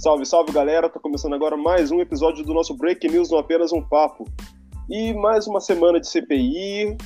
Salve, 0.00 0.24
salve 0.24 0.50
galera! 0.50 0.88
Tá 0.88 0.98
começando 0.98 1.34
agora 1.34 1.58
mais 1.58 1.90
um 1.90 2.00
episódio 2.00 2.42
do 2.42 2.54
nosso 2.54 2.74
Break 2.74 3.06
News 3.06 3.30
no 3.30 3.36
Apenas 3.36 3.70
um 3.70 3.82
Papo. 3.82 4.24
E 4.88 5.12
mais 5.12 5.46
uma 5.46 5.60
semana 5.60 6.00
de 6.00 6.08
CPI, 6.08 6.96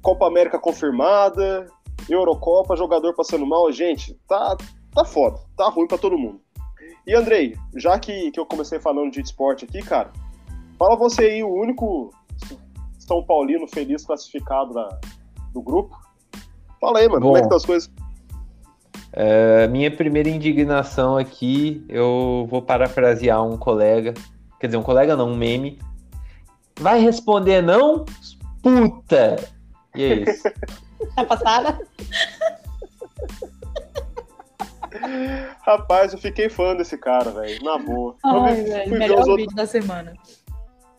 Copa 0.00 0.28
América 0.28 0.56
confirmada, 0.56 1.66
Eurocopa, 2.08 2.76
jogador 2.76 3.12
passando 3.12 3.44
mal. 3.44 3.72
Gente, 3.72 4.14
tá, 4.28 4.56
tá 4.94 5.04
foda, 5.04 5.40
tá 5.56 5.68
ruim 5.68 5.88
para 5.88 5.98
todo 5.98 6.16
mundo. 6.16 6.40
E 7.04 7.12
Andrei, 7.12 7.56
já 7.74 7.98
que, 7.98 8.30
que 8.30 8.38
eu 8.38 8.46
comecei 8.46 8.78
falando 8.78 9.10
de 9.10 9.20
esporte 9.20 9.64
aqui, 9.64 9.82
cara, 9.82 10.12
fala 10.78 10.94
você 10.94 11.22
aí, 11.22 11.42
o 11.42 11.52
único 11.52 12.10
São 13.00 13.20
Paulino 13.24 13.66
feliz 13.66 14.06
classificado 14.06 14.74
da, 14.74 15.00
do 15.52 15.60
grupo. 15.60 15.98
Fala 16.80 17.00
aí, 17.00 17.08
mano, 17.08 17.18
Bom, 17.18 17.26
como 17.26 17.38
é 17.38 17.42
que 17.42 17.48
tá 17.48 17.56
as 17.56 17.66
coisas? 17.66 17.90
É, 19.12 19.66
minha 19.68 19.90
primeira 19.90 20.28
indignação 20.28 21.16
aqui, 21.16 21.84
eu 21.88 22.46
vou 22.50 22.60
parafrasear 22.60 23.42
um 23.44 23.56
colega, 23.56 24.14
quer 24.60 24.66
dizer, 24.66 24.76
um 24.76 24.82
colega 24.82 25.16
não, 25.16 25.30
um 25.30 25.36
meme. 25.36 25.78
Vai 26.78 27.00
responder 27.00 27.62
não? 27.62 28.04
Puta! 28.62 29.36
E 29.94 30.04
é 30.04 30.14
isso. 30.30 30.42
Tá 31.14 31.24
passada? 31.24 31.78
Rapaz, 35.62 36.12
eu 36.12 36.18
fiquei 36.18 36.48
fã 36.48 36.74
desse 36.74 36.98
cara, 36.98 37.30
velho. 37.30 37.62
Na 37.62 37.78
boa. 37.78 38.16
Ai, 38.24 38.62
véio, 38.62 38.90
melhor 38.90 39.18
vídeo 39.18 39.30
outros... 39.30 39.54
da 39.54 39.66
semana. 39.66 40.14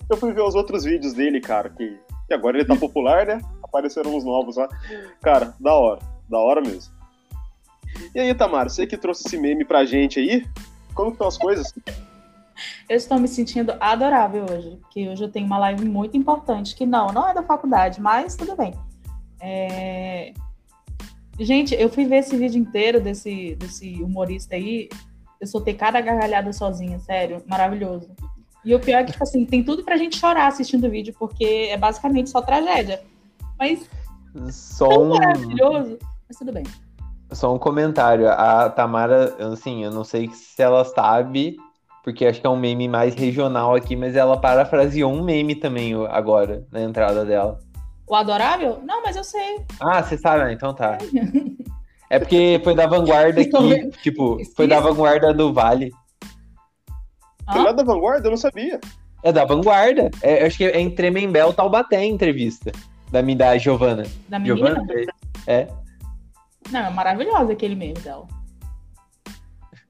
Eu 0.09 0.15
fui 0.15 0.31
ver 0.31 0.41
os 0.41 0.55
outros 0.55 0.85
vídeos 0.85 1.13
dele, 1.13 1.41
cara, 1.41 1.69
que, 1.69 1.99
que 2.27 2.33
agora 2.33 2.57
ele 2.57 2.65
tá 2.65 2.75
popular, 2.79 3.25
né? 3.25 3.41
Apareceram 3.61 4.15
uns 4.15 4.23
novos 4.23 4.55
lá. 4.55 4.69
Cara, 5.21 5.53
da 5.59 5.73
hora. 5.73 5.99
Da 6.29 6.39
hora 6.39 6.61
mesmo. 6.61 6.93
E 8.13 8.19
aí, 8.19 8.33
Tamara, 8.33 8.69
você 8.69 8.87
que 8.87 8.97
trouxe 8.97 9.23
esse 9.25 9.37
meme 9.37 9.65
pra 9.65 9.85
gente 9.85 10.19
aí, 10.19 10.45
como 10.93 11.11
estão 11.11 11.27
as 11.27 11.37
coisas? 11.37 11.73
Eu 12.89 12.97
estou 12.97 13.19
me 13.19 13.27
sentindo 13.27 13.73
adorável 13.79 14.45
hoje, 14.49 14.77
porque 14.81 15.07
hoje 15.07 15.23
eu 15.23 15.31
tenho 15.31 15.45
uma 15.45 15.57
live 15.57 15.85
muito 15.85 16.17
importante, 16.17 16.75
que 16.75 16.85
não, 16.85 17.07
não 17.07 17.29
é 17.29 17.33
da 17.33 17.43
faculdade, 17.43 18.01
mas 18.01 18.35
tudo 18.35 18.55
bem. 18.55 18.73
É... 19.39 20.33
Gente, 21.39 21.73
eu 21.75 21.89
fui 21.89 22.05
ver 22.05 22.17
esse 22.17 22.35
vídeo 22.35 22.59
inteiro 22.59 22.99
desse, 22.99 23.55
desse 23.55 24.01
humorista 24.03 24.55
aí, 24.55 24.89
eu 25.39 25.47
soltei 25.47 25.73
cada 25.73 26.01
gargalhada 26.01 26.51
sozinha, 26.51 26.99
sério, 26.99 27.41
maravilhoso. 27.47 28.09
E 28.65 28.75
o 28.75 28.79
pior 28.79 28.99
é 28.99 29.03
que, 29.05 29.13
tipo 29.13 29.23
assim, 29.23 29.45
tem 29.45 29.63
tudo 29.63 29.83
pra 29.85 29.95
gente 29.95 30.17
chorar 30.17 30.47
assistindo 30.47 30.85
o 30.85 30.89
vídeo, 30.89 31.15
porque 31.17 31.69
é 31.69 31.77
basicamente 31.77 32.29
só 32.29 32.41
tragédia. 32.41 33.01
Mas 33.57 33.89
só 34.51 35.01
um... 35.01 35.09
maravilhoso, 35.09 35.97
mas 36.27 36.37
tudo 36.37 36.51
bem. 36.51 36.63
Só 37.31 37.53
um 37.53 37.59
comentário. 37.59 38.27
A 38.29 38.69
Tamara, 38.69 39.35
assim, 39.51 39.83
eu 39.83 39.91
não 39.91 40.03
sei 40.03 40.29
se 40.29 40.61
ela 40.61 40.83
sabe, 40.83 41.57
porque 42.03 42.25
acho 42.25 42.41
que 42.41 42.47
é 42.47 42.49
um 42.49 42.59
meme 42.59 42.87
mais 42.87 43.13
regional 43.15 43.75
aqui, 43.75 43.95
mas 43.95 44.15
ela 44.15 44.37
parafraseou 44.37 45.11
um 45.11 45.23
meme 45.23 45.55
também 45.55 45.93
agora, 46.09 46.65
na 46.71 46.81
entrada 46.81 47.23
dela. 47.23 47.59
O 48.07 48.15
Adorável? 48.15 48.79
Não, 48.83 49.03
mas 49.03 49.15
eu 49.15 49.23
sei. 49.23 49.59
Ah, 49.79 50.01
você 50.01 50.17
sabe, 50.17 50.45
né? 50.45 50.53
então 50.53 50.73
tá. 50.73 50.97
É 52.09 52.17
porque 52.17 52.59
foi 52.63 52.73
da 52.73 52.87
vanguarda 52.87 53.39
aqui, 53.41 53.89
tipo, 54.01 54.39
foi 54.55 54.67
da 54.67 54.79
vanguarda 54.79 55.31
do 55.31 55.53
Vale. 55.53 55.91
Foi 57.51 57.63
lá 57.63 57.71
da 57.71 57.83
vanguarda? 57.83 58.27
Eu 58.27 58.31
não 58.31 58.37
sabia. 58.37 58.79
É 59.23 59.31
da 59.31 59.45
vanguarda. 59.45 60.09
É, 60.21 60.45
acho 60.45 60.57
que 60.57 60.65
é 60.65 60.79
em 60.79 60.89
Tremembel, 60.89 61.53
Taubaté, 61.53 61.97
a 61.97 62.05
entrevista. 62.05 62.71
Da, 63.11 63.21
da 63.21 63.57
Giovana. 63.57 64.03
Da 64.27 64.39
menina? 64.39 64.69
Giovana? 64.69 64.85
É. 65.45 65.67
Não, 66.71 66.79
é 66.79 66.89
maravilhosa 66.89 67.53
aquele 67.53 67.75
meme 67.75 67.99
dela. 67.99 68.27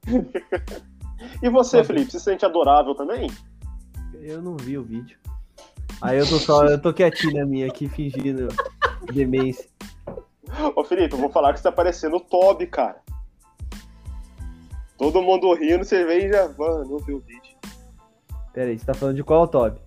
e 1.42 1.50
você, 1.50 1.84
Felipe, 1.84 2.10
se 2.10 2.20
sente 2.20 2.44
adorável 2.44 2.94
também? 2.94 3.30
Eu 4.14 4.40
não 4.42 4.56
vi 4.56 4.78
o 4.78 4.82
vídeo. 4.82 5.18
Aí 6.00 6.18
eu 6.18 6.26
tô 6.26 6.38
só, 6.38 6.64
eu 6.64 6.80
tô 6.80 6.92
quietinho 6.92 7.40
na 7.40 7.46
minha 7.46 7.66
aqui, 7.66 7.88
fingindo 7.88 8.48
demência. 9.12 9.68
Ô 10.74 10.82
Felipe, 10.82 11.14
eu 11.14 11.20
vou 11.20 11.30
falar 11.30 11.52
que 11.52 11.60
você 11.60 11.64
tá 11.64 11.72
parecendo 11.72 12.16
o 12.16 12.20
Toby, 12.20 12.66
cara. 12.66 13.00
Todo 14.96 15.22
mundo 15.22 15.52
rindo, 15.54 15.84
você 15.84 16.04
vem 16.04 16.26
e 16.26 16.32
já. 16.32 16.48
Mano, 16.58 16.84
não 16.84 16.98
viu 16.98 17.18
o 17.18 17.20
vídeo. 17.20 17.56
Pera 18.52 18.70
aí, 18.70 18.78
você 18.78 18.84
tá 18.84 18.94
falando 18.94 19.16
de 19.16 19.24
qual 19.24 19.46
Toby? 19.46 19.78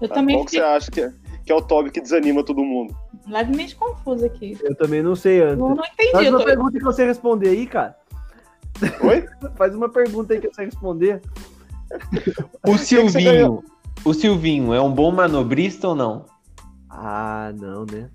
Eu 0.00 0.08
ah, 0.10 0.14
também. 0.14 0.36
Qual 0.36 0.44
que 0.44 0.52
você 0.52 0.60
acha 0.60 0.90
que 0.90 1.00
é, 1.00 1.12
que 1.44 1.52
é 1.52 1.54
o 1.54 1.62
Toby 1.62 1.90
que 1.90 2.00
desanima 2.00 2.44
todo 2.44 2.62
mundo? 2.62 2.96
Levemente 3.28 3.76
confuso 3.76 4.24
aqui. 4.24 4.58
Eu 4.62 4.74
também 4.74 5.02
não 5.02 5.14
sei 5.14 5.40
antes. 5.42 5.58
Eu 5.58 5.74
não 5.74 5.84
entendi. 5.84 6.12
Faz 6.12 6.28
uma 6.28 6.38
tô... 6.38 6.44
pergunta 6.44 6.78
que 6.78 6.84
você 6.84 7.04
responder 7.04 7.48
aí, 7.50 7.66
cara. 7.66 7.96
Oi? 9.02 9.28
Faz 9.56 9.74
uma 9.74 9.88
pergunta 9.88 10.32
aí 10.32 10.40
que 10.40 10.48
você 10.48 10.64
responder. 10.64 11.20
O 12.66 12.76
Silvinho. 12.78 13.64
O 14.04 14.14
Silvinho 14.14 14.72
é 14.72 14.80
um 14.80 14.92
bom 14.92 15.10
manobrista 15.10 15.88
ou 15.88 15.94
não? 15.94 16.24
Ah, 16.88 17.52
não, 17.54 17.84
né? 17.84 18.08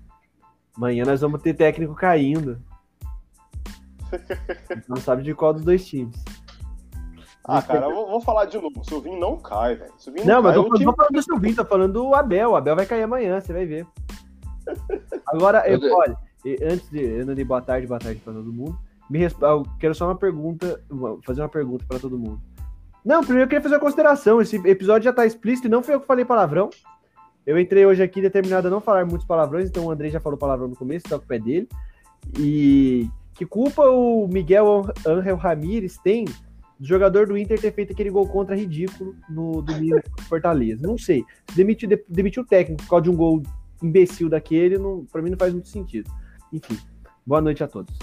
Amanhã 0.76 1.04
nós 1.04 1.20
vamos 1.20 1.40
ter 1.42 1.54
técnico 1.54 1.94
caindo. 1.94 2.58
não 4.88 4.96
sabe 4.96 5.22
de 5.22 5.34
qual 5.34 5.52
dos 5.52 5.64
dois 5.64 5.86
times. 5.86 6.22
Ah, 7.46 7.60
cara, 7.60 7.86
eu 7.86 7.94
vou, 7.94 8.20
falar 8.22 8.46
de 8.46 8.56
novo. 8.56 8.80
O 8.80 8.84
Silvinho 8.84 9.20
não 9.20 9.36
cai, 9.36 9.76
velho. 9.76 9.92
Não, 10.24 10.42
mas 10.42 10.56
eu 10.56 10.64
tô, 10.64 10.78
time... 10.78 10.92
falando 10.96 11.12
do 11.12 11.22
Silvinho, 11.22 11.56
tô 11.56 11.64
falando 11.64 11.92
do 11.92 12.14
Abel. 12.14 12.52
O 12.52 12.56
Abel 12.56 12.74
vai 12.74 12.86
cair 12.86 13.02
amanhã, 13.02 13.38
você 13.38 13.52
vai 13.52 13.66
ver. 13.66 13.86
Agora, 15.26 15.68
eu, 15.68 15.80
olha, 15.94 16.16
antes 16.62 16.88
de 16.90 17.24
não 17.24 17.34
dei 17.34 17.44
boa 17.44 17.60
tarde, 17.60 17.86
boa 17.86 17.98
tarde 17.98 18.20
para 18.20 18.32
todo 18.32 18.52
mundo. 18.52 18.78
Me 19.10 19.18
resp... 19.18 19.40
Eu 19.42 19.64
quero 19.78 19.94
só 19.94 20.06
uma 20.06 20.16
pergunta, 20.16 20.80
fazer 21.24 21.42
uma 21.42 21.48
pergunta 21.48 21.84
para 21.86 21.98
todo 21.98 22.18
mundo. 22.18 22.40
Não, 23.04 23.20
primeiro 23.20 23.44
eu 23.44 23.48
queria 23.48 23.62
fazer 23.62 23.74
uma 23.74 23.80
consideração. 23.80 24.40
Esse 24.40 24.56
episódio 24.66 25.04
já 25.04 25.12
tá 25.12 25.26
explícito 25.26 25.68
e 25.68 25.70
não 25.70 25.82
foi 25.82 25.94
eu 25.94 26.00
que 26.00 26.06
falei 26.06 26.24
palavrão. 26.24 26.70
Eu 27.46 27.58
entrei 27.58 27.84
hoje 27.84 28.02
aqui 28.02 28.22
determinado 28.22 28.68
a 28.68 28.70
não 28.70 28.80
falar 28.80 29.04
muitos 29.04 29.26
palavrões, 29.26 29.68
então 29.68 29.84
o 29.84 29.90
André 29.90 30.08
já 30.08 30.18
falou 30.18 30.38
palavrão 30.38 30.68
no 30.68 30.76
começo, 30.76 31.04
tá 31.06 31.18
com 31.18 31.24
o 31.24 31.28
pé 31.28 31.38
dele. 31.38 31.68
E 32.38 33.06
que 33.34 33.44
culpa 33.44 33.82
o 33.82 34.26
Miguel 34.26 34.86
Angel 35.06 35.36
Ramírez 35.36 35.98
tem 35.98 36.24
do 36.80 36.86
jogador 36.86 37.26
do 37.26 37.36
Inter 37.36 37.60
ter 37.60 37.72
feito 37.72 37.92
aquele 37.92 38.08
gol 38.08 38.26
contra 38.26 38.56
ridículo 38.56 39.14
no 39.28 39.60
domingo 39.60 40.00
Fortaleza? 40.26 40.86
Não 40.86 40.96
sei. 40.96 41.22
Demitiu, 41.54 41.88
demitiu 42.08 42.42
o 42.42 42.46
técnico 42.46 42.82
por 42.82 42.88
causa 42.88 43.02
de 43.02 43.10
um 43.10 43.16
gol 43.16 43.42
imbecil 43.82 44.28
daquele, 44.28 44.78
não, 44.78 45.04
pra 45.10 45.22
mim 45.22 45.30
não 45.30 45.38
faz 45.38 45.52
muito 45.52 45.68
sentido. 45.68 46.10
Enfim, 46.52 46.78
boa 47.26 47.40
noite 47.40 47.62
a 47.62 47.68
todos. 47.68 47.94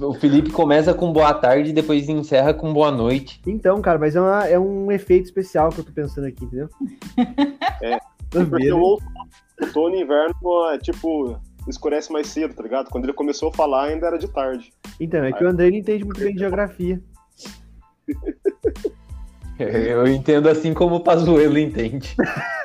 O 0.00 0.14
Felipe 0.14 0.50
começa 0.50 0.94
com 0.94 1.12
boa 1.12 1.34
tarde 1.34 1.70
e 1.70 1.72
depois 1.72 2.08
encerra 2.08 2.54
com 2.54 2.72
boa 2.72 2.90
noite. 2.90 3.40
Então, 3.46 3.80
cara, 3.80 3.98
mas 3.98 4.14
é, 4.14 4.20
uma, 4.20 4.46
é 4.46 4.58
um 4.58 4.92
efeito 4.92 5.24
especial 5.24 5.70
que 5.70 5.80
eu 5.80 5.84
tô 5.84 5.92
pensando 5.92 6.26
aqui, 6.26 6.44
entendeu? 6.44 6.68
É. 7.82 7.98
Porque 8.30 8.72
o 8.72 8.98
outono 9.60 9.96
e 9.96 10.02
inverno 10.02 10.34
é 10.72 10.78
tipo, 10.78 11.36
escurece 11.68 12.12
mais 12.12 12.28
cedo, 12.28 12.54
tá 12.54 12.62
ligado? 12.62 12.88
Quando 12.88 13.04
ele 13.04 13.12
começou 13.12 13.48
a 13.48 13.52
falar, 13.52 13.86
ainda 13.86 14.06
era 14.06 14.18
de 14.18 14.28
tarde. 14.28 14.72
Então, 15.00 15.24
é 15.24 15.32
que 15.32 15.44
o 15.44 15.48
André 15.48 15.68
não 15.68 15.76
entende 15.76 16.04
muito 16.04 16.20
bem 16.20 16.32
de 16.32 16.38
geografia. 16.38 17.02
Eu 19.62 20.06
entendo 20.06 20.48
assim 20.48 20.74
como 20.74 20.96
o 20.96 21.00
Pazuello 21.00 21.58
entende. 21.58 22.16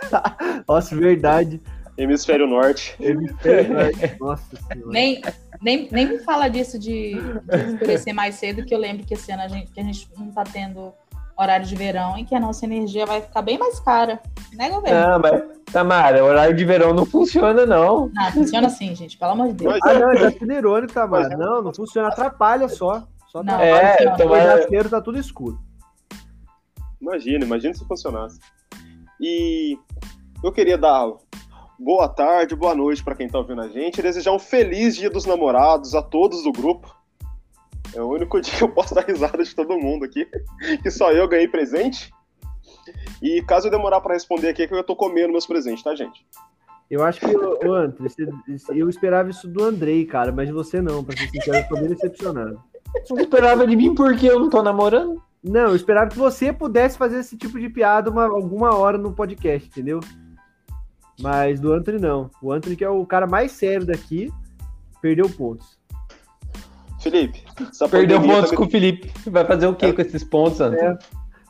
Nossa, 0.68 0.96
verdade. 0.96 1.62
Hemisfério 1.98 2.46
Norte. 2.46 2.96
Hemisfério 3.00 3.74
Norte. 3.74 4.18
Nossa 4.20 4.56
senhora. 4.56 4.92
Nem, 4.92 5.22
nem, 5.62 5.88
nem 5.92 6.06
me 6.08 6.20
fala 6.20 6.48
disso 6.48 6.78
de, 6.78 7.16
de 7.16 7.74
escurecer 7.74 8.14
mais 8.14 8.36
cedo, 8.36 8.64
que 8.64 8.74
eu 8.74 8.80
lembro 8.80 9.06
que 9.06 9.16
esse 9.16 9.32
ano 9.32 9.42
a 9.44 9.48
gente, 9.48 9.72
que 9.72 9.80
a 9.80 9.84
gente 9.84 10.08
não 10.16 10.32
tá 10.32 10.44
tendo 10.44 10.94
horário 11.36 11.66
de 11.66 11.76
verão 11.76 12.18
e 12.18 12.26
que 12.26 12.36
a 12.36 12.40
nossa 12.40 12.66
energia 12.66 13.06
vai 13.06 13.22
ficar 13.22 13.42
bem 13.42 13.58
mais 13.58 13.80
cara. 13.80 14.20
Né, 14.54 14.70
governo? 14.70 15.10
Não, 15.10 15.20
mas, 15.20 15.44
Tamara, 15.72 16.24
horário 16.24 16.56
de 16.56 16.66
verão 16.66 16.94
não 16.94 17.06
funciona, 17.06 17.66
não. 17.66 18.10
Não, 18.14 18.32
funciona 18.32 18.68
assim, 18.68 18.96
gente, 18.96 19.18
pelo 19.18 19.32
amor 19.32 19.48
de 19.48 19.54
Deus. 19.54 19.80
Ah, 19.84 19.94
não, 19.94 20.12
é 20.12 20.32
tudo 20.32 20.52
irônico, 20.52 20.94
Tamara. 20.94 21.36
Não, 21.38 21.62
não 21.62 21.74
funciona, 21.74 22.10
atrapalha 22.10 22.68
só. 22.70 23.04
Só 23.32 23.44
não, 23.44 23.60
é, 23.60 23.96
Tomara... 24.18 24.90
tá 24.90 25.02
tudo 25.02 25.20
escuro. 25.20 25.60
Imagina, 27.08 27.46
imagina 27.46 27.74
se 27.74 27.86
funcionasse. 27.86 28.38
E 29.20 29.80
eu 30.44 30.52
queria 30.52 30.78
dar 30.78 31.10
boa 31.80 32.10
tarde, 32.10 32.54
boa 32.54 32.76
noite 32.76 33.02
para 33.02 33.16
quem 33.16 33.28
está 33.28 33.38
ouvindo 33.38 33.62
a 33.62 33.70
gente. 33.70 34.02
Desejar 34.02 34.34
um 34.34 34.40
feliz 34.40 34.94
Dia 34.98 35.10
dos 35.10 35.26
Namorados 35.26 35.96
a 35.96 36.02
todos 36.02 36.44
do 36.44 36.52
grupo. 36.52 36.94
É 37.96 38.02
o 38.02 38.10
único 38.10 38.40
dia 38.42 38.54
que 38.54 38.62
eu 38.62 38.70
posso 38.70 38.94
dar 38.94 39.06
risada 39.06 39.42
de 39.42 39.56
todo 39.56 39.80
mundo 39.80 40.04
aqui, 40.04 40.28
que 40.84 40.92
só 40.92 41.14
eu 41.14 41.30
ganhei 41.30 41.48
presente. 41.48 42.12
E 43.22 43.42
caso 43.44 43.68
eu 43.68 43.72
demorar 43.72 44.02
para 44.02 44.14
responder 44.14 44.50
aqui, 44.50 44.64
é 44.64 44.68
que 44.68 44.74
eu 44.74 44.84
tô 44.84 44.96
comendo 44.96 45.32
meus 45.32 45.48
presentes, 45.48 45.84
tá, 45.84 45.96
gente? 45.96 46.26
Eu 46.92 47.04
acho 47.06 47.22
que, 47.22 47.36
o 47.36 47.74
André, 47.74 48.08
eu 48.76 48.90
esperava 48.90 49.30
isso 49.30 49.48
do 49.48 49.64
Andrei, 49.64 50.06
cara, 50.06 50.32
mas 50.32 50.48
de 50.48 50.54
você 50.54 50.82
não, 50.82 51.04
pra 51.04 51.18
ser 51.18 51.30
sincero, 51.30 51.58
eu 51.58 51.68
tô 51.68 51.76
bem 51.76 51.88
decepcionado. 51.88 52.62
Você 53.06 53.22
esperava 53.22 53.66
de 53.66 53.76
mim 53.76 53.96
porque 53.96 54.26
eu 54.26 54.40
não 54.40 54.50
tô 54.50 54.62
namorando? 54.62 55.22
Não, 55.48 55.70
eu 55.70 55.76
esperava 55.76 56.10
que 56.10 56.18
você 56.18 56.52
pudesse 56.52 56.98
fazer 56.98 57.20
esse 57.20 57.38
tipo 57.38 57.60
de 57.60 57.70
piada 57.70 58.10
uma, 58.10 58.26
alguma 58.26 58.76
hora 58.76 58.98
no 58.98 59.14
podcast, 59.14 59.68
entendeu? 59.70 60.00
Mas 61.22 61.60
do 61.60 61.74
Anthony 61.74 62.00
não. 62.00 62.30
O 62.42 62.52
Anthony, 62.52 62.76
que 62.76 62.84
é 62.84 62.90
o 62.90 63.06
cara 63.06 63.26
mais 63.26 63.52
sério 63.52 63.86
daqui, 63.86 64.32
perdeu 65.02 65.30
pontos. 65.30 65.78
Felipe, 67.00 67.44
Perdeu 67.90 68.22
pontos 68.22 68.50
tá 68.50 68.56
com 68.58 68.64
o 68.66 68.70
Felipe. 68.70 69.12
Vai 69.30 69.46
fazer 69.46 69.68
o 69.68 69.76
que 69.76 69.86
É. 69.86 69.94
com 69.94 70.02
esses 70.02 70.24
pontos, 70.24 70.58
Santos? 70.58 70.80
É. 70.82 70.98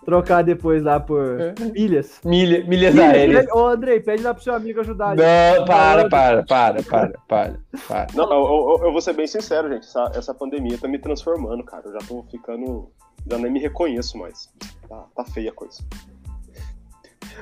Trocar 0.05 0.41
depois 0.41 0.83
lá 0.83 0.99
por 0.99 1.39
É. 1.39 1.53
milhas. 1.73 2.19
Milha, 2.23 2.63
milhas 2.65 2.97
aéreas. 2.97 3.45
Ô, 3.51 3.67
Andrei, 3.67 3.99
pede 3.99 4.23
lá 4.23 4.33
pro 4.33 4.43
seu 4.43 4.53
amigo 4.53 4.79
ajudar. 4.81 5.15
Não, 5.15 5.65
para, 5.65 6.07
para, 6.07 6.43
para, 6.43 6.83
para, 6.83 7.09
para, 7.27 7.59
para. 7.87 8.07
Não, 8.13 8.31
eu, 8.31 8.77
eu- 8.79 8.85
eu 8.85 8.91
vou 8.91 9.01
ser 9.01 9.13
bem 9.13 9.27
sincero, 9.27 9.67
gente. 9.69 9.83
Essa, 9.85 10.11
essa 10.15 10.33
pandemia 10.33 10.77
tá 10.77 10.87
me 10.87 10.99
transformando, 10.99 11.63
cara. 11.63 11.83
Eu 11.87 11.93
já 11.93 11.99
tô 12.07 12.23
ficando. 12.31 12.89
Já 13.29 13.37
nem 13.37 13.51
me 13.51 13.59
reconheço 13.59 14.17
mais. 14.17 14.49
Tá, 14.87 15.05
tá 15.15 15.25
feia 15.25 15.49
a 15.49 15.53
coisa. 15.53 15.83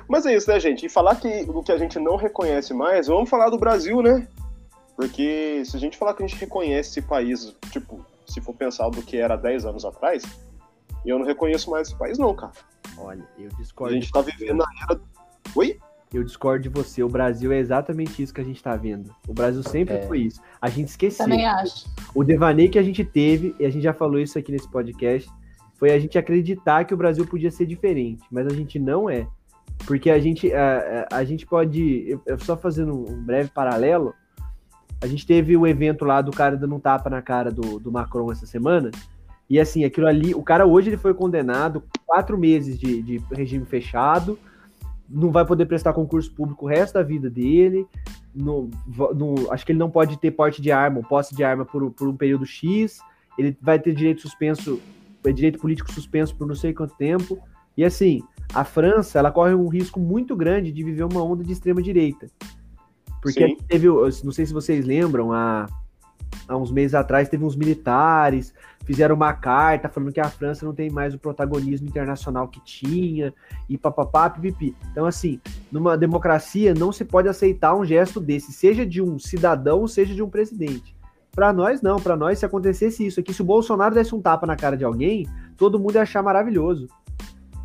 Mas 0.08 0.26
é 0.26 0.36
isso, 0.36 0.50
né, 0.50 0.60
gente? 0.60 0.86
E 0.86 0.90
falar 0.90 1.16
que 1.16 1.46
o 1.48 1.64
que 1.64 1.72
a 1.72 1.78
gente 1.78 1.98
não 2.00 2.16
reconhece 2.16 2.74
mais, 2.74 3.08
vamos 3.08 3.30
falar 3.30 3.50
do 3.50 3.58
Brasil, 3.58 4.02
né? 4.02 4.28
Porque 4.96 5.64
se 5.66 5.76
a 5.76 5.80
gente 5.80 5.98
falar 5.98 6.14
que 6.14 6.24
a 6.24 6.28
gente 6.28 6.40
reconhece 6.40 6.90
esse 6.90 7.02
país, 7.02 7.56
tipo, 7.72 8.06
se 8.26 8.42
for 8.42 8.54
pensar 8.54 8.90
do 8.90 9.02
que 9.02 9.18
era 9.18 9.36
10 9.36 9.66
anos 9.66 9.86
atrás, 9.86 10.24
eu 11.06 11.18
não 11.20 11.26
reconheço 11.26 11.70
mais 11.70 11.88
esse 11.88 11.98
país, 11.98 12.18
não, 12.18 12.34
cara. 12.36 12.54
Olha, 12.98 13.26
eu 13.38 13.50
A 13.54 13.62
discordo. 13.62 13.94
gente 13.94 14.12
tá 14.12 14.22
vivendo 14.22 14.58
na 14.58 14.66
era. 14.90 15.00
Oi? 15.56 15.80
Eu 16.14 16.24
discordo 16.24 16.64
de 16.64 16.70
você. 16.70 17.04
O 17.04 17.10
Brasil 17.10 17.52
é 17.52 17.58
exatamente 17.58 18.22
isso 18.24 18.34
que 18.34 18.40
a 18.40 18.44
gente 18.44 18.62
tá 18.64 18.76
vendo. 18.76 19.14
O 19.28 19.34
Brasil 19.34 19.62
sempre 19.64 19.96
É. 19.96 20.02
foi 20.08 20.20
isso. 20.20 20.40
A 20.62 20.70
gente 20.70 20.88
esqueceu. 20.90 21.26
Também 21.26 21.46
acho. 21.46 21.86
O 22.14 22.24
devaneio 22.24 22.70
que 22.72 22.80
a 22.80 22.84
gente 22.84 23.04
teve, 23.04 23.54
e 23.60 23.66
a 23.66 23.70
gente 23.70 23.84
já 23.84 23.94
falou 23.94 24.20
isso 24.20 24.38
aqui 24.40 24.52
nesse 24.52 24.70
podcast, 24.70 25.30
foi 25.76 25.92
a 25.92 26.00
gente 26.00 26.18
acreditar 26.18 26.86
que 26.86 26.94
o 26.94 26.98
Brasil 26.98 27.26
podia 27.26 27.52
ser 27.52 27.66
diferente, 27.66 28.24
mas 28.32 28.48
a 28.48 28.54
gente 28.54 28.80
não 28.80 29.10
é. 29.10 29.28
Porque 29.86 30.10
a 30.10 30.18
gente, 30.20 30.52
a, 30.54 31.08
a- 31.12 31.24
gente 31.26 31.46
pode. 31.46 32.06
eu- 32.10 32.22
eu 32.26 32.40
só 32.40 32.56
fazendo 32.56 32.94
um 32.94 33.22
breve 33.24 33.50
paralelo, 33.50 34.14
a 35.02 35.08
gente 35.08 35.26
teve 35.28 35.56
o 35.58 35.68
evento 35.68 36.06
lá 36.06 36.22
do 36.22 36.32
cara 36.32 36.56
dando 36.56 36.76
um 36.76 36.80
tapa 36.80 37.10
na 37.10 37.22
cara 37.22 37.52
do, 37.52 37.80
do 37.80 37.92
Macron 37.92 38.32
essa 38.32 38.46
semana. 38.46 38.90
E 39.50 39.60
assim, 39.60 39.84
aquilo 39.84 40.08
ali, 40.08 40.34
o 40.34 40.42
cara 40.42 40.66
hoje 40.66 40.90
ele 40.90 40.98
foi 40.98 41.14
condenado 41.14 41.84
quatro 42.06 42.38
meses 42.38 42.80
de, 42.80 43.02
de 43.02 43.22
regime 43.32 43.66
fechado, 43.66 44.40
não 45.08 45.30
vai 45.30 45.46
poder 45.46 45.66
prestar 45.68 45.94
concurso 45.94 46.34
público 46.34 46.66
o 46.66 46.68
resto 46.70 46.94
da 46.96 47.04
vida 47.04 47.30
dele. 47.30 47.86
no- 48.34 48.70
no- 49.16 49.50
acho 49.52 49.66
que 49.66 49.72
ele 49.72 49.80
não 49.80 49.90
pode 49.90 50.18
ter 50.18 50.30
porte 50.32 50.62
de 50.62 50.70
arma, 50.72 51.02
posse 51.02 51.34
de 51.34 51.42
arma 51.42 51.64
por, 51.64 51.90
por 51.92 52.08
um 52.10 52.18
período 52.18 52.46
X. 52.46 53.00
Ele 53.38 53.56
vai 53.62 53.80
ter 53.80 53.94
direito 53.94 54.22
suspenso, 54.22 54.78
direito 55.34 55.60
político 55.60 55.92
suspenso 55.92 56.36
por 56.36 56.48
não 56.48 56.56
sei 56.56 56.74
quanto 56.74 56.96
tempo. 56.96 57.40
E 57.78 57.84
assim, 57.84 58.22
a 58.54 58.64
França, 58.64 59.20
ela 59.20 59.32
corre 59.32 59.54
um 59.54 59.68
risco 59.68 60.00
muito 60.00 60.36
grande 60.36 60.72
de 60.72 60.84
viver 60.84 61.04
uma 61.04 61.24
onda 61.24 61.44
de 61.44 61.52
extrema 61.52 61.82
direita. 61.82 62.28
Porque 63.22 63.48
Sim. 63.48 63.58
teve, 63.68 63.88
não 63.88 64.32
sei 64.32 64.46
se 64.46 64.54
vocês 64.54 64.86
lembram, 64.86 65.34
há, 65.34 65.68
há 66.48 66.56
uns 66.56 66.72
meses 66.72 66.94
atrás 66.94 67.28
teve 67.28 67.44
uns 67.44 67.56
militares, 67.56 68.54
fizeram 68.86 69.16
uma 69.16 69.34
carta 69.34 69.90
falando 69.90 70.14
que 70.14 70.20
a 70.20 70.30
França 70.30 70.66
não 70.66 70.74
tem 70.74 70.90
mais 70.90 71.14
o 71.14 71.20
protagonismo 71.20 71.88
internacional 71.88 72.48
que 72.48 72.64
tinha, 72.64 73.34
e 73.68 73.78
papapá, 73.78 74.30
pipipi. 74.30 74.76
Então, 74.92 75.06
assim, 75.06 75.42
numa 75.72 75.98
democracia 75.98 76.74
não 76.74 76.92
se 76.92 77.04
pode 77.04 77.28
aceitar 77.28 77.76
um 77.76 77.84
gesto 77.84 78.22
desse, 78.22 78.54
seja 78.54 78.86
de 78.86 79.02
um 79.02 79.18
cidadão, 79.18 79.88
seja 79.88 80.14
de 80.14 80.22
um 80.22 80.30
presidente. 80.30 80.95
Para 81.36 81.52
nós, 81.52 81.82
não. 81.82 82.00
Para 82.00 82.16
nós, 82.16 82.40
se 82.40 82.46
acontecesse 82.46 83.06
isso 83.06 83.20
aqui, 83.20 83.34
se 83.34 83.42
o 83.42 83.46
Bolsonaro 83.46 83.94
desse 83.94 84.16
um 84.16 84.22
tapa 84.22 84.48
na 84.48 84.56
cara 84.56 84.78
de 84.78 84.86
alguém, 84.86 85.28
todo 85.58 85.78
mundo 85.78 85.96
ia 85.96 86.02
achar 86.02 86.24
maravilhoso. 86.24 86.88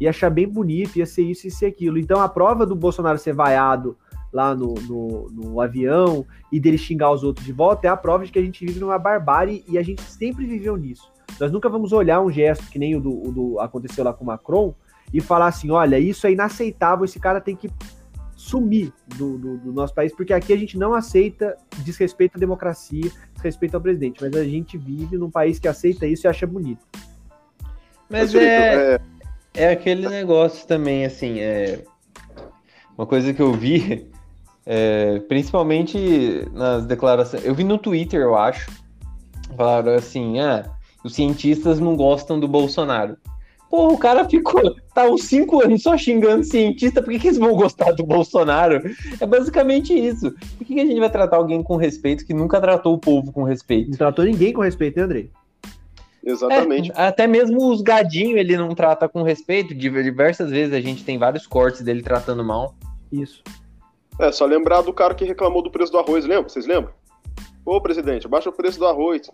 Ia 0.01 0.11
achar 0.11 0.31
bem 0.31 0.49
bonito, 0.49 0.97
ia 0.97 1.07
ser 1.07 1.23
isso 1.23 1.47
e 1.47 1.51
ser 1.51 1.67
aquilo. 1.67 1.99
Então, 1.99 2.21
a 2.21 2.29
prova 2.29 2.67
do 2.67 2.75
Bolsonaro 2.75 3.19
ser 3.19 3.33
vaiado 3.33 3.97
lá 4.33 4.55
no, 4.55 4.75
no, 4.75 5.31
no 5.31 5.61
avião 5.61 6.25
e 6.51 6.59
dele 6.59 6.79
xingar 6.79 7.13
os 7.13 7.23
outros 7.23 7.45
de 7.45 7.53
volta 7.53 7.87
é 7.87 7.91
a 7.91 7.97
prova 7.97 8.25
de 8.25 8.33
que 8.33 8.39
a 8.39 8.43
gente 8.43 8.65
vive 8.65 8.79
numa 8.79 8.99
barbárie 8.99 9.65
e 9.69 9.77
a 9.77 9.83
gente 9.83 10.03
sempre 10.03 10.47
viveu 10.47 10.77
nisso. 10.77 11.11
Nós 11.39 11.51
nunca 11.53 11.69
vamos 11.69 11.93
olhar 11.93 12.21
um 12.21 12.31
gesto 12.31 12.69
que 12.71 12.79
nem 12.79 12.97
o 12.97 13.01
do, 13.01 13.11
o 13.11 13.33
do 13.33 13.61
aconteceu 13.61 14.05
lá 14.05 14.13
com 14.13 14.25
o 14.25 14.27
Macron 14.27 14.75
e 15.13 15.21
falar 15.21 15.47
assim: 15.47 15.71
olha, 15.71 15.99
isso 15.99 16.27
é 16.27 16.33
inaceitável, 16.33 17.05
esse 17.05 17.19
cara 17.19 17.41
tem 17.41 17.57
que 17.57 17.71
sumir 18.41 18.91
do, 19.19 19.37
do, 19.37 19.59
do 19.59 19.73
nosso 19.73 19.95
país, 19.95 20.15
porque 20.15 20.33
aqui 20.33 20.51
a 20.55 20.57
gente 20.57 20.79
não 20.79 20.95
aceita 20.95 21.59
desrespeito 21.85 22.39
à 22.39 22.41
democracia, 22.41 23.11
desrespeito 23.35 23.75
ao 23.75 23.83
presidente, 23.83 24.19
mas 24.19 24.35
a 24.35 24.45
gente 24.45 24.79
vive 24.79 25.19
num 25.19 25.31
país 25.31 25.59
que 25.59 25.69
aceita 25.69 26.07
isso 26.07 26.27
e 26.27 26.29
acha 26.29 26.47
bonito. 26.47 26.83
Mas 28.09 28.35
é, 28.35 28.95
é, 28.95 29.01
é 29.55 29.71
aquele 29.71 30.09
negócio 30.09 30.67
também, 30.67 31.05
assim, 31.05 31.39
é 31.39 31.85
uma 32.97 33.07
coisa 33.07 33.35
que 33.35 33.43
eu 33.43 33.53
vi, 33.53 34.11
é, 34.65 35.19
principalmente 35.21 36.49
nas 36.55 36.87
declarações, 36.87 37.45
eu 37.45 37.55
vi 37.55 37.63
no 37.63 37.77
Twitter, 37.77 38.23
eu 38.23 38.35
acho, 38.35 38.71
falaram 39.55 39.95
assim, 39.95 40.41
ah, 40.41 40.65
os 41.05 41.15
cientistas 41.15 41.79
não 41.79 41.95
gostam 41.95 42.41
do 42.41 42.49
Bolsonaro. 42.49 43.19
Pô, 43.71 43.93
o 43.93 43.99
cara 43.99 44.29
ficou, 44.29 44.75
tá 44.93 45.05
uns 45.09 45.23
cinco 45.25 45.63
anos 45.63 45.83
só 45.85 45.97
xingando 45.97 46.43
cientista, 46.43 47.01
por 47.01 47.13
que, 47.13 47.21
que 47.21 47.29
eles 47.29 47.39
vão 47.39 47.55
gostar 47.55 47.93
do 47.93 48.05
Bolsonaro? 48.05 48.83
É 49.21 49.25
basicamente 49.25 49.95
isso. 49.97 50.33
Por 50.59 50.67
que, 50.67 50.75
que 50.75 50.81
a 50.81 50.85
gente 50.87 50.99
vai 50.99 51.09
tratar 51.09 51.37
alguém 51.37 51.63
com 51.63 51.77
respeito 51.77 52.27
que 52.27 52.35
nunca 52.35 52.61
tratou 52.61 52.93
o 52.95 52.99
povo 52.99 53.31
com 53.33 53.45
respeito? 53.45 53.91
Não 53.91 53.97
tratou 53.97 54.25
ninguém 54.25 54.53
com 54.53 54.61
respeito, 54.61 54.97
né, 54.97 55.05
Andrei? 55.05 55.31
exatamente. 56.23 56.91
É, 56.95 57.07
até 57.07 57.27
mesmo 57.27 57.71
os 57.71 57.81
gadinhos 57.81 58.39
ele 58.39 58.57
não 58.57 58.75
trata 58.75 59.09
com 59.09 59.23
respeito. 59.23 59.75
Div- 59.75 60.03
Diversas 60.03 60.51
vezes 60.51 60.75
a 60.75 60.81
gente 60.81 61.05
tem 61.05 61.17
vários 61.17 61.47
cortes 61.47 61.81
dele 61.83 62.03
tratando 62.03 62.45
mal. 62.45 62.75
Isso. 63.11 63.43
É, 64.19 64.31
só 64.33 64.45
lembrar 64.45 64.83
do 64.83 64.93
cara 64.93 65.15
que 65.15 65.25
reclamou 65.25 65.63
do 65.63 65.71
preço 65.71 65.93
do 65.93 65.99
arroz, 65.99 66.27
lembra? 66.27 66.49
Vocês 66.49 66.67
lembram? 66.67 66.93
Ô, 67.65 67.81
presidente, 67.81 68.27
abaixa 68.27 68.51
o 68.51 68.53
preço 68.53 68.79
do 68.79 68.87
arroz. 68.87 69.31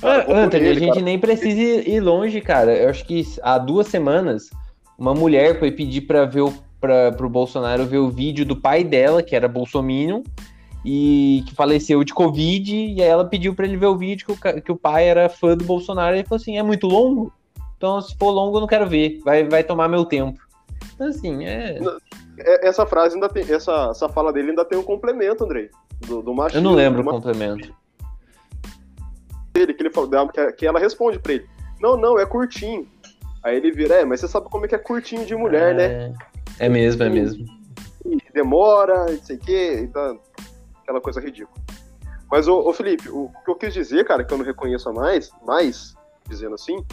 Cara, 0.00 0.26
Ah, 0.28 0.44
Anthony, 0.44 0.64
a 0.64 0.68
ele, 0.68 0.80
gente 0.80 0.92
cara. 0.94 1.04
nem 1.04 1.18
precisa 1.18 1.88
ir 1.88 2.00
longe, 2.00 2.40
cara. 2.40 2.76
Eu 2.76 2.90
acho 2.90 3.04
que 3.04 3.24
há 3.42 3.58
duas 3.58 3.86
semanas 3.88 4.50
uma 4.98 5.14
mulher 5.14 5.58
foi 5.58 5.70
pedir 5.70 6.02
para 6.02 6.24
ver 6.24 6.42
o, 6.42 6.52
pra, 6.80 7.12
pro 7.12 7.28
Bolsonaro 7.28 7.86
ver 7.86 7.98
o 7.98 8.10
vídeo 8.10 8.44
do 8.44 8.56
pai 8.56 8.82
dela, 8.82 9.22
que 9.22 9.36
era 9.36 9.46
bolsominion, 9.48 10.22
e 10.84 11.42
que 11.46 11.54
faleceu 11.54 12.02
de 12.04 12.14
Covid, 12.14 12.74
e 12.74 13.02
aí 13.02 13.08
ela 13.08 13.24
pediu 13.24 13.54
para 13.54 13.66
ele 13.66 13.76
ver 13.76 13.86
o 13.86 13.96
vídeo 13.96 14.26
que 14.26 14.32
o, 14.32 14.62
que 14.62 14.72
o 14.72 14.76
pai 14.76 15.08
era 15.08 15.28
fã 15.28 15.56
do 15.56 15.64
Bolsonaro, 15.64 16.14
e 16.14 16.20
ele 16.20 16.28
falou 16.28 16.40
assim, 16.40 16.56
é 16.58 16.62
muito 16.62 16.86
longo? 16.86 17.32
Então, 17.76 18.00
se 18.00 18.16
for 18.16 18.30
longo, 18.30 18.56
eu 18.56 18.60
não 18.60 18.68
quero 18.68 18.86
ver, 18.88 19.20
vai, 19.24 19.44
vai 19.44 19.62
tomar 19.62 19.88
meu 19.88 20.04
tempo. 20.04 20.38
Então, 20.94 21.08
assim, 21.08 21.44
é... 21.44 21.78
É, 22.38 22.68
Essa 22.68 22.86
frase 22.86 23.14
ainda 23.14 23.28
tem. 23.28 23.42
Essa, 23.50 23.88
essa 23.90 24.08
fala 24.08 24.32
dele 24.32 24.50
ainda 24.50 24.64
tem 24.64 24.78
um 24.78 24.82
complemento, 24.82 25.44
Andrei. 25.44 25.70
Do, 26.06 26.22
do 26.22 26.34
machismo. 26.34 26.58
Eu 26.58 26.70
não 26.70 26.74
lembro 26.76 27.00
o 27.02 27.04
complemento. 27.04 27.74
Dele, 29.56 29.74
que, 29.74 29.82
ele 29.82 29.90
falou, 29.90 30.28
que, 30.28 30.52
que 30.52 30.66
ela 30.66 30.78
responde 30.78 31.18
pra 31.18 31.32
ele. 31.32 31.48
Não, 31.80 31.96
não, 31.96 32.18
é 32.18 32.26
curtinho. 32.26 32.86
Aí 33.42 33.56
ele 33.56 33.70
vira, 33.70 33.94
é, 33.94 34.04
mas 34.04 34.20
você 34.20 34.28
sabe 34.28 34.48
como 34.50 34.64
é 34.64 34.68
que 34.68 34.74
é 34.74 34.78
curtinho 34.78 35.24
de 35.24 35.34
mulher, 35.34 35.74
né? 35.74 36.14
É, 36.58 36.66
é 36.66 36.68
mesmo, 36.68 37.02
é 37.02 37.08
mesmo. 37.08 37.44
E 38.04 38.18
demora, 38.32 39.06
não 39.06 39.22
sei 39.22 39.36
o 39.36 39.40
quê, 39.40 39.80
e 39.84 39.88
tá, 39.88 40.16
aquela 40.82 41.00
coisa 41.00 41.20
ridícula. 41.20 41.56
Mas, 42.30 42.48
ô, 42.48 42.68
ô 42.68 42.72
Felipe, 42.72 43.08
o, 43.08 43.24
o 43.26 43.44
que 43.44 43.50
eu 43.50 43.54
quis 43.56 43.72
dizer, 43.72 44.04
cara, 44.04 44.24
que 44.24 44.32
eu 44.32 44.38
não 44.38 44.44
reconheço 44.44 44.92
mais, 44.92 45.30
mais, 45.44 45.94
dizendo 46.28 46.54
assim, 46.54 46.84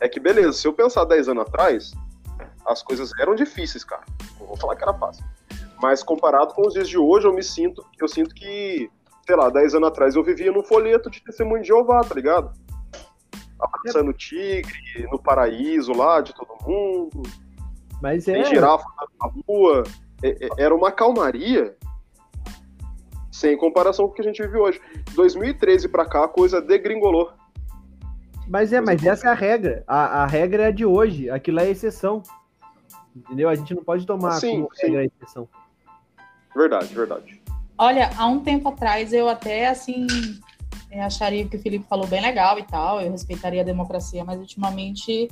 é 0.00 0.08
que, 0.08 0.18
beleza, 0.18 0.52
se 0.52 0.66
eu 0.66 0.72
pensar 0.72 1.04
10 1.04 1.28
anos 1.28 1.46
atrás, 1.46 1.92
as 2.66 2.82
coisas 2.82 3.10
eram 3.20 3.34
difíceis, 3.34 3.84
cara. 3.84 4.02
Não 4.40 4.46
vou 4.48 4.56
falar 4.56 4.76
que 4.76 4.82
era 4.82 4.94
fácil. 4.94 5.24
Mas 5.80 6.02
comparado 6.02 6.52
com 6.54 6.66
os 6.66 6.74
dias 6.74 6.88
de 6.88 6.98
hoje, 6.98 7.26
eu 7.26 7.32
me 7.32 7.42
sinto, 7.42 7.84
eu 8.00 8.08
sinto 8.08 8.34
que, 8.34 8.90
sei 9.26 9.36
lá, 9.36 9.48
10 9.48 9.74
anos 9.74 9.88
atrás 9.88 10.14
eu 10.14 10.22
vivia 10.22 10.52
num 10.52 10.62
folheto 10.62 11.10
de 11.10 11.22
testemunho 11.22 11.62
de 11.62 11.68
Jeová, 11.68 12.00
tá 12.02 12.14
ligado? 12.14 12.52
Abraçando 13.58 14.10
o 14.10 14.12
tigre, 14.12 15.08
no 15.10 15.18
paraíso 15.18 15.92
lá, 15.92 16.20
de 16.20 16.34
todo 16.34 16.56
mundo, 16.66 17.22
Mas 18.02 18.24
tem 18.24 18.40
é. 18.40 18.44
girafa 18.44 18.84
na 19.20 19.30
rua. 19.46 19.82
É- 20.22 20.46
é- 20.46 20.64
Era 20.64 20.74
uma 20.74 20.92
calmaria 20.92 21.76
sem 23.32 23.56
comparação 23.56 24.06
com 24.06 24.12
o 24.12 24.14
que 24.14 24.20
a 24.20 24.24
gente 24.24 24.42
vive 24.42 24.58
hoje. 24.58 24.80
2013 25.14 25.88
pra 25.88 26.04
cá, 26.04 26.24
a 26.24 26.28
coisa 26.28 26.60
degringolou. 26.60 27.32
Mas 28.46 28.72
é, 28.72 28.80
mas 28.80 29.04
essa 29.04 29.28
é 29.28 29.30
a 29.30 29.34
regra. 29.34 29.82
A, 29.86 30.22
a 30.22 30.26
regra 30.26 30.64
é 30.64 30.66
a 30.66 30.70
de 30.70 30.84
hoje. 30.84 31.30
Aquilo 31.30 31.60
é 31.60 31.70
exceção. 31.70 32.22
Entendeu? 33.16 33.48
A 33.48 33.54
gente 33.54 33.74
não 33.74 33.82
pode 33.82 34.04
tomar 34.06 34.32
Sim, 34.32 34.62
como 34.62 34.74
sim. 34.74 34.86
regra 34.86 35.00
a 35.00 35.04
exceção. 35.04 35.48
Verdade, 36.54 36.94
verdade. 36.94 37.43
Olha, 37.76 38.10
há 38.16 38.26
um 38.26 38.40
tempo 38.40 38.68
atrás 38.68 39.12
eu 39.12 39.28
até 39.28 39.66
assim 39.68 40.06
eh, 40.90 41.02
acharia 41.02 41.46
que 41.46 41.56
o 41.56 41.60
Felipe 41.60 41.86
falou 41.88 42.06
bem 42.06 42.20
legal 42.22 42.58
e 42.58 42.62
tal, 42.62 43.00
eu 43.00 43.10
respeitaria 43.10 43.62
a 43.62 43.64
democracia, 43.64 44.24
mas 44.24 44.38
ultimamente 44.38 45.28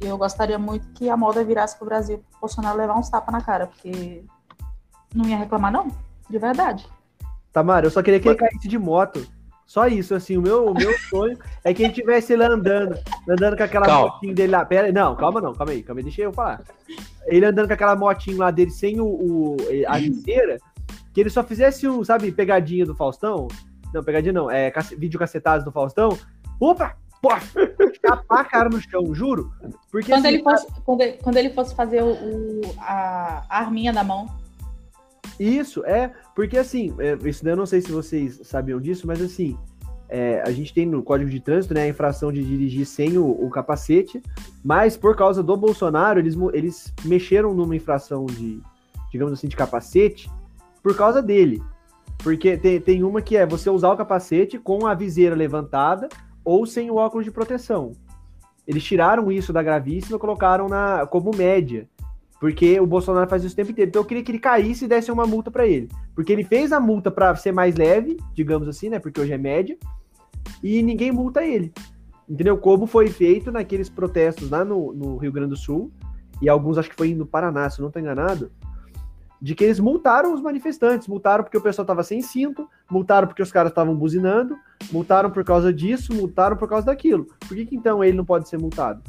eu 0.00 0.16
gostaria 0.16 0.58
muito 0.58 0.88
que 0.92 1.08
a 1.08 1.16
moda 1.16 1.44
virasse 1.44 1.76
pro 1.76 1.86
Brasil 1.86 2.18
pro 2.30 2.40
Bolsonaro 2.40 2.78
levar 2.78 2.96
uns 2.98 3.08
tapas 3.10 3.32
na 3.32 3.40
cara, 3.40 3.66
porque 3.66 4.24
não 5.14 5.28
ia 5.28 5.36
reclamar, 5.36 5.72
não, 5.72 5.88
de 6.30 6.38
verdade. 6.38 6.86
Tamara, 7.52 7.86
eu 7.86 7.90
só 7.90 8.02
queria 8.02 8.18
que 8.20 8.28
ele 8.28 8.36
caísse 8.36 8.66
de 8.68 8.78
moto. 8.78 9.26
Só 9.66 9.86
isso, 9.86 10.14
assim, 10.14 10.36
o 10.36 10.42
meu, 10.42 10.66
o 10.66 10.74
meu 10.74 10.92
sonho 11.08 11.38
é 11.64 11.72
que 11.72 11.82
ele 11.82 11.92
tivesse 11.92 12.34
lá 12.36 12.46
andando, 12.46 12.98
andando 13.28 13.56
com 13.56 13.62
aquela 13.62 13.86
Calma. 13.86 14.08
motinha 14.14 14.34
dele 14.34 14.52
lá. 14.52 14.64
Pera 14.64 14.90
não, 14.92 15.14
calma 15.16 15.40
não, 15.40 15.54
calma 15.54 15.72
aí, 15.72 15.82
calma 15.82 16.00
aí, 16.00 16.04
deixa 16.04 16.22
eu 16.22 16.32
falar. 16.32 16.62
Ele 17.26 17.44
andando 17.46 17.68
com 17.68 17.74
aquela 17.74 17.94
motinha 17.96 18.36
lá 18.38 18.50
dele 18.50 18.70
sem 18.70 19.00
o, 19.00 19.06
o- 19.06 19.56
a 19.86 19.96
viseira, 20.00 20.58
que 21.12 21.20
ele 21.20 21.30
só 21.30 21.42
fizesse 21.42 21.88
um, 21.88 22.04
sabe, 22.04 22.32
pegadinha 22.32 22.86
do 22.86 22.94
Faustão. 22.94 23.48
Não, 23.92 24.02
pegadinha 24.02 24.32
não, 24.32 24.50
é 24.50 24.72
vídeo 24.96 25.18
cacetado 25.18 25.64
do 25.64 25.72
Faustão, 25.72 26.16
Opa! 26.62 26.96
Pô, 27.20 27.30
chapar 28.06 28.40
a 28.40 28.44
cara 28.44 28.68
no 28.68 28.80
chão, 28.80 29.12
juro. 29.12 29.52
Porque 29.90 30.12
Quando 30.12 30.26
assim, 30.26 30.34
ele 30.34 30.42
fosse, 30.44 30.66
quando 30.84 31.00
ele, 31.00 31.12
quando 31.14 31.36
ele 31.36 31.50
fosse 31.50 31.74
fazer 31.74 32.02
o, 32.02 32.12
o- 32.12 32.74
a, 32.78 33.44
a 33.48 33.58
arminha 33.58 33.92
da 33.92 34.04
mão. 34.04 34.28
Isso, 35.40 35.84
é, 35.84 36.12
porque 36.36 36.56
assim, 36.56 36.94
é, 37.00 37.18
isso 37.28 37.48
eu 37.48 37.56
não 37.56 37.66
sei 37.66 37.80
se 37.80 37.90
vocês 37.90 38.40
sabiam 38.44 38.80
disso, 38.80 39.08
mas 39.08 39.20
assim, 39.20 39.58
é, 40.08 40.40
a 40.46 40.52
gente 40.52 40.72
tem 40.72 40.86
no 40.86 41.02
Código 41.02 41.30
de 41.30 41.40
Trânsito 41.40 41.74
né, 41.74 41.82
a 41.82 41.88
infração 41.88 42.32
de 42.32 42.44
dirigir 42.44 42.86
sem 42.86 43.18
o, 43.18 43.24
o 43.24 43.50
capacete, 43.50 44.22
mas 44.64 44.96
por 44.96 45.16
causa 45.16 45.42
do 45.42 45.56
Bolsonaro, 45.56 46.20
eles, 46.20 46.36
eles 46.52 46.92
mexeram 47.04 47.54
numa 47.54 47.74
infração 47.74 48.26
de, 48.26 48.60
digamos 49.10 49.32
assim, 49.32 49.48
de 49.48 49.56
capacete 49.56 50.30
por 50.82 50.96
causa 50.96 51.22
dele. 51.22 51.62
Porque 52.22 52.56
tem, 52.56 52.80
tem 52.80 53.02
uma 53.02 53.20
que 53.20 53.36
é 53.36 53.46
você 53.46 53.68
usar 53.68 53.90
o 53.90 53.96
capacete 53.96 54.58
com 54.58 54.86
a 54.86 54.94
viseira 54.94 55.34
levantada 55.34 56.08
ou 56.44 56.66
sem 56.66 56.90
o 56.90 56.96
óculos 56.96 57.24
de 57.24 57.30
proteção. 57.30 57.92
Eles 58.66 58.84
tiraram 58.84 59.30
isso 59.30 59.52
da 59.52 59.62
gravíssima 59.62 60.16
e 60.16 60.20
colocaram 60.20 60.68
na, 60.68 61.06
como 61.06 61.34
média. 61.34 61.88
Porque 62.40 62.78
o 62.80 62.86
Bolsonaro 62.86 63.28
faz 63.28 63.44
isso 63.44 63.54
o 63.54 63.56
tempo 63.56 63.70
inteiro. 63.70 63.88
Então 63.88 64.02
eu 64.02 64.06
queria 64.06 64.22
que 64.22 64.30
ele 64.30 64.38
caísse 64.38 64.84
e 64.84 64.88
desse 64.88 65.12
uma 65.12 65.26
multa 65.26 65.50
pra 65.50 65.66
ele. 65.66 65.88
Porque 66.14 66.32
ele 66.32 66.44
fez 66.44 66.72
a 66.72 66.80
multa 66.80 67.10
pra 67.10 67.34
ser 67.36 67.52
mais 67.52 67.76
leve, 67.76 68.16
digamos 68.34 68.66
assim, 68.68 68.88
né? 68.88 68.98
Porque 68.98 69.20
hoje 69.20 69.32
é 69.32 69.38
média. 69.38 69.76
E 70.62 70.82
ninguém 70.82 71.12
multa 71.12 71.44
ele. 71.44 71.72
Entendeu? 72.28 72.56
Como 72.58 72.86
foi 72.86 73.08
feito 73.08 73.52
naqueles 73.52 73.88
protestos 73.88 74.50
lá 74.50 74.64
no, 74.64 74.92
no 74.92 75.16
Rio 75.18 75.32
Grande 75.32 75.50
do 75.50 75.56
Sul. 75.56 75.92
E 76.40 76.48
alguns 76.48 76.78
acho 76.78 76.90
que 76.90 76.96
foi 76.96 77.14
no 77.14 77.26
Paraná, 77.26 77.70
se 77.70 77.80
não 77.80 77.90
tô 77.90 78.00
enganado. 78.00 78.50
De 79.42 79.56
que 79.56 79.64
eles 79.64 79.80
multaram 79.80 80.32
os 80.32 80.40
manifestantes. 80.40 81.08
Multaram 81.08 81.42
porque 81.42 81.58
o 81.58 81.60
pessoal 81.60 81.84
tava 81.84 82.04
sem 82.04 82.22
cinto. 82.22 82.68
Multaram 82.88 83.26
porque 83.26 83.42
os 83.42 83.50
caras 83.50 83.72
estavam 83.72 83.92
buzinando. 83.92 84.56
Multaram 84.92 85.32
por 85.32 85.42
causa 85.42 85.72
disso. 85.72 86.14
Multaram 86.14 86.56
por 86.56 86.68
causa 86.68 86.86
daquilo. 86.86 87.26
Por 87.48 87.56
que, 87.56 87.66
que 87.66 87.74
então 87.74 88.04
ele 88.04 88.16
não 88.16 88.24
pode 88.24 88.48
ser 88.48 88.56
multado? 88.56 89.02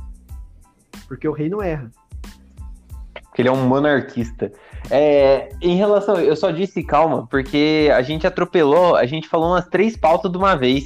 Porque 1.07 1.27
o 1.27 1.31
rei 1.31 1.49
não 1.49 1.61
erra. 1.61 1.91
Porque 3.25 3.43
ele 3.43 3.49
é 3.49 3.51
um 3.51 3.67
monarquista. 3.67 4.51
É, 4.89 5.49
em 5.61 5.75
relação, 5.75 6.19
eu 6.19 6.35
só 6.35 6.49
disse 6.49 6.83
calma, 6.83 7.27
porque 7.27 7.91
a 7.95 8.01
gente 8.01 8.25
atropelou, 8.27 8.95
a 8.95 9.05
gente 9.05 9.27
falou 9.27 9.49
umas 9.49 9.67
três 9.67 9.95
pautas 9.95 10.31
de 10.31 10.37
uma 10.37 10.55
vez. 10.55 10.85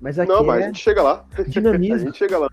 Mas 0.00 0.18
aqui 0.18 0.32
Não, 0.32 0.44
mas 0.44 0.56
a 0.56 0.64
é 0.64 0.66
gente 0.68 0.80
chega 0.80 1.02
lá. 1.02 1.24
A 1.38 1.42
dinamismo. 1.42 2.06
gente 2.06 2.18
chega 2.18 2.38
lá. 2.38 2.48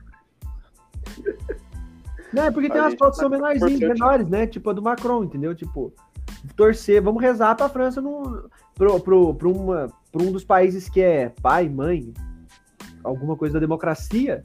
Não, 2.34 2.44
é 2.44 2.52
porque 2.52 2.70
tem 2.70 2.80
umas 2.82 2.96
pautas 2.96 3.18
que 3.20 3.24
tá 3.26 3.30
são 3.30 3.30
menorzinhas, 3.30 3.80
menores, 4.00 4.28
né? 4.28 4.48
Tipo 4.48 4.70
a 4.70 4.74
do 4.74 4.82
Macron, 4.82 5.24
entendeu? 5.24 5.54
Tipo, 5.56 5.94
torcer, 6.56 7.02
vamos 7.02 7.22
rezar 7.22 7.56
pra 7.56 7.68
França 7.70 8.02
no, 8.02 8.50
pro, 8.76 9.00
pro, 9.00 9.34
pro, 9.36 9.52
uma, 9.52 9.88
pro 10.12 10.24
um 10.24 10.32
dos 10.32 10.44
países 10.44 10.88
que 10.90 11.02
é 11.02 11.30
pai, 11.42 11.68
mãe, 11.68 12.14
alguma 13.04 13.36
coisa 13.36 13.56
da 13.56 13.60
democracia, 13.60 14.42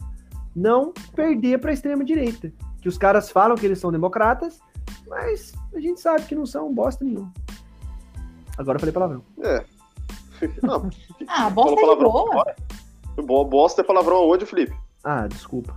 não 0.55 0.93
perder 1.15 1.61
pra 1.61 1.73
extrema-direita. 1.73 2.53
Que 2.81 2.89
os 2.89 2.99
caras 2.99 3.31
falam 3.31 3.57
que 3.57 3.67
eles 3.67 3.79
são 3.79 3.91
democratas, 3.93 4.59
mas 5.09 5.53
a 5.75 5.81
gente 5.81 6.01
sabe 6.01 6.23
que 6.25 6.35
não 6.35 6.47
são 6.47 6.73
bosta 6.73 7.05
nenhuma. 7.05 7.33
Agora 8.59 8.77
eu 8.77 8.81
falei 8.81 8.93
palavrão. 8.93 9.23
É. 9.43 9.65
Não, 10.63 10.91
Ah, 11.29 11.47
a 11.47 11.51
bosta 11.51 11.81
é 11.81 11.97
boa. 11.97 12.55
bo- 13.27 13.45
bosta 13.47 13.81
é 13.81 13.85
palavrão 13.85 14.17
aonde, 14.19 14.45
Felipe? 14.47 14.75
Ah, 15.03 15.27
desculpa. 15.27 15.75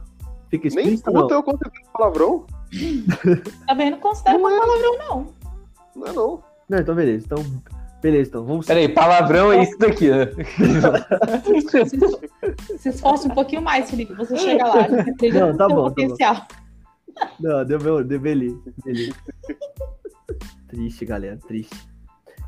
Fica 0.50 0.68
Nem 0.70 0.80
explícito, 0.80 1.12
não. 1.12 1.22
puta 1.22 1.36
eu 1.36 1.44
considero 1.44 1.72
palavrão. 1.94 2.46
Também 3.68 3.92
não 3.92 4.00
considero 4.00 4.40
uma 4.40 4.50
palavrão, 4.50 4.98
não. 4.98 5.28
Não 5.96 6.08
é 6.08 6.14
não. 6.14 6.44
Não, 6.68 6.78
então 6.80 6.96
beleza. 6.96 7.26
Então, 7.26 7.46
beleza, 8.02 8.30
então 8.30 8.46
vamos... 8.46 8.66
Peraí, 8.66 8.90
palavrão 8.90 9.54
é 9.54 9.64
isso 9.64 9.78
daqui, 9.78 10.10
né? 10.10 10.28
Se, 12.78 12.90
esforce 12.90 13.28
um 13.28 13.32
pouquinho 13.32 13.62
mais, 13.62 13.90
Felipe. 13.90 14.14
Você 14.14 14.38
chega 14.38 14.66
lá. 14.66 14.86
Você 15.20 15.32
Não, 15.32 15.56
tá 15.56 15.68
seu 15.68 15.76
bom, 15.76 15.90
tá 15.90 15.96
potencial. 15.96 16.48
Não, 17.40 17.66
deu, 17.66 17.78
deu, 17.78 18.04
deu 18.04 18.20
beleza, 18.20 18.60
beleza. 18.84 19.14
triste, 20.68 21.06
galera, 21.06 21.38
triste. 21.48 21.76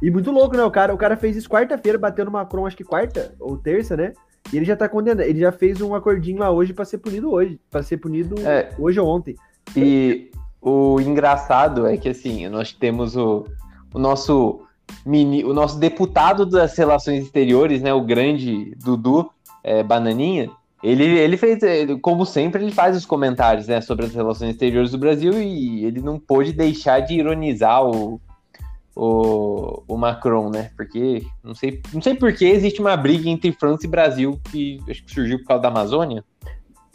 E 0.02 0.10
muito 0.10 0.32
louco, 0.32 0.56
né? 0.56 0.64
O 0.64 0.72
cara, 0.72 0.94
o 0.94 0.98
cara 0.98 1.16
fez 1.16 1.36
isso 1.36 1.50
quarta-feira, 1.50 1.98
bateu 1.98 2.26
no 2.26 2.32
Macron, 2.32 2.66
acho 2.66 2.78
que 2.78 2.84
quarta 2.84 3.36
ou 3.40 3.58
terça, 3.58 3.96
né? 3.96 4.14
E 4.52 4.58
ele 4.58 4.66
já 4.66 4.76
tá 4.76 4.88
condenado. 4.90 5.26
Ele 5.26 5.40
já 5.40 5.52
fez 5.52 5.82
um 5.82 5.94
acordinho 5.96 6.40
lá 6.40 6.50
hoje 6.52 6.74
pra 6.74 6.86
ser 6.86 6.98
punido 6.98 7.32
hoje. 7.32 7.60
Pra 7.70 7.82
ser 7.84 7.98
punido 7.98 8.36
É. 8.48 8.70
hoje 8.78 9.00
ou 9.00 9.08
ontem. 9.08 9.36
E 9.76 10.30
o 10.62 11.00
engraçado 11.00 11.88
é 11.88 11.98
que 11.98 12.10
assim, 12.10 12.48
nós 12.50 12.72
temos 12.74 13.16
o, 13.16 13.46
o 13.94 14.00
nosso 14.00 14.62
mini, 15.06 15.44
o 15.46 15.54
nosso 15.54 15.80
deputado 15.80 16.46
das 16.46 16.78
relações 16.78 17.24
exteriores, 17.24 17.82
né, 17.82 17.94
o 17.94 18.02
grande 18.02 18.76
Dudu 18.84 19.30
é, 19.64 19.84
Bananinha. 19.84 20.50
Ele, 20.84 21.04
ele 21.06 21.38
fez, 21.38 21.62
ele- 21.62 21.98
como 22.00 22.26
sempre, 22.26 22.64
ele 22.64 22.72
faz 22.72 22.98
os 22.98 23.06
comentários 23.06 23.68
né, 23.68 23.80
sobre 23.82 24.06
as 24.08 24.14
relações 24.16 24.50
exteriores 24.52 24.92
do 24.92 24.98
Brasil 24.98 25.32
e 25.42 25.86
ele 25.86 26.02
não 26.02 26.20
pôde 26.20 26.52
deixar 26.52 27.00
de 27.02 27.14
ironizar 27.14 27.86
o, 27.86 28.20
o, 28.96 29.84
o 29.88 29.98
Macron, 29.98 30.50
né? 30.50 30.72
Porque 30.76 31.26
não 31.44 31.56
sei, 31.56 31.82
não 31.94 32.02
sei 32.02 32.16
por 32.16 32.34
que 32.34 32.46
existe 32.46 32.82
uma 32.82 32.96
briga 32.98 33.30
entre 33.30 33.52
França 33.52 33.86
e 33.86 33.90
Brasil 33.90 34.40
que 34.52 34.80
acho 34.90 35.04
que 35.04 35.14
surgiu 35.14 35.40
por 35.40 35.46
causa 35.48 35.62
da 35.64 35.70
Amazônia. 35.70 36.24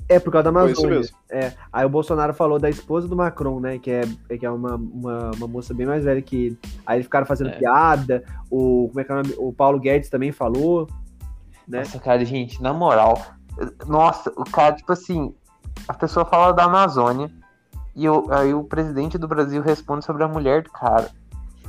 É, 0.08 0.20
por 0.20 0.30
causa 0.30 0.52
da 0.52 0.60
Foi 0.60 0.70
isso 0.70 0.86
Amazônia. 0.86 0.98
mesmo. 1.30 1.56
Aí 1.72 1.84
o 1.84 1.88
Bolsonaro 1.88 2.32
falou 2.32 2.60
da 2.60 2.70
esposa 2.70 3.08
do 3.08 3.16
Macron, 3.16 3.58
né? 3.58 3.78
Que 3.78 3.90
é, 3.90 4.02
que 4.38 4.46
é 4.46 4.50
uma, 4.50 4.76
uma, 4.76 5.30
uma 5.36 5.48
moça 5.48 5.74
bem 5.74 5.84
mais 5.86 6.04
velha 6.04 6.22
que 6.22 6.46
ele. 6.46 6.58
Aí 6.86 6.98
eles 6.98 7.06
ficaram 7.06 7.26
fazendo 7.26 7.50
É. 7.50 7.58
piada. 7.58 8.22
O, 8.48 8.86
como 8.88 9.00
é 9.00 9.04
que 9.04 9.10
é 9.10 9.14
o 9.14 9.18
nome? 9.18 9.34
O 9.38 9.52
Paulo 9.52 9.80
Guedes 9.80 10.08
também 10.08 10.30
falou. 10.30 10.86
Né? 11.66 11.80
Nossa, 11.80 11.98
cara, 11.98 12.24
gente, 12.24 12.62
na 12.62 12.72
moral. 12.72 13.20
Nossa, 13.88 14.30
o 14.36 14.44
cara, 14.44 14.76
tipo 14.76 14.92
assim, 14.92 15.34
a 15.88 15.94
pessoa 15.94 16.24
fala 16.24 16.52
da 16.52 16.64
Amazônia 16.64 17.28
e 17.96 18.08
o- 18.08 18.30
aí 18.30 18.54
o 18.54 18.62
presidente 18.62 19.18
do 19.18 19.26
Brasil 19.26 19.60
responde 19.60 20.04
sobre 20.04 20.22
a 20.22 20.28
mulher 20.28 20.62
do 20.62 20.70
cara. 20.70 21.10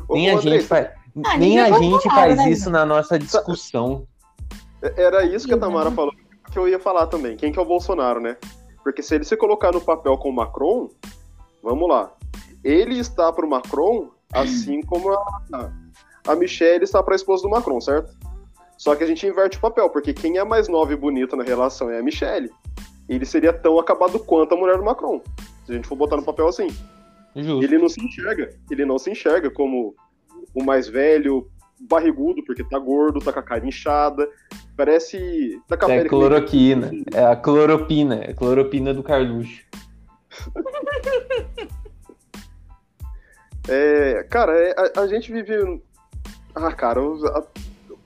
Nem 0.10 0.34
ô, 0.34 0.38
a 0.38 0.42
gente 0.42 0.66
faz, 0.66 0.90
Ah, 1.26 1.38
nem 1.38 1.60
a 1.60 1.72
gente 1.80 2.04
falar, 2.04 2.16
faz 2.16 2.38
né, 2.38 2.50
isso 2.50 2.70
na 2.70 2.86
nossa 2.86 3.18
discussão. 3.20 4.08
Era 4.96 5.26
isso 5.26 5.48
que 5.48 5.54
a 5.54 5.56
Uhum. 5.56 5.62
Tamara 5.62 5.92
falou 5.92 6.14
que 6.52 6.58
eu 6.58 6.68
ia 6.68 6.80
falar 6.80 7.08
também. 7.08 7.36
Quem 7.36 7.52
que 7.52 7.60
é 7.60 7.62
o 7.62 7.66
Bolsonaro, 7.66 8.20
né? 8.20 8.38
Porque 8.84 9.02
se 9.02 9.16
ele 9.16 9.24
se 9.24 9.36
colocar 9.36 9.72
no 9.72 9.82
papel 9.82 10.18
com 10.18 10.30
o 10.30 10.34
Macron, 10.34 10.90
vamos 11.62 11.90
lá. 11.90 12.12
Ele 12.64 12.98
está 13.00 13.32
pro 13.34 13.48
Macron, 13.50 14.10
assim 14.32 14.82
como 14.82 15.12
a, 15.12 15.72
a 16.28 16.36
Michelle 16.36 16.84
está 16.84 17.02
para 17.04 17.14
a 17.14 17.18
esposa 17.18 17.44
do 17.44 17.50
Macron, 17.50 17.82
certo? 17.82 18.16
Só 18.78 18.96
que 18.96 19.04
a 19.04 19.08
gente 19.08 19.26
inverte 19.26 19.58
o 19.58 19.62
papel, 19.62 19.90
porque 19.90 20.14
quem 20.14 20.38
é 20.38 20.44
mais 20.44 20.68
nova 20.68 20.94
e 20.94 20.96
bonita 20.96 21.36
na 21.36 21.44
relação 21.44 21.90
é 21.90 22.00
a 22.00 22.04
Michelle. 22.04 22.50
Ele 23.10 23.26
seria 23.26 23.52
tão 23.52 23.80
acabado 23.80 24.20
quanto 24.20 24.54
a 24.54 24.58
mulher 24.58 24.78
do 24.78 24.84
Macron. 24.84 25.22
Se 25.66 25.72
a 25.72 25.76
gente 25.76 25.88
for 25.88 25.96
botar 25.96 26.16
no 26.18 26.24
papel 26.24 26.48
assim. 26.48 26.68
Justo. 27.44 27.64
Ele 27.64 27.78
não 27.78 27.90
se 27.90 28.04
enxerga. 28.04 28.50
Ele 28.72 28.86
não 28.86 28.98
se 28.98 29.12
enxerga 29.12 29.50
como 29.52 29.96
o 30.54 30.64
mais 30.64 30.88
velho, 30.88 31.50
barrigudo, 31.80 32.44
porque 32.44 32.64
tá 32.64 32.80
gordo, 32.80 33.20
tá 33.20 33.32
com 33.34 33.40
a 33.40 33.44
cara 33.44 33.66
inchada. 33.68 34.28
Parece. 34.76 35.62
Tá 35.68 35.76
com 35.78 35.86
a 35.86 35.90
É 35.90 35.92
pele 35.98 36.04
que- 36.04 36.10
cloroquina. 36.10 36.92
É 37.14 37.26
a 37.26 37.36
cloropina. 37.36 38.16
É 38.16 38.32
a 38.32 38.34
cloropina 38.36 38.94
do 38.94 39.04
Carluxo. 39.04 39.62
É, 43.70 44.24
cara, 44.30 44.54
é, 44.58 44.76
a, 44.96 45.02
a 45.02 45.08
gente 45.08 45.32
vive. 45.32 45.82
Ah, 46.56 46.72
cara, 46.72 47.00
eu, 47.02 47.28
a- 47.28 47.46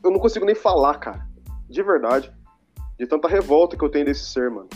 eu 0.04 0.12
não 0.12 0.20
consigo 0.20 0.46
nem 0.46 0.56
falar, 0.56 0.96
cara. 0.96 1.28
De 1.70 1.84
verdade. 1.84 2.32
De 2.98 3.06
tanta 3.06 3.28
revolta 3.28 3.78
que 3.78 3.84
eu 3.84 3.90
tenho 3.90 4.06
desse 4.06 4.26
ser, 4.26 4.50
mano. 4.50 4.68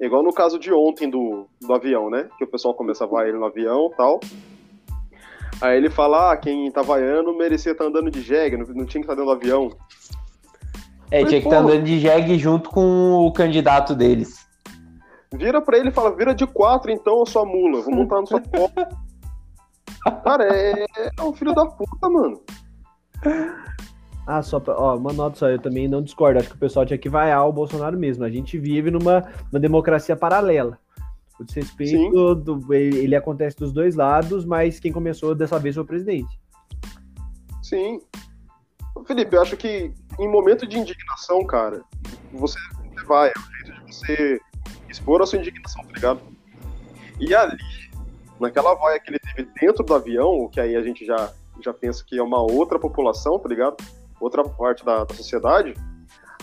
É 0.00 0.06
Igual 0.06 0.22
no 0.22 0.32
caso 0.32 0.58
de 0.58 0.72
ontem 0.72 1.08
do, 1.08 1.46
do 1.60 1.74
avião, 1.74 2.08
né? 2.08 2.28
Que 2.38 2.44
o 2.44 2.50
pessoal 2.50 2.74
começa 2.74 3.04
a 3.04 3.06
vaiar 3.06 3.28
ele 3.28 3.38
no 3.38 3.44
avião 3.44 3.90
e 3.92 3.96
tal. 3.96 4.20
Aí 5.60 5.76
ele 5.76 5.90
fala, 5.90 6.32
ah, 6.32 6.36
quem 6.36 6.70
tá 6.70 6.80
vaiando 6.80 7.36
merecia 7.36 7.72
estar 7.72 7.84
andando 7.84 8.10
de 8.10 8.22
jegue, 8.22 8.56
não, 8.56 8.66
não 8.66 8.86
tinha 8.86 9.02
que 9.02 9.10
estar 9.10 9.14
dentro 9.14 9.26
do 9.26 9.32
avião. 9.32 9.70
É, 11.10 11.20
Mas, 11.20 11.28
tinha 11.28 11.40
que 11.40 11.48
estar 11.48 11.60
porra. 11.60 11.74
andando 11.74 11.84
de 11.84 11.98
jegue 11.98 12.38
junto 12.38 12.70
com 12.70 13.26
o 13.26 13.32
candidato 13.32 13.94
deles. 13.94 14.46
Vira 15.34 15.60
pra 15.60 15.76
ele 15.76 15.90
e 15.90 15.92
fala, 15.92 16.16
vira 16.16 16.34
de 16.34 16.46
quatro 16.46 16.90
então, 16.90 17.24
sua 17.26 17.44
mula, 17.44 17.82
vou 17.82 17.94
montar 17.94 18.20
na 18.20 18.26
sua 18.26 18.40
copa. 18.56 18.88
Cara, 20.24 20.44
é, 20.44 20.86
é 21.18 21.22
um 21.22 21.32
filho 21.34 21.52
da 21.52 21.66
puta, 21.66 22.08
mano. 22.08 22.40
Ah, 24.32 24.42
só 24.44 24.60
pra, 24.60 24.78
ó, 24.78 24.96
uma 24.96 25.12
nota 25.12 25.36
só, 25.36 25.48
eu 25.48 25.58
também 25.58 25.88
não 25.88 26.00
discordo. 26.00 26.38
Acho 26.38 26.50
que 26.50 26.54
o 26.54 26.58
pessoal 26.58 26.86
tinha 26.86 26.96
que 26.96 27.08
vaiar 27.08 27.48
o 27.48 27.52
Bolsonaro 27.52 27.98
mesmo. 27.98 28.22
A 28.22 28.30
gente 28.30 28.56
vive 28.56 28.88
numa, 28.88 29.28
numa 29.50 29.58
democracia 29.58 30.14
paralela. 30.14 30.78
O 31.40 31.42
desrespeito, 31.42 32.36
do, 32.36 32.72
ele, 32.72 33.16
acontece 33.16 33.56
dos 33.56 33.72
dois 33.72 33.96
lados, 33.96 34.44
mas 34.44 34.78
quem 34.78 34.92
começou 34.92 35.34
dessa 35.34 35.58
vez 35.58 35.74
foi 35.74 35.82
o 35.82 35.86
presidente. 35.86 36.40
Sim. 37.60 38.00
Felipe, 39.04 39.34
eu 39.34 39.42
acho 39.42 39.56
que 39.56 39.92
em 40.16 40.28
momento 40.28 40.64
de 40.64 40.78
indignação, 40.78 41.44
cara, 41.44 41.82
você, 42.32 42.56
você 42.94 43.04
vai, 43.06 43.30
é 43.30 43.32
o 43.36 43.66
jeito 43.66 43.84
de 43.84 43.92
você 43.92 44.40
expor 44.88 45.22
a 45.22 45.26
sua 45.26 45.40
indignação, 45.40 45.82
tá 45.86 45.92
ligado? 45.92 46.20
E 47.18 47.34
ali, 47.34 47.58
naquela 48.38 48.74
vaia 48.74 49.00
que 49.00 49.10
ele 49.10 49.18
teve 49.18 49.50
dentro 49.60 49.82
do 49.82 49.92
avião, 49.92 50.48
que 50.48 50.60
aí 50.60 50.76
a 50.76 50.82
gente 50.82 51.04
já, 51.04 51.32
já 51.60 51.74
pensa 51.74 52.04
que 52.06 52.16
é 52.16 52.22
uma 52.22 52.40
outra 52.40 52.78
população, 52.78 53.36
tá 53.40 53.48
ligado? 53.48 53.76
Outra 54.20 54.44
parte 54.44 54.84
da, 54.84 55.04
da 55.04 55.14
sociedade. 55.14 55.74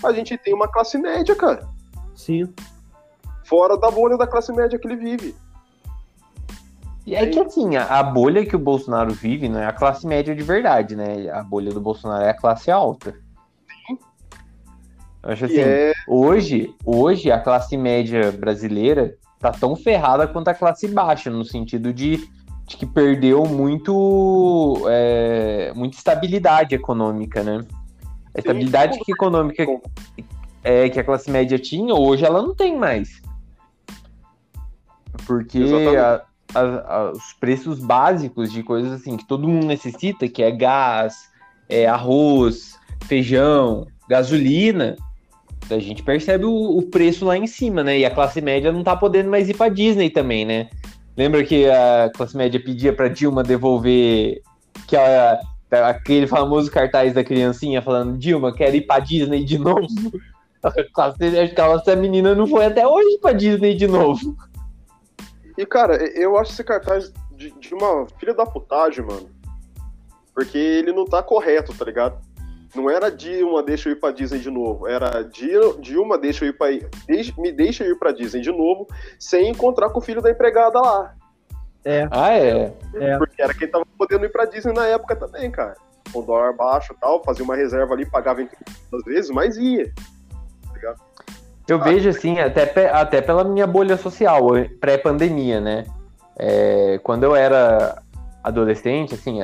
a 0.03 0.11
gente 0.11 0.37
tem 0.37 0.53
uma 0.53 0.67
classe 0.67 0.97
média, 0.97 1.35
cara. 1.35 1.67
Sim. 2.15 2.51
Fora 3.45 3.77
da 3.77 3.91
bolha 3.91 4.17
da 4.17 4.27
classe 4.27 4.51
média 4.51 4.77
que 4.77 4.87
ele 4.87 4.97
vive. 4.97 5.35
E 7.05 7.15
é 7.15 7.25
que 7.27 7.39
assim, 7.39 7.77
a, 7.77 8.03
bolha 8.03 8.45
que 8.45 8.55
o 8.55 8.59
Bolsonaro 8.59 9.13
vive 9.13 9.47
não 9.47 9.61
é 9.61 9.65
a 9.65 9.71
classe 9.71 10.05
média 10.05 10.35
de 10.35 10.43
verdade, 10.43 10.93
né? 10.93 11.29
A 11.29 11.41
bolha 11.41 11.71
do 11.71 11.79
Bolsonaro 11.79 12.25
é 12.25 12.31
a 12.31 12.33
classe 12.33 12.69
alta. 12.69 13.15
Eu 15.23 15.31
acho 15.31 15.45
assim, 15.45 15.59
é... 15.59 15.93
hoje, 16.07 16.75
hoje 16.85 17.31
a 17.31 17.39
classe 17.39 17.77
média 17.77 18.31
brasileira 18.31 19.15
tá 19.39 19.51
tão 19.51 19.75
ferrada 19.75 20.27
quanto 20.27 20.49
a 20.49 20.53
classe 20.53 20.87
baixa, 20.87 21.29
no 21.29 21.45
sentido 21.45 21.93
de, 21.93 22.29
de 22.67 22.75
que 22.75 22.85
perdeu 22.85 23.45
muito, 23.45 24.85
é, 24.89 25.71
muita 25.73 25.97
estabilidade 25.97 26.75
econômica, 26.75 27.41
né? 27.41 27.65
A 28.35 28.39
estabilidade 28.39 28.99
que 28.99 29.13
econômica 29.13 29.65
é, 30.63 30.89
que 30.89 30.99
a 30.99 31.03
classe 31.03 31.31
média 31.31 31.57
tinha, 31.57 31.95
hoje 31.95 32.25
ela 32.25 32.41
não 32.41 32.53
tem 32.53 32.77
mais. 32.77 33.21
Porque 35.25 35.63
a, 35.97 36.21
a, 36.53 36.59
a, 36.59 37.11
os 37.11 37.33
preços 37.39 37.79
básicos 37.79 38.51
de 38.51 38.61
coisas 38.61 38.91
assim 38.91 39.15
que 39.15 39.25
todo 39.25 39.47
mundo 39.47 39.65
necessita, 39.65 40.27
que 40.27 40.43
é 40.43 40.51
gás, 40.51 41.31
é 41.69 41.87
arroz, 41.87 42.77
feijão, 43.05 43.87
gasolina, 44.09 44.97
a 45.69 45.79
gente 45.79 46.03
percebe 46.03 46.43
o, 46.43 46.77
o, 46.77 46.83
preço 46.83 47.25
lá 47.25 47.37
em 47.37 47.47
cima, 47.47 47.81
né? 47.81 47.99
E 47.99 48.05
a 48.05 48.11
classe 48.11 48.41
média 48.41 48.73
não 48.73 48.83
tá 48.83 48.95
podendo 48.95 49.29
mais 49.29 49.49
ir 49.49 49.55
pra 49.55 49.69
Disney 49.69 50.09
também, 50.09 50.45
né? 50.45 50.69
Lembra 51.17 51.43
que 51.43 51.67
a 51.67 52.11
classe 52.15 52.37
média 52.37 52.63
pedia 52.63 52.93
pra 52.93 53.07
Dilma 53.07 53.41
devolver 53.41 54.41
que 54.87 54.95
ela, 54.95 55.39
aquele 55.89 56.27
famoso 56.27 56.69
cartaz 56.69 57.13
da 57.13 57.23
criancinha 57.23 57.81
falando, 57.81 58.17
Dilma, 58.17 58.53
quero 58.53 58.75
ir 58.75 58.81
pra 58.81 58.99
Disney 58.99 59.43
de 59.43 59.57
novo? 59.57 59.87
A 60.61 60.71
classe, 60.93 61.25
acho 61.39 61.55
que 61.55 61.61
essa 61.61 61.95
menina 61.95 62.35
não 62.35 62.45
foi 62.45 62.65
até 62.65 62.87
hoje 62.87 63.17
pra 63.19 63.33
Disney 63.33 63.75
de 63.75 63.87
novo. 63.87 64.37
E, 65.57 65.65
cara, 65.65 65.95
eu 66.15 66.37
acho 66.37 66.51
esse 66.51 66.63
cartaz 66.63 67.11
de, 67.35 67.51
de 67.51 67.73
uma 67.73 68.05
filha 68.19 68.35
da 68.35 68.45
putagem, 68.45 69.03
mano. 69.03 69.29
Porque 70.35 70.57
ele 70.57 70.93
não 70.93 71.05
tá 71.05 71.23
correto, 71.23 71.73
tá 71.73 71.83
ligado? 71.83 72.21
Não 72.77 72.91
era 72.91 73.09
Dilma, 73.11 73.63
deixa 73.63 73.89
eu 73.89 73.93
ir 73.93 73.95
pra 73.95 74.11
Disney 74.11 74.39
de 74.39 74.51
novo. 74.51 74.87
Era 74.87 75.23
Dilma, 75.79 76.15
deixa 76.15 76.45
eu 76.45 76.49
ir 76.49 76.53
pra. 76.53 76.67
Deixa, 77.07 77.33
me 77.35 77.51
deixa 77.51 77.83
eu 77.83 77.91
ir 77.91 77.97
pra 77.97 78.11
Disney 78.11 78.41
de 78.41 78.51
novo, 78.51 78.87
sem 79.17 79.49
encontrar 79.49 79.89
com 79.89 79.97
o 79.97 80.01
filho 80.01 80.21
da 80.21 80.29
empregada 80.29 80.79
lá. 80.79 81.15
É. 81.83 82.07
Ah, 82.11 82.37
é. 82.37 82.71
é. 82.93 83.17
Porque 83.17 83.41
era 83.41 83.51
quem 83.51 83.67
tava 83.67 83.83
podendo 83.97 84.25
ir 84.25 84.31
pra 84.31 84.45
Disney 84.45 84.73
na 84.73 84.85
época 84.85 85.15
também, 85.15 85.49
cara. 85.49 85.75
Com 86.13 86.23
dólar 86.23 86.53
baixo 86.53 86.93
e 86.93 86.99
tal, 87.01 87.23
fazia 87.23 87.43
uma 87.43 87.55
reserva 87.55 87.95
ali, 87.95 88.05
pagava 88.05 88.43
entre 88.43 88.55
às 88.93 89.03
vezes, 89.03 89.31
mas 89.31 89.57
ia. 89.57 89.91
Tá? 90.79 90.95
Eu 91.67 91.79
vejo 91.79 92.09
assim, 92.09 92.39
até, 92.39 92.89
até 92.91 93.21
pela 93.21 93.43
minha 93.43 93.65
bolha 93.65 93.97
social, 93.97 94.49
pré-pandemia, 94.79 95.59
né? 95.59 95.85
É, 96.37 96.99
quando 97.03 97.23
eu 97.23 97.35
era 97.35 98.01
adolescente, 98.43 99.15
assim, 99.15 99.39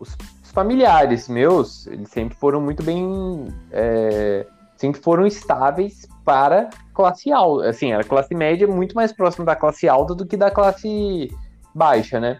os, 0.00 0.08
os, 0.10 0.16
familiares 0.56 1.28
meus, 1.28 1.86
eles 1.86 2.08
sempre 2.08 2.34
foram 2.34 2.62
muito 2.62 2.82
bem. 2.82 3.46
É, 3.70 4.46
sempre 4.78 4.98
foram 5.02 5.26
estáveis 5.26 6.08
para 6.24 6.70
classe 6.94 7.30
alta. 7.30 7.68
Assim, 7.68 7.92
a 7.92 8.02
classe 8.02 8.34
média 8.34 8.66
muito 8.66 8.94
mais 8.94 9.12
próxima 9.12 9.44
da 9.44 9.54
classe 9.54 9.86
alta 9.86 10.14
do 10.14 10.24
que 10.24 10.34
da 10.34 10.50
classe 10.50 11.30
baixa, 11.74 12.18
né? 12.18 12.38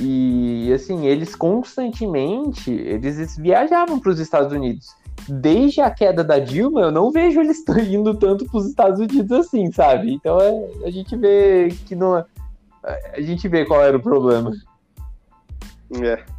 E 0.00 0.72
assim, 0.74 1.06
eles 1.06 1.34
constantemente 1.34 2.70
eles 2.70 3.36
viajavam 3.36 4.00
para 4.00 4.10
os 4.10 4.20
Estados 4.20 4.50
Unidos 4.50 4.86
desde 5.28 5.82
a 5.82 5.90
queda 5.90 6.24
da 6.24 6.38
Dilma, 6.38 6.80
eu 6.80 6.90
não 6.90 7.10
vejo 7.10 7.40
eles 7.40 7.62
indo 7.90 8.14
tanto 8.14 8.46
para 8.46 8.58
os 8.58 8.66
Estados 8.66 8.98
Unidos 8.98 9.30
assim, 9.32 9.70
sabe? 9.70 10.14
Então 10.14 10.40
é, 10.40 10.86
a 10.86 10.90
gente 10.90 11.14
vê 11.14 11.68
que 11.86 11.94
não. 11.94 12.16
É, 12.16 12.24
a 13.16 13.20
gente 13.20 13.46
vê 13.48 13.66
qual 13.66 13.82
era 13.82 13.96
o 13.96 14.02
problema. 14.02 14.52
É. 16.02 16.37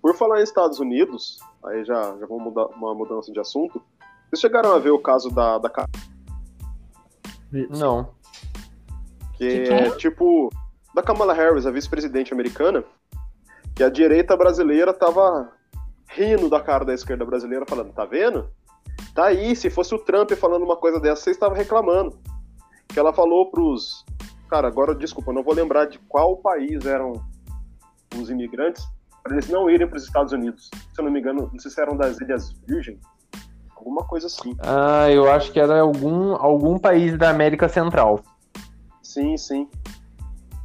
Por 0.00 0.14
falar 0.14 0.40
em 0.40 0.44
Estados 0.44 0.78
Unidos, 0.78 1.38
aí 1.64 1.84
já, 1.84 2.16
já 2.18 2.26
vamos 2.26 2.44
mudar 2.44 2.66
uma 2.66 2.94
mudança 2.94 3.32
de 3.32 3.40
assunto. 3.40 3.82
Vocês 4.28 4.40
chegaram 4.40 4.72
a 4.72 4.78
ver 4.78 4.90
o 4.90 4.98
caso 4.98 5.30
da. 5.30 5.58
da... 5.58 5.70
Não. 7.70 8.14
Que 9.34 9.68
é 9.70 9.90
tipo. 9.96 10.50
Da 10.94 11.02
Kamala 11.02 11.34
Harris, 11.34 11.66
a 11.66 11.70
vice-presidente 11.70 12.32
americana, 12.32 12.82
que 13.74 13.84
a 13.84 13.90
direita 13.90 14.36
brasileira 14.36 14.92
tava 14.92 15.52
rindo 16.08 16.48
da 16.48 16.60
cara 16.60 16.84
da 16.84 16.94
esquerda 16.94 17.24
brasileira, 17.24 17.64
falando: 17.68 17.92
tá 17.92 18.04
vendo? 18.04 18.50
Tá 19.14 19.26
aí, 19.26 19.54
se 19.54 19.70
fosse 19.70 19.94
o 19.94 19.98
Trump 19.98 20.30
falando 20.32 20.64
uma 20.64 20.76
coisa 20.76 20.98
dessa, 21.00 21.22
vocês 21.22 21.36
estavam 21.36 21.56
reclamando. 21.56 22.18
Que 22.88 22.98
ela 22.98 23.12
falou 23.12 23.50
pros. 23.50 24.04
Cara, 24.48 24.66
agora, 24.66 24.94
desculpa, 24.94 25.32
não 25.32 25.42
vou 25.42 25.54
lembrar 25.54 25.86
de 25.86 25.98
qual 26.00 26.36
país 26.36 26.86
eram 26.86 27.12
os 28.16 28.30
imigrantes, 28.30 28.84
para 29.22 29.34
eles 29.34 29.48
não 29.48 29.68
irem 29.68 29.86
para 29.86 29.96
os 29.96 30.04
Estados 30.04 30.32
Unidos. 30.32 30.70
Se 30.72 31.00
eu 31.00 31.04
não 31.04 31.12
me 31.12 31.20
engano, 31.20 31.50
não 31.52 31.58
sei 31.58 31.70
se 31.70 31.80
eram 31.80 31.96
das 31.96 32.20
Ilhas 32.20 32.52
Virgem, 32.66 32.98
alguma 33.76 34.04
coisa 34.04 34.26
assim. 34.26 34.56
Ah, 34.60 35.10
eu 35.10 35.30
acho 35.30 35.52
que 35.52 35.60
era 35.60 35.80
algum, 35.80 36.34
algum 36.34 36.78
país 36.78 37.16
da 37.16 37.30
América 37.30 37.68
Central. 37.68 38.20
Sim, 39.02 39.36
sim. 39.36 39.68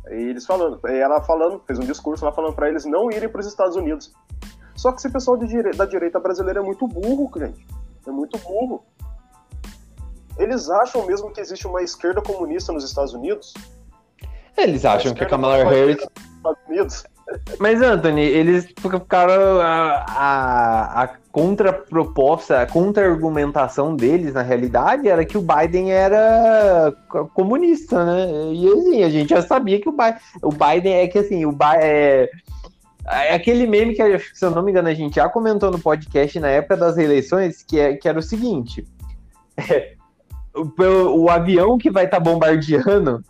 E 0.09 0.15
eles 0.15 0.45
falando, 0.45 0.79
ela 0.87 1.21
falando, 1.21 1.61
fez 1.65 1.79
um 1.79 1.85
discurso 1.85 2.25
lá 2.25 2.31
falando 2.31 2.53
para 2.53 2.69
eles 2.69 2.85
não 2.85 3.09
irem 3.09 3.29
para 3.29 3.39
os 3.39 3.47
Estados 3.47 3.75
Unidos. 3.75 4.13
Só 4.75 4.91
que 4.91 4.97
esse 4.97 5.09
pessoal 5.09 5.37
dire... 5.37 5.71
da 5.71 5.85
direita 5.85 6.19
brasileira 6.19 6.59
é 6.59 6.63
muito 6.63 6.87
burro, 6.87 7.31
gente. 7.37 7.65
É 8.05 8.11
muito 8.11 8.37
burro. 8.39 8.83
Eles 10.37 10.69
acham 10.69 11.05
mesmo 11.05 11.31
que 11.31 11.39
existe 11.39 11.67
uma 11.67 11.81
esquerda 11.81 12.21
comunista 12.21 12.73
nos 12.73 12.83
Estados 12.83 13.13
Unidos? 13.13 13.53
Eles 14.57 14.83
acham 14.83 15.13
que 15.13 15.23
a 15.23 15.27
Kamala 15.27 15.63
Harris. 15.63 16.05
Unidos. 16.67 17.05
Mas, 17.59 17.81
Anthony, 17.81 18.21
eles 18.21 18.65
ficaram. 18.65 19.59
A, 19.61 20.05
a, 20.07 21.03
a 21.03 21.07
contraproposta, 21.31 22.61
a 22.61 22.67
contra-argumentação 22.67 23.95
deles, 23.95 24.35
na 24.35 24.43
realidade, 24.43 25.07
era 25.07 25.25
que 25.25 25.35
o 25.35 25.41
Biden 25.41 25.91
era 25.91 26.93
comunista, 27.33 28.05
né? 28.05 28.53
E 28.53 28.67
assim, 28.67 29.03
a 29.03 29.09
gente 29.09 29.29
já 29.29 29.41
sabia 29.41 29.81
que 29.81 29.89
o 29.89 29.91
Biden. 29.91 30.19
O 30.43 30.51
Biden 30.51 30.93
é 30.93 31.07
que 31.07 31.17
assim, 31.17 31.45
o 31.45 31.51
Biden. 31.51 31.79
É, 31.81 32.29
é 33.05 33.33
aquele 33.33 33.65
meme 33.65 33.95
que, 33.95 34.19
se 34.33 34.45
eu 34.45 34.51
não 34.51 34.61
me 34.61 34.71
engano, 34.71 34.89
a 34.89 34.93
gente 34.93 35.15
já 35.15 35.27
comentou 35.27 35.71
no 35.71 35.79
podcast 35.79 36.39
na 36.39 36.49
época 36.49 36.77
das 36.77 36.97
eleições, 36.97 37.63
que, 37.63 37.79
é, 37.79 37.95
que 37.95 38.07
era 38.07 38.19
o 38.19 38.23
seguinte: 38.23 38.85
é, 39.57 39.93
o, 40.55 41.23
o, 41.23 41.29
avião 41.29 41.77
que 41.77 41.89
vai 41.89 42.05
estar 42.05 42.17
tá 42.17 42.23
bombardeando 42.23 43.23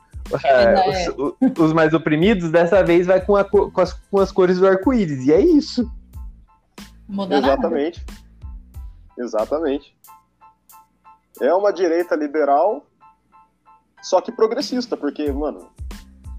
é, 0.43 1.09
os, 1.09 1.59
os, 1.59 1.73
mais 1.73 1.93
oprimidos, 1.93 2.49
dessa 2.49 2.83
vez 2.83 3.07
vai 3.07 3.23
com, 3.23 3.35
a, 3.35 3.43
com, 3.43 3.71
as, 3.81 3.93
com 3.93 4.19
as 4.19 4.31
cores 4.31 4.59
do 4.59 4.67
arco-íris, 4.67 5.25
e 5.25 5.33
é 5.33 5.39
isso. 5.39 5.89
Muda 7.07 7.37
Exatamente. 7.37 8.03
Nada. 8.07 9.25
Exatamente. 9.25 9.97
É 11.41 11.53
uma 11.53 11.71
direita 11.73 12.15
liberal, 12.15 12.85
só 14.01 14.21
que 14.21 14.31
progressista, 14.31 14.95
porque, 14.95 15.31
mano, 15.31 15.69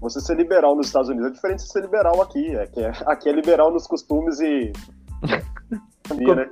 você 0.01 0.19
ser 0.19 0.35
liberal 0.35 0.75
nos 0.75 0.87
Estados 0.87 1.09
Unidos 1.09 1.27
é 1.27 1.31
diferente 1.31 1.63
de 1.63 1.71
ser 1.71 1.81
liberal 1.81 2.21
aqui. 2.21 2.55
É 2.55 2.67
que 2.67 2.79
é, 2.79 2.91
aqui 3.05 3.29
é 3.29 3.31
liberal 3.31 3.71
nos 3.71 3.87
costumes 3.87 4.39
e. 4.39 4.71
né? 6.35 6.49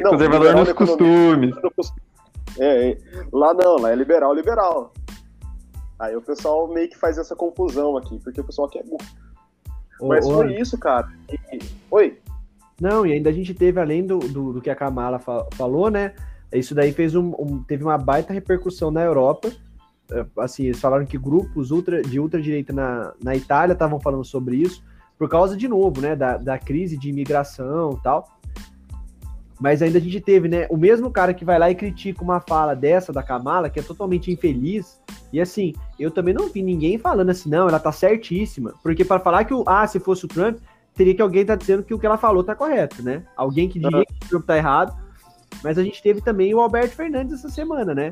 Não, 0.00 0.12
Conservador 0.12 0.56
nos 0.56 0.72
costumes. 0.72 1.54
É, 2.58 2.90
é, 2.90 2.98
lá 3.32 3.52
não, 3.54 3.76
lá 3.76 3.92
é 3.92 3.94
liberal, 3.94 4.34
liberal. 4.34 4.92
Aí 5.98 6.16
o 6.16 6.22
pessoal 6.22 6.68
meio 6.68 6.88
que 6.88 6.98
faz 6.98 7.18
essa 7.18 7.34
confusão 7.34 7.96
aqui, 7.96 8.18
porque 8.18 8.40
o 8.40 8.44
pessoal 8.44 8.68
quer 8.68 8.84
burro. 8.84 9.04
Mas 10.00 10.28
foi 10.28 10.60
isso, 10.60 10.78
cara. 10.78 11.08
E... 11.30 11.58
Oi? 11.90 12.18
Não, 12.80 13.06
e 13.06 13.12
ainda 13.12 13.30
a 13.30 13.32
gente 13.32 13.54
teve, 13.54 13.80
além 13.80 14.06
do, 14.06 14.18
do, 14.18 14.52
do 14.52 14.60
que 14.60 14.68
a 14.68 14.76
Kamala 14.76 15.18
fa 15.18 15.46
falou, 15.52 15.90
né? 15.90 16.14
Isso 16.52 16.74
daí 16.74 16.92
fez 16.92 17.14
um, 17.14 17.34
um, 17.38 17.62
teve 17.62 17.82
uma 17.82 17.96
baita 17.96 18.32
repercussão 18.32 18.90
na 18.90 19.02
Europa 19.02 19.50
é, 20.10 20.24
assim, 20.38 20.64
eles 20.64 20.80
falaram 20.80 21.04
que 21.04 21.18
grupos 21.18 21.70
ultra, 21.70 22.02
de 22.02 22.20
ultradireita 22.20 22.72
na, 22.72 23.12
na 23.22 23.34
Itália 23.34 23.72
estavam 23.72 23.98
falando 23.98 24.24
sobre 24.24 24.56
isso, 24.56 24.82
por 25.18 25.28
causa, 25.28 25.56
de 25.56 25.66
novo, 25.66 26.00
né, 26.00 26.14
da, 26.14 26.36
da 26.36 26.58
crise 26.58 26.96
de 26.96 27.08
imigração 27.08 27.96
e 27.98 28.02
tal. 28.02 28.35
Mas 29.60 29.80
ainda 29.80 29.98
a 29.98 30.00
gente 30.00 30.20
teve, 30.20 30.48
né, 30.48 30.66
o 30.68 30.76
mesmo 30.76 31.10
cara 31.10 31.32
que 31.32 31.44
vai 31.44 31.58
lá 31.58 31.70
e 31.70 31.74
critica 31.74 32.22
uma 32.22 32.40
fala 32.40 32.74
dessa 32.74 33.12
da 33.12 33.22
Kamala, 33.22 33.70
que 33.70 33.80
é 33.80 33.82
totalmente 33.82 34.30
infeliz, 34.30 35.00
e 35.32 35.40
assim, 35.40 35.72
eu 35.98 36.10
também 36.10 36.34
não 36.34 36.48
vi 36.48 36.62
ninguém 36.62 36.98
falando 36.98 37.30
assim, 37.30 37.48
não, 37.48 37.68
ela 37.68 37.80
tá 37.80 37.90
certíssima, 37.90 38.74
porque 38.82 39.04
para 39.04 39.20
falar 39.20 39.44
que 39.44 39.54
o, 39.54 39.64
ah, 39.66 39.86
se 39.86 39.98
fosse 39.98 40.26
o 40.26 40.28
Trump, 40.28 40.58
teria 40.94 41.14
que 41.14 41.22
alguém 41.22 41.44
tá 41.44 41.54
dizendo 41.54 41.82
que 41.82 41.94
o 41.94 41.98
que 41.98 42.06
ela 42.06 42.18
falou 42.18 42.44
tá 42.44 42.54
correto, 42.54 43.02
né? 43.02 43.22
Alguém 43.36 43.68
que 43.68 43.78
diria 43.78 44.04
que 44.04 44.26
o 44.26 44.28
Trump 44.28 44.46
tá 44.46 44.56
errado, 44.56 44.96
mas 45.64 45.78
a 45.78 45.82
gente 45.82 46.02
teve 46.02 46.20
também 46.20 46.54
o 46.54 46.60
Alberto 46.60 46.94
Fernandes 46.94 47.34
essa 47.34 47.48
semana, 47.48 47.94
né? 47.94 48.10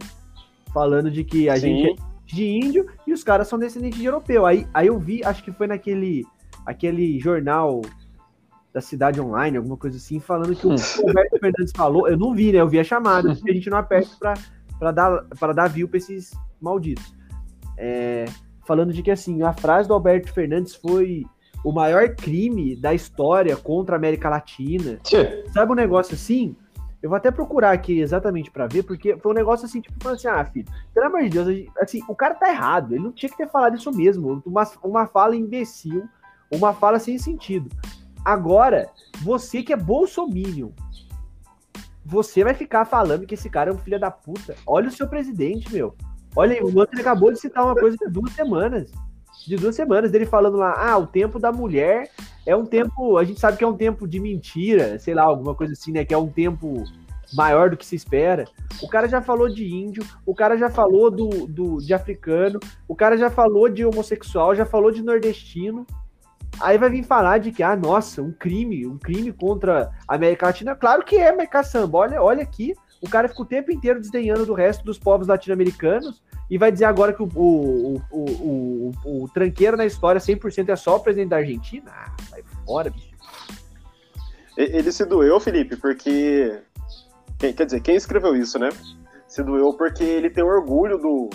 falando 0.75 1.09
de 1.09 1.23
que 1.23 1.49
a 1.49 1.57
Sim. 1.57 1.61
gente 1.61 2.01
é 2.01 2.05
de 2.27 2.45
índio 2.45 2.87
e 3.07 3.13
os 3.13 3.23
caras 3.23 3.47
são 3.47 3.59
descendentes 3.59 3.99
de 3.99 4.07
europeu. 4.07 4.45
Aí, 4.45 4.67
aí 4.75 4.89
eu 4.89 4.99
vi, 4.99 5.25
acho 5.25 5.45
que 5.45 5.53
foi 5.53 5.69
naquele 5.69 6.27
aquele 6.67 7.21
jornal 7.21 7.83
da 8.75 8.81
cidade 8.81 9.21
online, 9.21 9.57
alguma 9.57 9.77
coisa 9.77 9.97
assim, 9.97 10.19
falando 10.19 10.57
que 10.57 10.67
o 10.67 10.75
Roberto 11.07 11.39
Fernandes 11.39 11.73
falou. 11.77 12.09
Eu 12.09 12.19
não 12.19 12.35
vi, 12.35 12.51
né? 12.51 12.59
Eu 12.59 12.69
vi 12.69 12.81
a 12.81 12.85
chamada, 12.85 13.33
porque 13.33 13.53
a 13.53 13.55
gente 13.55 13.71
não 13.71 13.79
aperta 13.79 14.35
para 14.81 14.91
dar, 14.91 15.25
pra 15.39 15.53
dar 15.53 15.69
view 15.69 15.89
pra 15.89 15.99
esses 15.99 16.33
malditos. 16.61 17.15
É, 17.79 18.25
falando 18.67 18.93
de 18.93 19.01
que 19.01 19.13
assim, 19.13 19.43
a 19.43 19.53
frase 19.53 19.87
do 19.87 19.95
Alberto 19.95 20.33
Fernandes 20.33 20.75
foi 20.75 21.25
o 21.65 21.71
maior 21.73 22.09
crime 22.17 22.75
da 22.75 22.93
história 22.93 23.57
contra 23.57 23.95
a 23.95 23.99
América 23.99 24.29
Latina. 24.29 24.99
Tchê. 25.05 25.45
Sabe 25.53 25.71
um 25.71 25.77
negócio 25.77 26.15
assim? 26.15 26.57
Eu 27.01 27.11
vou 27.11 27.17
até 27.17 27.31
procurar 27.31 27.71
aqui 27.71 28.01
exatamente 28.01 28.51
para 28.51 28.67
ver, 28.67 28.83
porque 28.83 29.17
foi 29.19 29.31
um 29.31 29.35
negócio 29.35 29.67
assim, 29.67 29.81
tipo, 29.81 30.09
assim, 30.09 30.27
ah, 30.27 30.45
filho, 30.47 30.67
pelo 30.93 31.07
amor 31.07 31.23
de 31.23 31.29
Deus, 31.29 31.71
assim, 31.79 32.03
o 32.09 32.15
cara 32.15 32.35
tá 32.35 32.49
errado, 32.49 32.95
ele 32.95 33.05
não 33.05 33.13
tinha 33.13 33.31
que 33.31 33.37
ter 33.37 33.49
falado 33.49 33.77
isso 33.77 33.93
mesmo, 33.93 34.43
uma, 34.45 34.67
uma 34.83 35.07
fala 35.07 35.37
imbecil, 35.37 36.09
uma 36.51 36.73
fala 36.73 36.99
sem 36.99 37.19
sentido. 37.19 37.69
Agora, 38.25 38.89
você 39.23 39.63
que 39.63 39.73
é 39.73 39.77
bolsominion, 39.77 40.71
você 42.05 42.45
vai 42.45 42.55
ficar 42.55 42.85
falando 42.85 43.27
que 43.27 43.35
esse 43.35 43.51
cara 43.51 43.71
é 43.71 43.75
um 43.75 43.79
filho 43.79 43.99
da 43.99 44.11
puta. 44.11 44.55
Olha 44.67 44.89
o 44.89 44.93
seu 44.93 45.09
presidente, 45.09 45.73
meu. 45.73 45.95
Olha 46.37 46.55
aí, 46.55 46.63
o 46.63 46.69
Antônio 46.69 47.01
acabou 47.01 47.33
de 47.33 47.39
citar 47.39 47.65
uma 47.65 47.75
coisa 47.75 47.97
de 47.97 48.11
duas 48.11 48.33
semanas. 48.33 48.91
De 49.47 49.57
duas 49.57 49.75
semanas, 49.75 50.11
dele 50.11 50.27
falando 50.27 50.57
lá, 50.57 50.75
ah, 50.77 50.97
o 50.97 51.07
tempo 51.07 51.39
da 51.39 51.53
mulher 51.53 52.11
é 52.47 52.55
um 52.55 52.65
tempo, 52.65 53.17
a 53.17 53.25
gente 53.25 53.41
sabe 53.41 53.57
que 53.57 53.65
é 53.65 53.67
um 53.67 53.77
tempo 53.77 54.07
de 54.07 54.21
mentira, 54.21 54.99
sei 54.99 55.15
lá, 55.15 55.23
alguma 55.23 55.55
coisa 55.55 55.73
assim, 55.73 55.93
né? 55.93 56.05
Que 56.05 56.15
é 56.15 56.19
um 56.19 56.29
tempo 56.29 56.85
maior 57.33 57.71
do 57.71 57.77
que 57.77 57.87
se 57.87 57.97
espera. 57.97 58.45
O 58.83 58.89
cara 58.89 59.09
já 59.09 59.21
falou 59.21 59.49
de 59.49 59.67
índio, 59.67 60.05
o 60.25 60.35
cara 60.35 60.57
já 60.57 60.71
falou 60.71 61.11
do, 61.11 61.47
do, 61.47 61.79
de 61.79 61.93
africano, 61.95 62.61
o 62.87 62.95
cara 62.95 63.17
já 63.17 63.31
falou 63.31 63.69
de 63.69 63.85
homossexual, 63.85 64.55
já 64.55 64.65
falou 64.65 64.91
de 64.91 65.03
nordestino. 65.03 65.87
Aí 66.61 66.79
vai 66.79 66.91
vir 66.91 67.05
falar 67.05 67.39
de 67.39 67.51
que, 67.53 67.63
ah, 67.63 67.77
nossa, 67.77 68.23
um 68.23 68.33
crime, 68.33 68.87
um 68.87 68.99
crime 68.99 69.33
contra 69.33 69.91
a 70.07 70.15
América 70.15 70.47
Latina. 70.47 70.75
Claro 70.75 71.05
que 71.05 71.17
é, 71.17 71.35
mas 71.35 71.49
caçamba, 71.49 71.99
olha, 71.99 72.23
olha 72.23 72.43
aqui, 72.43 72.75
o 73.01 73.09
cara 73.09 73.29
fica 73.29 73.43
o 73.43 73.47
tempo 73.47 73.73
inteiro 73.73 74.01
desdenhando 74.01 74.47
do 74.47 74.55
resto 74.55 74.85
dos 74.85 74.99
povos 74.99 75.27
latino-americanos 75.27 76.23
e 76.51 76.57
vai 76.57 76.71
dizer 76.71 76.85
agora 76.85 77.13
que 77.13 77.23
o, 77.23 77.29
o, 77.35 78.03
o, 78.11 78.93
o, 79.05 79.23
o 79.25 79.29
tranqueiro 79.29 79.77
na 79.77 79.87
história 79.87 80.21
100% 80.21 80.69
é 80.69 80.77
só 80.77 80.97
o 80.97 81.01
presidente 81.01 81.31
da 81.31 81.37
Argentina? 81.37 81.91
Ah, 81.91 82.15
vai 82.31 82.43
fora, 82.65 82.91
bicho. 82.91 83.15
Ele 84.57 84.93
se 84.93 85.05
doeu, 85.05 85.41
Felipe, 85.41 85.77
porque. 85.77 86.61
Quer 87.39 87.65
dizer, 87.65 87.81
quem 87.81 87.97
escreveu 87.97 88.37
isso, 88.37 88.59
né? 88.59 88.69
Se 89.27 89.43
doeu 89.43 89.75
porque 89.75 90.05
ele 90.05 90.31
tem 90.31 90.45
orgulho 90.45 90.97
do, 90.97 91.29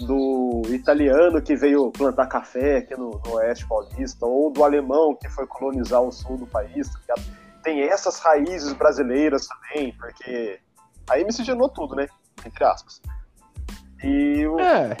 do 0.00 0.62
italiano 0.68 1.40
que 1.40 1.56
veio 1.56 1.90
plantar 1.90 2.26
café 2.26 2.78
aqui 2.78 2.96
no, 2.96 3.20
no 3.24 3.32
Oeste 3.34 3.66
Paulista, 3.66 4.26
ou 4.26 4.50
do 4.50 4.64
alemão 4.64 5.14
que 5.14 5.28
foi 5.28 5.46
colonizar 5.46 6.02
o 6.02 6.12
sul 6.12 6.36
do 6.36 6.46
país. 6.46 6.88
Tá 7.06 7.14
tem 7.62 7.82
essas 7.82 8.20
raízes 8.20 8.72
brasileiras 8.74 9.48
também, 9.48 9.92
porque 9.98 10.60
aí 11.10 11.24
miscigenou 11.24 11.68
tudo, 11.68 11.96
né? 11.96 12.06
Entre 12.46 12.64
aspas. 12.64 13.02
E 14.04 14.46
o. 14.46 14.60
É. 14.60 14.96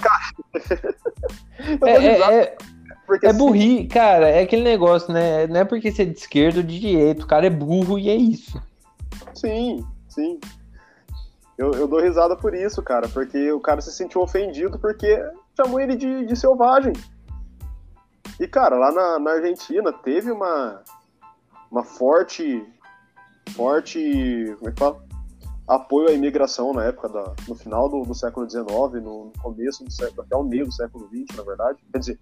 é, 1.86 1.90
é, 1.90 2.42
é, 2.42 2.56
porque, 3.06 3.26
é 3.26 3.30
assim, 3.30 3.38
burri, 3.38 3.86
cara, 3.86 4.28
é 4.28 4.42
aquele 4.42 4.64
negócio, 4.64 5.12
né? 5.12 5.46
Não 5.46 5.60
é 5.60 5.64
porque 5.64 5.92
você 5.92 6.02
é 6.02 6.06
de 6.06 6.18
esquerda 6.18 6.58
ou 6.58 6.64
de 6.64 6.80
direita, 6.80 7.22
o 7.22 7.26
cara 7.26 7.46
é 7.46 7.50
burro 7.50 7.98
e 7.98 8.10
é 8.10 8.16
isso. 8.16 8.60
Sim, 9.34 9.86
sim. 10.08 10.40
Eu, 11.58 11.72
eu 11.72 11.88
dou 11.88 12.00
risada 12.00 12.36
por 12.36 12.54
isso, 12.54 12.82
cara, 12.82 13.08
porque 13.08 13.50
o 13.50 13.60
cara 13.60 13.80
se 13.80 13.92
sentiu 13.92 14.20
ofendido 14.20 14.78
porque 14.78 15.18
chamou 15.56 15.80
ele 15.80 15.96
de, 15.96 16.26
de 16.26 16.36
selvagem. 16.36 16.92
E, 18.38 18.46
cara, 18.46 18.76
lá 18.76 18.92
na, 18.92 19.18
na 19.18 19.30
Argentina 19.32 19.92
teve 19.92 20.30
uma, 20.30 20.82
uma 21.70 21.82
forte. 21.82 22.64
Forte. 23.54 24.54
Como 24.58 24.68
é 24.68 24.72
que 24.72 24.78
fala? 24.78 25.06
apoio 25.66 26.08
à 26.08 26.12
imigração 26.12 26.72
na 26.72 26.84
época 26.84 27.08
da, 27.08 27.34
no 27.48 27.54
final 27.54 27.88
do, 27.88 28.02
do 28.02 28.14
século 28.14 28.48
XIX, 28.48 28.66
no 29.02 29.32
começo 29.42 29.84
do 29.84 29.90
século, 29.90 30.22
até 30.22 30.36
o 30.36 30.44
meio 30.44 30.66
do 30.66 30.72
século 30.72 31.08
XX, 31.08 31.36
na 31.36 31.42
verdade. 31.42 31.78
Quer 31.92 31.98
dizer, 31.98 32.20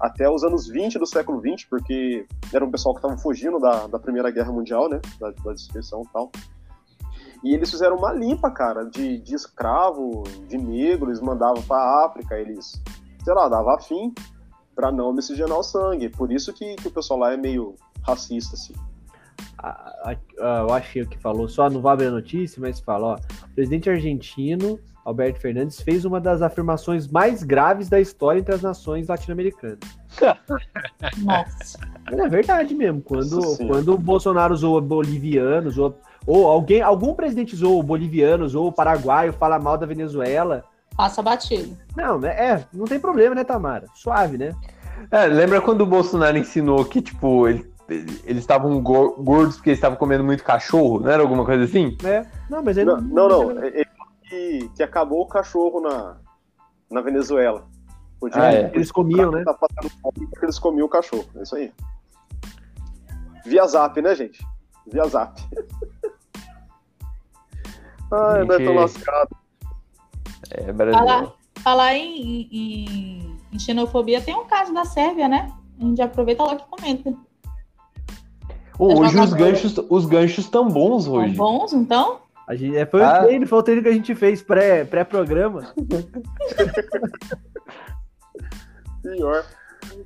até 0.00 0.28
os 0.28 0.42
anos 0.42 0.66
20 0.68 0.98
do 0.98 1.06
século 1.06 1.40
XX, 1.40 1.66
porque 1.68 2.26
era 2.52 2.64
um 2.64 2.70
pessoal 2.70 2.94
que 2.94 3.00
estava 3.00 3.18
fugindo 3.18 3.58
da, 3.58 3.86
da 3.86 3.98
Primeira 3.98 4.30
Guerra 4.30 4.52
Mundial, 4.52 4.88
né? 4.88 5.00
Da, 5.20 5.30
da 5.30 5.52
destruição 5.52 6.02
e 6.02 6.12
tal. 6.12 6.30
E 7.42 7.54
eles 7.54 7.70
fizeram 7.70 7.96
uma 7.96 8.12
limpa, 8.12 8.50
cara, 8.50 8.84
de, 8.84 9.18
de 9.18 9.34
escravo, 9.34 10.24
de 10.48 10.58
negro, 10.58 11.10
eles 11.10 11.20
mandavam 11.20 11.62
para 11.62 12.04
África, 12.04 12.36
eles, 12.36 12.82
sei 13.22 13.34
lá, 13.34 13.48
dava 13.48 13.78
fim 13.80 14.12
para 14.74 14.90
não 14.92 15.12
miscigenar 15.12 15.58
o 15.58 15.62
sangue. 15.62 16.08
Por 16.08 16.32
isso 16.32 16.52
que, 16.52 16.76
que 16.76 16.88
o 16.88 16.90
pessoal 16.90 17.20
lá 17.20 17.32
é 17.32 17.36
meio 17.36 17.74
racista, 18.02 18.54
assim 18.54 18.74
a, 19.58 20.10
a, 20.10 20.16
eu 20.60 20.72
achei 20.72 21.04
que 21.04 21.18
falou, 21.18 21.48
só 21.48 21.68
não 21.68 21.80
vai 21.80 21.94
abrir 21.94 22.06
a 22.06 22.10
notícia, 22.12 22.60
mas 22.60 22.80
fala, 22.80 23.06
ó, 23.06 23.14
o 23.14 23.54
presidente 23.54 23.90
argentino, 23.90 24.78
Alberto 25.04 25.40
Fernandes, 25.40 25.80
fez 25.80 26.04
uma 26.04 26.20
das 26.20 26.42
afirmações 26.42 27.08
mais 27.08 27.42
graves 27.42 27.88
da 27.88 28.00
história 28.00 28.40
entre 28.40 28.54
as 28.54 28.62
nações 28.62 29.08
latino-americanas. 29.08 29.78
Nossa. 31.18 31.78
É 32.10 32.28
verdade 32.28 32.74
mesmo, 32.74 33.02
quando, 33.02 33.40
quando 33.66 33.94
o 33.94 33.98
Bolsonaro 33.98 34.54
usou 34.54 34.80
bolivianos, 34.80 35.76
ou, 35.78 35.98
ou 36.28 36.46
alguém, 36.46 36.82
algum 36.82 37.14
presidente 37.14 37.54
usou 37.54 37.82
bolivianos 37.82 38.54
ou 38.54 38.70
paraguaio, 38.70 39.32
fala 39.32 39.58
mal 39.58 39.78
da 39.78 39.86
Venezuela... 39.86 40.64
Passa 40.96 41.22
batido. 41.22 41.76
Não, 41.96 42.18
né? 42.18 42.28
É, 42.30 42.64
não 42.72 42.84
tem 42.84 42.98
problema, 42.98 43.34
né, 43.34 43.44
Tamara? 43.44 43.86
Suave, 43.94 44.36
né? 44.36 44.54
É, 45.10 45.26
lembra 45.26 45.60
quando 45.60 45.82
o 45.82 45.86
Bolsonaro 45.86 46.36
ensinou 46.36 46.84
que, 46.84 47.00
tipo, 47.00 47.48
ele 47.48 47.66
eles 47.88 48.40
estavam 48.40 48.82
gordos 48.82 49.56
porque 49.56 49.70
eles 49.70 49.78
estavam 49.78 49.96
comendo 49.96 50.22
muito 50.22 50.44
cachorro, 50.44 51.00
não 51.00 51.10
era 51.10 51.22
alguma 51.22 51.44
coisa 51.44 51.64
assim? 51.64 51.96
É. 52.04 52.26
Não, 52.50 52.62
mas 52.62 52.76
ele 52.76 52.90
não. 52.90 53.00
Não, 53.00 53.28
não. 53.28 53.54
não. 53.54 53.64
Ele 53.64 53.86
que, 54.28 54.70
que 54.76 54.82
acabou 54.82 55.22
o 55.22 55.26
cachorro 55.26 55.80
na, 55.80 56.16
na 56.90 57.00
Venezuela. 57.00 57.66
Podia, 58.20 58.42
ah, 58.42 58.52
é. 58.52 58.70
Eles 58.74 58.92
comiam, 58.92 59.30
né? 59.30 59.42
Tá 59.42 59.54
passando 59.54 59.90
fome 60.02 60.26
porque 60.28 60.44
eles 60.44 60.58
comiam 60.58 60.86
o 60.86 60.90
cachorro. 60.90 61.24
É 61.36 61.42
isso 61.42 61.56
aí. 61.56 61.72
Via 63.46 63.66
zap, 63.66 64.02
né, 64.02 64.14
gente? 64.14 64.44
Via 64.86 65.06
zap. 65.06 65.40
Ai, 68.10 68.44
não 68.44 68.54
é 68.54 68.64
tão 68.64 68.74
lascado. 68.74 69.36
É, 70.50 70.72
Brasil. 70.72 70.98
Falar, 70.98 71.32
falar 71.62 71.94
em, 71.94 72.48
em, 72.50 73.36
em, 73.52 73.58
xenofobia, 73.58 74.20
tem 74.20 74.34
um 74.34 74.46
caso 74.46 74.72
da 74.72 74.84
Sérvia, 74.84 75.28
né? 75.28 75.52
A 75.80 75.84
gente 75.84 76.00
aproveita 76.00 76.42
logo 76.42 76.60
e 76.60 76.70
comenta. 76.70 77.14
Oh, 78.78 79.00
hoje 79.00 79.18
os 79.18 79.32
ganchos, 79.32 79.78
os 79.90 80.06
ganchos 80.06 80.44
estão 80.44 80.68
bons 80.68 81.08
hoje. 81.08 81.32
Estão 81.32 81.46
bons, 81.46 81.72
então? 81.72 82.20
A 82.46 82.54
gente, 82.54 82.76
é, 82.76 82.86
foi, 82.86 83.02
ah. 83.02 83.20
o 83.20 83.24
treino, 83.26 83.46
foi 83.46 83.58
o 83.58 83.62
treino 83.62 83.82
que 83.82 83.88
a 83.88 83.92
gente 83.92 84.14
fez 84.14 84.40
pré-programa. 84.40 85.74
Pré 85.74 86.02
Pior. 89.16 89.44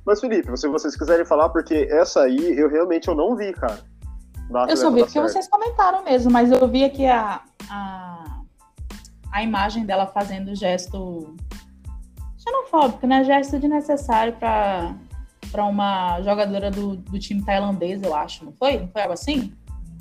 Mas, 0.05 0.19
Felipe, 0.19 0.57
se 0.57 0.67
vocês 0.67 0.95
quiserem 0.95 1.25
falar, 1.25 1.49
porque 1.49 1.87
essa 1.89 2.23
aí 2.23 2.57
eu 2.57 2.67
realmente 2.67 3.07
eu 3.07 3.15
não 3.15 3.35
vi, 3.35 3.53
cara. 3.53 3.79
Eu 4.69 4.77
só 4.77 4.91
vi 4.91 4.99
porque 4.99 5.13
certo. 5.13 5.31
vocês 5.31 5.47
comentaram 5.47 6.03
mesmo, 6.03 6.31
mas 6.31 6.51
eu 6.51 6.67
vi 6.67 6.83
aqui 6.83 7.05
a, 7.05 7.41
a, 7.69 8.41
a 9.31 9.43
imagem 9.43 9.85
dela 9.85 10.05
fazendo 10.07 10.53
gesto 10.55 11.35
xenofóbico, 12.37 13.07
né? 13.07 13.23
Gesto 13.23 13.59
de 13.59 13.67
necessário 13.67 14.33
para 14.33 14.95
para 15.51 15.65
uma 15.65 16.19
jogadora 16.23 16.71
do, 16.71 16.95
do 16.95 17.19
time 17.19 17.43
tailandês, 17.45 18.01
eu 18.01 18.15
acho, 18.15 18.43
não 18.43 18.51
foi? 18.53 18.79
Não 18.79 18.87
foi 18.87 19.01
algo 19.03 19.13
assim? 19.13 19.53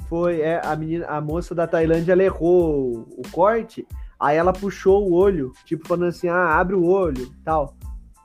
Foi, 0.09 0.41
é, 0.41 0.63
a 0.65 0.75
menina, 0.75 1.07
a 1.07 1.21
moça 1.21 1.55
da 1.55 1.67
Tailândia 1.67 2.13
ela 2.13 2.23
errou 2.23 3.07
o 3.17 3.23
corte, 3.31 3.87
aí 4.19 4.37
ela 4.39 4.53
puxou 4.53 5.07
o 5.07 5.13
olho, 5.13 5.53
tipo 5.67 5.87
falando 5.87 6.09
assim, 6.09 6.29
ah, 6.29 6.59
abre 6.59 6.75
o 6.75 6.87
olho, 6.87 7.31
tal. 7.45 7.75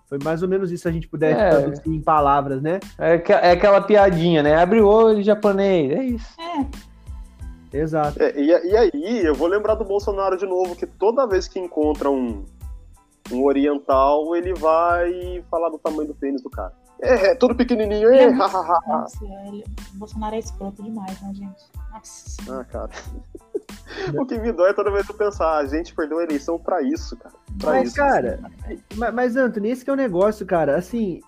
Foi 0.08 0.18
mais 0.24 0.42
ou 0.42 0.48
menos 0.48 0.72
isso 0.72 0.84
se 0.84 0.88
a 0.88 0.92
gente 0.92 1.08
puder 1.08 1.38
é. 1.38 1.50
traduzir 1.50 1.90
em 1.90 2.02
palavras, 2.02 2.62
né? 2.62 2.80
É, 2.98 3.16
é 3.16 3.52
aquela 3.52 3.82
piadinha, 3.82 4.42
né? 4.42 4.56
Abre 4.56 4.80
o 4.82 4.88
olho 4.88 5.22
japonês, 5.22 5.92
é 5.92 6.04
isso. 6.04 6.36
É. 6.40 7.78
Exato. 7.78 8.22
É, 8.22 8.34
e, 8.40 8.48
e, 8.48 8.78
aí, 8.78 9.26
eu 9.26 9.36
vou 9.36 9.48
lembrar 9.48 9.76
do 9.76 9.84
Bolsonaro 9.84 10.38
de 10.38 10.46
novo, 10.46 10.76
que 10.76 10.86
toda 10.86 11.28
vez 11.28 11.48
que 11.48 11.60
encontra 11.60 12.10
um, 12.10 12.46
um 13.32 13.44
oriental, 13.44 14.34
ele 14.36 14.54
vai 14.54 15.44
falar 15.52 15.70
do 15.70 15.78
tamanho 15.78 16.08
do 16.08 16.16
pênis 16.16 16.42
do 16.42 16.50
cara. 16.50 16.74
É, 17.02 17.32
é 17.32 17.36
tudo 17.36 17.54
pequenininho. 17.54 18.12
É, 18.12 18.32
Nossa, 18.32 19.26
ele, 19.48 19.64
o 19.94 19.98
Bolsonaro 19.98 20.36
é 20.36 20.40
escroto 20.40 20.82
demais, 20.82 21.22
né, 21.22 21.34
gente? 21.34 21.64
Nossa. 21.92 22.62
Ah, 22.62 22.64
cara. 22.64 22.90
O 24.16 24.26
que 24.26 24.38
me 24.38 24.52
dói 24.52 24.70
é 24.70 24.74
toda 24.74 24.92
vez 24.92 25.08
eu 25.08 25.16
pensar, 25.16 25.58
a 25.58 25.66
gente 25.66 25.94
perdeu 25.94 26.20
a 26.20 26.24
eleição 26.24 26.58
pra 26.60 26.82
isso, 26.82 27.16
cara. 27.18 27.36
Pra 27.60 27.72
mas, 27.72 27.88
isso, 27.88 27.98
cara, 27.98 28.40
assim. 28.44 28.80
mas, 28.96 29.14
mas, 29.14 29.36
Anthony, 29.36 29.70
esse 29.70 29.84
que 29.84 29.90
é 29.90 29.94
o 29.94 29.98
negócio, 29.98 30.46
cara. 30.46 30.78
Assim. 30.78 31.22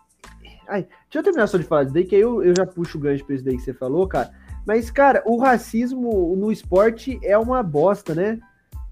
Ai, 0.67 0.84
deixa 0.84 1.19
eu 1.19 1.23
terminar 1.23 1.47
só 1.47 1.58
de 1.58 1.63
falar 1.63 1.84
isso 1.84 1.93
daí, 1.93 2.06
que 2.06 2.15
aí 2.15 2.21
eu, 2.21 2.43
eu 2.43 2.54
já 2.56 2.65
puxo 2.65 2.97
o 2.97 3.02
gancho 3.02 3.25
pra 3.25 3.36
isso 3.36 3.43
daí 3.43 3.56
que 3.56 3.63
você 3.63 3.73
falou, 3.73 4.08
cara. 4.08 4.32
Mas, 4.65 4.91
cara, 4.91 5.23
o 5.25 5.38
racismo 5.38 6.36
no 6.36 6.52
esporte 6.52 7.19
é 7.23 7.38
uma 7.38 7.63
bosta, 7.63 8.13
né? 8.13 8.39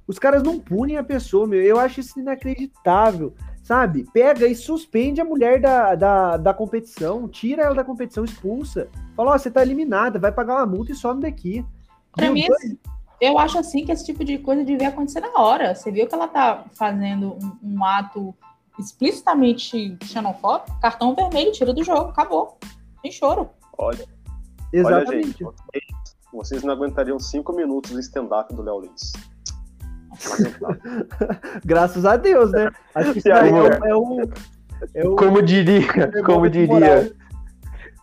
Os 0.07 0.17
caras 0.17 0.41
não 0.41 0.57
punem 0.57 0.97
a 0.97 1.03
pessoa, 1.03 1.45
meu. 1.45 1.61
Eu 1.61 1.79
acho 1.79 1.99
isso 1.99 2.19
inacreditável. 2.19 3.33
sabe? 3.67 4.07
Pega 4.13 4.47
e 4.47 4.55
suspende 4.55 5.19
a 5.19 5.25
mulher 5.25 5.59
da, 5.59 5.93
da, 5.93 6.37
da 6.37 6.53
competição, 6.53 7.27
tira 7.27 7.63
ela 7.63 7.75
da 7.75 7.83
competição, 7.83 8.23
expulsa. 8.23 8.87
Fala, 9.13 9.31
ó, 9.31 9.37
você 9.37 9.51
tá 9.51 9.61
eliminada, 9.61 10.17
vai 10.17 10.31
pagar 10.31 10.55
uma 10.55 10.65
multa 10.65 10.93
e 10.93 10.95
some 10.95 11.21
daqui. 11.21 11.65
Pra 12.13 12.25
Meu 12.25 12.33
mim, 12.33 12.45
Deus, 12.47 12.57
assim, 12.57 12.77
eu 13.19 13.37
acho 13.39 13.57
assim 13.57 13.85
que 13.85 13.91
esse 13.91 14.05
tipo 14.05 14.23
de 14.23 14.37
coisa 14.37 14.63
devia 14.63 14.89
acontecer 14.89 15.19
na 15.19 15.33
hora. 15.41 15.73
Você 15.73 15.91
viu 15.91 16.07
que 16.07 16.13
ela 16.13 16.27
tá 16.27 16.65
fazendo 16.73 17.37
um, 17.63 17.75
um 17.75 17.83
ato 17.83 18.33
explicitamente 18.79 19.97
xenofóbico, 20.03 20.79
cartão 20.79 21.15
vermelho, 21.15 21.51
tira 21.51 21.73
do 21.73 21.83
jogo, 21.83 22.09
acabou. 22.09 22.57
Sem 23.01 23.11
choro. 23.11 23.49
Olha, 23.77 23.99
olha, 23.99 24.07
Exatamente. 24.73 25.39
gente, 25.39 25.45
vocês, 26.31 26.63
não 26.63 26.73
aguentariam 26.73 27.19
cinco 27.19 27.53
minutos 27.53 27.91
do 27.91 27.99
stand-up 27.99 28.53
do 28.53 28.61
Léo 28.61 28.81
Lins. 28.81 29.13
Graças 31.65 32.05
a 32.05 32.17
Deus, 32.17 32.51
né? 32.51 32.71
Acho 32.95 33.13
que 33.13 33.19
isso 33.19 33.31
aí 33.31 33.49
é, 33.49 33.53
o- 33.53 33.67
é 33.67 33.95
o. 33.95 34.21
É 34.93 35.07
o 35.07 35.15
Como 35.15 35.41
diria, 35.41 35.87
como 36.23 36.49
diria, 36.49 37.11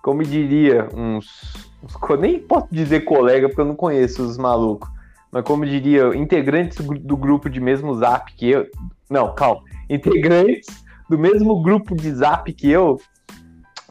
como 0.03 0.23
diria 0.25 0.89
uns, 0.93 1.55
uns 1.83 2.19
nem 2.19 2.41
posso 2.41 2.67
dizer 2.71 3.03
colega 3.03 3.49
porque 3.49 3.61
eu 3.61 3.65
não 3.65 3.77
conheço 3.77 4.23
os 4.25 4.37
malucos, 4.37 4.89
mas 5.35 5.45
como 5.45 5.67
diria 5.67 6.15
integrantes 6.17 6.79
do 6.79 6.85
gru- 6.85 7.01
do 7.01 7.17
grupo 7.17 7.51
de 7.51 7.61
mesmo 7.61 7.93
Zap 7.97 8.33
que 8.35 8.49
eu, 8.51 8.67
não, 9.11 9.35
calma, 9.35 9.63
integrantes 9.91 10.67
do 11.11 11.19
mesmo 11.19 11.61
grupo 11.61 11.97
de 11.97 12.09
Zap 12.15 12.51
que 12.53 12.71
eu, 12.71 13.01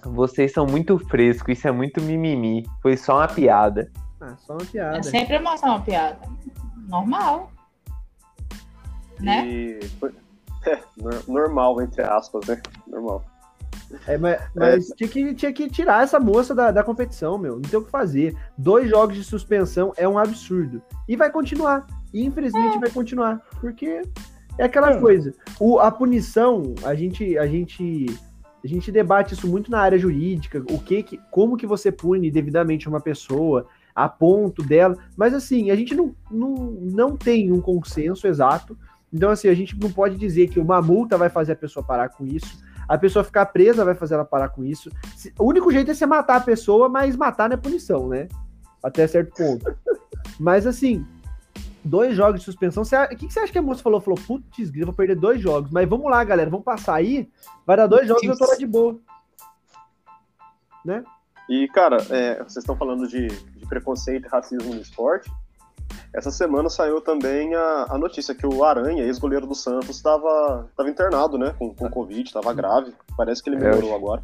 vocês 0.06 0.53
são 0.53 0.65
muito 0.65 0.97
frescos, 0.97 1.58
isso 1.58 1.67
é 1.67 1.71
muito 1.71 2.01
mimimi, 2.01 2.65
foi 2.82 2.95
só 2.95 3.17
uma 3.17 3.27
piada. 3.27 3.91
Ah, 4.21 4.36
só 4.38 4.53
uma 4.53 4.62
É 4.62 4.65
piada. 4.65 5.03
sempre 5.03 5.36
emoção, 5.36 5.69
uma 5.71 5.82
piada. 5.82 6.17
Normal. 6.88 7.51
Né? 9.19 9.45
E 9.45 9.79
é, 10.65 10.79
nor- 10.97 11.23
normal, 11.27 11.82
entre 11.82 12.01
aspas, 12.03 12.45
né? 12.47 12.62
Normal. 12.88 13.21
É, 14.08 14.17
mas 14.17 14.41
mas 14.56 14.88
tinha, 14.95 15.10
que, 15.10 15.34
tinha 15.34 15.53
que 15.53 15.69
tirar 15.69 16.03
essa 16.03 16.19
moça 16.19 16.53
da, 16.53 16.71
da 16.71 16.84
competição, 16.84 17.38
meu. 17.38 17.56
Não 17.56 17.62
tem 17.62 17.79
o 17.79 17.84
que 17.84 17.91
fazer. 17.91 18.36
Dois 18.58 18.89
jogos 18.89 19.15
de 19.15 19.23
suspensão 19.23 19.93
é 19.97 20.08
um 20.08 20.17
absurdo. 20.17 20.82
E 21.08 21.15
vai 21.15 21.32
continuar. 21.32 21.86
E 22.13 22.23
infelizmente 22.25 22.79
vai 22.79 22.89
continuar. 22.89 23.41
Porque 23.60 24.01
é 24.58 24.65
aquela 24.65 24.97
coisa. 24.99 25.34
O, 25.60 25.79
a 25.79 25.91
punição, 25.91 26.75
a 26.84 26.93
gente, 26.95 27.38
a 27.38 27.47
gente. 27.47 28.06
A 28.63 28.67
gente 28.67 28.93
debate 28.93 29.34
isso 29.34 29.45
muito 29.45 29.69
na 29.69 29.82
área 29.82 29.97
jurídica, 29.97 30.63
o 30.71 30.79
que, 30.79 31.03
que 31.03 31.19
como 31.29 31.58
que 31.58 31.67
você 31.67 31.91
pune 31.91 32.32
devidamente 32.32 32.88
uma 32.88 33.01
pessoa, 33.01 33.67
a 33.93 34.08
ponto 34.08 34.63
dela, 34.63 34.97
mas 35.17 35.34
assim, 35.34 35.69
a 35.69 35.75
gente 35.75 35.93
não, 35.93 36.15
não, 36.32 36.56
não 36.82 37.17
tem 37.17 37.51
um 37.51 37.60
consenso 37.60 38.25
exato, 38.25 38.77
então 39.13 39.29
assim, 39.29 39.47
a 39.47 39.53
gente 39.53 39.77
não 39.77 39.91
pode 39.91 40.15
dizer 40.15 40.47
que 40.47 40.62
uma 40.62 40.82
multa 40.82 41.17
vai 41.17 41.29
fazer 41.29 41.51
a 41.51 41.58
pessoa 41.58 41.86
parar 41.86 42.08
com 42.08 42.25
isso, 42.25 42.63
a 42.88 42.98
pessoa 42.98 43.24
ficar 43.24 43.46
presa 43.48 43.86
vai 43.86 43.96
fazer 43.96 44.15
ela 44.15 44.26
parar 44.26 44.50
com 44.50 44.63
isso. 44.63 44.91
O 45.39 45.46
único 45.46 45.72
jeito 45.72 45.91
é 45.91 45.93
você 45.93 46.06
matar 46.06 46.38
a 46.38 46.41
pessoa, 46.41 46.88
mas 46.89 47.15
matar 47.15 47.50
não 47.50 47.56
é 47.56 47.58
punição, 47.58 48.08
né? 48.08 48.28
Até 48.84 49.08
certo 49.08 49.34
ponto. 49.36 49.76
Mas 50.39 50.67
assim, 50.67 51.06
dois 51.84 52.15
jogos 52.15 52.39
de 52.39 52.46
suspensão. 52.46 52.84
Você- 52.84 52.96
O 52.98 53.10
que, 53.10 53.28
que 53.28 53.34
você 53.34 53.39
acha 53.39 53.52
que 53.52 53.58
a 53.58 53.62
moça 53.62 53.82
falou? 53.84 54.02
Falou, 54.02 54.19
putz, 54.26 54.72
eu 54.76 54.86
vou 54.86 54.93
perder 54.96 55.15
dois 55.15 55.41
jogos. 55.41 55.72
Mas 55.72 55.88
vamos 55.88 56.10
lá, 56.10 56.24
galera, 56.24 56.50
vamos 56.50 56.65
passar 56.65 56.96
aí. 56.96 57.30
Vai 57.65 57.78
dar 57.78 57.88
dois 57.88 58.08
jogos 58.08 58.24
e 58.24 58.28
eu 58.28 58.38
tô 58.38 58.46
lá 58.46 58.56
de 58.56 58.67
boa. 58.67 59.00
E, 61.50 61.67
cara, 61.69 61.98
é, 62.10 62.38
vocês 62.38 62.58
estão 62.58 62.76
falando 62.76 63.08
de, 63.08 63.28
de 63.28 63.65
preconceito 63.67 64.26
e 64.26 64.30
racismo 64.30 64.74
no 64.74 64.82
esporte. 64.82 65.32
Essa 66.13 66.30
semana 66.30 66.69
saiu 66.69 67.02
também 67.02 67.56
a, 67.56 67.88
a 67.89 67.97
notícia 67.97 68.36
que 68.36 68.45
o 68.45 68.63
Aranha, 68.63 69.04
ex-goleiro 69.04 69.47
do 69.47 69.56
Santos, 69.56 69.95
estava 69.95 70.69
internado, 70.88 71.39
né? 71.39 71.56
Com, 71.58 71.73
com 71.73 71.89
Covid, 71.89 72.21
estava 72.21 72.54
grave. 72.54 72.93
Parece 73.17 73.41
que 73.41 73.49
ele 73.49 73.58
É, 73.58 73.60
melhorou 73.60 73.95
agora. 73.95 74.21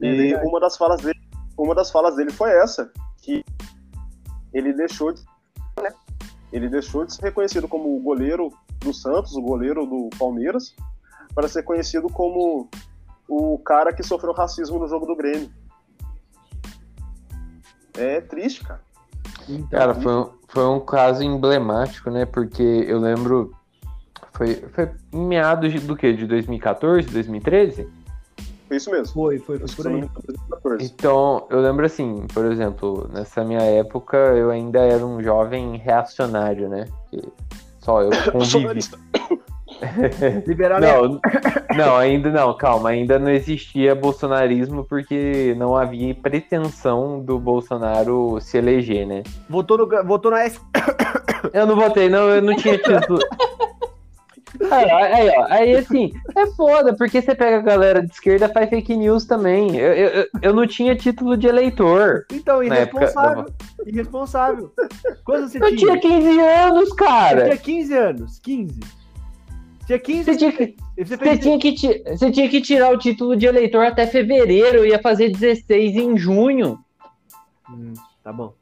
É 0.00 0.06
E 0.06 0.16
verdade. 0.16 0.46
uma 0.46 0.60
das 0.60 0.76
falas 0.76 1.00
dele, 1.00 1.20
uma 1.58 1.74
das 1.74 1.90
falas 1.90 2.14
dele 2.14 2.30
foi 2.30 2.50
essa, 2.50 2.92
que 3.20 3.44
ele 4.54 4.72
deixou 4.72 5.12
de, 5.12 5.24
né? 5.82 5.90
ele 6.52 6.68
deixou 6.68 7.04
de 7.04 7.12
ser 7.12 7.22
reconhecido 7.22 7.66
como 7.66 7.96
o 7.96 8.00
goleiro 8.00 8.52
do 8.78 8.94
Santos, 8.94 9.34
o 9.34 9.42
goleiro 9.42 9.84
do 9.84 10.08
Palmeiras, 10.16 10.76
para 11.34 11.48
ser 11.48 11.64
conhecido 11.64 12.08
como 12.08 12.70
o 13.28 13.58
cara 13.58 13.92
que 13.92 14.04
sofreu 14.04 14.32
racismo 14.32 14.78
no 14.78 14.86
jogo 14.86 15.06
do 15.06 15.16
Grêmio. 15.16 15.50
É 17.96 18.20
triste, 18.20 18.64
cara. 18.64 18.80
Então, 19.48 19.78
Cara, 19.78 19.94
foi 19.94 20.12
um, 20.14 20.30
foi 20.48 20.64
um 20.66 20.80
caso 20.80 21.22
emblemático, 21.22 22.10
né? 22.10 22.26
Porque 22.26 22.62
eu 22.62 22.98
lembro. 22.98 23.52
Foi, 24.32 24.54
foi 24.54 24.90
em 25.12 25.26
meados 25.26 25.72
de- 25.72 25.80
do 25.80 25.96
quê? 25.96 26.12
De 26.12 26.26
2014, 26.26 27.08
2013? 27.08 27.88
Foi 28.68 28.76
isso 28.76 28.90
mesmo. 28.90 29.12
foi, 29.14 29.38
foi, 29.38 29.58
foi 29.58 29.68
por 29.68 29.86
aí. 29.88 30.00
2014. 30.00 30.84
Então, 30.84 31.46
eu 31.50 31.60
lembro 31.60 31.86
assim, 31.86 32.26
por 32.34 32.44
exemplo, 32.44 33.08
nessa 33.12 33.42
minha 33.44 33.62
época 33.62 34.16
eu 34.16 34.50
ainda 34.50 34.80
era 34.80 35.04
um 35.04 35.22
jovem 35.22 35.76
reacionário, 35.78 36.68
né? 36.68 36.84
Que 37.10 37.22
só 37.80 38.02
eu 38.02 38.10
convivi. 38.30 38.80
Liberar 40.46 40.80
Não, 40.80 41.20
não, 41.76 41.96
ainda 41.96 42.30
não, 42.30 42.56
calma, 42.56 42.90
ainda 42.90 43.18
não 43.18 43.30
existia 43.30 43.94
bolsonarismo 43.94 44.84
porque 44.84 45.54
não 45.56 45.76
havia 45.76 46.14
pretensão 46.14 47.20
do 47.20 47.38
Bolsonaro 47.38 48.38
se 48.40 48.58
eleger, 48.58 49.06
né? 49.06 49.22
Votou 49.48 49.78
no, 49.78 49.88
votou 50.04 50.30
na 50.30 50.40
S. 50.44 50.58
Eu 51.52 51.66
não 51.66 51.76
votei, 51.76 52.08
não, 52.08 52.28
eu 52.28 52.42
não 52.42 52.56
tinha 52.56 52.76
título. 52.76 53.20
Aí, 54.70 54.90
aí, 54.90 55.28
ó, 55.36 55.46
aí 55.48 55.76
assim, 55.76 56.10
é 56.36 56.46
foda, 56.48 56.94
porque 56.96 57.22
você 57.22 57.32
pega 57.32 57.58
a 57.58 57.62
galera 57.62 58.02
de 58.04 58.12
esquerda 58.12 58.48
faz 58.48 58.68
fake 58.68 58.96
news 58.96 59.24
também. 59.24 59.76
Eu, 59.76 59.92
eu, 59.92 60.08
eu- 60.08 60.26
eu 60.42 60.52
não 60.54 60.66
tinha 60.66 60.96
título 60.96 61.36
de 61.36 61.46
eleitor. 61.46 62.24
Então, 62.32 62.60
irresponsável. 62.62 63.46
Irresponsável. 63.86 64.72
Quando 65.24 65.48
você 65.48 65.58
Eu 65.58 65.76
tinha? 65.76 65.98
tinha 65.98 66.00
15 66.00 66.40
anos, 66.40 66.92
cara. 66.94 67.44
tinha 67.44 67.56
15 67.56 67.94
anos. 67.94 68.38
15. 68.40 68.80
Tinha 69.88 69.98
15 69.98 70.22
Você 70.24 70.36
tinha, 70.36 70.52
que, 70.52 70.76
Você 70.98 71.16
fez 71.16 71.40
tinha 71.40 71.58
que, 71.58 71.72
você 72.14 72.30
tinha 72.30 72.48
que 72.50 72.60
tirar 72.60 72.92
o 72.92 72.98
título 72.98 73.34
de 73.34 73.46
eleitor 73.46 73.86
até 73.86 74.06
fevereiro, 74.06 74.84
ia 74.84 74.98
fazer 75.00 75.30
16 75.30 75.96
em 75.96 76.14
junho. 76.18 76.78
Hum, 77.70 77.94
tá 78.22 78.30
bom. 78.30 78.52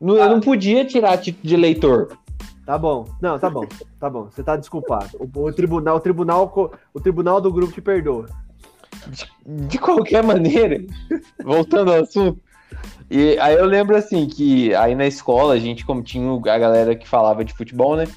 Não- 0.00 0.16
Eu 0.16 0.28
não 0.30 0.40
podia 0.40 0.84
tirar 0.84 1.16
título 1.18 1.46
de 1.46 1.54
eleitor. 1.54 2.18
Tá 2.66 2.76
bom. 2.76 3.06
Não, 3.20 3.38
tá 3.38 3.48
bom. 3.48 3.64
Tá 4.00 4.10
bom. 4.10 4.24
Você 4.24 4.42
tá 4.42 4.56
desculpado. 4.56 5.10
O, 5.20 5.40
o 5.44 5.52
tribunal, 5.52 5.96
o 5.96 6.00
tribunal, 6.00 6.72
o 6.92 7.00
tribunal 7.00 7.40
do 7.40 7.52
grupo 7.52 7.72
te 7.72 7.80
perdoa. 7.80 8.26
De 9.46 9.78
qualquer 9.78 10.24
maneira, 10.24 10.84
voltando 11.44 11.92
ao 11.92 12.02
assunto. 12.02 12.40
E 13.08 13.38
aí 13.38 13.54
eu 13.54 13.66
lembro 13.66 13.96
assim 13.96 14.26
que 14.26 14.74
aí 14.74 14.96
na 14.96 15.06
escola 15.06 15.54
a 15.54 15.58
gente, 15.58 15.86
como 15.86 16.02
tinha 16.02 16.32
a 16.32 16.58
galera 16.58 16.96
que 16.96 17.06
falava 17.08 17.44
de 17.44 17.52
futebol, 17.52 17.94
né? 17.96 18.08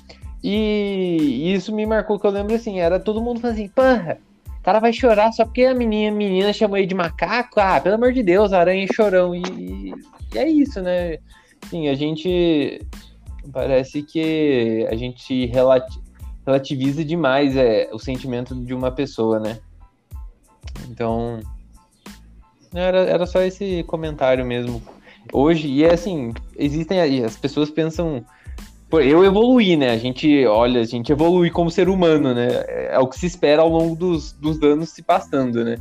E 0.47 1.51
isso 1.55 1.73
me 1.73 1.87
marcou 1.87 2.19
que 2.19 2.27
eu 2.27 2.29
lembro 2.29 2.53
assim, 2.53 2.79
era 2.79 2.99
todo 2.99 3.19
mundo 3.19 3.39
falando 3.39 3.55
assim, 3.55 3.67
porra, 3.67 4.19
o 4.59 4.61
cara 4.61 4.79
vai 4.79 4.93
chorar 4.93 5.31
só 5.31 5.43
porque 5.43 5.63
a 5.63 5.73
menina, 5.73 6.13
a 6.13 6.15
menina 6.15 6.53
chamou 6.53 6.77
ele 6.77 6.85
de 6.85 6.93
macaco. 6.93 7.59
Ah, 7.59 7.81
pelo 7.81 7.95
amor 7.95 8.13
de 8.13 8.21
Deus, 8.21 8.53
aranha 8.53 8.87
chorão. 8.93 9.33
E, 9.33 9.41
e- 9.41 10.37
é 10.37 10.47
isso, 10.47 10.83
né? 10.83 11.17
Sim, 11.67 11.87
a 11.87 11.95
gente 11.95 12.79
parece 13.51 14.03
que 14.03 14.87
a 14.87 14.95
gente 14.95 15.47
relati- 15.47 15.99
relativiza 16.45 17.03
demais 17.03 17.57
é, 17.57 17.89
o 17.91 17.97
sentimento 17.97 18.53
de 18.53 18.71
uma 18.71 18.91
pessoa, 18.91 19.39
né? 19.39 19.57
Então, 20.87 21.39
era, 22.71 22.99
era 22.99 23.25
só 23.25 23.41
esse 23.41 23.81
comentário 23.87 24.45
mesmo. 24.45 24.79
Hoje, 25.33 25.67
e 25.67 25.83
é 25.83 25.91
assim, 25.91 26.35
existem 26.55 26.99
as 27.23 27.35
pessoas 27.35 27.71
pensam. 27.71 28.23
Pô, 28.95 29.01
eu 29.01 29.25
evoluí, 29.25 29.75
né? 29.75 29.91
A 29.91 29.97
gente, 29.97 30.45
olha, 30.45 30.79
a 30.79 30.85
gente 30.85 31.11
evolui 31.11 31.51
como 31.51 31.69
ser 31.69 31.89
humano, 31.89 32.33
né? 32.33 32.47
É 32.65 32.97
o 32.97 33.09
que 33.09 33.19
se 33.19 33.25
espera 33.25 33.61
ao 33.61 33.67
longo 33.67 33.93
dos, 33.93 34.31
dos 34.31 34.63
anos 34.63 34.87
se 34.87 35.03
passando, 35.03 35.65
né? 35.65 35.75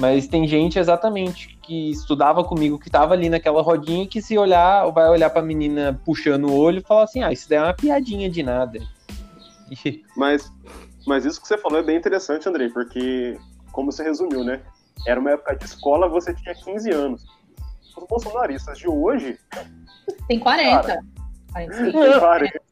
Mas 0.00 0.26
tem 0.26 0.48
gente 0.48 0.76
exatamente 0.76 1.56
que 1.62 1.92
estudava 1.92 2.42
comigo, 2.42 2.76
que 2.76 2.90
tava 2.90 3.14
ali 3.14 3.28
naquela 3.28 3.62
rodinha, 3.62 4.04
que 4.04 4.20
se 4.20 4.36
olhar, 4.36 4.90
vai 4.90 5.08
olhar 5.08 5.30
pra 5.30 5.42
menina 5.42 6.00
puxando 6.04 6.46
o 6.46 6.56
olho 6.56 6.78
e 6.78 6.82
falar 6.82 7.04
assim: 7.04 7.22
ah, 7.22 7.32
isso 7.32 7.48
daí 7.48 7.58
é 7.58 7.62
uma 7.62 7.72
piadinha 7.72 8.28
de 8.28 8.42
nada. 8.42 8.80
Mas, 10.16 10.52
mas 11.06 11.24
isso 11.24 11.40
que 11.40 11.46
você 11.46 11.56
falou 11.56 11.78
é 11.78 11.82
bem 11.84 11.96
interessante, 11.96 12.48
Andrei, 12.48 12.68
porque, 12.68 13.38
como 13.70 13.92
você 13.92 14.02
resumiu, 14.02 14.42
né? 14.42 14.60
Era 15.06 15.20
uma 15.20 15.30
época 15.30 15.54
de 15.54 15.66
escola, 15.66 16.08
você 16.08 16.34
tinha 16.34 16.52
15 16.52 16.90
anos. 16.90 17.24
Os 17.96 18.04
bolsonaristas 18.08 18.76
de 18.76 18.88
hoje, 18.88 19.38
Tem 20.26 20.40
40. 20.40 20.82
45. 20.82 21.19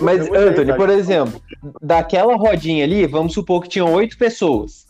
Mas, 0.00 0.30
Anthony, 0.30 0.76
por 0.76 0.88
exemplo, 0.88 1.40
daquela 1.80 2.36
rodinha 2.36 2.84
ali, 2.84 3.06
vamos 3.06 3.32
supor 3.34 3.62
que 3.62 3.68
tinham 3.68 3.92
oito 3.92 4.16
pessoas. 4.16 4.86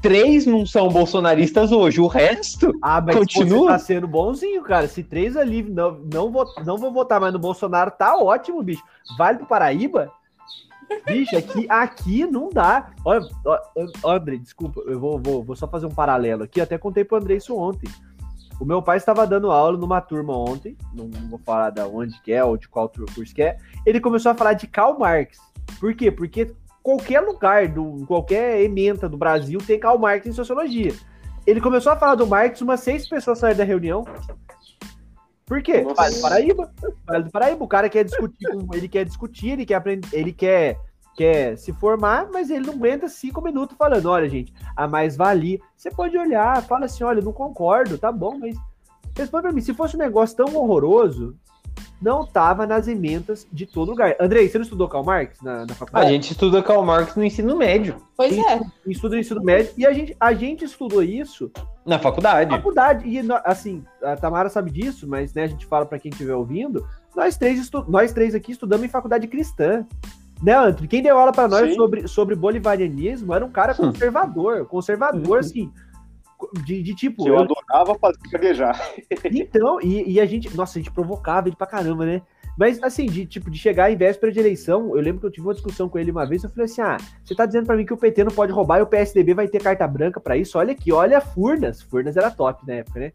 Três 0.00 0.44
não 0.44 0.66
são 0.66 0.88
bolsonaristas 0.88 1.72
hoje, 1.72 2.00
o 2.00 2.06
resto. 2.06 2.72
Ah, 2.82 3.00
mas 3.00 3.16
Continua? 3.16 3.60
você 3.60 3.72
tá 3.72 3.78
sendo 3.78 4.06
bonzinho, 4.06 4.62
cara. 4.62 4.86
Se 4.86 5.02
três 5.02 5.34
ali 5.36 5.62
não, 5.62 5.98
não, 6.12 6.30
vou, 6.30 6.44
não 6.64 6.76
vou 6.76 6.92
votar 6.92 7.20
mais 7.20 7.32
no 7.32 7.38
Bolsonaro, 7.38 7.90
tá 7.90 8.16
ótimo, 8.16 8.62
bicho. 8.62 8.82
Vale 9.16 9.38
pro 9.38 9.46
Paraíba? 9.46 10.12
Bicho, 11.06 11.36
aqui, 11.36 11.66
aqui 11.70 12.26
não 12.26 12.50
dá. 12.50 12.90
Olha, 13.04 13.26
André, 14.04 14.36
desculpa, 14.36 14.80
eu 14.86 15.00
vou, 15.00 15.18
vou, 15.18 15.42
vou 15.42 15.56
só 15.56 15.66
fazer 15.66 15.86
um 15.86 15.90
paralelo 15.90 16.42
aqui. 16.42 16.60
Até 16.60 16.76
contei 16.76 17.04
pro 17.04 17.16
André 17.16 17.36
isso 17.36 17.56
ontem. 17.56 17.90
O 18.60 18.64
meu 18.64 18.80
pai 18.80 18.96
estava 18.96 19.26
dando 19.26 19.50
aula 19.50 19.76
numa 19.76 20.00
turma 20.00 20.36
ontem, 20.36 20.76
não, 20.92 21.10
vou 21.28 21.38
falar 21.38 21.70
da 21.70 21.86
onde 21.86 22.20
que 22.22 22.32
é 22.32 22.44
ou 22.44 22.56
de 22.56 22.68
qual 22.68 22.88
curso 22.88 23.34
que 23.34 23.42
é. 23.42 23.58
Ele 23.84 24.00
começou 24.00 24.32
a 24.32 24.34
falar 24.34 24.52
de 24.52 24.66
Karl 24.66 24.98
Marx. 24.98 25.38
Por 25.80 25.94
quê? 25.94 26.10
Porque 26.10 26.54
qualquer 26.82 27.20
lugar, 27.20 27.68
do, 27.68 28.04
qualquer 28.06 28.60
ementa 28.60 29.08
do 29.08 29.16
Brasil 29.16 29.58
tem 29.66 29.80
Karl 29.80 29.98
Marx 29.98 30.26
em 30.26 30.32
sociologia. 30.32 30.92
Ele 31.46 31.60
começou 31.60 31.92
a 31.92 31.96
falar 31.96 32.14
do 32.14 32.26
Marx, 32.26 32.60
umas 32.60 32.80
seis 32.80 33.08
pessoas 33.08 33.38
saíram 33.38 33.58
da 33.58 33.64
reunião. 33.64 34.04
Por 35.44 35.62
quê? 35.62 35.82
Vale 35.94 36.14
do 36.14 36.20
Paraíba. 36.22 36.72
Vale 37.06 37.24
do 37.24 37.30
Paraíba. 37.30 37.64
O 37.64 37.68
cara 37.68 37.88
quer 37.88 38.04
discutir, 38.04 38.46
ele 38.72 38.88
quer 38.88 39.04
discutir, 39.04 39.50
ele 39.50 39.66
quer 39.66 39.74
aprender, 39.74 40.08
ele 40.12 40.32
quer, 40.32 40.78
quer 41.16 41.56
se 41.56 41.72
formar, 41.72 42.28
mas 42.32 42.50
ele 42.50 42.66
não 42.66 42.74
aguenta 42.74 43.08
cinco 43.08 43.40
minutos 43.40 43.76
falando, 43.76 44.06
olha, 44.06 44.28
gente, 44.28 44.52
a 44.76 44.86
mais-valia. 44.88 45.58
Você 45.76 45.90
pode 45.90 46.16
olhar, 46.16 46.62
fala 46.62 46.86
assim, 46.86 47.04
olha, 47.04 47.22
não 47.22 47.32
concordo, 47.32 47.98
tá 47.98 48.10
bom, 48.10 48.38
mas 48.38 48.56
responde 49.16 49.42
pra 49.42 49.52
mim, 49.52 49.60
se 49.60 49.74
fosse 49.74 49.96
um 49.96 50.00
negócio 50.00 50.36
tão 50.36 50.54
horroroso, 50.56 51.36
não 52.02 52.22
estava 52.22 52.66
nas 52.66 52.86
ementas 52.86 53.46
de 53.50 53.64
todo 53.64 53.90
lugar. 53.90 54.14
Andrei, 54.20 54.48
você 54.48 54.58
não 54.58 54.64
estudou 54.64 54.88
Karl 54.88 55.04
Marx 55.04 55.40
na, 55.40 55.64
na 55.64 55.74
faculdade? 55.74 56.06
A 56.06 56.10
gente 56.10 56.32
estuda 56.32 56.62
Karl 56.62 56.84
Marx 56.84 57.16
no 57.16 57.24
ensino 57.24 57.56
médio. 57.56 57.96
Pois 58.16 58.36
é. 58.36 58.60
Estuda 58.86 59.14
no 59.14 59.20
ensino 59.20 59.42
médio. 59.42 59.72
E 59.78 59.86
a 59.86 59.92
gente, 59.92 60.14
a 60.20 60.34
gente 60.34 60.64
estudou 60.64 61.02
isso... 61.02 61.50
Na 61.86 61.98
faculdade. 61.98 62.50
Na 62.50 62.56
faculdade. 62.56 63.08
E, 63.08 63.20
assim, 63.44 63.84
a 64.02 64.16
Tamara 64.16 64.48
sabe 64.48 64.70
disso, 64.70 65.06
mas 65.08 65.32
né, 65.32 65.44
a 65.44 65.46
gente 65.46 65.64
fala 65.66 65.86
para 65.86 65.98
quem 65.98 66.10
estiver 66.10 66.34
ouvindo, 66.34 66.86
nós 67.14 67.36
três, 67.36 67.70
nós 67.88 68.12
três 68.12 68.34
aqui 68.34 68.52
estudamos 68.52 68.84
em 68.84 68.88
faculdade 68.90 69.26
cristã. 69.26 69.86
Né, 70.44 70.54
Antônio? 70.54 70.90
Quem 70.90 71.02
deu 71.02 71.18
aula 71.18 71.32
para 71.32 71.48
nós 71.48 71.74
sobre, 71.74 72.06
sobre 72.06 72.34
bolivarianismo 72.34 73.32
era 73.32 73.44
um 73.44 73.50
cara 73.50 73.74
conservador. 73.74 74.66
Conservador, 74.66 75.38
assim 75.38 75.72
de, 76.64 76.82
de 76.82 76.94
tipo. 76.94 77.26
Eu, 77.26 77.34
eu 77.34 77.40
adorava 77.40 77.94
fazer 77.98 78.18
gaguejar. 78.30 78.80
Então, 79.24 79.80
e, 79.80 80.12
e, 80.12 80.20
a 80.20 80.26
gente. 80.26 80.54
Nossa, 80.54 80.78
a 80.78 80.82
gente 80.82 80.92
provocava 80.92 81.48
ele 81.48 81.56
pra 81.56 81.66
caramba, 81.66 82.04
né? 82.04 82.22
Mas, 82.56 82.80
assim, 82.82 83.06
de 83.06 83.26
tipo, 83.26 83.50
de 83.50 83.58
chegar 83.58 83.90
em 83.90 83.96
véspera 83.96 84.30
de 84.30 84.38
eleição, 84.38 84.96
eu 84.96 85.02
lembro 85.02 85.20
que 85.20 85.26
eu 85.26 85.30
tive 85.30 85.46
uma 85.46 85.54
discussão 85.54 85.88
com 85.88 85.98
ele 85.98 86.10
uma 86.10 86.26
vez, 86.26 86.44
eu 86.44 86.50
falei 86.50 86.66
assim: 86.66 86.82
ah, 86.82 86.96
você 87.24 87.34
tá 87.34 87.46
dizendo 87.46 87.66
pra 87.66 87.76
mim 87.76 87.84
que 87.84 87.92
o 87.92 87.96
PT 87.96 88.24
não 88.24 88.30
pode 88.30 88.52
roubar 88.52 88.78
e 88.78 88.82
o 88.82 88.86
PSDB 88.86 89.34
vai 89.34 89.48
ter 89.48 89.62
carta 89.62 89.86
branca 89.88 90.20
pra 90.20 90.36
isso? 90.36 90.58
Olha 90.58 90.72
aqui, 90.72 90.92
olha 90.92 91.20
Furnas. 91.20 91.82
Furnas 91.82 92.16
era 92.16 92.30
top 92.30 92.66
na 92.66 92.74
época, 92.74 93.00
né? 93.00 93.12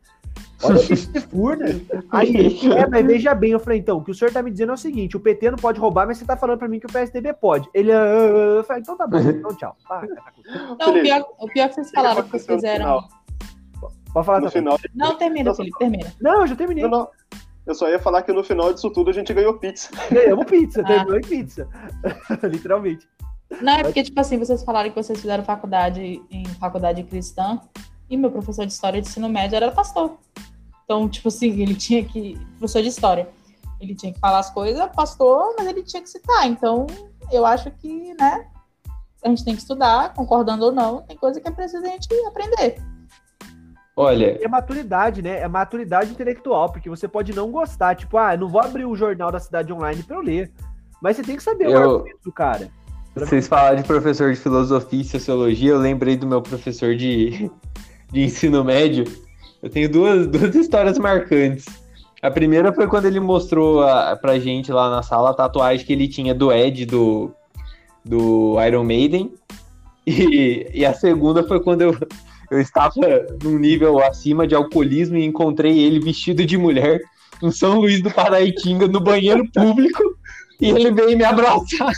Olha 0.61 0.77
esse 0.77 1.19
Furnas. 1.21 1.81
Aí, 2.11 2.59
é, 2.73 2.85
mas 2.87 3.05
veja 3.05 3.33
bem, 3.33 3.51
eu 3.51 3.59
falei, 3.59 3.79
então, 3.79 3.97
o 3.97 4.03
que 4.03 4.11
o 4.11 4.13
senhor 4.13 4.31
tá 4.31 4.43
me 4.43 4.51
dizendo 4.51 4.71
é 4.71 4.75
o 4.75 4.77
seguinte: 4.77 5.15
o 5.15 5.19
PT 5.19 5.51
não 5.51 5.57
pode 5.57 5.79
roubar, 5.79 6.05
mas 6.05 6.17
você 6.17 6.25
tá 6.25 6.35
falando 6.35 6.59
pra 6.59 6.67
mim 6.67 6.79
que 6.79 6.85
o 6.85 6.91
PSDB 6.91 7.33
pode. 7.33 7.69
Ele, 7.73 7.91
ah. 7.91 7.95
eu 7.95 8.63
falei, 8.65 8.81
então 8.81 8.97
tá 8.97 9.07
bom, 9.07 9.19
então 9.23 9.55
tchau. 9.55 9.75
Ah, 9.89 10.01
não, 10.79 10.89
o 10.89 11.01
pior, 11.01 11.25
o 11.39 11.47
pior 11.47 11.69
que 11.69 11.75
vocês 11.75 11.91
falaram 11.91 12.23
que 12.23 12.29
vocês 12.29 12.45
fizeram. 12.45 13.03
Pode 14.13 14.25
falar, 14.25 14.41
no 14.41 14.51
final. 14.51 14.77
Não, 14.93 15.15
termina, 15.17 15.53
Felipe, 15.53 15.77
termina. 15.77 16.13
Não, 16.19 16.41
eu 16.41 16.47
já 16.47 16.55
terminei. 16.55 16.83
Não, 16.83 16.89
não. 16.89 17.07
Eu 17.65 17.75
só 17.75 17.87
ia 17.87 17.99
falar 17.99 18.23
que 18.23 18.33
no 18.33 18.43
final 18.43 18.73
disso 18.73 18.89
tudo 18.89 19.11
a 19.11 19.13
gente 19.13 19.31
ganhou 19.33 19.53
pizza. 19.53 19.91
Ganhamos 20.11 20.45
pizza, 20.45 20.81
ah. 20.81 20.83
terminou 20.83 21.17
em 21.17 21.21
pizza. 21.21 21.69
Literalmente. 22.43 23.07
Não, 23.61 23.73
é 23.73 23.83
porque, 23.83 24.03
tipo 24.03 24.19
assim, 24.19 24.37
vocês 24.37 24.63
falaram 24.63 24.89
que 24.89 24.95
vocês 24.95 25.19
fizeram 25.19 25.43
faculdade 25.43 26.21
em 26.29 26.45
faculdade 26.59 27.03
cristã 27.03 27.59
e 28.10 28.17
meu 28.17 28.32
professor 28.32 28.65
de 28.65 28.74
história 28.74 29.02
de 29.02 29.08
ensino 29.08 29.30
médio 29.30 29.56
era 29.56 29.72
pastor. 29.72 30.17
Então, 30.84 31.08
tipo 31.08 31.28
assim, 31.28 31.62
ele 31.62 31.76
tinha 31.76 32.04
que. 32.04 32.39
Professor 32.58 32.82
de 32.82 32.88
história. 32.88 33.30
Ele 33.80 33.95
tinha 33.95 34.12
que 34.12 34.19
falar 34.19 34.39
as 34.39 34.50
coisas, 34.50 34.89
pastor, 34.93 35.56
mas 35.58 35.67
ele 35.67 35.84
tinha 35.84 36.02
que 36.02 36.10
citar. 36.10 36.48
Então, 36.48 36.88
eu 37.32 37.45
acho 37.45 37.72
que, 37.72 38.13
né, 38.19 38.45
a 39.24 39.30
gente 39.30 39.45
tem 39.45 39.56
que 39.56 39.62
estudar, 39.62 40.13
concordando 40.13 40.65
ou 40.65 40.72
não, 40.72 41.02
tem 41.04 41.15
coisa 41.15 41.39
que 41.39 41.48
é 41.48 41.52
preciso 41.52 41.86
a 41.86 41.89
gente 41.89 42.08
aprender. 42.26 42.82
Olha. 43.95 44.38
É 44.41 44.48
maturidade, 44.48 45.22
né? 45.22 45.39
É 45.41 45.48
maturidade 45.48 46.12
intelectual, 46.12 46.72
porque 46.72 46.89
você 46.89 47.08
pode 47.08 47.34
não 47.34 47.52
gostar. 47.52 47.95
Tipo, 47.95 48.17
ah, 48.17 48.34
eu 48.34 48.39
não 48.39 48.48
vou 48.48 48.62
abrir 48.62 48.86
o 48.86 48.95
jornal 48.95 49.32
da 49.32 49.39
cidade 49.39 49.72
online 49.72 50.04
para 50.04 50.15
eu 50.15 50.22
ler. 50.22 50.52
Mas 51.02 51.17
você 51.17 51.24
tem 51.24 51.36
que 51.36 51.43
saber 51.43 51.65
eu... 51.65 51.72
o 51.72 51.78
argumento 51.78 52.19
do 52.24 52.32
cara. 52.32 52.69
Vocês 53.15 53.48
falaram 53.48 53.76
de 53.76 53.84
professor 53.84 54.32
de 54.32 54.39
filosofia 54.39 55.02
e 55.02 55.04
sociologia, 55.04 55.72
eu 55.72 55.80
lembrei 55.80 56.15
do 56.15 56.28
meu 56.28 56.41
professor 56.41 56.95
de, 56.95 57.52
de 58.12 58.24
ensino 58.24 58.63
médio. 58.63 59.06
Eu 59.62 59.69
tenho 59.69 59.89
duas, 59.89 60.28
duas 60.28 60.56
histórias 60.56 60.98
marcantes. 60.98 61.65
A 62.22 62.30
primeira 62.30 62.74
foi 62.74 62.88
quando 62.88 63.06
ele 63.06 63.19
mostrou 63.19 63.82
a, 63.82 64.15
pra 64.15 64.39
gente 64.39 64.72
lá 64.72 64.89
na 64.89 65.02
sala 65.02 65.30
a 65.30 65.34
tatuagem 65.34 65.86
que 65.86 65.93
ele 65.93 66.08
tinha 66.08 66.34
do 66.34 66.52
Ed 66.52 66.86
do, 66.86 67.32
do 68.04 68.56
Iron 68.65 68.84
Maiden. 68.84 69.32
E, 70.06 70.69
e 70.74 70.86
a 70.86 70.93
segunda 70.93 71.43
foi 71.43 71.60
quando 71.60 71.82
eu, 71.82 71.95
eu 72.50 72.60
estava 72.60 72.93
num 73.43 73.60
nível 73.60 74.04
acima 74.04 74.48
de 74.48 74.56
alcoolismo 74.56 75.17
e 75.17 75.26
encontrei 75.26 75.78
ele 75.80 76.00
vestido 76.00 76.45
de 76.45 76.58
mulher 76.58 77.00
em 77.41 77.52
São 77.52 77.80
Luís 77.80 78.02
do 78.02 78.12
Paraitinga, 78.12 78.88
no 78.88 79.00
banheiro 79.00 79.50
público, 79.52 80.04
e 80.60 80.69
ele 80.69 80.91
veio 80.91 81.17
me 81.17 81.24
abraçar. 81.24 81.93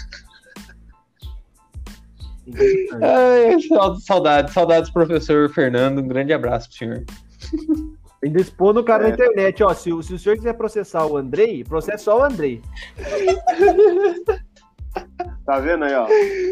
Ai, 3.01 3.57
saudades, 3.99 4.53
saudades, 4.53 4.89
professor 4.89 5.49
Fernando. 5.49 5.99
Um 5.99 6.07
grande 6.07 6.33
abraço 6.33 6.69
pro 6.69 6.77
senhor. 6.77 7.03
Ainda 8.23 8.39
expor 8.39 8.73
no 8.73 8.83
cara 8.83 9.05
é. 9.05 9.07
na 9.07 9.13
internet, 9.15 9.63
ó. 9.63 9.73
Se, 9.73 9.89
se 10.03 10.13
o 10.13 10.19
senhor 10.19 10.35
quiser 10.35 10.53
processar 10.53 11.05
o 11.07 11.17
Andrei, 11.17 11.63
processa 11.63 12.05
só 12.05 12.19
o 12.19 12.23
Andrei. 12.23 12.61
Tá 15.45 15.57
vendo 15.59 15.85
aí, 15.85 15.93
ó? 15.95 16.07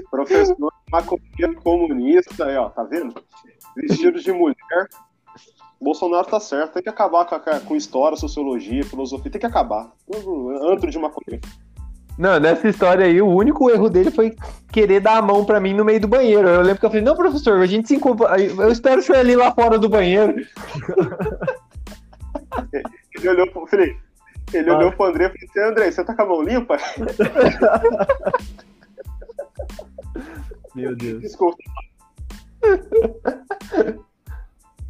Professor 0.09 0.55
maconheiro 0.91 1.55
comunista 1.61 2.45
aí, 2.45 2.55
ó. 2.57 2.69
Tá 2.69 2.83
vendo? 2.83 3.13
vestidos 3.75 4.23
de 4.23 4.31
mulher. 4.31 4.87
Bolsonaro 5.81 6.27
tá 6.27 6.39
certo, 6.39 6.73
tem 6.73 6.83
que 6.83 6.89
acabar 6.89 7.25
com, 7.25 7.35
a, 7.35 7.59
com 7.61 7.75
história, 7.75 8.17
sociologia, 8.17 8.83
filosofia, 8.83 9.31
tem 9.31 9.39
que 9.39 9.47
acabar. 9.47 9.93
Antro 10.61 10.91
de 10.91 10.99
maconha. 10.99 11.39
Não, 12.19 12.37
nessa 12.37 12.67
história 12.67 13.05
aí, 13.05 13.21
o 13.21 13.29
único 13.29 13.69
erro 13.69 13.89
dele 13.89 14.11
foi 14.11 14.35
querer 14.73 14.99
dar 14.99 15.19
a 15.19 15.21
mão 15.21 15.45
pra 15.45 15.61
mim 15.61 15.73
no 15.73 15.85
meio 15.85 16.01
do 16.01 16.07
banheiro. 16.09 16.49
Eu 16.49 16.61
lembro 16.61 16.81
que 16.81 16.85
eu 16.85 16.89
falei, 16.89 17.05
não, 17.05 17.15
professor, 17.15 17.61
a 17.61 17.65
gente 17.65 17.87
se 17.87 17.95
encontra. 17.95 18.37
Eu 18.37 18.69
espero 18.69 18.99
o 18.99 19.01
senhor 19.01 19.19
ali 19.19 19.37
lá 19.37 19.53
fora 19.53 19.79
do 19.79 19.87
banheiro. 19.87 20.35
ele 23.15 23.29
olhou 23.29 23.49
pro 23.49 23.65
Felipe. 23.67 23.97
Ele 24.51 24.69
ah. 24.69 24.77
olhou 24.77 24.91
pro 24.91 25.05
André 25.05 25.27
e 25.27 25.29
falou 25.29 25.49
assim, 25.49 25.61
André, 25.71 25.91
você 25.91 26.03
tá 26.03 26.13
com 26.13 26.21
a 26.21 26.25
mão 26.25 26.41
limpa? 26.41 26.75
Meu 30.75 30.93
Deus. 30.97 31.21
Desculpa. 31.21 31.57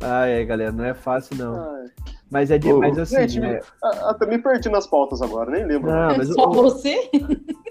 ah, 0.02 0.26
é, 0.26 0.44
galera, 0.46 0.72
não 0.72 0.86
é 0.86 0.94
fácil, 0.94 1.38
não. 1.38 1.60
Ai. 1.60 1.86
Mas 2.30 2.52
é 2.52 2.58
de, 2.58 2.72
mas 2.72 2.98
assim. 2.98 3.28
Gente, 3.28 3.44
é... 3.44 3.62
até 3.84 4.26
me 4.28 4.38
perdi 4.38 4.70
nas 4.70 4.86
pautas 4.86 5.22
agora, 5.22 5.50
nem 5.50 5.66
lembro. 5.66 5.90
Não, 5.90 6.16
mas 6.16 6.28
Só 6.34 6.48
o, 6.48 6.54
você? 6.54 7.10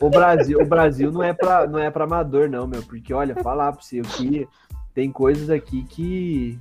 O 0.01 0.11
Brasil, 0.11 0.61
o 0.61 0.67
Brasil 0.67 1.13
não 1.13 1.23
é 1.23 1.33
para 1.33 1.67
não 1.67 1.79
é 1.79 1.91
para 1.91 2.05
amador, 2.05 2.49
não, 2.49 2.67
meu. 2.67 2.83
Porque, 2.83 3.15
olha, 3.15 3.37
falar 3.37 3.73
pra 3.73 3.81
você 3.81 4.01
que 4.01 4.49
tem 4.93 5.13
coisas 5.13 5.49
aqui 5.49 5.85
que. 5.85 6.59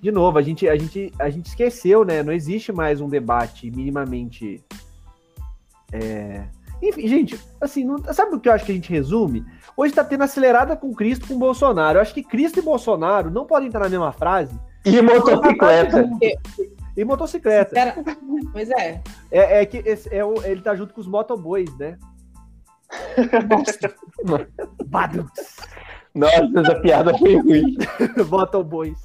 De 0.00 0.10
novo, 0.10 0.38
a 0.38 0.42
gente, 0.42 0.68
a, 0.68 0.76
gente, 0.76 1.12
a 1.18 1.28
gente 1.30 1.46
esqueceu, 1.46 2.04
né? 2.04 2.22
Não 2.22 2.32
existe 2.32 2.72
mais 2.72 3.00
um 3.00 3.08
debate 3.08 3.70
minimamente. 3.70 4.64
É... 5.92 6.44
Enfim, 6.80 7.06
gente, 7.06 7.38
assim, 7.60 7.84
não... 7.84 7.98
sabe 8.12 8.34
o 8.34 8.40
que 8.40 8.48
eu 8.48 8.52
acho 8.52 8.64
que 8.64 8.72
a 8.72 8.74
gente 8.74 8.90
resume? 8.90 9.44
Hoje 9.76 9.94
tá 9.94 10.02
tendo 10.02 10.24
acelerada 10.24 10.76
com 10.76 10.92
Cristo 10.92 11.26
com 11.28 11.38
Bolsonaro. 11.38 11.98
Eu 11.98 12.02
acho 12.02 12.14
que 12.14 12.22
Cristo 12.22 12.58
e 12.58 12.62
Bolsonaro 12.62 13.30
não 13.30 13.46
podem 13.46 13.68
estar 13.68 13.78
na 13.78 13.88
mesma 13.88 14.10
frase. 14.10 14.58
E 14.84 15.00
motocicleta. 15.00 16.10
E 16.96 17.04
motocicleta. 17.04 17.74
Pois 18.52 18.70
é. 18.70 19.00
É, 19.30 19.62
é 19.62 19.66
que 19.66 19.78
esse, 19.78 20.14
é 20.14 20.24
o, 20.24 20.34
ele 20.44 20.60
tá 20.60 20.74
junto 20.74 20.92
com 20.92 21.00
os 21.00 21.06
motoboys, 21.06 21.74
né? 21.78 21.98
Nossa. 26.14 26.60
Essa 26.60 26.80
piada 26.80 27.16
foi 27.16 27.36
ruim. 27.36 27.76
motoboys. 28.28 28.98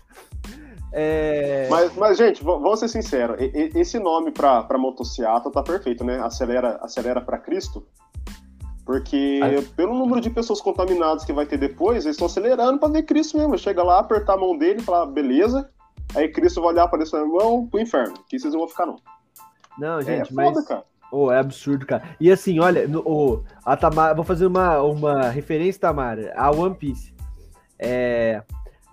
É... 0.91 1.67
Mas, 1.69 1.95
mas, 1.95 2.17
gente, 2.17 2.43
vamos 2.43 2.80
ser 2.80 2.88
sinceros. 2.88 3.38
Esse 3.39 3.99
nome 3.99 4.32
para 4.32 4.78
motocicleta 4.78 5.51
tá 5.51 5.61
perfeito, 5.61 6.03
né? 6.03 6.19
Acelera, 6.19 6.80
acelera 6.82 7.21
para 7.21 7.38
Cristo. 7.38 7.86
Porque 8.88 9.41
ah. 9.43 9.61
pelo 9.75 9.93
número 9.93 10.21
de 10.21 10.29
pessoas 10.29 10.61
contaminadas 10.61 11.25
que 11.25 11.33
vai 11.33 11.45
ter 11.45 11.57
depois, 11.57 12.05
eles 12.05 12.15
estão 12.15 12.27
acelerando 12.27 12.79
para 12.79 12.88
ver 12.88 13.03
Cristo 13.03 13.38
mesmo. 13.38 13.57
Chega 13.57 13.83
lá, 13.83 13.99
apertar 13.99 14.35
a 14.35 14.38
mão 14.38 14.57
dele 14.57 14.79
e 14.79 14.81
falar, 14.81 15.05
beleza. 15.07 15.69
Aí 16.15 16.29
Cristo 16.29 16.61
vai 16.61 16.71
olhar 16.71 16.88
para 16.88 17.03
esse 17.03 17.13
irmão 17.13 17.67
pro 17.67 17.81
inferno. 17.81 18.13
Que 18.29 18.39
vocês 18.39 18.53
não 18.53 18.61
vão 18.61 18.69
ficar, 18.69 18.85
não. 18.85 18.95
Não, 19.77 20.01
gente, 20.01 20.31
é, 20.31 20.33
mas. 20.33 20.53
Foda, 20.53 20.65
cara. 20.65 20.83
Oh, 21.11 21.29
é 21.29 21.38
absurdo, 21.38 21.85
cara. 21.85 22.15
E 22.17 22.31
assim, 22.31 22.59
olha, 22.59 22.88
no, 22.88 23.03
oh, 23.05 23.43
a 23.65 23.75
Tamara, 23.75 24.15
vou 24.15 24.23
fazer 24.23 24.45
uma, 24.45 24.81
uma 24.81 25.29
referência, 25.29 25.81
Tamara, 25.81 26.33
a 26.38 26.49
One 26.49 26.75
Piece. 26.75 27.13
É, 27.77 28.41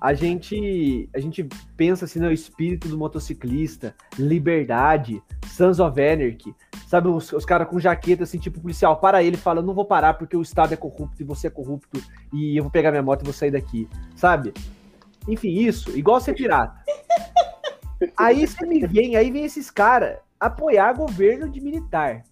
a 0.04 0.12
gente, 0.12 1.08
a 1.14 1.18
gente 1.18 1.48
pensa 1.78 2.04
assim 2.04 2.18
no 2.18 2.30
espírito 2.30 2.88
do 2.88 2.98
motociclista, 2.98 3.94
liberdade, 4.18 5.22
Sons 5.46 5.80
of 5.80 5.98
Anarchy, 5.98 6.54
sabe, 6.86 7.08
os, 7.08 7.32
os 7.32 7.46
caras 7.46 7.66
com 7.66 7.80
jaqueta 7.80 8.24
assim, 8.24 8.38
tipo 8.38 8.60
policial, 8.60 8.98
para 8.98 9.22
ele 9.22 9.38
fala, 9.38 9.62
não 9.62 9.72
vou 9.72 9.86
parar 9.86 10.12
porque 10.12 10.36
o 10.36 10.42
Estado 10.42 10.74
é 10.74 10.76
corrupto 10.76 11.22
e 11.22 11.24
você 11.24 11.46
é 11.46 11.50
corrupto 11.50 12.02
e 12.34 12.54
eu 12.54 12.64
vou 12.64 12.70
pegar 12.70 12.90
minha 12.90 13.02
moto 13.02 13.22
e 13.22 13.24
vou 13.24 13.32
sair 13.32 13.50
daqui, 13.50 13.88
sabe? 14.14 14.52
Enfim, 15.26 15.58
isso, 15.58 15.96
igual 15.96 16.20
ser 16.20 16.34
pirata. 16.34 16.84
Aí 18.14 18.46
você 18.46 18.66
me 18.66 18.86
vem, 18.86 19.16
aí 19.16 19.30
vem 19.30 19.46
esses 19.46 19.70
caras 19.70 20.18
apoiar 20.38 20.92
governo 20.92 21.48
de 21.48 21.62
militar. 21.62 22.24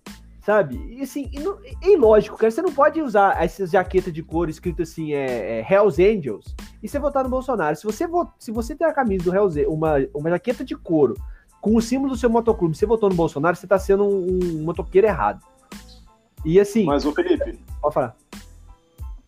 Sabe? 0.44 0.76
E 0.90 1.02
assim, 1.02 1.30
e 1.32 1.38
não, 1.38 1.56
é 1.80 1.92
ilógico, 1.92 2.36
cara. 2.36 2.50
Você 2.50 2.60
não 2.60 2.72
pode 2.72 3.00
usar 3.00 3.42
essas 3.42 3.70
jaquetas 3.70 4.12
de 4.12 4.24
couro 4.24 4.50
escrito 4.50 4.82
assim, 4.82 5.12
é, 5.12 5.60
é 5.60 5.66
Hells 5.72 6.02
Angels, 6.02 6.56
e 6.82 6.88
você 6.88 6.98
votar 6.98 7.22
no 7.22 7.30
Bolsonaro. 7.30 7.76
Se 7.76 7.84
você, 7.84 8.06
se 8.40 8.50
você 8.50 8.74
tem 8.74 8.86
a 8.86 8.92
camisa 8.92 9.24
do 9.24 9.34
Hells 9.34 9.64
uma, 9.66 9.94
uma 10.12 10.30
jaqueta 10.30 10.64
de 10.64 10.74
couro 10.74 11.14
com 11.60 11.76
o 11.76 11.80
símbolo 11.80 12.10
do 12.10 12.16
seu 12.16 12.28
motoclube, 12.28 12.76
você 12.76 12.84
votou 12.84 13.08
no 13.08 13.14
Bolsonaro, 13.14 13.54
você 13.54 13.68
tá 13.68 13.78
sendo 13.78 14.04
um, 14.04 14.40
um 14.42 14.64
motoqueiro 14.64 15.06
errado. 15.06 15.40
E 16.44 16.58
assim. 16.58 16.84
Mas 16.84 17.04
o 17.04 17.12
Felipe. 17.12 17.60
Pode 17.80 17.94
falar. 17.94 18.16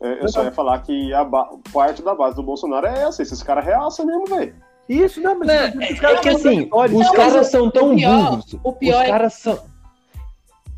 É, 0.01 0.25
eu 0.25 0.29
só 0.29 0.43
ia 0.43 0.51
falar 0.51 0.81
que 0.81 1.15
a 1.15 1.25
parte 1.73 2.03
da 2.03 2.13
base 2.13 2.35
do 2.35 2.43
Bolsonaro 2.43 2.87
é 2.87 3.05
essa, 3.05 3.23
esses 3.23 3.41
caras 3.41 3.65
reaçam 3.65 4.05
mesmo, 4.05 4.27
velho. 4.27 4.55
Isso, 4.89 5.21
não, 5.21 5.39
mas. 5.39 5.47
Não, 5.47 5.55
é, 5.55 6.13
é 6.13 6.17
que 6.19 6.29
assim, 6.29 6.69
os 6.73 7.11
caras 7.13 7.47
são 7.47 7.71
tão 7.71 7.95
pior, 7.95 8.31
burros. 8.31 8.57
O 8.65 8.73
pior 8.73 9.03
os 9.05 9.09
caras 9.09 9.35
são 9.35 9.74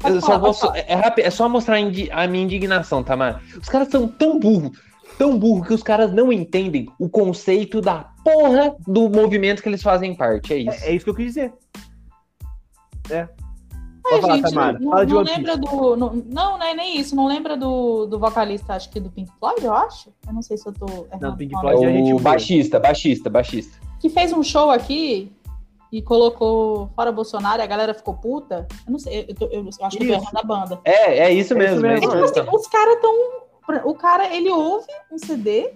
eu 0.05 0.21
só 0.21 0.39
vou, 0.39 0.55
é, 0.75 0.95
rápido, 0.95 1.25
é 1.25 1.31
só 1.31 1.49
mostrar 1.49 1.77
a 1.77 2.27
minha 2.27 2.45
indignação, 2.45 3.03
Tamara. 3.03 3.41
Os 3.61 3.69
caras 3.69 3.89
são 3.89 4.07
tão 4.07 4.39
burros, 4.39 4.79
tão 5.19 5.39
burros 5.39 5.67
que 5.67 5.75
os 5.75 5.83
caras 5.83 6.13
não 6.13 6.33
entendem 6.33 6.89
o 6.99 7.09
conceito 7.09 7.81
da 7.81 8.11
porra 8.25 8.75
do 8.87 9.09
movimento 9.09 9.63
que 9.63 9.69
eles 9.69 9.83
fazem 9.83 10.15
parte. 10.15 10.53
É 10.53 10.59
isso. 10.59 10.85
É, 10.85 10.89
é 10.89 10.95
isso 10.95 11.05
que 11.05 11.11
eu 11.11 11.15
quis 11.15 11.27
dizer. 11.27 11.53
É. 13.11 13.29
Ai, 14.13 14.21
falar, 14.21 14.37
gente, 14.37 14.51
Tamara. 14.51 14.79
Não, 14.79 14.91
Fala 14.91 15.07
de 15.07 15.15
não 15.15 15.23
lembra 15.23 15.57
do. 15.57 15.97
Não, 15.97 16.15
não, 16.15 16.63
é 16.63 16.75
nem 16.75 16.99
isso. 16.99 17.17
Não 17.17 17.27
lembra 17.27 17.57
do, 17.57 18.07
do 18.07 18.19
vocalista, 18.19 18.75
acho 18.75 18.91
que 18.91 19.01
do 19.01 19.11
Pink 19.11 19.31
Floyd, 19.39 19.65
eu 19.65 19.75
acho. 19.75 20.13
Eu 20.27 20.33
não 20.33 20.43
sei 20.43 20.57
se 20.57 20.69
eu 20.69 20.73
tô. 20.73 21.07
Não, 21.21 21.37
Pink 21.37 21.59
Floyd 21.59 21.85
é 21.85 21.93
gente. 21.93 22.13
O 22.13 22.19
baixista, 22.19 22.79
baixista, 22.79 23.29
baixista. 23.29 23.79
Que 23.99 24.09
fez 24.09 24.33
um 24.33 24.43
show 24.43 24.71
aqui 24.71 25.33
e 25.93 26.03
colocou 26.03 26.91
fora 26.95 27.13
Bolsonaro 27.13 27.63
e 27.63 27.65
a 27.65 27.67
galera 27.67 27.95
ficou 27.95 28.15
puta. 28.15 28.67
Eu 28.87 28.93
não 28.93 28.99
sei, 28.99 29.27
eu, 29.29 29.35
tô, 29.35 29.47
eu, 29.47 29.69
acho 29.83 29.97
que 29.97 30.05
eu 30.05 30.09
tô 30.09 30.15
errando 30.15 30.39
a 30.39 30.43
banda. 30.43 30.81
É, 30.85 31.19
é 31.19 31.33
isso 31.33 31.55
mesmo. 31.55 31.85
É, 31.87 32.01
tipo 32.01 32.13
assim, 32.13 32.41
os 32.53 32.67
caras 32.67 33.01
tão. 33.01 33.47
O 33.85 33.95
cara, 33.95 34.33
ele 34.35 34.49
ouve 34.49 34.87
um 35.11 35.19
CD, 35.19 35.75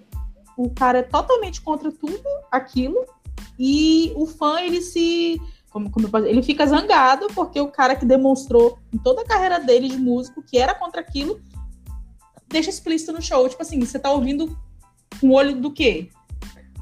o 0.57 0.71
cara 0.71 0.99
é 0.99 1.03
totalmente 1.03 1.61
contra 1.61 1.91
tudo 1.91 2.23
aquilo, 2.51 3.05
e 3.59 4.13
o 4.17 4.27
fã, 4.27 4.61
ele 4.61 4.81
se. 4.81 5.41
Como, 5.71 5.89
como 5.91 6.09
ele 6.27 6.43
fica 6.43 6.67
zangado 6.67 7.29
porque 7.29 7.61
o 7.61 7.69
cara 7.69 7.95
que 7.95 8.05
demonstrou 8.05 8.77
em 8.93 8.99
toda 8.99 9.23
a 9.23 9.25
carreira 9.25 9.61
dele 9.61 9.89
de 9.89 9.99
músico 9.99 10.43
que 10.43 10.59
era 10.59 10.75
contra 10.75 11.01
aquilo 11.01 11.41
deixa 12.51 12.69
explícito 12.69 13.13
no 13.13 13.23
show. 13.23 13.49
Tipo 13.49 13.63
assim, 13.63 13.81
você 13.81 13.99
tá 13.99 14.11
ouvindo 14.11 14.59
com 15.21 15.29
o 15.29 15.33
olho 15.33 15.55
do 15.57 15.73
quê? 15.73 16.11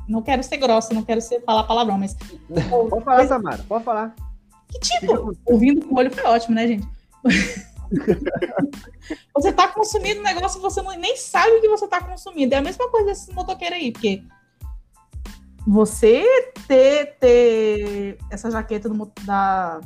Não 0.08 0.22
quero 0.22 0.42
ser 0.42 0.56
grossa, 0.56 0.94
não 0.94 1.02
quero 1.02 1.20
ser, 1.20 1.44
falar 1.44 1.64
palavrão, 1.64 1.98
mas. 1.98 2.16
Pode 2.70 3.04
falar, 3.04 3.18
mas, 3.18 3.28
Samara, 3.28 3.64
pode 3.68 3.84
falar. 3.84 4.16
Que 4.68 4.80
tipo? 4.80 5.36
Ouvindo 5.44 5.86
com 5.86 5.94
o 5.94 5.98
olho 5.98 6.10
foi 6.10 6.24
ótimo, 6.24 6.54
né, 6.54 6.66
gente? 6.66 6.88
você 9.34 9.52
tá 9.52 9.68
consumindo 9.68 10.20
um 10.20 10.24
negócio 10.24 10.58
e 10.58 10.62
você 10.62 10.82
não, 10.82 10.96
nem 10.98 11.16
sabe 11.16 11.52
o 11.52 11.60
que 11.60 11.68
você 11.68 11.86
tá 11.86 12.02
consumindo. 12.02 12.54
É 12.54 12.58
a 12.58 12.62
mesma 12.62 12.88
coisa 12.90 13.06
desse 13.06 13.32
motoqueiro 13.32 13.74
aí, 13.74 13.92
porque 13.92 14.22
você 15.66 16.52
ter, 16.66 17.16
ter 17.18 18.18
essa 18.30 18.50
jaqueta 18.50 18.88
do, 18.88 19.12
da, 19.22 19.80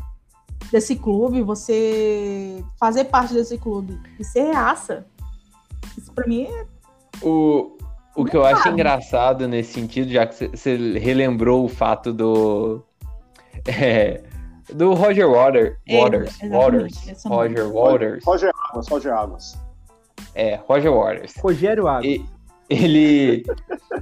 desse 0.71 0.97
clube, 0.97 1.43
você 1.43 2.65
fazer 2.79 3.05
parte 3.05 3.35
desse 3.35 3.59
clube 3.59 4.01
e 4.19 4.25
ser 4.25 4.43
reaça, 4.43 5.07
isso 5.99 6.13
pra 6.13 6.27
mim 6.27 6.45
é. 6.45 6.67
O, 7.21 7.77
o 8.15 8.25
que 8.25 8.37
eu 8.37 8.45
acho 8.45 8.69
engraçado 8.69 9.49
nesse 9.49 9.73
sentido, 9.73 10.11
já 10.11 10.27
que 10.27 10.49
você 10.49 10.77
relembrou 10.99 11.65
o 11.65 11.69
fato 11.69 12.13
do. 12.13 12.83
É, 13.67 14.23
do 14.73 14.95
Roger 14.95 15.29
Water, 15.29 15.79
Waters. 15.89 16.43
É, 16.43 16.49
Waters. 16.49 17.25
Roger 17.25 17.69
Waters. 17.69 18.25
Roger 18.25 18.51
Águas, 18.71 18.89
Roger 18.89 19.13
Águas. 19.13 19.59
É, 20.35 20.59
Roger 20.67 20.93
Waters. 20.93 21.35
Rogério 21.37 21.87
Águas. 21.87 22.07
E, 22.07 22.25
ele. 22.69 23.45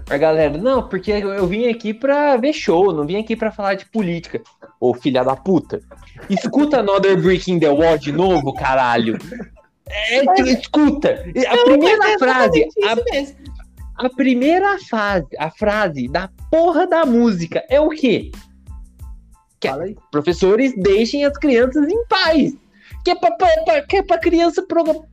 A 0.08 0.16
galera, 0.16 0.56
não, 0.56 0.88
porque 0.88 1.10
eu 1.10 1.46
vim 1.46 1.68
aqui 1.68 1.92
pra 1.92 2.36
ver 2.36 2.52
show, 2.52 2.92
não 2.92 3.06
vim 3.06 3.16
aqui 3.16 3.34
pra 3.34 3.50
falar 3.50 3.74
de 3.74 3.84
política. 3.86 4.40
Ô, 4.78 4.94
filha 4.94 5.24
da 5.24 5.34
puta. 5.34 5.80
Escuta 6.28 6.80
Another 6.80 7.20
Breaking 7.20 7.58
the 7.58 7.68
Wall 7.68 7.98
de 7.98 8.12
novo, 8.12 8.54
caralho. 8.54 9.18
É, 9.88 10.22
escuta. 10.42 11.24
A 11.48 11.64
primeira 11.64 12.18
frase. 12.18 12.68
A, 12.84 13.59
a 14.00 14.08
primeira 14.08 14.78
fase, 14.78 15.28
a 15.38 15.50
frase 15.50 16.08
da 16.08 16.30
porra 16.50 16.86
da 16.86 17.04
música 17.04 17.62
é 17.68 17.78
o 17.78 17.90
quê? 17.90 18.30
Que 19.60 19.68
é, 19.68 19.94
professores 20.10 20.74
deixem 20.74 21.24
as 21.26 21.36
crianças 21.36 21.86
em 21.86 22.06
paz. 22.06 22.56
Que 23.04 23.10
é 23.10 23.14
pra, 23.14 23.30
pra, 23.32 23.82
que 23.82 23.96
é 23.96 24.02
pra 24.02 24.18
criança 24.18 24.66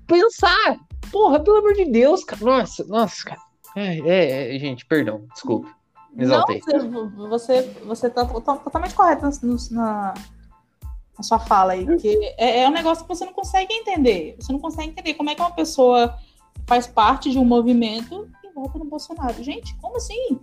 pensar. 0.08 0.78
Porra, 1.12 1.40
pelo 1.40 1.58
amor 1.58 1.74
de 1.74 1.86
Deus, 1.86 2.24
cara. 2.24 2.44
Nossa, 2.44 2.86
nossa, 2.86 3.26
cara. 3.26 3.42
É, 3.76 4.00
é, 4.00 4.56
é 4.56 4.60
gente, 4.60 4.86
perdão, 4.86 5.26
desculpa. 5.34 5.70
Me 6.14 6.24
exaltei. 6.24 6.62
Não, 6.66 7.10
você, 7.30 7.64
você 7.86 8.10
tá 8.10 8.26
totalmente 8.26 8.96
correto 8.96 9.30
na, 9.72 10.14
na 11.18 11.24
sua 11.24 11.40
fala 11.40 11.74
aí. 11.74 11.86
Porque 11.86 12.18
é, 12.38 12.62
é 12.62 12.70
um 12.70 12.74
negócio 12.74 13.04
que 13.04 13.14
você 13.14 13.26
não 13.26 13.34
consegue 13.34 13.74
entender. 13.74 14.38
Você 14.40 14.54
não 14.54 14.60
consegue 14.60 14.90
entender 14.90 15.14
como 15.16 15.30
é 15.30 15.36
que 15.36 15.42
uma 15.42 15.52
pessoa 15.52 16.18
faz 16.66 16.88
parte 16.88 17.30
de 17.32 17.38
um 17.38 17.46
movimento 17.46 18.30
vota 18.62 18.80
no 18.80 18.86
Bolsonaro. 18.86 19.44
Gente, 19.44 19.76
como 19.80 19.98
assim? 19.98 20.40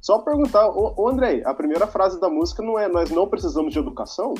Só 0.00 0.18
perguntar, 0.18 0.68
ô, 0.68 0.94
ô 0.96 1.08
Andrei, 1.08 1.44
a 1.44 1.54
primeira 1.54 1.86
frase 1.86 2.20
da 2.20 2.28
música 2.28 2.62
não 2.62 2.78
é 2.78 2.88
nós 2.88 3.10
não 3.10 3.28
precisamos 3.28 3.72
de 3.72 3.78
educação? 3.78 4.34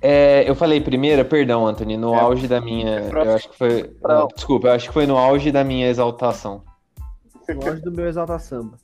É, 0.00 0.48
eu 0.48 0.54
falei 0.54 0.80
primeira, 0.80 1.24
perdão, 1.24 1.66
Anthony, 1.66 1.96
no 1.96 2.14
é, 2.14 2.20
auge 2.20 2.46
da 2.46 2.60
minha. 2.60 3.00
Eu 3.00 3.34
acho 3.34 3.48
que 3.48 3.56
foi. 3.56 3.96
Não, 4.02 4.28
desculpa, 4.28 4.68
eu 4.68 4.72
acho 4.72 4.88
que 4.88 4.92
foi 4.92 5.06
no 5.06 5.16
auge 5.16 5.50
da 5.50 5.64
minha 5.64 5.88
exaltação. 5.88 6.62
No 7.48 7.66
auge 7.66 7.80
do 7.80 7.90
meu 7.90 8.06
exaltação. 8.06 8.72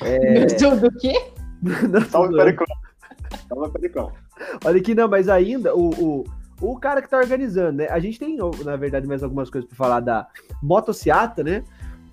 É... 0.00 0.46
Do, 0.46 0.80
do 0.80 0.98
quê? 0.98 1.12
Salve, 2.10 2.34
Pericão. 2.34 2.66
Salve, 3.46 3.72
Pericão. 3.72 4.12
Olha 4.64 4.80
aqui, 4.80 4.94
não, 4.94 5.06
mas 5.06 5.28
ainda 5.28 5.76
o, 5.76 5.90
o, 5.90 6.24
o 6.62 6.78
cara 6.78 7.02
que 7.02 7.10
tá 7.10 7.18
organizando, 7.18 7.78
né? 7.78 7.88
A 7.88 7.98
gente 7.98 8.18
tem, 8.18 8.38
na 8.64 8.76
verdade, 8.76 9.06
mais 9.06 9.22
algumas 9.22 9.50
coisas 9.50 9.68
para 9.68 9.76
falar 9.76 10.00
da 10.00 10.28
motociata, 10.62 11.42
né? 11.42 11.64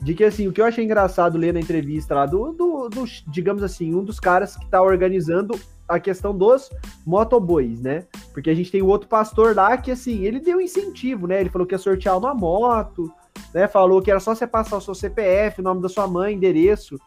De 0.01 0.15
que, 0.15 0.23
assim, 0.23 0.47
o 0.47 0.51
que 0.51 0.59
eu 0.59 0.65
achei 0.65 0.83
engraçado 0.83 1.37
ler 1.37 1.53
na 1.53 1.59
entrevista 1.59 2.15
lá 2.15 2.25
do, 2.25 2.51
do, 2.53 2.89
do 2.89 3.03
digamos 3.27 3.61
assim, 3.61 3.93
um 3.93 4.03
dos 4.03 4.19
caras 4.19 4.55
que 4.55 4.65
tá 4.67 4.81
organizando 4.81 5.59
a 5.87 5.99
questão 5.99 6.35
dos 6.35 6.69
motoboys, 7.05 7.79
né? 7.79 8.05
Porque 8.33 8.49
a 8.49 8.55
gente 8.55 8.71
tem 8.71 8.81
o 8.81 8.87
outro 8.87 9.07
pastor 9.07 9.55
lá 9.55 9.77
que, 9.77 9.91
assim, 9.91 10.23
ele 10.23 10.39
deu 10.39 10.59
incentivo, 10.59 11.27
né? 11.27 11.39
Ele 11.39 11.49
falou 11.49 11.67
que 11.67 11.75
ia 11.75 11.79
sortear 11.79 12.17
uma 12.17 12.33
moto, 12.33 13.11
né? 13.53 13.67
Falou 13.67 14.01
que 14.01 14.09
era 14.09 14.19
só 14.19 14.33
você 14.33 14.47
passar 14.47 14.77
o 14.77 14.81
seu 14.81 14.95
CPF, 14.95 15.61
o 15.61 15.63
nome 15.63 15.81
da 15.81 15.89
sua 15.89 16.07
mãe, 16.07 16.33
endereço 16.33 16.97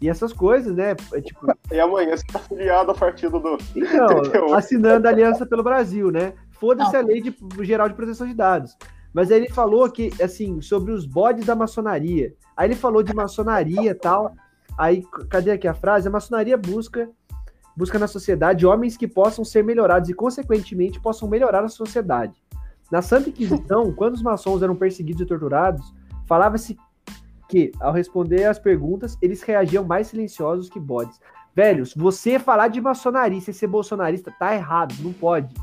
e 0.00 0.08
essas 0.08 0.32
coisas, 0.32 0.74
né? 0.74 0.96
É, 1.12 1.20
tipo... 1.20 1.46
E 1.70 1.78
amanhã 1.78 2.16
você 2.16 2.24
tá 2.32 2.38
filiado 2.38 2.90
ao 2.90 2.96
partido 2.96 3.38
do. 3.38 3.58
Então, 3.76 4.54
assinando 4.56 5.06
a 5.06 5.10
Aliança 5.10 5.44
pelo 5.44 5.62
Brasil, 5.62 6.10
né? 6.10 6.32
Foda-se 6.60 6.94
a 6.94 7.00
lei 7.00 7.20
de, 7.20 7.34
geral 7.62 7.88
de 7.88 7.94
proteção 7.94 8.26
de 8.26 8.34
dados. 8.34 8.76
Mas 9.12 9.30
aí 9.30 9.38
ele 9.38 9.48
falou 9.48 9.90
que, 9.90 10.12
assim, 10.22 10.60
sobre 10.60 10.92
os 10.92 11.06
bodes 11.06 11.46
da 11.46 11.56
maçonaria. 11.56 12.34
Aí 12.56 12.68
ele 12.68 12.76
falou 12.76 13.02
de 13.02 13.14
maçonaria 13.14 13.90
e 13.90 13.94
tal. 13.94 14.34
Aí, 14.78 15.02
cadê 15.28 15.50
aqui 15.50 15.66
a 15.66 15.74
frase? 15.74 16.06
A 16.06 16.10
maçonaria 16.10 16.56
busca 16.56 17.10
busca 17.76 17.98
na 17.98 18.06
sociedade 18.06 18.66
homens 18.66 18.96
que 18.96 19.08
possam 19.08 19.42
ser 19.42 19.64
melhorados 19.64 20.10
e, 20.10 20.14
consequentemente, 20.14 21.00
possam 21.00 21.28
melhorar 21.28 21.64
a 21.64 21.68
sociedade. 21.68 22.34
Na 22.90 23.00
Santa 23.00 23.30
Inquisição, 23.30 23.92
quando 23.96 24.14
os 24.14 24.22
maçons 24.22 24.62
eram 24.62 24.76
perseguidos 24.76 25.22
e 25.22 25.26
torturados, 25.26 25.94
falava-se 26.26 26.76
que, 27.48 27.72
ao 27.80 27.92
responder 27.92 28.44
às 28.44 28.58
perguntas, 28.58 29.16
eles 29.22 29.42
reagiam 29.42 29.84
mais 29.84 30.08
silenciosos 30.08 30.68
que 30.68 30.78
bodes. 30.78 31.18
Velhos, 31.54 31.94
você 31.94 32.38
falar 32.38 32.68
de 32.68 32.80
maçonaria 32.80 33.38
e 33.38 33.52
ser 33.52 33.66
bolsonarista 33.66 34.32
tá 34.38 34.54
errado, 34.54 34.94
não 35.00 35.12
pode. 35.12 35.54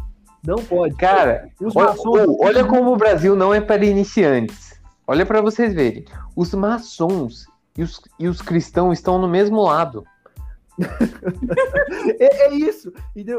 Não 0.48 0.64
pode. 0.64 0.96
Cara, 0.96 1.50
olha, 1.76 2.26
olha 2.40 2.66
como 2.66 2.94
o 2.94 2.96
Brasil 2.96 3.36
não 3.36 3.54
é 3.54 3.60
para 3.60 3.84
iniciantes. 3.84 4.80
Olha 5.06 5.26
para 5.26 5.42
vocês 5.42 5.74
verem. 5.74 6.06
Os 6.38 6.54
maçons 6.54 7.48
e 7.78 7.84
os, 7.84 8.02
e 8.18 8.30
os 8.30 8.42
cristãos 8.42 8.98
estão 8.98 9.20
no 9.20 9.28
mesmo 9.28 9.62
lado. 9.62 10.06
é, 12.18 12.48
é, 12.48 12.54
isso. 12.54 12.94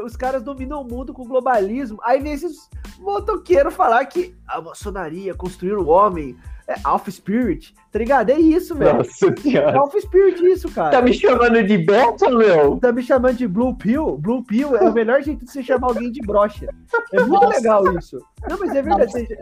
Os 0.05 0.15
caras 0.15 0.43
dominam 0.43 0.81
o 0.81 0.87
mundo 0.87 1.11
com 1.11 1.23
o 1.23 1.27
globalismo. 1.27 1.99
Aí 2.03 2.21
vem 2.21 2.33
esses 2.33 2.69
motoqueiros 2.99 3.73
falar 3.73 4.05
que 4.05 4.35
a 4.47 4.61
maçonaria 4.61 5.33
construir 5.33 5.73
o 5.73 5.87
homem 5.87 6.37
É 6.69 6.75
Alpha 6.83 7.09
Spirit, 7.09 7.73
tá 7.91 7.97
ligado? 7.97 8.29
É 8.29 8.39
isso, 8.39 8.75
velho. 8.75 8.97
Nossa 8.97 9.25
É. 9.49 9.75
Alpha 9.75 9.99
Spirit 9.99 10.45
isso, 10.45 10.71
cara. 10.71 10.91
Tá 10.91 11.01
me 11.01 11.11
chamando 11.11 11.63
de 11.63 11.77
beta, 11.79 12.29
meu? 12.29 12.77
Tá 12.77 12.91
me 12.91 13.01
chamando 13.01 13.35
de 13.35 13.47
Blue 13.47 13.75
Pill? 13.75 14.19
Blue 14.19 14.43
Pill 14.43 14.77
é 14.77 14.87
o 14.87 14.93
melhor 14.93 15.19
jeito 15.23 15.43
de 15.43 15.51
você 15.51 15.63
chamar 15.63 15.87
alguém 15.87 16.11
de 16.11 16.21
brocha. 16.21 16.67
É 17.11 17.21
muito 17.21 17.43
Nossa. 17.43 17.57
legal 17.57 17.97
isso. 17.97 18.19
Não, 18.47 18.59
mas 18.59 18.75
é 18.75 18.83
verdade. 18.83 19.11
Você, 19.11 19.37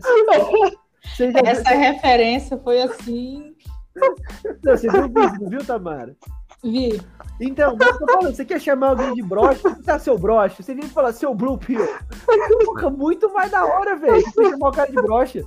você 1.03 1.31
já, 1.33 1.39
Essa 1.39 1.69
referência 1.71 2.57
foi 2.63 2.81
assim. 2.81 3.53
não, 4.63 4.77
você 4.77 4.89
viu 4.89 5.09
não 5.09 5.49
viu, 5.49 5.65
Tamara? 5.65 6.15
Vi. 6.63 7.01
Então, 7.41 7.75
mas 7.77 7.89
eu 7.89 7.99
tô 7.99 8.13
falando, 8.13 8.35
você 8.35 8.45
quer 8.45 8.61
chamar 8.61 8.89
alguém 8.91 9.13
de 9.13 9.21
brocha, 9.21 9.69
você 9.69 9.83
tá 9.83 9.99
seu 9.99 10.17
brocha, 10.17 10.63
você 10.63 10.73
vem 10.73 10.83
falar 10.83 11.11
seu 11.11 11.35
Blue 11.35 11.57
Pill. 11.57 11.85
Porra, 12.65 12.89
muito 12.89 13.31
mais 13.33 13.51
da 13.51 13.65
hora, 13.65 13.97
velho, 13.97 14.21
você 14.21 14.49
chamar 14.49 14.69
o 14.69 14.71
cara 14.71 14.89
de 14.89 14.95
brocha. 15.01 15.43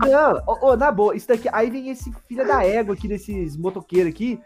Não, 0.00 0.42
ô, 0.46 0.68
ô, 0.70 0.76
na 0.76 0.90
boa, 0.92 1.14
isso 1.16 1.28
daqui. 1.28 1.48
Aí 1.52 1.70
vem 1.70 1.90
esse 1.90 2.12
filho 2.28 2.46
da 2.46 2.64
égua 2.64 2.94
aqui, 2.94 3.08
desses 3.08 3.56
motoqueiros 3.56 4.12
aqui. 4.12 4.40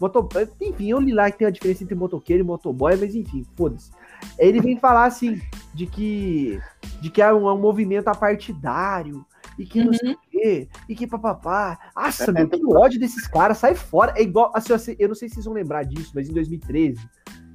Moto, 0.00 0.28
enfim, 0.60 0.90
eu 0.90 0.98
li 0.98 1.12
lá 1.12 1.30
que 1.30 1.38
tem 1.38 1.46
a 1.46 1.50
diferença 1.50 1.84
entre 1.84 1.94
motoqueiro 1.94 2.42
e 2.42 2.46
motoboy, 2.46 2.96
mas 2.96 3.14
enfim, 3.14 3.46
foda-se. 3.56 3.92
Ele 4.38 4.60
vem 4.60 4.76
falar 4.76 5.04
assim, 5.04 5.40
de 5.74 5.86
que. 5.86 6.60
De 7.00 7.08
que 7.10 7.22
é 7.22 7.32
um, 7.32 7.48
é 7.48 7.52
um 7.52 7.58
movimento 7.60 8.08
apartidário. 8.08 9.24
E 9.58 9.66
que 9.66 9.84
não 9.84 9.92
sei 9.92 10.08
Uhum. 10.10 10.14
o 10.14 10.30
quê, 10.30 10.68
e 10.88 10.94
que 10.94 11.06
papapá. 11.06 11.78
Nossa, 11.94 12.32
meu, 12.32 12.48
que 12.48 12.60
ódio 12.74 12.98
desses 12.98 13.26
caras, 13.26 13.58
sai 13.58 13.74
fora. 13.74 14.14
É 14.16 14.22
igual. 14.22 14.50
Assim, 14.54 14.96
eu 14.98 15.08
não 15.08 15.14
sei 15.14 15.28
se 15.28 15.34
vocês 15.34 15.44
vão 15.44 15.54
lembrar 15.54 15.84
disso, 15.84 16.10
mas 16.14 16.28
em 16.28 16.32
2013, 16.32 16.98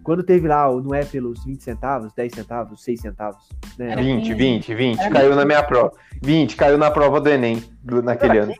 quando 0.07 0.23
teve 0.23 0.47
lá, 0.47 0.69
o- 0.69 0.81
não 0.81 0.93
é 0.95 1.03
pelos 1.03 1.43
20 1.43 1.61
centavos, 1.61 2.13
10 2.13 2.31
centavos, 2.33 2.81
6 2.81 3.01
centavos, 3.01 3.43
né? 3.77 3.91
Era 3.91 4.01
20, 4.01 4.21
15. 4.27 4.33
20, 4.35 4.73
20. 4.73 4.99
Era 5.01 5.11
Caiu 5.11 5.35
na 5.35 5.43
minha 5.43 5.61
prova. 5.61 5.91
20, 6.23 6.55
caiu 6.55 6.77
na 6.77 6.89
prova 6.89 7.19
do 7.19 7.27
Enem, 7.27 7.61
do- 7.83 8.01
naquele 8.01 8.37
ano. 8.37 8.53
15? 8.53 8.59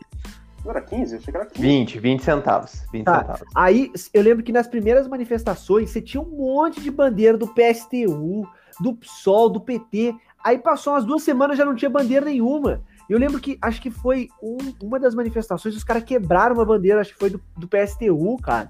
Não 0.66 0.72
era 0.72 0.82
15? 0.82 1.14
Eu 1.14 1.20
achei 1.20 1.32
que 1.32 1.38
era 1.38 1.45
15. 1.45 1.62
20, 1.62 2.00
20 2.00 2.24
centavos. 2.24 2.84
20 2.91 3.06
Tá. 3.06 3.20
centavos. 3.20 3.43
Aí 3.56 3.89
eu 4.14 4.22
lembro 4.22 4.43
que 4.43 4.52
nas 4.52 4.68
primeiras 4.68 5.08
manifestações 5.08 5.89
você 5.89 6.02
tinha 6.02 6.22
um 6.22 6.30
monte 6.30 6.82
de 6.82 6.91
bandeira 6.91 7.38
do 7.38 7.48
PSTU, 7.48 8.45
do 8.82 8.93
PSOL, 8.93 9.50
do 9.50 9.62
PT. 9.62 10.14
Aí 10.43 10.58
passou 10.58 10.91
umas 10.93 11.06
duas 11.06 11.24
semanas 11.24 11.58
já 11.58 11.64
não 11.64 11.76
tinha 11.76 11.89
bandeira 11.89 12.26
nenhuma. 12.26 12.82
Eu 13.10 13.18
lembro 13.18 13.39
que 13.39 13.58
acho 13.62 13.82
que 13.82 13.89
foi 13.89 14.28
um- 14.43 14.58
uma 14.84 15.00
das 15.00 15.16
manifestações, 15.16 15.74
os 15.78 15.84
caras 15.86 16.04
quebraram 16.04 16.56
uma 16.56 16.66
bandeira, 16.66 17.00
acho 17.00 17.14
que 17.14 17.20
foi 17.20 17.30
do, 17.30 17.39
do 17.56 17.66
PSTU, 17.70 18.36
cara. 18.43 18.70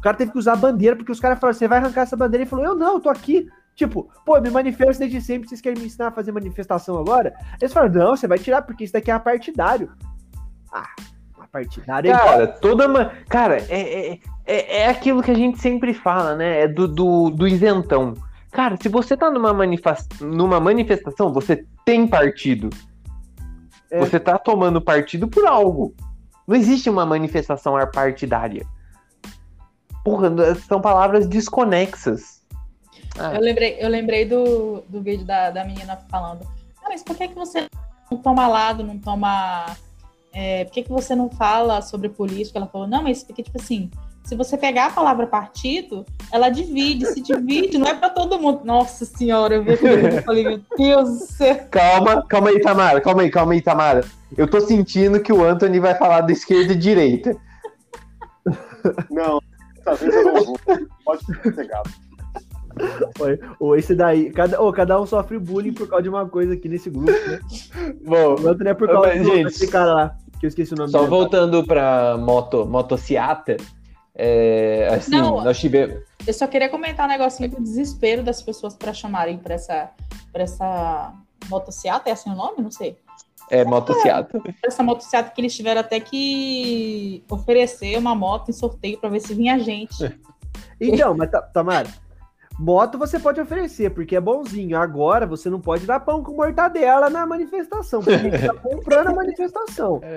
O 0.00 0.02
cara 0.02 0.16
teve 0.16 0.32
que 0.32 0.38
usar 0.38 0.54
a 0.54 0.56
bandeira, 0.56 0.96
porque 0.96 1.12
os 1.12 1.20
caras 1.20 1.38
falaram: 1.38 1.58
você 1.58 1.68
vai 1.68 1.78
arrancar 1.78 2.00
essa 2.00 2.16
bandeira? 2.16 2.42
Ele 2.42 2.50
falou: 2.50 2.64
eu 2.64 2.74
não, 2.74 2.94
eu 2.94 3.00
tô 3.00 3.10
aqui. 3.10 3.46
Tipo, 3.76 4.10
pô, 4.24 4.40
me 4.40 4.50
manifesto 4.50 4.98
desde 4.98 5.20
sempre, 5.20 5.48
vocês 5.48 5.60
querem 5.60 5.78
me 5.78 5.86
ensinar 5.86 6.08
a 6.08 6.12
fazer 6.12 6.32
manifestação 6.32 6.98
agora? 6.98 7.34
Eles 7.60 7.72
falaram: 7.72 7.92
não, 7.92 8.16
você 8.16 8.26
vai 8.26 8.38
tirar, 8.38 8.62
porque 8.62 8.84
isso 8.84 8.94
daqui 8.94 9.10
é 9.10 9.18
partidário. 9.18 9.92
Ah, 10.72 10.88
partidário 11.52 12.10
é 12.10 12.14
Cara, 12.14 12.46
toda. 12.46 12.88
ma- 12.88 13.10
Cara, 13.28 13.58
é, 13.68 14.12
é, 14.12 14.18
é, 14.46 14.76
é 14.82 14.88
aquilo 14.88 15.22
que 15.22 15.30
a 15.30 15.34
gente 15.34 15.58
sempre 15.60 15.92
fala, 15.92 16.34
né? 16.34 16.62
É 16.62 16.68
do, 16.68 16.88
do, 16.88 17.30
do 17.30 17.46
isentão. 17.46 18.14
Cara, 18.50 18.76
se 18.80 18.88
você 18.88 19.16
tá 19.16 19.30
numa, 19.30 19.52
manifas- 19.52 20.08
numa 20.20 20.58
manifestação, 20.58 21.32
você 21.32 21.64
tem 21.84 22.06
partido. 22.06 22.70
É. 23.90 23.98
Você 23.98 24.18
tá 24.18 24.38
tomando 24.38 24.80
partido 24.80 25.28
por 25.28 25.46
algo. 25.46 25.94
Não 26.46 26.56
existe 26.56 26.88
uma 26.88 27.04
manifestação 27.04 27.74
partidária. 27.92 28.64
Porra, 30.04 30.30
são 30.66 30.80
palavras 30.80 31.26
desconexas. 31.26 32.40
Ah, 33.18 33.34
Eu 33.34 33.40
lembrei, 33.40 33.76
eu 33.80 33.88
lembrei 33.88 34.24
do, 34.24 34.82
do 34.88 35.00
vídeo 35.00 35.24
da, 35.26 35.50
da 35.50 35.64
menina 35.64 35.96
falando. 36.10 36.46
Ah, 36.82 36.88
mas 36.88 37.02
por 37.02 37.16
que, 37.16 37.28
que 37.28 37.34
você 37.34 37.66
não 38.10 38.18
toma 38.18 38.46
lado, 38.48 38.82
não 38.82 38.98
toma. 38.98 39.66
é, 40.32 40.64
por 40.64 40.72
que, 40.72 40.82
que 40.84 40.90
você 40.90 41.14
não 41.14 41.28
fala 41.28 41.82
sobre 41.82 42.08
política? 42.08 42.58
Ela 42.58 42.66
falou, 42.66 42.86
não, 42.86 43.02
mas 43.02 43.22
porque, 43.22 43.42
tipo 43.42 43.60
assim, 43.60 43.90
se 44.24 44.34
você 44.34 44.56
pegar 44.56 44.86
a 44.86 44.90
palavra 44.90 45.26
partido, 45.26 46.06
ela 46.32 46.48
divide, 46.48 47.06
se 47.06 47.20
divide, 47.20 47.78
não 47.78 47.86
é 47.88 47.94
pra 47.94 48.10
todo 48.10 48.38
mundo. 48.40 48.60
Nossa 48.64 49.04
senhora, 49.04 49.54
eu 49.56 49.64
vi 49.64 49.72
e 49.72 50.16
eu 50.16 50.22
falei, 50.22 50.44
meu 50.44 50.60
Deus 50.76 51.08
do 51.10 51.26
céu. 51.26 51.66
Calma, 51.70 52.24
calma 52.26 52.50
aí, 52.50 52.60
Tamara. 52.60 53.00
Calma 53.00 53.22
aí, 53.22 53.30
calma 53.30 53.52
aí, 53.52 53.60
Tamara. 53.60 54.04
Eu 54.36 54.48
tô 54.48 54.60
sentindo 54.60 55.20
que 55.20 55.32
o 55.32 55.44
Anthony 55.44 55.80
vai 55.80 55.94
falar 55.94 56.20
da 56.20 56.32
esquerda 56.32 56.72
e 56.72 56.76
direita. 56.76 57.36
Não, 59.10 59.40
dessa 59.84 59.94
vez 59.96 60.14
eu 60.14 60.24
não 60.24 60.44
vou. 60.44 60.58
Pode. 63.16 63.40
Ou 63.58 63.76
esse 63.76 63.94
daí, 63.94 64.30
cada, 64.30 64.60
ô, 64.62 64.72
cada 64.72 65.00
um 65.00 65.06
sofre 65.06 65.38
bullying 65.38 65.72
por 65.72 65.88
causa 65.88 66.02
de 66.02 66.08
uma 66.08 66.26
coisa 66.28 66.54
aqui 66.54 66.68
nesse 66.68 66.88
grupo, 66.88 67.10
né? 67.10 67.40
Bom, 68.04 68.36
O 68.36 68.48
outro 68.48 68.68
é 68.68 68.74
por 68.74 68.88
causa 68.88 69.08
Mas, 69.08 69.22
do, 69.22 69.24
gente, 69.30 69.44
desse 69.44 69.68
cara 69.68 69.92
lá, 69.92 70.16
que 70.38 70.46
eu 70.46 70.48
esqueci 70.48 70.72
o 70.72 70.76
nome 70.76 70.90
Só 70.90 70.98
dele. 70.98 71.10
voltando 71.10 71.66
pra 71.66 72.16
moto, 72.16 72.64
motociata, 72.66 73.56
é, 74.14 74.88
assim, 74.94 75.10
Não. 75.10 75.42
nós 75.42 75.58
tivemos. 75.58 76.00
Eu 76.26 76.32
só 76.32 76.46
queria 76.46 76.68
comentar 76.68 77.06
um 77.06 77.08
negocinho 77.08 77.50
do 77.50 77.60
desespero 77.60 78.22
das 78.22 78.40
pessoas 78.40 78.74
para 78.74 78.92
chamarem 78.92 79.38
para 79.38 79.54
essa, 79.54 79.90
pra 80.32 80.42
essa 80.42 81.12
motociata, 81.48 82.08
é 82.08 82.12
assim 82.12 82.30
o 82.30 82.36
nome? 82.36 82.62
Não 82.62 82.70
sei. 82.70 82.96
É, 83.50 83.64
motociata. 83.64 84.38
Pra 84.40 84.52
essa 84.64 84.82
motociata 84.82 85.30
que 85.30 85.40
eles 85.40 85.54
tiveram 85.54 85.80
até 85.80 85.98
que 85.98 87.24
oferecer 87.30 87.98
uma 87.98 88.14
moto 88.14 88.48
em 88.50 88.52
sorteio 88.52 88.98
para 88.98 89.08
ver 89.10 89.20
se 89.20 89.34
vinha 89.34 89.58
gente. 89.58 89.94
Então, 90.82 91.14
mas 91.14 91.30
Ta- 91.30 91.42
Tamara, 91.42 91.88
moto 92.60 92.98
você 92.98 93.18
pode 93.18 93.40
oferecer, 93.40 93.90
porque 93.90 94.14
é 94.14 94.20
bonzinho. 94.20 94.76
Agora 94.76 95.26
você 95.26 95.48
não 95.48 95.60
pode 95.60 95.86
dar 95.86 96.00
pão 96.00 96.22
com 96.22 96.32
mortadela 96.32 97.08
na 97.08 97.24
manifestação, 97.26 98.00
porque 98.00 98.14
a 98.14 98.18
gente 98.18 98.46
tá 98.46 98.54
comprando 98.54 99.08
a 99.08 99.14
manifestação. 99.14 100.00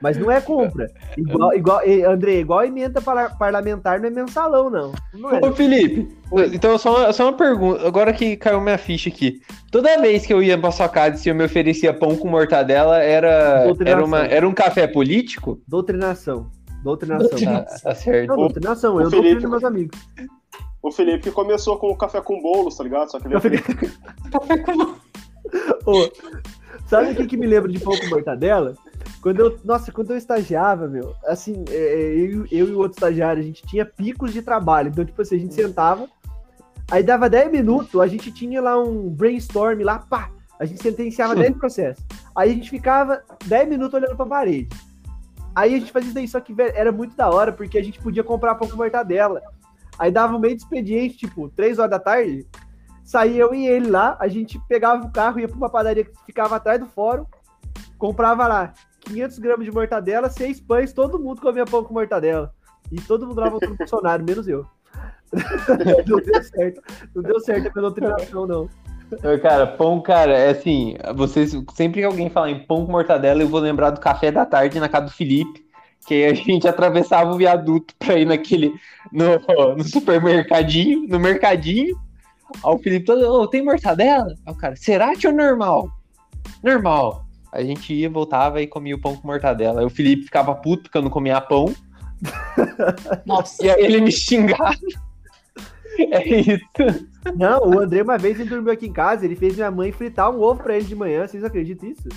Mas 0.00 0.16
não 0.16 0.30
é 0.30 0.40
compra. 0.40 0.88
Igual, 1.16 1.52
igual, 1.56 1.84
e, 1.84 2.04
André, 2.04 2.34
igual 2.38 2.64
emenda 2.64 3.02
para- 3.02 3.30
parlamentar 3.30 3.98
não 3.98 4.06
é 4.06 4.10
mensalão, 4.10 4.70
não. 4.70 4.92
Não 5.12 5.34
é. 5.34 5.40
Ô, 5.44 5.52
Felipe, 5.52 6.08
então 6.54 6.78
só 6.78 6.96
uma, 7.00 7.12
só 7.12 7.24
uma 7.24 7.32
pergunta. 7.32 7.84
Agora 7.84 8.12
que 8.12 8.36
caiu 8.36 8.60
minha 8.60 8.78
ficha 8.78 9.08
aqui. 9.08 9.40
Toda 9.72 10.00
vez 10.00 10.24
que 10.24 10.32
eu 10.32 10.40
ia 10.40 10.56
pra 10.56 10.70
sua 10.70 10.88
casa 10.88 11.16
e 11.16 11.18
se 11.18 11.28
eu 11.28 11.34
me 11.34 11.42
oferecia 11.44 11.92
pão 11.92 12.14
com 12.16 12.28
mortadela, 12.28 12.98
era, 13.02 13.64
Doutrinação. 13.64 13.96
era, 13.98 14.06
uma, 14.06 14.18
era 14.24 14.48
um 14.48 14.54
café 14.54 14.86
político? 14.86 15.60
Doutrinação. 15.66 16.48
Doutrinação. 16.84 17.26
Doutrina- 17.28 17.62
Tá, 17.64 17.78
tá 17.82 17.94
certo. 17.96 18.28
Não, 18.28 18.36
doutrinação. 18.36 18.94
o 18.94 19.00
Eu 19.00 19.10
Felipe- 19.10 19.28
doutrino 19.30 19.50
meus 19.50 19.64
amigos. 19.64 19.98
O 20.82 20.92
Felipe 20.92 21.30
começou 21.30 21.76
com 21.78 21.90
o 21.90 21.96
café 21.96 22.20
com 22.20 22.40
bolos, 22.40 22.76
tá 22.76 22.84
ligado? 22.84 23.10
Só 23.10 23.18
que 23.18 23.26
ele 23.26 23.34
Eu 23.34 23.40
falei, 23.40 23.60
Ô, 25.84 26.10
sabe 26.86 27.12
o 27.12 27.16
que, 27.16 27.26
que 27.26 27.36
me 27.36 27.46
lembra 27.46 27.70
de 27.70 27.80
pão 27.80 27.98
com 27.98 28.06
mortadela? 28.06 28.74
Quando 29.20 29.40
eu, 29.40 29.58
nossa, 29.64 29.90
quando 29.90 30.12
eu 30.12 30.16
estagiava, 30.16 30.86
meu, 30.86 31.14
assim, 31.26 31.64
é, 31.70 31.74
é, 31.74 32.14
eu, 32.16 32.46
eu 32.50 32.68
e 32.68 32.72
o 32.72 32.78
outro 32.78 32.96
estagiário, 32.96 33.42
a 33.42 33.44
gente 33.44 33.66
tinha 33.66 33.84
picos 33.84 34.32
de 34.32 34.42
trabalho. 34.42 34.88
Então, 34.88 35.04
tipo 35.04 35.20
assim, 35.20 35.36
a 35.36 35.38
gente 35.38 35.54
sentava, 35.54 36.08
aí 36.90 37.02
dava 37.02 37.28
10 37.28 37.50
minutos, 37.50 38.00
a 38.00 38.06
gente 38.06 38.30
tinha 38.30 38.60
lá 38.60 38.80
um 38.80 39.08
brainstorm 39.08 39.82
lá, 39.82 39.98
pá, 39.98 40.30
a 40.58 40.64
gente 40.64 40.82
sentenciava 40.82 41.34
10 41.36 41.56
processos. 41.56 42.04
Aí 42.34 42.50
a 42.50 42.54
gente 42.54 42.70
ficava 42.70 43.22
10 43.46 43.68
minutos 43.68 43.94
olhando 43.94 44.16
pra 44.16 44.26
parede. 44.26 44.68
Aí 45.54 45.74
a 45.74 45.78
gente 45.78 45.90
fazia 45.90 46.06
isso 46.06 46.14
daí, 46.14 46.28
só 46.28 46.38
que 46.38 46.52
velho, 46.52 46.72
era 46.76 46.92
muito 46.92 47.16
da 47.16 47.28
hora, 47.28 47.52
porque 47.52 47.78
a 47.78 47.82
gente 47.82 47.98
podia 47.98 48.22
comprar 48.22 48.54
pão 48.54 48.68
com 48.68 48.76
mortadela. 48.76 49.42
Aí 49.98 50.10
dava 50.10 50.38
meio 50.38 50.56
de 50.56 50.62
expediente, 50.62 51.16
tipo, 51.16 51.48
3 51.50 51.78
horas 51.78 51.90
da 51.90 51.98
tarde, 51.98 52.46
saía 53.04 53.42
eu 53.42 53.54
e 53.54 53.66
ele 53.66 53.90
lá, 53.90 54.16
a 54.20 54.28
gente 54.28 54.60
pegava 54.68 55.04
o 55.04 55.10
carro, 55.10 55.40
ia 55.40 55.48
pra 55.48 55.56
uma 55.56 55.70
padaria 55.70 56.04
que 56.04 56.12
ficava 56.26 56.56
atrás 56.56 56.78
do 56.78 56.86
fórum, 56.86 57.24
comprava 57.98 58.46
lá 58.46 58.72
500 59.00 59.38
gramas 59.38 59.64
de 59.64 59.72
mortadela, 59.72 60.28
seis 60.28 60.60
pães, 60.60 60.92
todo 60.92 61.18
mundo 61.18 61.40
comia 61.40 61.64
pão 61.64 61.82
com 61.82 61.94
mortadela. 61.94 62.52
E 62.92 63.00
todo 63.00 63.26
mundo 63.26 63.40
lá 63.40 63.48
voltou 63.48 63.76
funcionário, 63.76 64.24
menos 64.24 64.46
eu. 64.46 64.64
não 66.06 66.20
deu 66.20 66.42
certo. 66.42 66.82
Não 67.14 67.22
deu 67.22 67.40
certo 67.40 67.68
a 67.68 67.70
minha 67.70 67.82
doutrinação, 67.82 68.46
não. 68.46 68.68
Cara, 69.40 69.66
pão, 69.66 70.02
cara, 70.02 70.36
é 70.36 70.50
assim, 70.50 70.96
vocês, 71.14 71.52
sempre 71.74 72.00
que 72.00 72.06
alguém 72.06 72.28
falar 72.28 72.50
em 72.50 72.66
pão 72.66 72.84
com 72.84 72.92
mortadela, 72.92 73.42
eu 73.42 73.48
vou 73.48 73.60
lembrar 73.60 73.90
do 73.90 74.00
café 74.00 74.30
da 74.30 74.44
tarde 74.44 74.78
na 74.78 74.88
casa 74.88 75.06
do 75.06 75.12
Felipe, 75.12 75.64
que 76.08 76.14
aí 76.14 76.24
a 76.24 76.34
gente 76.34 76.66
atravessava 76.66 77.30
o 77.30 77.36
viaduto 77.36 77.94
pra 77.98 78.18
ir 78.18 78.24
naquele, 78.24 78.72
no, 79.12 79.76
no 79.76 79.84
supermercadinho, 79.84 81.06
no 81.06 81.20
mercadinho, 81.20 81.94
aí 82.64 82.74
o 82.74 82.78
Felipe 82.78 83.04
todo, 83.04 83.20
ô, 83.30 83.46
tem 83.46 83.62
mortadela? 83.62 84.34
Aí 84.46 84.52
o 84.52 84.56
cara, 84.56 84.74
será 84.74 85.14
que 85.14 85.26
é 85.26 85.32
normal? 85.32 85.90
Normal. 86.64 87.26
A 87.52 87.62
gente 87.62 87.92
ia, 87.92 88.08
voltava 88.08 88.62
e 88.62 88.66
comia 88.66 88.96
o 88.96 89.00
pão 89.00 89.16
com 89.16 89.26
mortadela. 89.26 89.80
Aí 89.80 89.86
o 89.86 89.90
Felipe 89.90 90.24
ficava 90.24 90.54
puto 90.54 90.84
porque 90.84 90.96
eu 90.96 91.02
não 91.02 91.10
comia 91.10 91.40
pão, 91.42 91.74
Nossa. 93.26 93.60
e 93.64 93.70
aí 93.70 93.84
ele 93.84 94.00
me 94.00 94.10
xingava. 94.10 94.74
É 95.98 96.26
isso. 96.26 96.64
Não, 97.36 97.68
o 97.68 97.80
André 97.80 98.02
uma 98.02 98.16
vez 98.16 98.40
ele 98.40 98.48
dormiu 98.48 98.72
aqui 98.72 98.86
em 98.86 98.92
casa, 98.92 99.26
ele 99.26 99.36
fez 99.36 99.56
minha 99.56 99.70
mãe 99.70 99.92
fritar 99.92 100.30
um 100.30 100.40
ovo 100.40 100.62
pra 100.62 100.76
ele 100.76 100.86
de 100.86 100.94
manhã, 100.94 101.26
vocês 101.26 101.44
acreditam 101.44 101.88
nisso? 101.88 102.08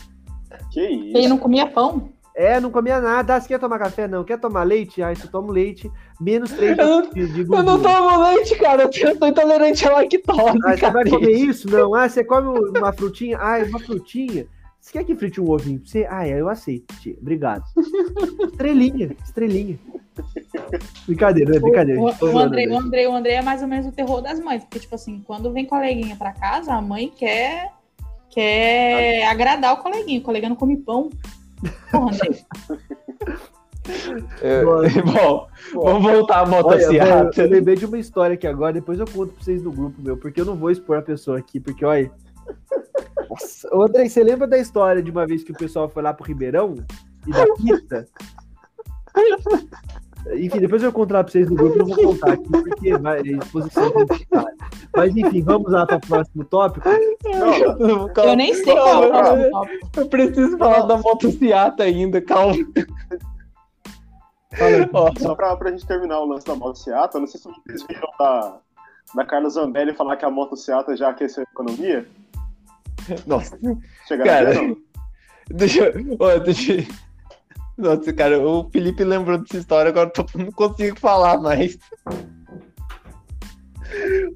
Que 0.71 0.79
Ele 0.79 1.19
isso? 1.19 1.29
não 1.29 1.37
comia 1.37 1.67
pão? 1.67 2.09
É, 2.35 2.59
não 2.59 2.71
comia 2.71 2.99
nada. 3.01 3.35
Ah, 3.35 3.41
você 3.41 3.47
quer 3.49 3.59
tomar 3.59 3.77
café? 3.77 4.07
Não. 4.07 4.23
Quer 4.23 4.39
tomar 4.39 4.63
leite? 4.63 5.03
Ah, 5.03 5.11
isso 5.11 5.25
eu 5.27 5.31
tomo 5.31 5.51
leite. 5.51 5.91
Menos 6.19 6.51
3 6.51 6.77
Eu 6.77 6.85
não- 6.87 7.57
Eu 7.57 7.63
não 7.63 7.81
tomo 7.81 8.23
leite, 8.23 8.55
cara. 8.57 8.89
Eu 9.01 9.19
tô 9.19 9.27
intolerante 9.27 9.85
à 9.87 9.91
lactose. 9.93 10.59
Ah, 10.65 10.77
você 10.77 10.89
vai 10.89 11.09
comer 11.09 11.31
isso? 11.31 11.69
Não. 11.69 11.93
Ah, 11.93 12.07
você 12.07 12.23
come 12.23 12.47
uma 12.77 12.93
frutinha? 12.93 13.37
Ah, 13.39 13.57
uma 13.67 13.79
frutinha. 13.79 14.47
Você 14.79 14.93
quer 14.93 15.03
que 15.03 15.15
frite 15.15 15.39
um 15.39 15.51
ovinho 15.51 15.79
pra 15.79 15.89
você? 15.89 16.07
Ah, 16.09 16.27
é, 16.27 16.41
eu 16.41 16.49
aceito, 16.49 16.95
tia. 17.01 17.15
Obrigado. 17.21 17.63
estrelinha, 18.51 19.15
estrelinha. 19.23 19.77
Brincadeira, 21.05 21.55
é 21.55 21.59
brincadeira. 21.59 22.01
O, 22.01 22.05
o, 22.05 22.11
zoando, 22.13 22.39
André, 22.39 22.65
né? 22.65 22.73
o, 22.75 22.79
André, 22.79 23.07
o 23.07 23.13
André 23.13 23.33
é 23.33 23.41
mais 23.41 23.61
ou 23.61 23.67
menos 23.67 23.85
o 23.85 23.91
terror 23.91 24.21
das 24.21 24.39
mães, 24.39 24.63
porque, 24.63 24.79
tipo 24.79 24.95
assim, 24.95 25.21
quando 25.25 25.51
vem 25.51 25.65
coleguinha 25.65 26.15
pra 26.15 26.31
casa, 26.31 26.73
a 26.73 26.81
mãe 26.81 27.11
quer, 27.15 27.71
quer 28.29 29.27
agradar 29.27 29.73
o 29.73 29.77
coleguinha. 29.83 30.19
O 30.19 30.23
colega 30.23 30.49
não 30.49 30.55
come 30.55 30.77
pão. 30.77 31.09
Porra. 31.91 32.17
É, 34.41 34.63
bom, 35.03 35.47
vamos 35.73 36.03
voltar 36.03 36.37
à 36.37 36.41
Olha, 36.41 36.51
mano, 36.51 36.63
motocicleta. 36.63 37.41
eu 37.41 37.49
lembrei 37.49 37.75
de 37.75 37.85
uma 37.85 37.97
história 37.97 38.35
aqui 38.35 38.45
agora, 38.47 38.73
depois 38.73 38.99
eu 38.99 39.05
conto 39.05 39.33
pra 39.33 39.43
vocês 39.43 39.63
no 39.63 39.71
grupo, 39.71 40.01
meu, 40.01 40.17
porque 40.17 40.41
eu 40.41 40.45
não 40.45 40.55
vou 40.55 40.69
expor 40.69 40.97
a 40.97 41.01
pessoa 41.01 41.39
aqui, 41.39 41.59
porque, 41.59 41.83
olha. 41.83 42.11
Nossa. 43.29 43.75
Ô, 43.75 43.83
André, 43.83 44.07
você 44.07 44.23
lembra 44.23 44.47
da 44.47 44.57
história 44.57 45.01
de 45.01 45.09
uma 45.09 45.25
vez 45.25 45.43
que 45.43 45.51
o 45.51 45.57
pessoal 45.57 45.89
foi 45.89 46.03
lá 46.03 46.13
pro 46.13 46.25
Ribeirão 46.25 46.75
e 47.25 47.31
da 47.31 47.45
pista? 47.55 48.07
Enfim, 50.35 50.59
depois 50.59 50.83
eu 50.83 50.91
vou 50.91 51.01
contar 51.01 51.23
pra 51.23 51.31
vocês 51.31 51.49
no 51.49 51.55
grupo, 51.55 51.79
eu 51.79 51.87
não 51.87 51.95
vou 51.95 52.05
contar 52.13 52.33
aqui, 52.33 52.49
porque 52.49 52.97
vai, 52.97 53.19
é 53.19 53.21
exposição. 53.23 53.91
Mas 54.95 55.15
enfim, 55.17 55.41
vamos 55.41 55.71
lá 55.71 55.85
para 55.85 55.97
o 55.97 56.01
próximo 56.01 56.45
tópico. 56.45 56.87
Não, 57.23 58.07
Eu 58.23 58.35
nem 58.35 58.53
sei 58.53 58.65
qual 58.73 59.03
é 59.03 59.07
o 59.07 59.09
próximo 59.09 59.51
tópico. 59.51 59.87
Eu 59.99 60.05
preciso 60.07 60.57
falar 60.57 60.81
da 60.81 60.97
motocicleta 60.97 61.83
ainda, 61.83 62.21
calma. 62.21 62.55
Fala, 64.53 64.89
Ó, 64.93 65.11
só 65.17 65.33
pra, 65.35 65.55
pra 65.55 65.71
gente 65.71 65.85
terminar 65.87 66.19
o 66.19 66.25
lance 66.25 66.45
da 66.45 66.55
moto 66.55 66.75
Seata, 66.77 67.19
não 67.19 67.25
sei 67.27 67.39
se 67.39 67.47
vocês 67.47 67.83
viram 67.87 68.09
da, 68.19 68.57
da 69.15 69.25
Carla 69.25 69.49
Zambelli 69.49 69.93
falar 69.93 70.17
que 70.17 70.25
a 70.25 70.29
moto 70.29 70.57
Seata 70.57 70.95
já 70.95 71.09
aqueceu 71.09 71.43
a 71.47 71.51
economia. 71.51 72.05
nossa, 73.25 73.57
Chegaram 74.07 74.29
Cara, 74.29 74.49
a 74.49 74.53
ver, 74.53 74.67
não? 74.67 74.77
deixa, 75.49 75.83
eu- 75.85 76.17
ó, 76.19 76.37
deixa. 76.37 76.73
eu- 76.73 76.85
Nossa, 77.77 78.13
cara, 78.13 78.39
o 78.39 78.69
Felipe 78.69 79.03
lembrou 79.03 79.37
dessa 79.37 79.57
história, 79.57 79.89
agora 79.89 80.11
eu 80.15 80.25
não 80.45 80.51
consigo 80.51 80.99
falar 80.99 81.39
mais. 81.39 81.77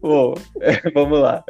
Bom, 0.01 0.35
é, 0.61 0.89
vamos 0.91 1.19
lá. 1.19 1.43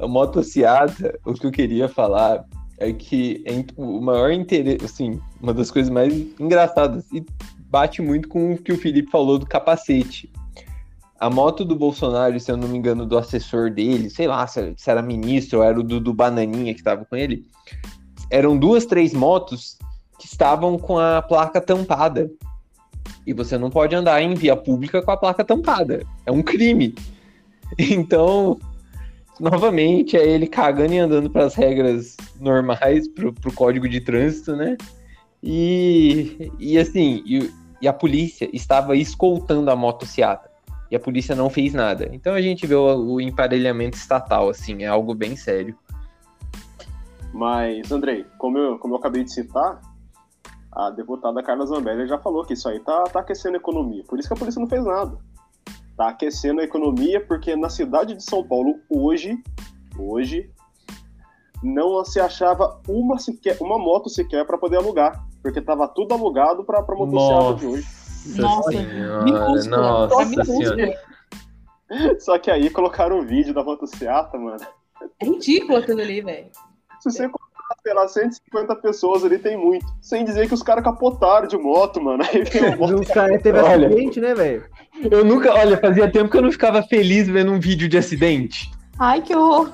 A 0.00 0.06
motociata, 0.06 1.18
o 1.24 1.34
que 1.34 1.46
eu 1.46 1.50
queria 1.50 1.88
falar 1.88 2.44
é 2.78 2.92
que 2.92 3.42
é 3.46 3.64
o 3.76 4.00
maior 4.00 4.30
interesse, 4.30 4.84
assim, 4.84 5.20
uma 5.40 5.54
das 5.54 5.70
coisas 5.70 5.90
mais 5.90 6.12
engraçadas 6.38 7.04
e 7.12 7.24
bate 7.70 8.02
muito 8.02 8.28
com 8.28 8.52
o 8.52 8.58
que 8.58 8.72
o 8.72 8.78
Felipe 8.78 9.10
falou 9.10 9.38
do 9.38 9.46
capacete. 9.46 10.30
A 11.18 11.30
moto 11.30 11.64
do 11.64 11.74
Bolsonaro, 11.74 12.38
se 12.38 12.52
eu 12.52 12.58
não 12.58 12.68
me 12.68 12.76
engano, 12.76 13.06
do 13.06 13.16
assessor 13.16 13.70
dele, 13.70 14.10
sei 14.10 14.26
lá 14.26 14.46
se 14.46 14.74
se 14.76 14.90
era 14.90 15.00
ministro 15.00 15.60
ou 15.60 15.64
era 15.64 15.80
o 15.80 15.82
do, 15.82 15.98
do 15.98 16.12
Bananinha 16.12 16.74
que 16.74 16.80
estava 16.80 17.06
com 17.06 17.16
ele, 17.16 17.46
eram 18.30 18.56
duas, 18.58 18.84
três 18.84 19.14
motos 19.14 19.78
que 20.18 20.26
estavam 20.26 20.78
com 20.78 20.98
a 20.98 21.22
placa 21.22 21.60
tampada. 21.60 22.30
E 23.26 23.32
você 23.32 23.58
não 23.58 23.70
pode 23.70 23.94
andar 23.94 24.20
em 24.22 24.34
via 24.34 24.56
pública 24.56 25.02
com 25.02 25.10
a 25.10 25.16
placa 25.16 25.44
tampada. 25.44 26.04
É 26.24 26.32
um 26.32 26.42
crime. 26.42 26.94
Então, 27.76 28.60
novamente, 29.40 30.16
é 30.16 30.24
ele 30.24 30.46
cagando 30.46 30.94
e 30.94 30.98
andando 30.98 31.28
para 31.28 31.46
as 31.46 31.56
regras 31.56 32.16
normais, 32.40 33.08
pro, 33.08 33.32
pro 33.32 33.52
código 33.52 33.88
de 33.88 34.00
trânsito, 34.00 34.54
né? 34.54 34.76
E, 35.42 36.52
e 36.60 36.78
assim, 36.78 37.24
e, 37.26 37.52
e 37.82 37.88
a 37.88 37.92
polícia 37.92 38.48
estava 38.52 38.96
escoltando 38.96 39.68
a 39.68 39.74
motociata. 39.74 40.48
E 40.90 40.96
a 40.96 41.00
polícia 41.00 41.34
não 41.34 41.50
fez 41.50 41.74
nada. 41.74 42.08
Então 42.12 42.34
a 42.34 42.40
gente 42.40 42.66
vê 42.66 42.74
o, 42.74 43.14
o 43.14 43.20
emparelhamento 43.20 43.96
estatal, 43.96 44.48
assim, 44.48 44.84
é 44.84 44.86
algo 44.86 45.14
bem 45.14 45.34
sério. 45.34 45.76
Mas, 47.32 47.90
Andrei, 47.92 48.24
como 48.38 48.56
eu, 48.56 48.78
como 48.78 48.94
eu 48.94 48.98
acabei 48.98 49.24
de 49.24 49.32
citar, 49.32 49.80
a 50.76 50.90
deputada 50.90 51.42
Carla 51.42 51.64
Zambelli 51.64 52.06
já 52.06 52.18
falou 52.18 52.44
que 52.44 52.52
isso 52.52 52.68
aí 52.68 52.78
tá, 52.80 53.04
tá 53.04 53.20
aquecendo 53.20 53.56
a 53.56 53.58
economia. 53.58 54.04
Por 54.06 54.18
isso 54.18 54.28
que 54.28 54.34
a 54.34 54.36
polícia 54.36 54.60
não 54.60 54.68
fez 54.68 54.84
nada. 54.84 55.16
Tá 55.96 56.08
aquecendo 56.08 56.60
a 56.60 56.64
economia 56.64 57.18
porque 57.26 57.56
na 57.56 57.70
cidade 57.70 58.14
de 58.14 58.22
São 58.22 58.46
Paulo, 58.46 58.78
hoje, 58.90 59.42
hoje, 59.98 60.50
não 61.62 62.04
se 62.04 62.20
achava 62.20 62.78
uma, 62.86 63.18
sequer, 63.18 63.56
uma 63.58 63.78
moto 63.78 64.10
sequer 64.10 64.44
para 64.44 64.58
poder 64.58 64.76
alugar. 64.76 65.26
Porque 65.42 65.62
tava 65.62 65.88
tudo 65.88 66.12
alugado 66.12 66.62
pra, 66.62 66.82
pra 66.82 66.94
motocicleta 66.94 67.54
de 67.54 67.66
hoje. 67.66 67.86
Nossa, 68.36 68.70
senhora, 68.70 69.24
minúsculo, 69.24 69.76
nossa 69.76 70.34
tá 70.36 70.44
senhora. 70.44 71.00
Só 72.20 72.38
que 72.38 72.50
aí 72.50 72.68
colocaram 72.68 73.20
o 73.20 73.24
vídeo 73.24 73.54
da 73.54 73.64
motocicleta, 73.64 74.36
mano. 74.36 74.60
É 75.20 75.24
ridículo 75.24 75.78
aquilo 75.78 76.02
ali, 76.02 76.20
velho. 76.20 76.50
Se 77.00 77.10
você 77.10 77.28
colocar, 77.28 77.45
sei 77.86 77.94
lá, 77.94 78.08
150 78.08 78.74
pessoas 78.76 79.24
ali, 79.24 79.38
tem 79.38 79.56
muito. 79.56 79.86
Sem 80.00 80.24
dizer 80.24 80.48
que 80.48 80.54
os 80.54 80.62
caras 80.62 80.82
capotaram 80.82 81.46
de 81.46 81.56
moto, 81.56 82.00
mano. 82.02 82.24
Aí 82.24 82.76
moto. 82.76 83.00
Os 83.00 83.06
caras 83.06 83.40
teve 83.40 83.60
Olha. 83.60 83.86
acidente, 83.86 84.20
né, 84.20 84.34
velho? 84.34 84.64
Eu 85.08 85.24
nunca, 85.24 85.54
olha, 85.54 85.78
fazia 85.78 86.10
tempo 86.10 86.28
que 86.28 86.36
eu 86.36 86.42
não 86.42 86.50
ficava 86.50 86.82
feliz 86.82 87.28
vendo 87.28 87.52
um 87.52 87.60
vídeo 87.60 87.88
de 87.88 87.96
acidente. 87.96 88.72
Ai, 88.98 89.22
que 89.22 89.36
horror. 89.36 89.70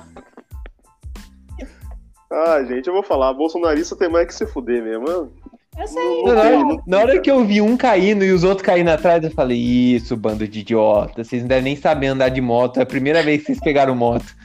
Ah, 2.31 2.63
gente, 2.63 2.87
eu 2.87 2.93
vou 2.93 3.01
falar, 3.01 3.33
bolsonarista 3.33 3.95
tem 3.95 4.09
mais 4.09 4.27
que 4.27 4.35
se 4.35 4.45
fuder 4.45 4.83
mesmo. 4.83 5.05
mano. 5.05 5.33
Eu 5.75 5.87
sei. 5.87 6.23
Na 6.23 6.29
eu 6.29 6.37
hora, 6.37 6.83
na 6.85 6.99
hora 6.99 7.19
que 7.19 7.31
eu 7.31 7.43
vi 7.43 7.61
um 7.61 7.75
caindo 7.75 8.23
e 8.23 8.31
os 8.31 8.43
outros 8.43 8.63
caindo 8.63 8.89
atrás, 8.89 9.23
eu 9.23 9.31
falei, 9.31 9.57
isso, 9.57 10.15
bando 10.15 10.47
de 10.47 10.59
idiota, 10.59 11.23
vocês 11.23 11.41
não 11.41 11.49
devem 11.49 11.63
nem 11.63 11.75
saber 11.75 12.07
andar 12.07 12.29
de 12.29 12.41
moto, 12.41 12.77
é 12.77 12.83
a 12.83 12.85
primeira 12.85 13.23
vez 13.23 13.39
que 13.39 13.47
vocês 13.47 13.59
pegaram 13.59 13.95
moto. 13.95 14.35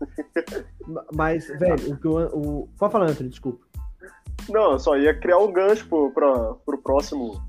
Mas, 1.14 1.46
velho, 1.58 1.92
o 1.92 1.96
que 1.96 2.06
eu, 2.06 2.12
o... 2.32 2.68
Pode 2.78 2.92
falar, 2.92 3.10
Anthony, 3.10 3.28
desculpa. 3.28 3.64
Não, 4.48 4.72
eu 4.72 4.78
só 4.78 4.96
ia 4.96 5.14
criar 5.18 5.38
um 5.38 5.52
gancho 5.52 5.86
pro, 5.88 6.10
pra, 6.12 6.54
pro 6.64 6.78
próximo. 6.78 7.40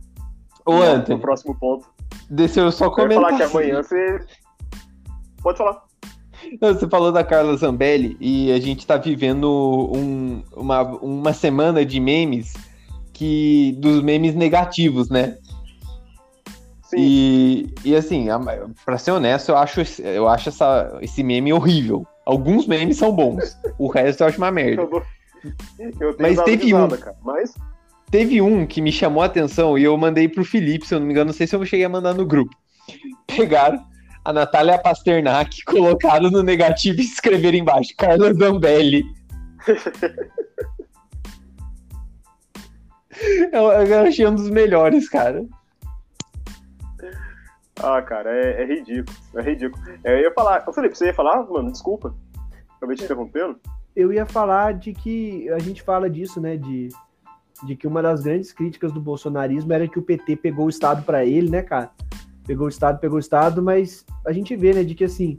Ô, 0.66 0.74
pro 0.74 0.84
Anthony, 0.84 1.20
próximo 1.22 1.56
ponto. 1.60 1.88
deixa 2.30 2.60
eu 2.60 2.72
só 2.72 2.86
Eu 2.86 2.92
comentar. 2.92 3.24
falar 3.24 3.38
que 3.38 3.44
amanhã 3.44 3.82
você. 3.82 4.20
Pode 5.42 5.58
falar. 5.58 5.84
Você 6.60 6.88
falou 6.90 7.12
da 7.12 7.24
Carla 7.24 7.56
Zambelli 7.56 8.18
e 8.20 8.52
a 8.52 8.60
gente 8.60 8.86
tá 8.86 8.98
vivendo 8.98 9.48
um- 9.96 10.44
uma, 10.56 10.82
uma 10.82 11.34
semana 11.34 11.86
de 11.86 12.00
memes 12.00 12.54
que 13.14 13.78
dos 13.80 14.02
memes 14.04 14.36
negativos, 14.36 15.10
né? 15.10 15.38
Sim. 16.84 16.98
E, 16.98 17.74
e 17.86 17.96
assim, 17.96 18.30
a- 18.30 18.40
pra 18.84 18.98
ser 18.98 19.12
honesto, 19.12 19.50
eu 19.50 19.58
acho, 19.58 19.82
eu 20.02 20.28
acho 20.28 20.50
essa, 20.50 20.98
esse 21.02 21.24
meme 21.24 21.54
horrível. 21.54 22.06
Alguns 22.26 22.68
memes 22.68 22.98
são 22.98 23.12
bons, 23.12 23.58
o 23.78 23.88
resto 23.88 24.22
eu 24.22 24.28
acho 24.28 24.38
uma 24.38 24.52
merda. 24.52 24.88
Mas 26.20 26.42
teve 26.44 26.74
um. 26.74 26.88
cara. 26.88 27.18
Mas 27.24 27.54
Teve 28.12 28.40
um 28.42 28.68
que 28.68 28.82
me 28.82 28.92
chamou 28.92 29.24
a 29.24 29.26
atenção 29.26 29.78
e 29.78 29.86
eu 29.86 29.98
mandei 29.98 30.28
pro 30.28 30.44
Felipe, 30.44 30.86
se 30.86 30.94
eu 30.94 31.00
não 31.00 31.08
me 31.08 31.14
engano, 31.14 31.28
não 31.28 31.34
sei 31.34 31.48
se 31.48 31.56
eu 31.56 31.66
cheguei 31.66 31.86
a 31.86 31.90
mandar 31.90 32.14
no 32.14 32.26
grupo. 32.26 32.54
Pegaram 33.26 33.82
a 34.26 34.34
Natália 34.34 34.78
Pasternak, 34.78 35.64
colocaram 35.64 36.30
no 36.30 36.44
negativo 36.44 37.00
e 37.00 37.06
escreveram 37.06 37.58
embaixo, 37.58 37.94
Carla 37.98 38.34
Zambelli. 38.34 39.06
eu, 43.54 43.72
eu 43.72 44.00
achei 44.02 44.28
um 44.28 44.36
dos 44.36 44.50
melhores, 44.50 45.08
cara. 45.08 45.46
Ah, 47.80 48.02
cara, 48.02 48.30
é, 48.32 48.64
é 48.64 48.66
ridículo. 48.66 49.18
É 49.36 49.42
ridículo. 49.42 49.84
É, 50.04 50.16
Eu 50.16 50.22
ia 50.22 50.34
falar. 50.34 50.64
Ô, 50.68 50.74
Felipe, 50.74 50.98
você 50.98 51.08
ia 51.08 51.14
falar? 51.14 51.44
Mano, 51.50 51.72
desculpa. 51.72 52.14
Acabei 52.78 52.96
te 52.96 53.04
interrompendo. 53.04 53.60
Eu 53.96 54.12
ia 54.12 54.26
falar 54.26 54.74
de 54.74 54.94
que 54.94 55.50
a 55.50 55.60
gente 55.60 55.82
fala 55.82 56.10
disso, 56.10 56.40
né? 56.40 56.58
De, 56.58 56.90
de 57.64 57.76
que 57.76 57.88
uma 57.88 58.02
das 58.02 58.22
grandes 58.22 58.52
críticas 58.52 58.92
do 58.92 59.00
bolsonarismo 59.02 59.72
era 59.74 59.88
que 59.88 60.00
o 60.00 60.02
PT 60.02 60.36
pegou 60.38 60.66
o 60.66 60.70
Estado 60.70 61.04
pra 61.04 61.26
ele, 61.26 61.50
né, 61.50 61.62
cara? 61.62 61.92
Pegou 62.46 62.66
o 62.66 62.70
Estado, 62.70 63.00
pegou 63.00 63.18
o 63.18 63.20
Estado, 63.20 63.62
mas 63.62 64.06
a 64.26 64.32
gente 64.32 64.56
vê, 64.56 64.74
né, 64.74 64.84
de 64.84 64.96
que 64.96 65.04
assim. 65.04 65.38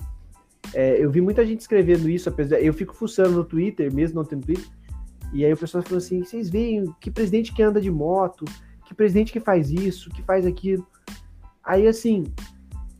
é, 0.75 1.03
eu 1.05 1.11
vi 1.11 1.21
muita 1.21 1.45
gente 1.45 1.61
escrevendo 1.61 2.09
isso, 2.09 2.29
apesar. 2.29 2.61
Eu 2.61 2.73
fico 2.73 2.95
fuçando 2.95 3.31
no 3.31 3.45
Twitter, 3.45 3.93
mesmo 3.93 4.17
não 4.17 4.25
tendo 4.25 4.47
Twitter. 4.47 4.71
E 5.33 5.45
aí 5.45 5.53
o 5.53 5.57
pessoal 5.57 5.83
falou 5.83 5.99
assim: 5.99 6.23
vocês 6.23 6.49
veem 6.51 6.85
que 7.01 7.11
presidente 7.11 7.53
que 7.53 7.63
anda 7.63 7.81
de 7.81 7.91
moto, 7.91 8.45
que 8.87 8.95
presidente 8.95 9.33
que 9.33 9.41
faz 9.41 9.71
isso, 9.71 10.11
que 10.11 10.23
faz 10.23 10.47
aquilo. 10.47 10.87
Aí 11.65 11.87
assim, 11.87 12.25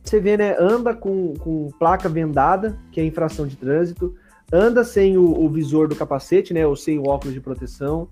você 0.03 0.19
vê, 0.19 0.37
né? 0.37 0.55
Anda 0.59 0.93
com, 0.93 1.33
com 1.35 1.69
placa 1.79 2.09
vendada, 2.09 2.77
que 2.91 2.99
é 2.99 3.05
infração 3.05 3.47
de 3.47 3.55
trânsito, 3.55 4.15
anda 4.51 4.83
sem 4.83 5.17
o, 5.17 5.23
o 5.23 5.49
visor 5.49 5.87
do 5.87 5.95
capacete, 5.95 6.53
né? 6.53 6.65
Ou 6.65 6.75
sem 6.75 6.99
o 6.99 7.07
óculos 7.07 7.33
de 7.33 7.41
proteção. 7.41 8.07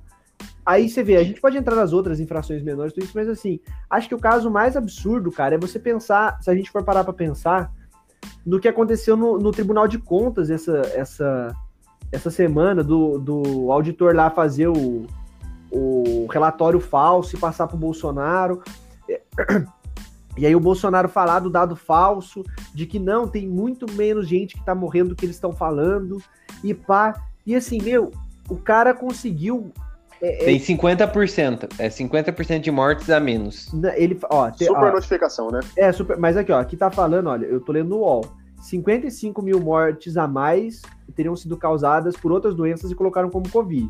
Aí 0.65 0.89
você 0.89 1.03
vê, 1.03 1.17
a 1.17 1.23
gente 1.23 1.41
pode 1.41 1.57
entrar 1.57 1.75
nas 1.75 1.91
outras 1.91 2.19
infrações 2.19 2.61
menores, 2.61 2.93
tudo 2.93 3.03
isso, 3.03 3.13
mas 3.15 3.27
assim, 3.27 3.59
acho 3.89 4.07
que 4.07 4.15
o 4.15 4.19
caso 4.19 4.49
mais 4.49 4.77
absurdo, 4.77 5.31
cara, 5.31 5.55
é 5.55 5.57
você 5.57 5.79
pensar, 5.79 6.39
se 6.41 6.49
a 6.49 6.55
gente 6.55 6.69
for 6.69 6.83
parar 6.83 7.03
pra 7.03 7.13
pensar, 7.13 7.71
no 8.45 8.59
que 8.59 8.67
aconteceu 8.67 9.17
no, 9.17 9.37
no 9.37 9.51
Tribunal 9.51 9.87
de 9.87 9.97
Contas 9.97 10.49
essa, 10.49 10.81
essa, 10.93 11.55
essa 12.11 12.29
semana, 12.29 12.83
do, 12.83 13.17
do 13.17 13.71
auditor 13.71 14.15
lá 14.15 14.29
fazer 14.29 14.67
o, 14.67 15.07
o 15.71 16.27
relatório 16.27 16.79
falso 16.79 17.35
e 17.35 17.39
passar 17.39 17.67
pro 17.67 17.77
Bolsonaro. 17.77 18.61
E 20.41 20.45
aí 20.47 20.55
o 20.55 20.59
Bolsonaro 20.59 21.07
falar 21.07 21.37
do 21.39 21.51
dado 21.51 21.75
falso, 21.75 22.43
de 22.73 22.87
que 22.87 22.97
não, 22.97 23.27
tem 23.27 23.47
muito 23.47 23.85
menos 23.93 24.27
gente 24.27 24.55
que 24.57 24.65
tá 24.65 24.73
morrendo 24.73 25.09
do 25.09 25.15
que 25.15 25.23
eles 25.23 25.35
estão 25.35 25.53
falando, 25.53 26.17
e 26.63 26.73
pá. 26.73 27.13
E 27.45 27.53
assim, 27.53 27.79
meu, 27.79 28.11
o 28.49 28.55
cara 28.57 28.91
conseguiu. 28.91 29.71
é, 30.19 30.41
é, 30.41 30.45
Tem 30.45 30.59
50%. 30.59 31.69
É 31.77 31.89
50% 31.89 32.59
de 32.59 32.71
mortes 32.71 33.11
a 33.11 33.19
menos. 33.19 33.69
ele, 33.95 34.17
ó, 34.31 34.49
te- 34.49 34.65
Super 34.65 34.79
ó, 34.89 34.91
notificação, 34.93 35.51
né? 35.51 35.59
É, 35.77 35.91
super. 35.91 36.17
Mas 36.17 36.35
aqui, 36.35 36.51
ó, 36.51 36.59
aqui 36.59 36.75
tá 36.75 36.89
falando, 36.89 37.27
olha, 37.27 37.45
eu 37.45 37.61
tô 37.61 37.71
lendo 37.71 37.89
no 37.89 37.97
UOL. 37.97 38.25
55 38.63 39.43
mil 39.43 39.59
mortes 39.59 40.17
a 40.17 40.27
mais 40.27 40.81
teriam 41.15 41.35
sido 41.35 41.55
causadas 41.55 42.15
por 42.17 42.31
outras 42.31 42.55
doenças 42.55 42.89
e 42.89 42.95
colocaram 42.95 43.29
como 43.29 43.47
Covid. 43.47 43.89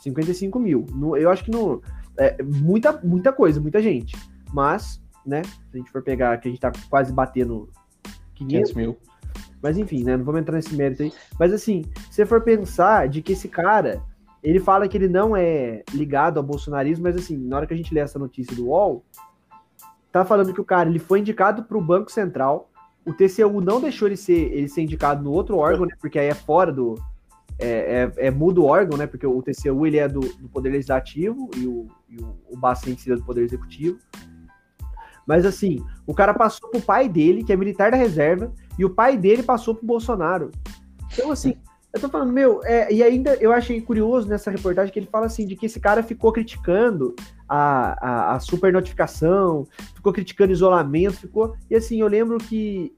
55 0.00 0.58
mil. 0.58 0.84
No- 0.92 1.16
eu 1.16 1.30
acho 1.30 1.44
que 1.44 1.50
não. 1.50 1.80
É 2.18 2.42
muita, 2.42 2.92
muita 3.02 3.32
coisa, 3.32 3.58
muita 3.58 3.80
gente. 3.80 4.14
Mas, 4.52 5.00
né, 5.28 5.42
se 5.44 5.74
a 5.74 5.76
gente 5.76 5.90
for 5.90 6.02
pegar 6.02 6.38
que 6.38 6.48
a 6.48 6.50
gente 6.50 6.60
tá 6.60 6.72
quase 6.88 7.12
batendo 7.12 7.68
500, 8.34 8.72
500 8.72 8.74
mil. 8.74 8.96
mas 9.62 9.76
enfim, 9.76 10.02
né? 10.04 10.16
Não 10.16 10.24
vamos 10.24 10.40
entrar 10.40 10.56
nesse 10.56 10.74
mérito 10.74 11.02
aí. 11.02 11.12
Mas 11.38 11.52
assim, 11.52 11.84
se 12.10 12.16
você 12.16 12.26
for 12.26 12.40
pensar 12.40 13.08
de 13.08 13.20
que 13.20 13.32
esse 13.32 13.48
cara, 13.48 14.02
ele 14.42 14.58
fala 14.58 14.88
que 14.88 14.96
ele 14.96 15.08
não 15.08 15.36
é 15.36 15.82
ligado 15.92 16.38
ao 16.38 16.42
bolsonarismo, 16.42 17.04
mas 17.04 17.16
assim, 17.16 17.36
na 17.36 17.56
hora 17.56 17.66
que 17.66 17.74
a 17.74 17.76
gente 17.76 17.92
lê 17.92 18.00
essa 18.00 18.18
notícia 18.18 18.56
do 18.56 18.68
UOL, 18.68 19.04
tá 20.10 20.24
falando 20.24 20.54
que 20.54 20.60
o 20.60 20.64
cara 20.64 20.88
ele 20.88 20.98
foi 20.98 21.20
indicado 21.20 21.64
para 21.64 21.76
o 21.76 21.82
Banco 21.82 22.10
Central. 22.10 22.70
O 23.04 23.12
TCU 23.12 23.60
não 23.60 23.80
deixou 23.80 24.08
ele 24.08 24.16
ser, 24.16 24.52
ele 24.52 24.68
ser 24.68 24.82
indicado 24.82 25.22
no 25.22 25.32
outro 25.32 25.56
órgão, 25.56 25.86
né? 25.86 25.94
Porque 26.00 26.18
aí 26.18 26.28
é 26.28 26.34
fora 26.34 26.72
do. 26.72 26.94
É, 27.58 28.12
é, 28.16 28.26
é 28.28 28.30
mudo 28.30 28.62
o 28.62 28.66
órgão, 28.66 28.96
né? 28.96 29.06
Porque 29.06 29.26
o 29.26 29.42
TCU 29.42 29.86
ele 29.86 29.98
é 29.98 30.08
do, 30.08 30.20
do 30.20 30.48
Poder 30.48 30.70
Legislativo 30.70 31.50
e 31.56 31.66
o, 31.66 31.88
e 32.08 32.16
o, 32.22 32.36
o 32.50 32.56
Bacen 32.56 32.96
é 33.06 33.14
do 33.16 33.24
Poder 33.24 33.42
Executivo. 33.42 33.98
Mas 35.28 35.44
assim, 35.44 35.84
o 36.06 36.14
cara 36.14 36.32
passou 36.32 36.70
pro 36.70 36.80
pai 36.80 37.06
dele, 37.06 37.44
que 37.44 37.52
é 37.52 37.56
militar 37.56 37.90
da 37.90 37.98
reserva, 37.98 38.50
e 38.78 38.84
o 38.84 38.88
pai 38.88 39.14
dele 39.14 39.42
passou 39.42 39.74
pro 39.74 39.86
Bolsonaro. 39.86 40.50
Então, 41.12 41.30
assim, 41.30 41.54
eu 41.92 42.00
tô 42.00 42.08
falando, 42.08 42.32
meu, 42.32 42.64
é, 42.64 42.90
e 42.90 43.02
ainda 43.02 43.34
eu 43.34 43.52
achei 43.52 43.78
curioso 43.82 44.26
nessa 44.26 44.50
reportagem 44.50 44.90
que 44.90 44.98
ele 44.98 45.08
fala 45.12 45.26
assim, 45.26 45.46
de 45.46 45.54
que 45.54 45.66
esse 45.66 45.78
cara 45.78 46.02
ficou 46.02 46.32
criticando 46.32 47.14
a, 47.46 47.98
a, 48.00 48.36
a 48.36 48.40
super 48.40 48.72
notificação, 48.72 49.66
ficou 49.94 50.14
criticando 50.14 50.50
isolamento, 50.50 51.18
ficou. 51.18 51.54
E 51.70 51.76
assim, 51.76 52.00
eu 52.00 52.08
lembro 52.08 52.38
que. 52.38 52.90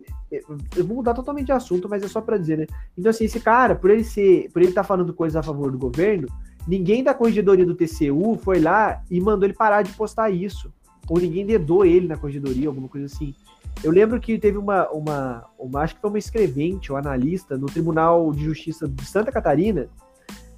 Eu 0.76 0.86
vou 0.86 0.98
mudar 0.98 1.12
totalmente 1.12 1.46
de 1.46 1.52
assunto, 1.52 1.88
mas 1.88 2.04
é 2.04 2.08
só 2.08 2.20
pra 2.20 2.38
dizer, 2.38 2.58
né? 2.58 2.66
Então, 2.96 3.10
assim, 3.10 3.24
esse 3.24 3.40
cara, 3.40 3.74
por 3.74 3.90
ele 3.90 4.04
ser. 4.04 4.48
Por 4.52 4.62
ele 4.62 4.70
estar 4.70 4.84
falando 4.84 5.12
coisas 5.12 5.34
a 5.34 5.42
favor 5.42 5.72
do 5.72 5.78
governo, 5.78 6.28
ninguém 6.68 7.02
da 7.02 7.12
corregedoria 7.12 7.66
do 7.66 7.74
TCU 7.74 8.38
foi 8.40 8.60
lá 8.60 9.02
e 9.10 9.20
mandou 9.20 9.46
ele 9.48 9.54
parar 9.54 9.82
de 9.82 9.92
postar 9.94 10.30
isso. 10.30 10.72
Ou 11.10 11.18
ninguém 11.18 11.44
dedou 11.44 11.84
ele 11.84 12.06
na 12.06 12.16
corregedoria, 12.16 12.68
alguma 12.68 12.88
coisa 12.88 13.06
assim. 13.06 13.34
Eu 13.82 13.90
lembro 13.90 14.20
que 14.20 14.38
teve 14.38 14.56
uma, 14.56 14.88
uma, 14.90 15.44
uma, 15.58 15.80
acho 15.80 15.96
que 15.96 16.00
foi 16.00 16.08
uma 16.08 16.18
escrevente 16.18 16.92
ou 16.92 16.96
analista 16.96 17.58
no 17.58 17.66
Tribunal 17.66 18.32
de 18.32 18.44
Justiça 18.44 18.86
de 18.86 19.04
Santa 19.04 19.32
Catarina, 19.32 19.88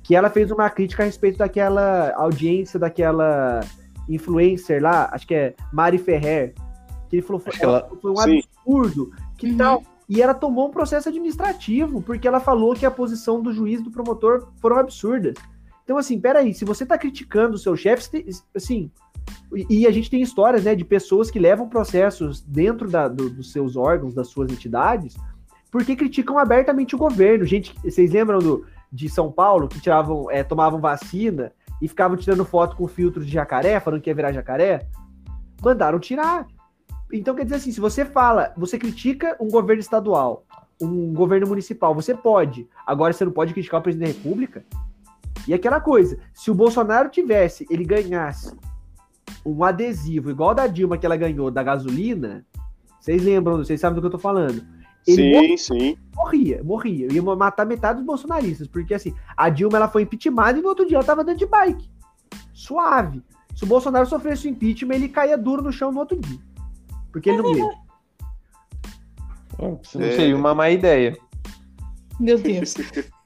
que 0.03 0.15
ela 0.15 0.29
fez 0.29 0.51
uma 0.51 0.69
crítica 0.69 1.03
a 1.03 1.07
respeito 1.07 1.39
daquela 1.39 2.13
audiência, 2.17 2.79
daquela 2.79 3.61
influencer 4.09 4.83
lá, 4.83 5.09
acho 5.13 5.27
que 5.27 5.35
é 5.35 5.55
Mari 5.73 5.97
Ferrer, 5.97 6.53
que 7.09 7.17
ele 7.17 7.23
falou 7.23 7.41
que 7.41 7.63
ela- 7.65 7.89
foi 8.03 8.11
um 8.11 8.17
Sim. 8.17 8.43
absurdo, 8.67 9.11
que 9.39 9.47
Uhum. 9.51 9.57
tal. 9.57 9.83
E 10.09 10.21
ela 10.21 10.35
tomou 10.35 10.69
um 10.69 10.71
processo 10.71 11.09
administrativo, 11.09 12.03
porque 12.03 12.29
ela 12.29 12.41
falou 12.41 12.75
que 12.75 12.85
a 12.85 12.91
posição 12.91 13.41
do 13.41 13.53
juiz 13.53 13.81
e 13.81 13.85
do 13.85 13.91
promotor 13.91 14.49
foram 14.61 14.77
absurdas. 14.77 15.35
Então, 15.93 15.99
assim, 16.01 16.19
peraí, 16.19 16.55
se 16.55 16.65
você 16.65 16.87
tá 16.87 16.97
criticando 16.97 17.55
o 17.57 17.59
seu 17.59 17.77
chefe, 17.77 18.25
assim, 18.57 18.91
e 19.55 19.81
e 19.83 19.87
a 19.87 19.91
gente 19.91 20.09
tem 20.09 20.23
histórias, 20.23 20.65
né, 20.65 20.75
de 20.75 20.87
pessoas 20.87 21.31
que 21.31 21.39
levam 21.39 21.69
processos 21.69 22.41
dentro 22.41 22.89
da- 22.91 23.09
do- 23.09 23.29
dos 23.29 23.53
seus 23.53 23.77
órgãos, 23.77 24.15
das 24.15 24.29
suas 24.29 24.51
entidades, 24.51 25.15
porque 25.71 25.95
criticam 25.95 26.39
abertamente 26.39 26.95
o 26.95 26.99
governo. 26.99 27.45
Gente, 27.45 27.75
vocês 27.85 28.11
lembram 28.11 28.39
do, 28.39 28.65
de 28.91 29.07
São 29.11 29.31
Paulo, 29.31 29.69
que 29.69 29.79
tiravam, 29.81 30.31
é, 30.31 30.43
tomavam 30.43 30.81
vacina 30.81 31.53
e 31.79 31.87
ficavam 31.87 32.17
tirando 32.17 32.43
foto 32.43 32.75
com 32.75 32.89
filtro 32.89 33.23
de 33.23 33.31
jacaré, 33.31 33.79
falando 33.79 34.01
que 34.01 34.09
ia 34.09 34.15
virar 34.15 34.33
jacaré? 34.33 34.87
Mandaram 35.63 35.99
tirar. 36.01 36.47
Então, 37.13 37.35
quer 37.35 37.45
dizer 37.45 37.57
assim, 37.57 37.71
se 37.71 37.81
você 37.81 38.03
fala, 38.03 38.55
você 38.57 38.79
critica 38.79 39.37
um 39.39 39.49
governo 39.51 39.81
estadual, 39.81 40.47
um 40.81 41.13
governo 41.13 41.47
municipal, 41.47 41.95
você 41.95 42.15
pode. 42.15 42.67
Agora 42.87 43.13
você 43.13 43.27
não 43.27 43.33
pode 43.33 43.53
criticar 43.53 43.81
o 43.81 43.83
presidente 43.83 44.15
da 44.15 44.17
República. 44.17 44.65
E 45.47 45.55
aquela 45.55 45.81
coisa, 45.81 46.19
se 46.33 46.51
o 46.51 46.55
Bolsonaro 46.55 47.09
tivesse, 47.09 47.67
ele 47.71 47.85
ganhasse 47.85 48.57
um 49.45 49.65
adesivo 49.65 50.31
igual 50.31 50.55
da 50.55 50.67
Dilma 50.67 50.97
que 50.97 51.05
ela 51.07 51.17
ganhou 51.17 51.51
da 51.51 51.63
gasolina, 51.63 52.47
vocês 53.01 53.23
lembram, 53.23 53.57
vocês 53.57 53.81
sabem 53.81 53.97
do 53.97 54.01
que 54.01 54.07
eu 54.07 54.11
tô 54.11 54.19
falando. 54.19 54.65
Ele 55.07 55.57
Sim, 55.57 55.57
sim. 55.57 55.99
morria, 56.15 56.63
morria. 56.63 57.13
Ia 57.13 57.23
matar 57.23 57.67
metade 57.67 57.99
dos 57.99 58.07
bolsonaristas, 58.07 58.69
porque 58.69 58.95
assim, 58.95 59.13
a 59.37 59.49
Dilma 59.49 59.77
ela 59.77 59.89
foi 59.89 60.03
impeachmentada 60.03 60.59
e 60.59 60.63
no 60.63 60.69
outro 60.69 60.87
dia 60.87 60.97
ela 60.97 61.05
tava 61.05 61.25
dando 61.25 61.39
de 61.39 61.47
bike. 61.47 61.91
Suave. 62.53 63.21
Se 63.57 63.65
o 63.65 63.67
Bolsonaro 63.67 64.07
sofresse 64.07 64.47
o 64.47 64.51
impeachment, 64.51 64.95
ele 64.95 65.09
caía 65.09 65.37
duro 65.37 65.61
no 65.63 65.73
chão 65.73 65.91
no 65.91 65.99
outro 65.99 66.19
dia. 66.21 66.39
Porque 67.11 67.29
ele 67.31 67.43
não 67.43 67.57
ia. 67.57 67.83
Isso 69.83 69.99
não 69.99 70.07
É. 70.07 70.13
seria 70.13 70.37
uma 70.37 70.55
má 70.55 70.71
ideia. 70.71 71.17
Meu 72.21 72.39
Deus. 72.39 72.75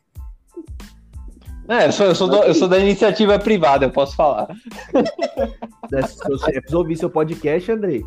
É, 1.68 1.86
eu 1.86 1.92
sou, 1.92 2.06
eu 2.06 2.14
sou 2.14 2.28
do- 2.28 2.42
eu 2.44 2.54
sou 2.54 2.68
da 2.68 2.78
iniciativa 2.78 3.38
privada, 3.38 3.86
eu 3.86 3.90
posso 3.90 4.14
falar. 4.14 4.48
Né, 5.90 6.02
Se 6.02 6.16
seus 6.18 6.40
chefes 6.42 6.72
ouvir 6.72 6.96
seu 6.96 7.10
podcast, 7.10 7.70
Andrei. 7.72 8.04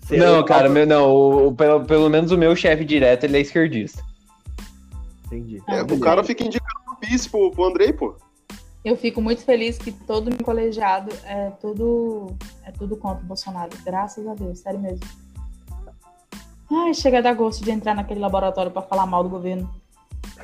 você- 0.00 0.16
Não, 0.16 0.42
cara, 0.44 0.68
meu, 0.68 0.86
não, 0.86 1.10
o- 1.10 1.46
o- 1.48 1.54
pelo, 1.54 1.84
pelo 1.84 2.08
menos 2.08 2.30
o 2.32 2.38
meu 2.38 2.54
chefe 2.56 2.84
direto, 2.84 3.24
ele 3.24 3.36
é 3.36 3.40
esquerdista. 3.40 4.02
Entendi. 5.26 5.62
É, 5.68 5.82
o 5.82 6.00
cara 6.00 6.24
fica 6.24 6.42
indicando 6.44 6.70
o 6.90 6.98
bis 7.00 7.26
pro, 7.26 7.50
pro 7.50 7.64
Andrei, 7.64 7.92
pô. 7.92 8.16
Eu 8.84 8.96
fico 8.96 9.20
muito 9.20 9.44
feliz 9.44 9.76
que 9.76 9.92
todo 9.92 10.30
meu 10.30 10.42
colegiado 10.42 11.12
é 11.24 11.50
tudo, 11.60 12.34
é 12.64 12.72
tudo 12.72 12.96
contra 12.96 13.22
o 13.22 13.26
Bolsonaro. 13.26 13.70
Graças 13.84 14.26
a 14.26 14.34
Deus, 14.34 14.58
sério 14.60 14.80
mesmo. 14.80 15.04
Ai, 16.72 16.94
chega 16.94 17.18
a 17.18 17.20
dar 17.20 17.34
gosto 17.34 17.62
de 17.62 17.70
entrar 17.70 17.94
naquele 17.94 18.20
laboratório 18.20 18.70
para 18.70 18.80
falar 18.82 19.04
mal 19.04 19.22
do 19.22 19.28
governo. 19.28 19.68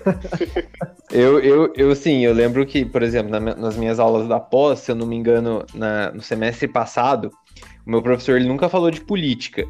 Eu, 1.11 1.39
eu, 1.39 1.73
eu 1.77 1.95
sim, 1.95 2.25
eu 2.25 2.33
lembro 2.35 2.67
que, 2.67 2.85
por 2.85 3.01
exemplo, 3.03 3.31
na 3.31 3.39
nas 3.55 3.77
minhas 3.77 4.01
aulas 4.01 4.27
da 4.29 4.41
pós, 4.41 4.81
se 4.81 4.91
eu 4.91 4.95
não 4.97 5.07
me 5.07 5.15
engano, 5.17 5.65
na- 5.73 6.11
no 6.11 6.21
semestre 6.21 6.67
passado, 6.67 7.31
o 7.87 7.91
meu 7.91 8.03
professor 8.03 8.37
ele 8.37 8.49
nunca 8.49 8.69
falou 8.69 8.91
de 8.91 9.01
política. 9.01 9.65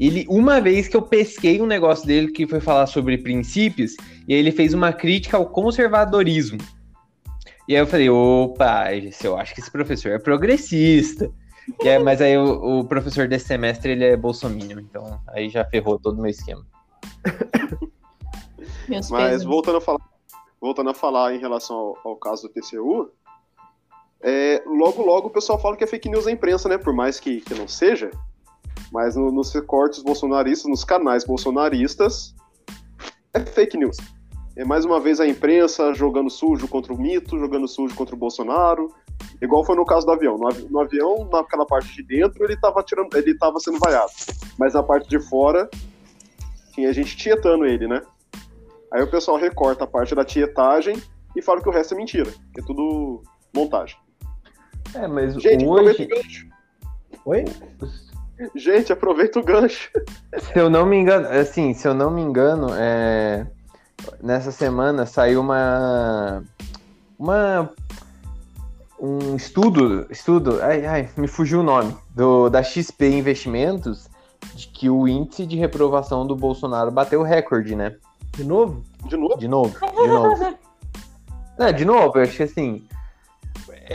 Ele, 0.00 0.26
uma 0.28 0.60
vez 0.60 0.88
que 0.88 0.96
eu 0.96 1.02
pesquei 1.02 1.60
um 1.60 1.66
negócio 1.66 2.06
dele 2.06 2.32
que 2.32 2.46
foi 2.46 2.60
falar 2.60 2.86
sobre 2.86 3.16
princípios, 3.18 3.92
e 4.26 4.34
ele 4.34 4.50
fez 4.50 4.74
uma 4.74 4.92
crítica 4.92 5.36
ao 5.36 5.46
conservadorismo. 5.46 6.58
E 7.68 7.74
aí 7.76 7.80
eu 7.82 7.86
falei, 7.86 8.10
opa, 8.10 8.86
eu 9.22 9.36
acho 9.38 9.54
que 9.54 9.60
esse 9.60 9.70
professor 9.70 10.10
é 10.10 10.18
progressista. 10.18 11.30
E 11.84 11.88
aí- 11.88 12.02
mas 12.02 12.20
aí 12.20 12.36
o, 12.36 12.80
o 12.80 12.84
professor 12.84 13.28
desse 13.28 13.46
semestre 13.46 13.92
ele 13.92 14.04
é 14.04 14.16
bolsominion, 14.16 14.80
então 14.80 15.20
aí 15.28 15.48
já 15.48 15.64
ferrou 15.64 16.00
todo 16.00 16.18
o 16.18 16.22
meu 16.22 16.30
esquema. 16.30 16.66
Meus 18.88 19.10
Mas 19.10 19.30
pesos. 19.30 19.44
voltando 19.46 19.78
a 19.78 19.80
falar, 19.80 20.00
voltando 20.60 20.90
a 20.90 20.94
falar 20.94 21.34
em 21.34 21.38
relação 21.38 21.76
ao, 21.76 21.98
ao 22.04 22.16
caso 22.16 22.42
do 22.42 22.48
TCU, 22.48 23.10
é, 24.22 24.62
logo 24.66 25.02
logo 25.02 25.28
o 25.28 25.30
pessoal 25.30 25.58
fala 25.58 25.76
que 25.76 25.84
é 25.84 25.86
fake 25.86 26.08
news 26.08 26.24
da 26.26 26.30
imprensa, 26.32 26.68
né? 26.68 26.76
Por 26.78 26.92
mais 26.92 27.18
que, 27.18 27.40
que 27.40 27.54
não 27.54 27.66
seja, 27.66 28.10
mas 28.92 29.16
no- 29.16 29.30
nos 29.32 29.52
recortes 29.52 30.02
bolsonaristas, 30.02 30.68
nos 30.70 30.84
canais 30.84 31.24
bolsonaristas, 31.24 32.34
é 33.32 33.40
fake 33.40 33.76
news. 33.76 33.96
É 34.56 34.64
mais 34.64 34.84
uma 34.84 35.00
vez 35.00 35.20
a 35.20 35.26
imprensa 35.26 35.94
jogando 35.94 36.28
sujo 36.28 36.68
contra 36.68 36.92
o 36.92 36.98
mito, 37.00 37.38
jogando 37.38 37.66
sujo 37.68 37.94
contra 37.94 38.14
o 38.14 38.18
Bolsonaro. 38.18 38.92
Igual 39.40 39.64
foi 39.64 39.76
no 39.76 39.86
caso 39.86 40.04
do 40.04 40.12
avião. 40.12 40.36
No, 40.36 40.48
avi- 40.48 40.66
no 40.68 40.80
avião, 40.80 41.28
naquela 41.32 41.64
parte 41.64 41.94
de 41.94 42.02
dentro, 42.02 42.44
ele 42.44 42.56
tava, 42.58 42.82
tirando, 42.82 43.14
ele 43.16 43.34
tava 43.38 43.58
sendo 43.60 43.78
vaiado. 43.78 44.10
Mas 44.58 44.74
na 44.74 44.82
parte 44.82 45.08
de 45.08 45.18
fora, 45.20 45.70
tinha 46.74 46.92
gente 46.92 47.16
tietando 47.16 47.64
ele, 47.64 47.86
né? 47.86 48.02
Aí 48.92 49.02
o 49.02 49.10
pessoal 49.10 49.36
recorta 49.36 49.84
a 49.84 49.86
parte 49.86 50.14
da 50.14 50.24
tietagem 50.24 51.00
e 51.36 51.42
fala 51.42 51.60
que 51.60 51.68
o 51.68 51.72
resto 51.72 51.94
é 51.94 51.96
mentira, 51.96 52.30
que 52.52 52.60
é 52.60 52.64
tudo 52.64 53.22
montagem. 53.54 53.96
É, 54.94 55.06
mas 55.06 55.34
Gente, 55.34 55.64
aproveita 55.64 56.02
hoje, 56.02 56.04
o 56.04 56.08
gancho. 56.08 56.46
Oi? 57.24 57.44
Gente, 58.56 58.92
aproveita 58.92 59.38
o 59.38 59.44
gancho. 59.44 59.90
Se 60.38 60.58
eu 60.58 60.68
não 60.68 60.86
me 60.86 60.96
engano, 60.96 61.28
assim, 61.28 61.74
se 61.74 61.86
eu 61.86 61.94
não 61.94 62.10
me 62.10 62.22
engano, 62.22 62.68
é, 62.74 63.46
nessa 64.22 64.50
semana 64.50 65.06
saiu 65.06 65.40
uma 65.40 66.42
uma 67.18 67.70
um 68.98 69.36
estudo, 69.36 70.06
estudo, 70.10 70.58
ai, 70.62 70.84
ai, 70.84 71.10
me 71.16 71.26
fugiu 71.26 71.60
o 71.60 71.62
nome, 71.62 71.96
do 72.14 72.50
da 72.50 72.62
XP 72.62 73.08
Investimentos, 73.08 74.08
de 74.54 74.66
que 74.68 74.90
o 74.90 75.06
índice 75.06 75.46
de 75.46 75.56
reprovação 75.56 76.26
do 76.26 76.34
Bolsonaro 76.34 76.90
bateu 76.90 77.22
recorde, 77.22 77.74
né? 77.76 77.96
De 78.40 78.46
novo? 78.46 78.82
De 79.04 79.16
novo? 79.18 79.36
De 79.36 79.48
novo, 79.48 79.74
de 79.78 80.08
novo. 80.08 80.58
É, 81.58 81.74
de 81.74 81.84
novo, 81.84 82.16
eu 82.16 82.22
acho 82.22 82.38
que 82.38 82.42
assim. 82.42 82.86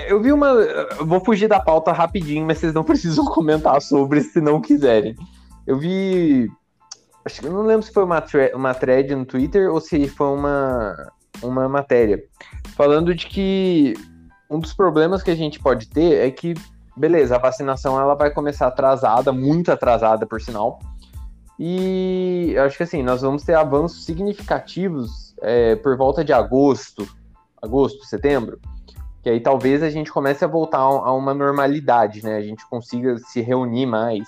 Eu 0.08 0.22
vi 0.22 0.32
uma. 0.32 0.50
Eu 0.50 1.04
vou 1.04 1.20
fugir 1.20 1.48
da 1.48 1.60
pauta 1.60 1.91
rapidinho, 1.91 2.46
mas 2.46 2.60
vocês 2.60 2.72
não 2.76 2.84
precisam 2.86 3.26
comentar 3.26 3.82
sobre 3.82 4.22
se 4.22 4.39
não 4.39 4.62
quiserem. 4.62 5.16
Eu 5.66 5.80
vi. 5.80 6.48
Acho 7.26 7.41
que 7.41 7.48
eu 7.48 7.52
não 7.52 7.64
lembro 7.64 7.84
se 7.84 7.91
foi 7.91 8.04
uma, 8.04 8.24
uma 8.54 8.74
thread 8.76 9.16
no 9.16 9.26
Twitter 9.26 9.72
ou 9.72 9.82
se 9.82 10.08
foi 10.08 10.28
uma, 10.28 11.12
uma 11.41 11.68
matéria. 11.68 12.24
falando 12.76 13.16
de 13.16 13.26
que 13.26 13.96
um 14.48 14.60
dos 14.60 14.72
problemas 14.72 15.24
que 15.24 15.32
a 15.32 15.36
gente 15.36 15.60
pode 15.60 15.89
ter 15.89 16.20
é 16.24 16.30
que, 16.30 16.54
beleza, 16.96 17.36
a 17.36 17.39
vacinação 17.39 18.00
ela 18.00 18.14
vai 18.14 18.30
começar 18.30 18.68
atrasada, 18.68 19.34
muito 19.34 19.72
atrasada, 19.72 20.28
por 20.28 20.39
sinal. 20.39 20.80
E 21.58 22.56
acho 22.58 22.78
que 22.78 22.84
assim, 22.84 23.01
nós 23.01 23.22
vamos 23.22 23.43
ter 23.43 23.53
avanços 23.53 24.03
significativos 24.03 25.34
é, 25.41 25.76
por 25.76 25.97
volta 25.97 26.24
de 26.24 26.34
agosto, 26.34 27.08
agosto, 27.62 28.06
setembro, 28.06 28.60
que 29.24 29.30
aí 29.30 29.39
talvez 29.39 29.82
a 29.82 29.89
gente 29.89 30.12
comece 30.12 30.43
a 30.43 30.47
voltar 30.47 30.80
a 30.80 31.14
uma 31.14 31.34
normalidade, 31.34 32.24
né? 32.24 32.36
A 32.36 32.41
gente 32.41 32.68
consiga 32.70 33.18
se 33.18 33.41
reunir 33.41 33.86
mais, 33.86 34.28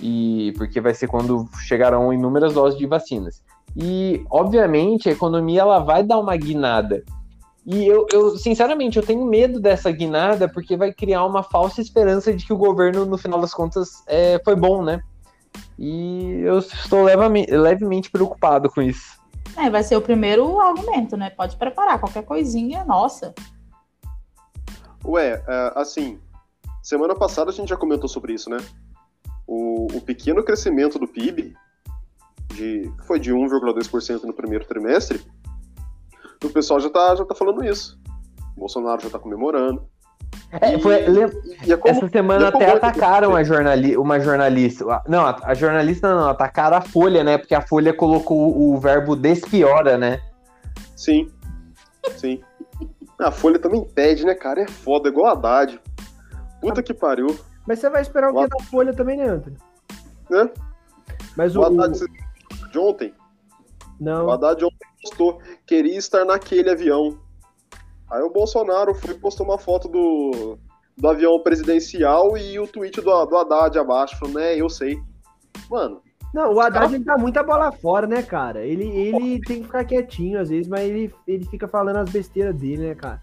e 0.00 0.54
porque 0.56 0.80
vai 0.80 0.94
ser 0.94 1.08
quando 1.08 1.48
chegarão 1.66 2.12
inúmeras 2.12 2.54
doses 2.54 2.78
de 2.78 2.86
vacinas. 2.86 3.42
E, 3.76 4.24
obviamente, 4.30 5.08
a 5.08 5.12
economia 5.12 5.62
ela 5.62 5.78
vai 5.78 6.02
dar 6.02 6.18
uma 6.18 6.36
guinada. 6.36 7.02
E 7.64 7.86
eu, 7.86 8.06
eu, 8.12 8.36
sinceramente, 8.36 8.98
eu 8.98 9.06
tenho 9.06 9.24
medo 9.24 9.60
dessa 9.60 9.90
guinada 9.90 10.48
porque 10.48 10.76
vai 10.76 10.92
criar 10.92 11.24
uma 11.24 11.42
falsa 11.42 11.80
esperança 11.80 12.34
de 12.34 12.44
que 12.44 12.52
o 12.52 12.56
governo, 12.56 13.04
no 13.04 13.16
final 13.16 13.40
das 13.40 13.54
contas, 13.54 14.02
é, 14.06 14.40
foi 14.44 14.56
bom, 14.56 14.82
né? 14.82 15.00
E 15.84 16.42
eu 16.42 16.60
estou 16.60 17.02
levemente, 17.02 17.50
levemente 17.50 18.08
preocupado 18.08 18.70
com 18.70 18.80
isso. 18.80 19.18
É, 19.56 19.68
vai 19.68 19.82
ser 19.82 19.96
o 19.96 20.00
primeiro 20.00 20.60
argumento, 20.60 21.16
né? 21.16 21.28
Pode 21.30 21.56
preparar, 21.56 21.98
qualquer 21.98 22.22
coisinha, 22.22 22.84
nossa. 22.84 23.34
Ué, 25.04 25.42
é, 25.44 25.72
assim, 25.74 26.20
semana 26.80 27.16
passada 27.16 27.50
a 27.50 27.52
gente 27.52 27.68
já 27.68 27.76
comentou 27.76 28.08
sobre 28.08 28.32
isso, 28.32 28.48
né? 28.48 28.58
O, 29.44 29.88
o 29.92 30.00
pequeno 30.00 30.44
crescimento 30.44 31.00
do 31.00 31.08
PIB, 31.08 31.52
de, 32.54 32.88
foi 33.04 33.18
de 33.18 33.32
1,2% 33.32 34.22
no 34.22 34.32
primeiro 34.32 34.64
trimestre, 34.64 35.20
o 36.44 36.48
pessoal 36.50 36.78
já 36.78 36.90
tá, 36.90 37.16
já 37.16 37.24
tá 37.24 37.34
falando 37.34 37.64
isso. 37.64 38.00
O 38.56 38.60
Bolsonaro 38.60 39.02
já 39.02 39.10
tá 39.10 39.18
comemorando. 39.18 39.84
É, 40.52 40.78
foi, 40.78 40.94
e, 41.66 41.72
é 41.72 41.76
como, 41.78 41.94
essa 41.94 42.08
semana 42.10 42.48
até 42.48 42.72
atacaram 42.72 43.34
a 43.34 43.42
jornali 43.42 43.96
uma 43.96 44.20
jornalista. 44.20 44.84
Não, 45.08 45.24
a, 45.24 45.38
a, 45.44 45.54
jornalista 45.54 46.14
não, 46.14 46.28
atacaram 46.28 46.76
a 46.76 46.82
Folha, 46.82 47.24
né? 47.24 47.38
Porque 47.38 47.54
a 47.54 47.62
Folha 47.62 47.94
colocou 47.94 48.54
o, 48.54 48.78
verbo 48.78 49.16
despiora, 49.16 49.96
né? 49.96 50.20
Sim. 50.94 51.30
Sim. 52.16 52.42
A 53.18 53.30
Folha 53.30 53.58
também 53.58 53.82
pede, 53.82 54.26
né, 54.26 54.34
cara? 54.34 54.60
É 54.60 54.68
foda, 54.68 55.08
igual 55.08 55.28
a 55.28 55.32
Haddad. 55.32 55.80
Puta 56.60 56.82
que 56.82 56.92
pariu. 56.92 57.34
Mas 57.66 57.78
você 57.78 57.88
vai 57.88 58.02
esperar 58.02 58.30
o, 58.30 58.38
o 58.38 58.42
que 58.42 58.48
da 58.48 58.64
Folha 58.64 58.92
também, 58.92 59.16
né, 59.16 59.28
Antônio? 59.28 59.58
Né? 60.28 60.50
Mas 61.34 61.56
o. 61.56 61.60
o 61.60 61.64
Haddad 61.64 61.98
de 62.70 62.78
ontem. 62.78 63.14
Não. 63.98 64.26
O 64.26 64.30
Haddad 64.30 64.62
ontem 64.64 64.88
postou, 65.02 65.40
queria 65.66 65.96
estar 65.96 66.26
naquele 66.26 66.68
avião. 66.68 67.18
Aí 68.12 68.22
o 68.22 68.30
Bolsonaro 68.30 68.94
foi 68.94 69.14
postou 69.14 69.46
uma 69.46 69.56
foto 69.56 69.88
do, 69.88 70.58
do 70.96 71.08
avião 71.08 71.40
presidencial 71.40 72.36
e 72.36 72.60
o 72.60 72.66
tweet 72.66 73.00
do, 73.00 73.24
do 73.24 73.36
Haddad 73.36 73.78
abaixo, 73.78 74.18
falando, 74.18 74.38
né, 74.38 74.54
eu 74.54 74.68
sei. 74.68 75.00
Mano. 75.70 76.02
Não, 76.34 76.52
o 76.52 76.60
Haddad 76.60 76.84
cara... 76.84 76.94
ele 76.94 77.04
tá 77.04 77.16
muita 77.16 77.42
bola 77.42 77.72
fora, 77.72 78.06
né, 78.06 78.22
cara? 78.22 78.64
Ele, 78.66 78.84
ele 78.84 79.40
tem 79.40 79.60
que 79.60 79.64
ficar 79.64 79.84
quietinho 79.84 80.38
às 80.38 80.50
vezes, 80.50 80.68
mas 80.68 80.82
ele, 80.82 81.12
ele 81.26 81.46
fica 81.46 81.66
falando 81.66 81.96
as 81.96 82.10
besteiras 82.10 82.54
dele, 82.54 82.88
né, 82.88 82.94
cara? 82.94 83.20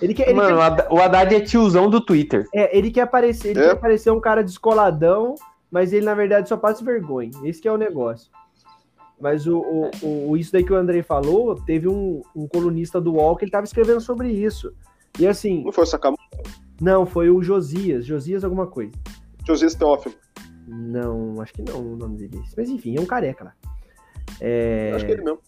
Ele 0.00 0.14
quer, 0.14 0.28
ele 0.28 0.34
Mano, 0.36 0.56
quer... 0.56 0.88
o 0.90 0.98
Haddad 0.98 1.34
é 1.34 1.40
tiozão 1.40 1.90
do 1.90 2.00
Twitter. 2.00 2.46
É, 2.54 2.76
ele 2.76 2.90
quer 2.90 3.02
aparecer, 3.02 3.50
ele 3.50 3.60
é. 3.60 3.64
quer 3.64 3.72
aparecer 3.72 4.10
um 4.10 4.20
cara 4.20 4.42
descoladão, 4.42 5.34
mas 5.70 5.92
ele, 5.92 6.06
na 6.06 6.14
verdade, 6.14 6.48
só 6.48 6.56
passa 6.56 6.82
vergonha. 6.82 7.30
Esse 7.44 7.60
que 7.60 7.68
é 7.68 7.72
o 7.72 7.76
negócio. 7.76 8.30
Mas 9.20 9.46
o, 9.46 9.58
o, 10.02 10.30
o, 10.30 10.36
isso 10.36 10.52
daí 10.52 10.64
que 10.64 10.72
o 10.72 10.76
Andrei 10.76 11.02
falou, 11.02 11.54
teve 11.54 11.88
um, 11.88 12.22
um 12.34 12.46
colunista 12.46 13.00
do 13.00 13.14
UOL 13.14 13.36
que 13.36 13.44
ele 13.44 13.50
estava 13.50 13.64
escrevendo 13.64 14.00
sobre 14.00 14.30
isso. 14.30 14.74
E 15.18 15.26
assim. 15.26 15.64
Não 15.64 15.72
foi 15.72 15.84
o 15.84 15.86
Sakamoto? 15.86 16.22
Não, 16.80 17.06
foi 17.06 17.30
o 17.30 17.42
Josias. 17.42 18.04
Josias 18.04 18.44
alguma 18.44 18.66
coisa. 18.66 18.92
Josias 19.46 19.74
Teófilo. 19.74 20.14
Não, 20.66 21.40
acho 21.40 21.52
que 21.52 21.62
não 21.62 21.92
o 21.92 21.96
nome 21.96 22.16
dele. 22.16 22.42
Mas 22.56 22.68
enfim, 22.68 22.96
é 22.96 23.00
um 23.00 23.06
careca 23.06 23.44
lá. 23.44 23.54
É... 24.40 24.92
Acho 24.94 25.04
que 25.04 25.12
é 25.12 25.14
ele 25.14 25.24
mesmo. 25.24 25.38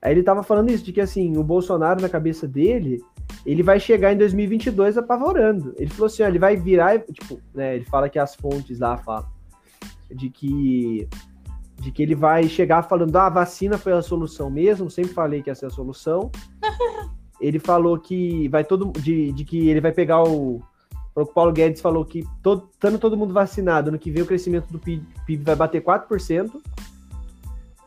Aí 0.00 0.12
ele 0.12 0.22
tava 0.22 0.42
falando 0.42 0.70
isso, 0.70 0.84
de 0.84 0.92
que 0.92 1.00
assim, 1.00 1.36
o 1.38 1.42
Bolsonaro 1.42 2.02
na 2.02 2.10
cabeça 2.10 2.46
dele, 2.46 3.02
ele 3.46 3.62
vai 3.62 3.80
chegar 3.80 4.12
em 4.12 4.18
2022 4.18 4.98
apavorando. 4.98 5.74
Ele 5.78 5.88
falou 5.88 6.06
assim, 6.06 6.22
ó, 6.22 6.28
ele 6.28 6.38
vai 6.38 6.56
virar, 6.56 6.98
tipo, 7.00 7.40
né, 7.54 7.76
ele 7.76 7.86
fala 7.86 8.10
que 8.10 8.18
as 8.18 8.34
fontes 8.34 8.80
lá 8.80 8.98
falam, 8.98 9.26
de 10.10 10.28
que 10.28 11.08
de 11.84 11.92
que 11.92 12.02
ele 12.02 12.14
vai 12.14 12.48
chegar 12.48 12.82
falando, 12.82 13.14
ah, 13.16 13.26
a 13.26 13.30
vacina 13.30 13.76
foi 13.76 13.92
a 13.92 14.00
solução 14.00 14.48
mesmo, 14.48 14.90
sempre 14.90 15.12
falei 15.12 15.42
que 15.42 15.50
essa 15.50 15.66
é 15.66 15.68
a 15.68 15.70
solução. 15.70 16.30
ele 17.38 17.58
falou 17.58 17.98
que 17.98 18.48
vai 18.48 18.64
todo 18.64 18.90
de, 18.98 19.30
de 19.32 19.44
que 19.44 19.68
ele 19.68 19.80
vai 19.80 19.92
pegar 19.92 20.22
o 20.22 20.62
o 21.16 21.24
Paulo 21.24 21.52
Guedes 21.52 21.80
falou 21.80 22.04
que 22.04 22.24
todo, 22.42 22.68
estando 22.72 22.98
todo 22.98 23.16
mundo 23.16 23.32
vacinado, 23.32 23.92
no 23.92 23.98
que 24.00 24.10
vem 24.10 24.24
o 24.24 24.26
crescimento 24.26 24.66
do 24.72 24.80
PIB, 24.80 25.06
PIB 25.24 25.44
vai 25.44 25.54
bater 25.54 25.80
4%, 25.80 26.60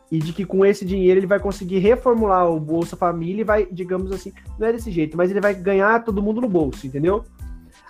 e 0.10 0.20
de 0.20 0.32
que 0.32 0.46
com 0.46 0.66
esse 0.66 0.86
dinheiro 0.86 1.20
ele 1.20 1.28
vai 1.28 1.38
conseguir 1.38 1.80
reformular 1.80 2.50
o 2.50 2.58
Bolsa 2.58 2.96
Família 2.96 3.42
e 3.42 3.44
vai, 3.44 3.66
digamos 3.70 4.14
assim, 4.14 4.32
não 4.58 4.66
é 4.66 4.72
desse 4.72 4.90
jeito, 4.92 5.18
mas 5.18 5.30
ele 5.30 5.42
vai 5.42 5.54
ganhar 5.54 6.06
todo 6.06 6.22
mundo 6.22 6.40
no 6.40 6.48
bolso, 6.48 6.88
entendeu? 6.88 7.26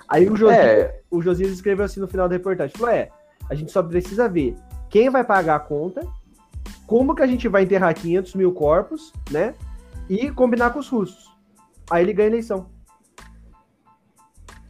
Aí 0.10 0.28
o 0.28 0.36
Josias, 0.36 0.60
é. 0.60 1.02
o 1.12 1.22
Josias 1.22 1.52
escreveu 1.52 1.86
assim 1.86 2.00
no 2.00 2.08
final 2.08 2.28
da 2.28 2.34
reportagem, 2.34 2.76
falou, 2.76 2.96
é, 2.96 3.10
a 3.48 3.54
gente 3.54 3.72
só 3.72 3.84
precisa 3.84 4.28
ver 4.28 4.56
quem 4.90 5.10
vai 5.10 5.24
pagar 5.24 5.56
a 5.56 5.60
conta, 5.60 6.08
como 6.86 7.16
que 7.16 7.22
a 7.22 7.28
gente 7.28 7.48
vai 7.48 7.64
enterrar 7.64 7.94
500 7.94 8.36
mil 8.36 8.54
corpos, 8.54 9.12
né? 9.30 9.54
E 10.10 10.32
combinar 10.32 10.72
com 10.72 10.80
os 10.80 10.88
russos. 10.88 11.30
Aí 11.90 12.04
ele 12.04 12.14
ganha 12.14 12.28
a 12.28 12.32
eleição. 12.32 12.70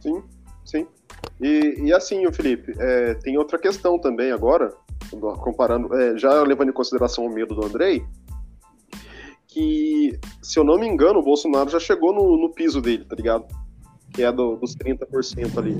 Sim, 0.00 0.22
sim. 0.64 0.86
E, 1.40 1.84
e 1.84 1.92
assim, 1.92 2.30
Felipe, 2.32 2.74
é, 2.78 3.14
tem 3.14 3.38
outra 3.38 3.58
questão 3.58 3.98
também 3.98 4.32
agora, 4.32 4.74
comparando, 5.40 5.94
é, 5.94 6.16
já 6.16 6.42
levando 6.42 6.70
em 6.70 6.72
consideração 6.72 7.24
o 7.24 7.32
medo 7.32 7.54
do 7.54 7.64
Andrei, 7.64 8.04
que, 9.46 10.18
se 10.42 10.58
eu 10.58 10.64
não 10.64 10.78
me 10.78 10.86
engano, 10.86 11.20
o 11.20 11.22
Bolsonaro 11.22 11.70
já 11.70 11.80
chegou 11.80 12.12
no, 12.12 12.36
no 12.36 12.52
piso 12.52 12.80
dele, 12.80 13.04
tá 13.04 13.16
ligado? 13.16 13.46
Que 14.12 14.22
é 14.22 14.32
do, 14.32 14.56
dos 14.56 14.76
30% 14.76 15.58
ali. 15.58 15.76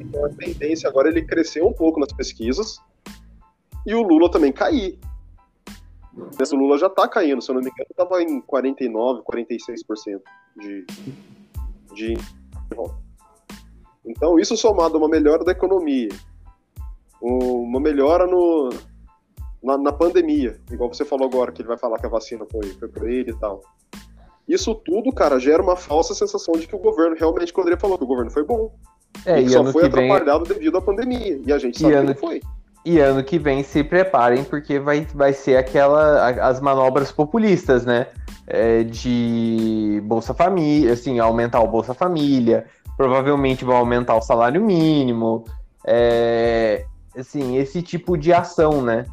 Então 0.00 0.24
a 0.24 0.28
tendência 0.30 0.88
agora 0.88 1.08
é 1.08 1.10
ele 1.10 1.22
crescer 1.22 1.62
um 1.62 1.72
pouco 1.72 2.00
nas 2.00 2.12
pesquisas, 2.12 2.78
e 3.86 3.94
o 3.94 4.02
Lula 4.02 4.30
também 4.30 4.52
cair. 4.52 4.98
Mas 6.38 6.52
o 6.52 6.56
Lula 6.56 6.78
já 6.78 6.88
tá 6.88 7.06
caindo, 7.06 7.40
se 7.40 7.50
eu 7.50 7.54
não 7.54 7.62
me 7.62 7.70
engano, 7.70 7.88
tava 7.96 8.22
em 8.22 8.40
49, 8.40 9.22
46% 9.22 10.20
de, 10.56 10.86
de. 11.94 12.14
Então, 14.04 14.38
isso 14.38 14.56
somado 14.56 14.96
a 14.96 14.98
uma 14.98 15.08
melhora 15.08 15.44
da 15.44 15.52
economia, 15.52 16.08
uma 17.20 17.78
melhora 17.78 18.26
no, 18.26 18.70
na, 19.62 19.78
na, 19.78 19.92
pandemia, 19.92 20.60
igual 20.70 20.92
você 20.92 21.04
falou 21.04 21.26
agora, 21.26 21.52
que 21.52 21.62
ele 21.62 21.68
vai 21.68 21.78
falar 21.78 21.98
que 21.98 22.06
a 22.06 22.10
vacina 22.10 22.44
foi, 22.50 22.66
foi 22.70 22.88
pra 22.88 23.10
ele 23.10 23.30
e 23.30 23.38
tal. 23.38 23.62
Isso 24.48 24.74
tudo, 24.74 25.12
cara, 25.12 25.38
gera 25.38 25.62
uma 25.62 25.76
falsa 25.76 26.14
sensação 26.14 26.54
de 26.54 26.66
que 26.66 26.74
o 26.74 26.78
governo, 26.78 27.14
realmente, 27.16 27.52
quando 27.52 27.68
ele 27.68 27.76
falou 27.76 27.98
que 27.98 28.04
o 28.04 28.06
governo 28.06 28.30
foi 28.30 28.44
bom. 28.44 28.74
É, 29.26 29.40
e 29.40 29.48
só 29.48 29.64
foi 29.64 29.86
atrapalhado 29.86 30.44
vem... 30.44 30.56
devido 30.56 30.78
à 30.78 30.80
pandemia. 30.80 31.40
E 31.44 31.52
a 31.52 31.58
gente 31.58 31.78
sabe 31.78 31.94
que 31.94 32.02
não 32.02 32.14
foi. 32.14 32.40
E 32.84 32.98
ano 32.98 33.22
que 33.22 33.38
vem 33.38 33.62
se 33.62 33.84
preparem, 33.84 34.44
porque 34.44 34.78
vai, 34.78 35.06
vai 35.14 35.32
ser 35.32 35.56
aquela 35.56 36.28
as 36.28 36.60
manobras 36.60 37.12
populistas, 37.12 37.84
né? 37.84 38.06
É, 38.46 38.82
de 38.82 40.00
Bolsa 40.04 40.32
Família, 40.32 40.94
assim, 40.94 41.18
aumentar 41.18 41.60
o 41.60 41.68
Bolsa 41.68 41.92
Família, 41.92 42.66
provavelmente 42.96 43.64
vão 43.64 43.76
aumentar 43.76 44.16
o 44.16 44.22
salário 44.22 44.64
mínimo, 44.64 45.44
é, 45.84 46.84
assim, 47.16 47.56
esse 47.56 47.82
tipo 47.82 48.16
de 48.16 48.32
ação, 48.32 48.80
né? 48.82 49.04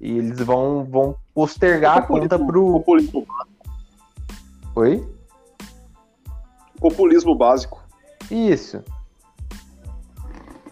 E 0.00 0.18
eles 0.18 0.38
vão, 0.40 0.84
vão 0.84 1.16
postergar 1.34 1.98
a 1.98 2.02
conta 2.02 2.38
pro. 2.38 2.74
Populismo. 2.74 3.26
Oi? 4.76 5.08
Populismo 6.80 7.34
básico. 7.34 7.82
Isso. 8.30 8.82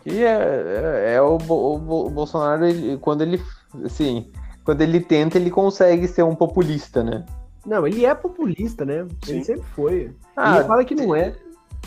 E 0.04 0.22
é, 0.22 1.04
é, 1.06 1.14
é 1.14 1.22
o, 1.22 1.36
o, 1.36 2.06
o, 2.06 2.10
Bolsonaro, 2.10 2.66
ele, 2.66 2.96
quando 2.98 3.22
ele, 3.22 3.40
assim, 3.84 4.30
quando 4.64 4.80
ele 4.80 5.00
tenta, 5.00 5.38
ele 5.38 5.50
consegue 5.50 6.08
ser 6.08 6.22
um 6.22 6.34
populista, 6.34 7.02
né? 7.02 7.24
Não, 7.64 7.86
ele 7.86 8.04
é 8.04 8.14
populista, 8.14 8.84
né? 8.84 9.06
Sim. 9.24 9.34
Ele 9.34 9.44
sempre 9.44 9.64
foi. 9.74 10.10
Ah, 10.36 10.56
ele 10.56 10.64
fala 10.64 10.84
que 10.84 10.94
não 10.94 11.14
é. 11.14 11.34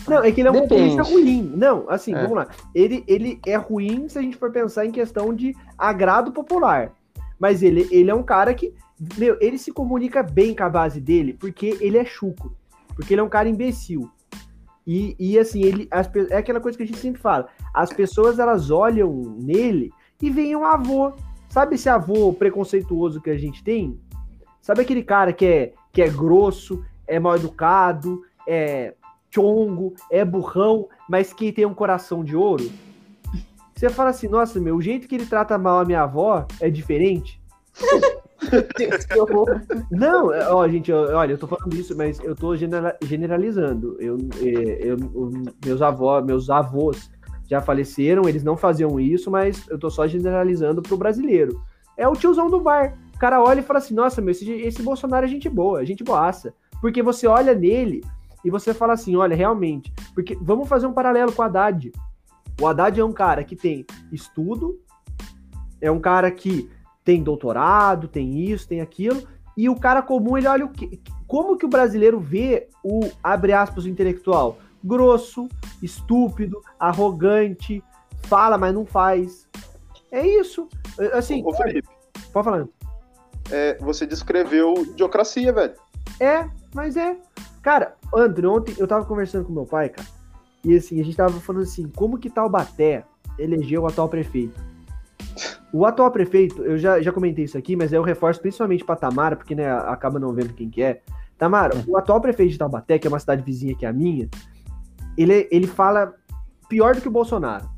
Não, 0.08 0.22
é 0.22 0.30
que 0.30 0.40
ele 0.40 0.48
é 0.48 0.50
um 0.50 0.54
depende. 0.54 0.96
populista 0.96 1.02
ruim. 1.02 1.52
Não, 1.54 1.84
assim, 1.88 2.14
é. 2.14 2.22
vamos 2.22 2.36
lá. 2.36 2.48
Ele, 2.74 3.04
ele 3.06 3.40
é 3.46 3.56
ruim 3.56 4.08
se 4.08 4.18
a 4.18 4.22
gente 4.22 4.36
for 4.36 4.50
pensar 4.50 4.86
em 4.86 4.90
questão 4.90 5.34
de 5.34 5.54
agrado 5.76 6.32
popular. 6.32 6.92
Mas 7.38 7.62
ele, 7.62 7.86
ele 7.90 8.10
é 8.10 8.14
um 8.14 8.22
cara 8.22 8.54
que, 8.54 8.72
meu, 9.18 9.36
ele 9.40 9.58
se 9.58 9.72
comunica 9.72 10.22
bem 10.22 10.54
com 10.54 10.64
a 10.64 10.70
base 10.70 11.00
dele 11.00 11.34
porque 11.34 11.76
ele 11.80 11.98
é 11.98 12.04
chuco. 12.04 12.54
Porque 12.94 13.12
ele 13.12 13.20
é 13.20 13.24
um 13.24 13.28
cara 13.28 13.48
imbecil. 13.48 14.10
E, 14.86 15.16
e 15.18 15.38
assim, 15.38 15.62
ele 15.62 15.88
as, 15.90 16.08
é 16.30 16.36
aquela 16.36 16.60
coisa 16.60 16.78
que 16.78 16.84
a 16.84 16.86
gente 16.86 16.98
sempre 16.98 17.20
fala. 17.20 17.48
As 17.74 17.92
pessoas 17.92 18.38
elas 18.38 18.70
olham 18.70 19.36
nele 19.38 19.90
e 20.22 20.30
veem 20.30 20.54
um 20.54 20.64
avô. 20.64 21.12
Sabe 21.48 21.74
esse 21.74 21.88
avô 21.88 22.32
preconceituoso 22.32 23.20
que 23.20 23.30
a 23.30 23.38
gente 23.38 23.64
tem? 23.64 23.98
Sabe 24.60 24.82
aquele 24.82 25.02
cara 25.02 25.32
que 25.32 25.44
é, 25.46 25.72
que 25.92 26.02
é 26.02 26.08
grosso, 26.08 26.84
é 27.06 27.18
mal 27.18 27.36
educado, 27.36 28.22
é 28.46 28.94
chongo, 29.30 29.94
é 30.10 30.24
burrão, 30.24 30.88
mas 31.08 31.32
que 31.32 31.52
tem 31.52 31.66
um 31.66 31.74
coração 31.74 32.24
de 32.24 32.36
ouro. 32.36 32.70
Você 33.74 33.90
fala 33.90 34.10
assim, 34.10 34.28
nossa, 34.28 34.58
meu, 34.58 34.76
o 34.76 34.82
jeito 34.82 35.06
que 35.06 35.14
ele 35.14 35.26
trata 35.26 35.58
mal 35.58 35.80
a 35.80 35.84
minha 35.84 36.02
avó 36.02 36.46
é 36.60 36.70
diferente. 36.70 37.40
Não, 39.90 40.32
é, 40.32 40.48
ó, 40.48 40.66
gente, 40.68 40.92
olha, 40.92 41.32
eu 41.32 41.38
tô 41.38 41.46
falando 41.46 41.74
isso, 41.74 41.96
mas 41.96 42.18
eu 42.20 42.34
tô 42.34 42.54
genera- 42.56 42.96
generalizando. 43.02 43.96
Eu, 43.98 44.16
é, 44.42 44.78
eu- 44.82 44.96
meus 45.64 45.80
avós, 45.82 46.24
meus 46.24 46.50
avós 46.50 47.10
já 47.48 47.60
faleceram, 47.60 48.28
eles 48.28 48.42
não 48.44 48.56
faziam 48.56 48.98
isso, 49.00 49.30
mas 49.30 49.66
eu 49.68 49.78
tô 49.78 49.88
só 49.90 50.06
generalizando 50.06 50.82
pro 50.82 50.96
brasileiro. 50.96 51.60
É 51.96 52.06
o 52.06 52.14
tiozão 52.14 52.50
do 52.50 52.60
bar. 52.60 52.98
O 53.14 53.18
cara 53.18 53.42
olha 53.42 53.60
e 53.60 53.62
fala 53.62 53.78
assim: 53.78 53.94
nossa, 53.94 54.20
meu, 54.20 54.32
esse, 54.32 54.50
esse 54.50 54.82
Bolsonaro 54.82 55.24
é 55.24 55.28
gente 55.28 55.48
boa, 55.48 55.82
é 55.82 55.86
gente 55.86 56.04
boaça. 56.04 56.52
Porque 56.80 57.02
você 57.02 57.26
olha 57.26 57.54
nele 57.54 58.02
e 58.44 58.50
você 58.50 58.74
fala 58.74 58.92
assim: 58.92 59.16
olha, 59.16 59.34
realmente. 59.34 59.92
Porque 60.14 60.36
vamos 60.40 60.68
fazer 60.68 60.86
um 60.86 60.92
paralelo 60.92 61.32
com 61.32 61.40
o 61.40 61.44
Haddad. 61.44 61.92
O 62.60 62.66
Haddad 62.66 63.00
é 63.00 63.04
um 63.04 63.12
cara 63.12 63.44
que 63.44 63.56
tem 63.56 63.86
estudo, 64.12 64.78
é 65.80 65.90
um 65.90 66.00
cara 66.00 66.30
que 66.30 66.68
tem 67.06 67.22
doutorado, 67.22 68.08
tem 68.08 68.40
isso, 68.40 68.66
tem 68.66 68.80
aquilo, 68.80 69.22
e 69.56 69.68
o 69.68 69.76
cara 69.76 70.02
comum, 70.02 70.36
ele 70.36 70.48
olha 70.48 70.66
o 70.66 70.68
que, 70.68 71.00
como 71.26 71.56
que 71.56 71.64
o 71.64 71.68
brasileiro 71.68 72.18
vê 72.18 72.68
o, 72.82 73.08
abre 73.22 73.52
aspas, 73.52 73.84
o 73.84 73.88
intelectual? 73.88 74.58
Grosso, 74.82 75.48
estúpido, 75.80 76.60
arrogante, 76.78 77.82
fala, 78.24 78.58
mas 78.58 78.74
não 78.74 78.84
faz. 78.84 79.48
É 80.10 80.26
isso. 80.26 80.68
Assim, 81.12 81.42
Ô, 81.44 81.54
Felipe, 81.54 81.88
pode 82.32 82.44
falar. 82.44 82.66
é, 83.52 83.78
você 83.78 84.04
descreveu 84.04 84.74
idiocracia, 84.82 85.52
velho. 85.52 85.74
É, 86.18 86.50
mas 86.74 86.96
é. 86.96 87.16
Cara, 87.62 87.94
André, 88.12 88.48
ontem 88.48 88.74
eu 88.78 88.86
tava 88.88 89.04
conversando 89.04 89.44
com 89.44 89.52
meu 89.52 89.64
pai, 89.64 89.90
cara, 89.90 90.08
e 90.64 90.76
assim, 90.76 91.00
a 91.00 91.04
gente 91.04 91.16
tava 91.16 91.38
falando 91.40 91.62
assim, 91.62 91.88
como 91.94 92.18
que 92.18 92.28
Taubaté 92.28 93.04
elegeu 93.38 93.82
o 93.82 93.86
atual 93.86 94.08
prefeito? 94.08 94.60
O 95.72 95.84
atual 95.84 96.10
prefeito, 96.10 96.62
eu 96.62 96.78
já, 96.78 97.00
já 97.02 97.12
comentei 97.12 97.44
isso 97.44 97.58
aqui, 97.58 97.76
mas 97.76 97.92
eu 97.92 98.02
reforço 98.02 98.40
principalmente 98.40 98.84
pra 98.84 98.96
Tamara, 98.96 99.36
porque 99.36 99.54
né, 99.54 99.70
acaba 99.70 100.18
não 100.18 100.32
vendo 100.32 100.54
quem 100.54 100.70
que 100.70 100.82
é. 100.82 101.00
Tamara, 101.36 101.74
o 101.86 101.96
atual 101.96 102.20
prefeito 102.20 102.52
de 102.52 102.58
Taubaté, 102.58 102.98
que 102.98 103.06
é 103.06 103.10
uma 103.10 103.18
cidade 103.18 103.42
vizinha 103.42 103.74
que 103.74 103.84
é 103.84 103.88
a 103.88 103.92
minha, 103.92 104.28
ele, 105.18 105.48
ele 105.50 105.66
fala 105.66 106.14
pior 106.68 106.94
do 106.94 107.00
que 107.00 107.08
o 107.08 107.10
Bolsonaro. 107.10 107.68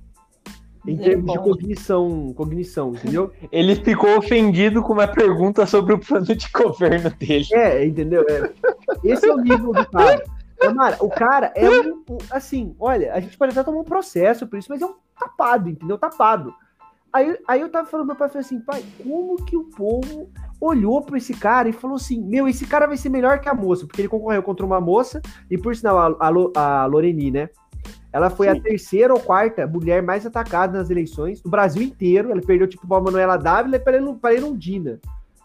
Em 0.86 0.93
Ele 0.93 1.03
é 1.03 1.05
termos 1.09 1.32
de 1.32 1.39
cognição, 1.39 2.32
cognição, 2.34 2.93
entendeu? 2.95 3.32
Ele 3.51 3.74
ficou 3.76 4.16
ofendido 4.16 4.82
com 4.82 4.93
uma 4.93 5.09
pergunta 5.09 5.66
sobre 5.66 5.93
o 5.93 5.99
plano 5.99 6.24
de 6.24 6.49
governo 6.51 7.11
dele. 7.11 7.47
É, 7.53 7.84
entendeu? 7.84 8.24
É. 8.28 8.53
Esse 9.05 9.28
é 9.28 9.34
o 9.34 9.39
nível 9.39 9.72
do 9.72 9.86
cara. 9.91 10.24
Tamara, 10.59 10.97
o 11.01 11.09
cara 11.11 11.53
é 11.55 11.68
um, 11.68 12.05
um- 12.09 12.18
Assim, 12.30 12.74
olha, 12.80 13.12
a 13.12 13.20
gente 13.20 13.36
pode 13.36 13.53
até 13.53 13.62
tomar 13.62 13.80
um 13.80 13.84
processo 13.84 14.47
por 14.47 14.59
isso, 14.59 14.68
mas 14.70 14.80
é 14.80 14.86
um 14.86 14.95
tapado, 15.18 15.68
entendeu? 15.68 15.99
Tapado. 15.99 16.55
Aí, 17.12 17.38
aí 17.48 17.61
eu 17.61 17.70
tava 17.70 17.86
falando 17.88 18.06
pro 18.06 18.14
meu 18.14 18.18
pai, 18.18 18.28
falei 18.28 18.44
assim, 18.44 18.61
pai, 18.61 18.84
como 19.02 19.36
que 19.44 19.56
o 19.56 19.64
povo 19.64 20.30
olhou 20.61 21.02
pra 21.02 21.16
esse 21.16 21.32
cara 21.34 21.68
e 21.68 21.72
falou 21.72 21.96
assim, 21.96 22.22
meu, 22.22 22.46
esse 22.46 22.66
cara 22.66 22.86
vai 22.86 22.96
ser 22.96 23.09
melhor 23.09 23.40
que 23.40 23.48
a 23.48 23.54
moça, 23.54 23.86
porque 23.86 24.02
ele 24.02 24.09
concorreu 24.09 24.42
contra 24.42 24.66
uma 24.66 24.80
moça, 24.80 25.22
e 25.50 25.56
por 25.56 25.74
sinal, 25.74 26.16
a, 26.20 26.28
a, 26.56 26.82
a 26.82 26.86
Loreni, 26.86 27.30
né? 27.30 27.48
Ela 28.12 28.30
foi 28.30 28.48
a 28.48 28.54
Sim. 28.54 28.62
terceira 28.62 29.12
ou 29.12 29.20
quarta 29.20 29.66
mulher 29.66 30.02
mais 30.02 30.24
atacada 30.24 30.78
nas 30.78 30.90
eleições 30.90 31.40
do 31.42 31.50
Brasil 31.50 31.82
inteiro. 31.82 32.30
Ela 32.30 32.40
perdeu, 32.40 32.66
tipo, 32.66 32.86
pra 32.88 33.00
Manuela 33.00 33.36
Dávila 33.36 33.76
e 33.76 33.78
pra 33.78 34.34
Erundina. 34.34 34.98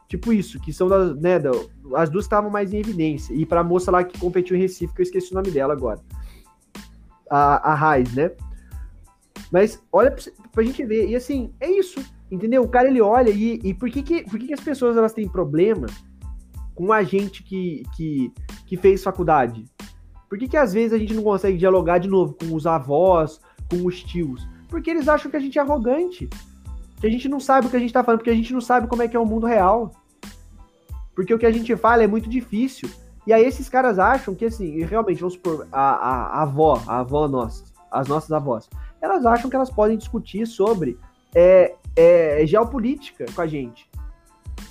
Tipo 0.07 0.31
isso, 0.31 0.59
que 0.59 0.71
são 0.71 0.87
das, 0.87 1.15
né, 1.19 1.39
da- 1.39 1.51
as 1.95 2.09
duas 2.09 2.23
estavam 2.25 2.49
mais 2.49 2.73
em 2.73 2.77
evidência. 2.77 3.33
E 3.33 3.45
pra 3.45 3.63
moça 3.63 3.91
lá 3.91 4.03
que 4.03 4.17
competiu 4.17 4.55
em 4.55 4.59
Recife, 4.59 4.93
que 4.93 5.01
eu 5.01 5.03
esqueci 5.03 5.31
o 5.31 5.35
nome 5.35 5.51
dela 5.51 5.73
agora. 5.73 5.99
A, 7.29 7.71
a 7.71 7.75
Raiz, 7.75 8.13
né? 8.13 8.31
Mas 9.51 9.81
olha 9.91 10.15
pra, 10.53 10.63
gente 10.63 10.85
ver. 10.85 11.09
E 11.09 11.15
assim, 11.15 11.53
é 11.59 11.69
isso. 11.69 11.99
Entendeu? 12.31 12.63
O 12.63 12.69
cara 12.69 12.87
ele 12.87 13.01
olha 13.01 13.29
e, 13.29 13.59
e 13.63 13.73
por, 13.73 13.89
que, 13.89 14.01
que, 14.01 14.23
por 14.23 14.39
que, 14.39 14.47
que 14.47 14.53
as 14.53 14.59
pessoas 14.59 14.95
elas 14.95 15.13
têm 15.13 15.27
problema 15.27 15.87
com 16.73 16.91
a 16.91 17.03
gente 17.03 17.43
que, 17.43 17.83
que, 17.95 18.31
que 18.65 18.77
fez 18.77 19.03
faculdade? 19.03 19.65
Por 20.29 20.39
que, 20.39 20.47
que 20.47 20.57
às 20.57 20.73
vezes 20.73 20.93
a 20.93 20.97
gente 20.97 21.13
não 21.13 21.23
consegue 21.23 21.57
dialogar 21.57 21.99
de 21.99 22.07
novo 22.07 22.33
com 22.33 22.55
os 22.55 22.65
avós, 22.65 23.39
com 23.69 23.85
os 23.85 24.01
tios? 24.01 24.47
Porque 24.67 24.89
eles 24.89 25.07
acham 25.07 25.29
que 25.29 25.37
a 25.37 25.39
gente 25.39 25.59
é 25.59 25.61
arrogante. 25.61 26.27
Que 26.99 27.07
a 27.07 27.09
gente 27.09 27.29
não 27.29 27.39
sabe 27.39 27.67
o 27.67 27.69
que 27.69 27.75
a 27.75 27.79
gente 27.79 27.93
tá 27.93 28.03
falando, 28.03 28.19
porque 28.19 28.31
a 28.31 28.35
gente 28.35 28.53
não 28.53 28.61
sabe 28.61 28.87
como 28.87 29.03
é 29.03 29.07
que 29.07 29.15
é 29.15 29.19
o 29.19 29.25
mundo 29.25 29.45
real. 29.45 29.91
Porque 31.13 31.33
o 31.33 31.37
que 31.37 31.45
a 31.45 31.51
gente 31.51 31.75
fala 31.75 32.03
é 32.03 32.07
muito 32.07 32.27
difícil. 32.29 32.89
E 33.25 33.31
aí 33.31 33.45
esses 33.45 33.69
caras 33.69 33.99
acham 33.99 34.33
que, 34.35 34.45
assim, 34.45 34.83
realmente, 34.83 35.19
vamos 35.19 35.35
supor, 35.35 35.67
a, 35.71 35.81
a, 35.81 36.25
a 36.39 36.41
avó, 36.41 36.81
a 36.87 36.99
avó 36.99 37.27
nossa, 37.27 37.63
as 37.91 38.07
nossas 38.07 38.31
avós, 38.31 38.69
elas 39.03 39.25
acham 39.25 39.49
que 39.49 39.55
elas 39.55 39.69
podem 39.69 39.97
discutir 39.97 40.47
sobre 40.47 40.97
é, 41.35 41.75
é, 41.93 42.45
geopolítica 42.45 43.25
com 43.35 43.41
a 43.41 43.45
gente. 43.45 43.89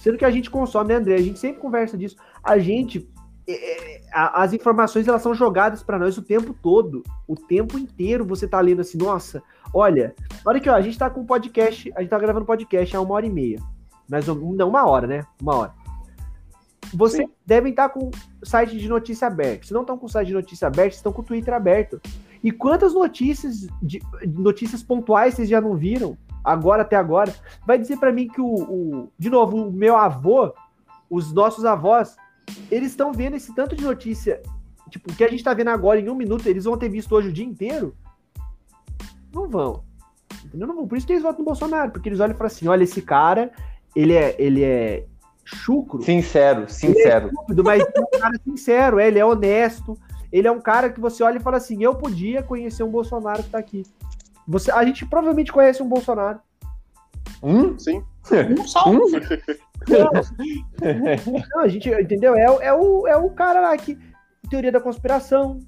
Sendo 0.01 0.17
que 0.17 0.25
a 0.25 0.31
gente 0.31 0.51
consome, 0.51 0.89
né, 0.89 0.95
André? 0.95 1.15
A 1.17 1.23
gente 1.23 1.39
sempre 1.39 1.61
conversa 1.61 1.99
disso. 1.99 2.17
A 2.43 2.59
gente. 2.59 3.07
é, 3.47 3.53
é, 3.53 4.01
a- 4.13 4.43
as 4.43 4.53
informações 4.53 5.07
elas 5.07 5.21
são 5.23 5.35
jogadas 5.35 5.83
para 5.83 5.99
nós 5.99 6.17
o 6.17 6.23
tempo 6.23 6.55
todo. 6.63 7.03
O 7.29 7.37
tempo 7.37 7.79
inteiro 7.79 8.25
você 8.25 8.49
tá 8.49 8.59
lendo 8.61 8.81
assim, 8.81 8.97
nossa, 8.97 9.43
olha, 9.75 10.15
olha 10.47 10.57
aqui, 10.59 10.69
ó, 10.71 10.75
a 10.75 10.81
gente 10.81 10.99
tá 10.99 11.11
com 11.11 11.21
um 11.21 11.27
podcast, 11.27 11.93
a 11.95 12.01
gente 12.01 12.11
tá 12.11 12.19
gravando 12.19 12.47
podcast 12.47 12.97
há 12.97 13.01
uma 13.01 13.15
hora 13.15 13.27
e 13.27 13.31
meia. 13.31 13.61
Mais 14.09 14.29
ou 14.29 14.35
não, 14.35 14.69
uma 14.69 14.87
hora, 14.87 15.07
né? 15.07 15.27
Uma 15.41 15.57
hora. 15.57 15.73
Vocês 16.95 17.29
devem 17.47 17.71
estar 17.71 17.89
com 17.91 18.11
o 18.11 18.47
site 18.47 18.79
de 18.79 18.89
notícia 18.89 19.27
aberto. 19.27 19.67
Se 19.67 19.73
não 19.73 19.81
estão 19.83 19.97
com 19.97 20.07
o 20.07 20.09
site 20.09 20.29
de 20.29 20.35
notícia 20.35 20.69
aberto, 20.69 20.93
estão 20.95 21.13
com 21.13 21.23
o 21.23 21.25
Twitter 21.25 21.55
aberto. 21.55 22.01
E 22.43 22.51
quantas 22.51 22.93
notícias, 22.93 23.67
de, 23.81 24.01
notícias 24.27 24.83
pontuais 24.83 25.35
vocês 25.35 25.49
já 25.49 25.61
não 25.61 25.77
viram? 25.77 26.17
Agora 26.45 26.83
até 26.83 26.97
agora. 26.97 27.33
Vai 27.65 27.79
dizer 27.79 27.99
para 27.99 28.13
mim 28.13 28.27
que 28.29 28.41
o, 28.41 28.47
o. 28.47 29.13
De 29.19 29.31
novo, 29.31 29.69
o 29.69 29.73
meu 29.73 29.97
avô, 29.97 30.53
os 31.09 31.33
nossos 31.33 31.65
avós, 31.65 32.17
eles 32.71 32.91
estão 32.91 33.13
vendo 33.13 33.37
esse 33.37 33.55
tanto 33.55 33.77
de 33.77 33.85
notícia. 33.85 34.43
Tipo, 34.91 35.13
o 35.13 35.15
que 35.15 35.25
a 35.25 35.29
gente 35.29 35.45
tá 35.45 35.55
vendo 35.55 35.69
agora 35.69 36.01
em 36.01 36.09
um 36.09 36.15
minuto, 36.15 36.47
eles 36.47 36.65
vão 36.65 36.77
ter 36.77 36.89
visto 36.89 37.15
hoje 37.15 37.29
o 37.29 37.33
dia 37.33 37.45
inteiro? 37.45 37.95
Não 39.33 39.49
vão. 39.49 39.85
Entendeu? 40.45 40.67
Não 40.67 40.75
vão. 40.75 40.89
Por 40.89 40.99
isso 40.99 41.07
que 41.07 41.13
eles 41.13 41.23
votam 41.23 41.39
no 41.39 41.45
Bolsonaro, 41.45 41.93
porque 41.93 42.09
eles 42.09 42.19
olham 42.21 42.35
e 42.35 42.37
falam 42.37 42.49
assim: 42.49 42.67
olha, 42.67 42.83
esse 42.83 43.01
cara, 43.01 43.53
ele 43.95 44.15
é, 44.15 44.35
ele 44.39 44.65
é 44.65 45.07
chucro, 45.45 46.03
Sincero, 46.03 46.69
sincero. 46.69 47.29
estúpido, 47.29 47.65
mas 47.65 47.83
ele 47.83 47.93
é 47.95 48.01
um 48.01 48.21
cara 48.21 48.41
sincero, 48.45 48.99
é, 48.99 49.09
ele 49.09 49.19
é 49.19 49.25
honesto. 49.25 49.99
Ele 50.33 50.49
é 50.49 50.51
um 50.53 50.61
cara 50.61 50.91
que 50.91 50.99
você 51.01 51.23
olha 51.23 51.37
e 51.37 51.43
fala 51.43 51.59
assim: 51.59 51.83
eu 51.83 51.95
podia 51.95 52.43
conhecer 52.43 52.83
um 52.83 52.91
Bolsonaro 52.91 53.43
que 53.43 53.51
tá 53.51 53.59
aqui. 53.59 53.85
Você, 54.49 54.71
a 54.73 54.85
gente 54.85 55.05
provavelmente 55.07 55.53
conhece 55.53 55.83
um 55.83 55.89
Bolsonaro. 55.89 56.41
Hum? 57.43 57.79
Sim. 57.79 58.03
Um 58.59 58.67
só 58.67 58.89
um. 58.89 59.01
Não, 61.51 61.61
a 61.61 61.69
gente, 61.69 61.91
entendeu? 61.91 62.35
É, 62.37 62.49
o- 62.49 62.61
é, 62.61 62.73
o, 62.73 63.07
é 63.09 63.17
o 63.17 63.31
cara 63.31 63.61
lá 63.61 63.77
que. 63.77 63.99
Teoria 64.49 64.71
da 64.71 64.81
conspiração. 64.81 65.59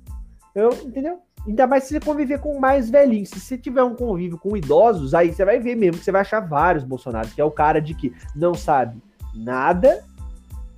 Eu, 0.54 0.72
entendeu? 0.84 1.18
Ainda 1.46 1.66
mais 1.66 1.84
se 1.84 1.90
você 1.90 2.00
conviver 2.00 2.38
com 2.38 2.58
mais 2.60 2.88
velhinhos. 2.88 3.30
Se 3.30 3.40
você 3.40 3.58
tiver 3.58 3.82
um 3.82 3.94
convívio 3.94 4.38
com 4.38 4.56
idosos, 4.56 5.14
aí 5.14 5.32
você 5.32 5.44
vai 5.44 5.58
ver 5.58 5.74
mesmo 5.74 5.98
que 5.98 6.04
você 6.04 6.12
vai 6.12 6.20
achar 6.20 6.40
vários 6.40 6.84
Bolsonaros, 6.84 7.32
que 7.32 7.40
é 7.40 7.44
o 7.44 7.50
cara 7.50 7.80
de 7.80 7.94
que 7.94 8.12
não 8.36 8.54
sabe 8.54 9.02
nada 9.34 10.04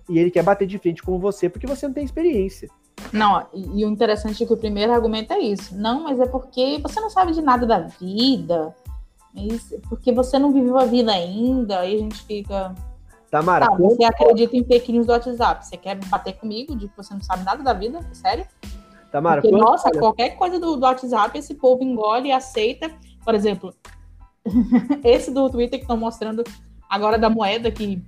e 0.08 0.18
ele 0.18 0.30
quer 0.30 0.42
bater 0.42 0.66
de 0.66 0.78
frente 0.78 1.02
com 1.02 1.18
você 1.18 1.48
porque 1.48 1.66
você 1.66 1.86
não 1.86 1.94
tem 1.94 2.04
experiência. 2.04 2.68
Não, 3.12 3.46
e, 3.52 3.80
e 3.80 3.84
o 3.84 3.88
interessante 3.88 4.42
é 4.42 4.46
que 4.46 4.52
o 4.52 4.56
primeiro 4.56 4.92
argumento 4.92 5.32
é 5.32 5.38
isso. 5.38 5.76
Não, 5.76 6.04
mas 6.04 6.18
é 6.20 6.26
porque 6.26 6.78
você 6.82 7.00
não 7.00 7.10
sabe 7.10 7.32
de 7.32 7.42
nada 7.42 7.66
da 7.66 7.78
vida. 7.80 8.74
É 9.36 9.40
isso, 9.40 9.78
porque 9.88 10.12
você 10.12 10.38
não 10.38 10.52
viveu 10.52 10.78
a 10.78 10.84
vida 10.84 11.12
ainda. 11.12 11.80
Aí 11.80 11.94
a 11.94 11.98
gente 11.98 12.22
fica. 12.22 12.74
Tamara, 13.30 13.66
Tá, 13.66 13.76
quanto- 13.76 13.96
você 13.96 14.04
acredita 14.04 14.56
em 14.56 14.64
fake 14.64 14.92
news 14.92 15.06
do 15.06 15.12
WhatsApp. 15.12 15.66
Você 15.66 15.76
quer 15.76 15.96
bater 16.06 16.34
comigo 16.34 16.74
de 16.76 16.88
que 16.88 16.96
você 16.96 17.12
não 17.12 17.20
sabe 17.22 17.44
nada 17.44 17.62
da 17.62 17.72
vida? 17.72 18.00
Sério? 18.12 18.46
Tamara, 19.12 19.40
Porque, 19.42 19.54
quanto- 19.54 19.70
nossa, 19.70 19.90
qualquer 19.90 20.30
coisa 20.36 20.58
do, 20.58 20.76
do 20.76 20.82
WhatsApp, 20.82 21.36
esse 21.38 21.54
povo 21.54 21.82
engole 21.82 22.28
e 22.28 22.32
aceita. 22.32 22.90
Por 23.24 23.34
exemplo, 23.34 23.74
esse 25.04 25.30
do 25.32 25.50
Twitter 25.50 25.78
que 25.78 25.84
estão 25.84 25.96
mostrando 25.96 26.42
agora 26.88 27.18
da 27.18 27.28
moeda 27.28 27.70
que, 27.70 28.02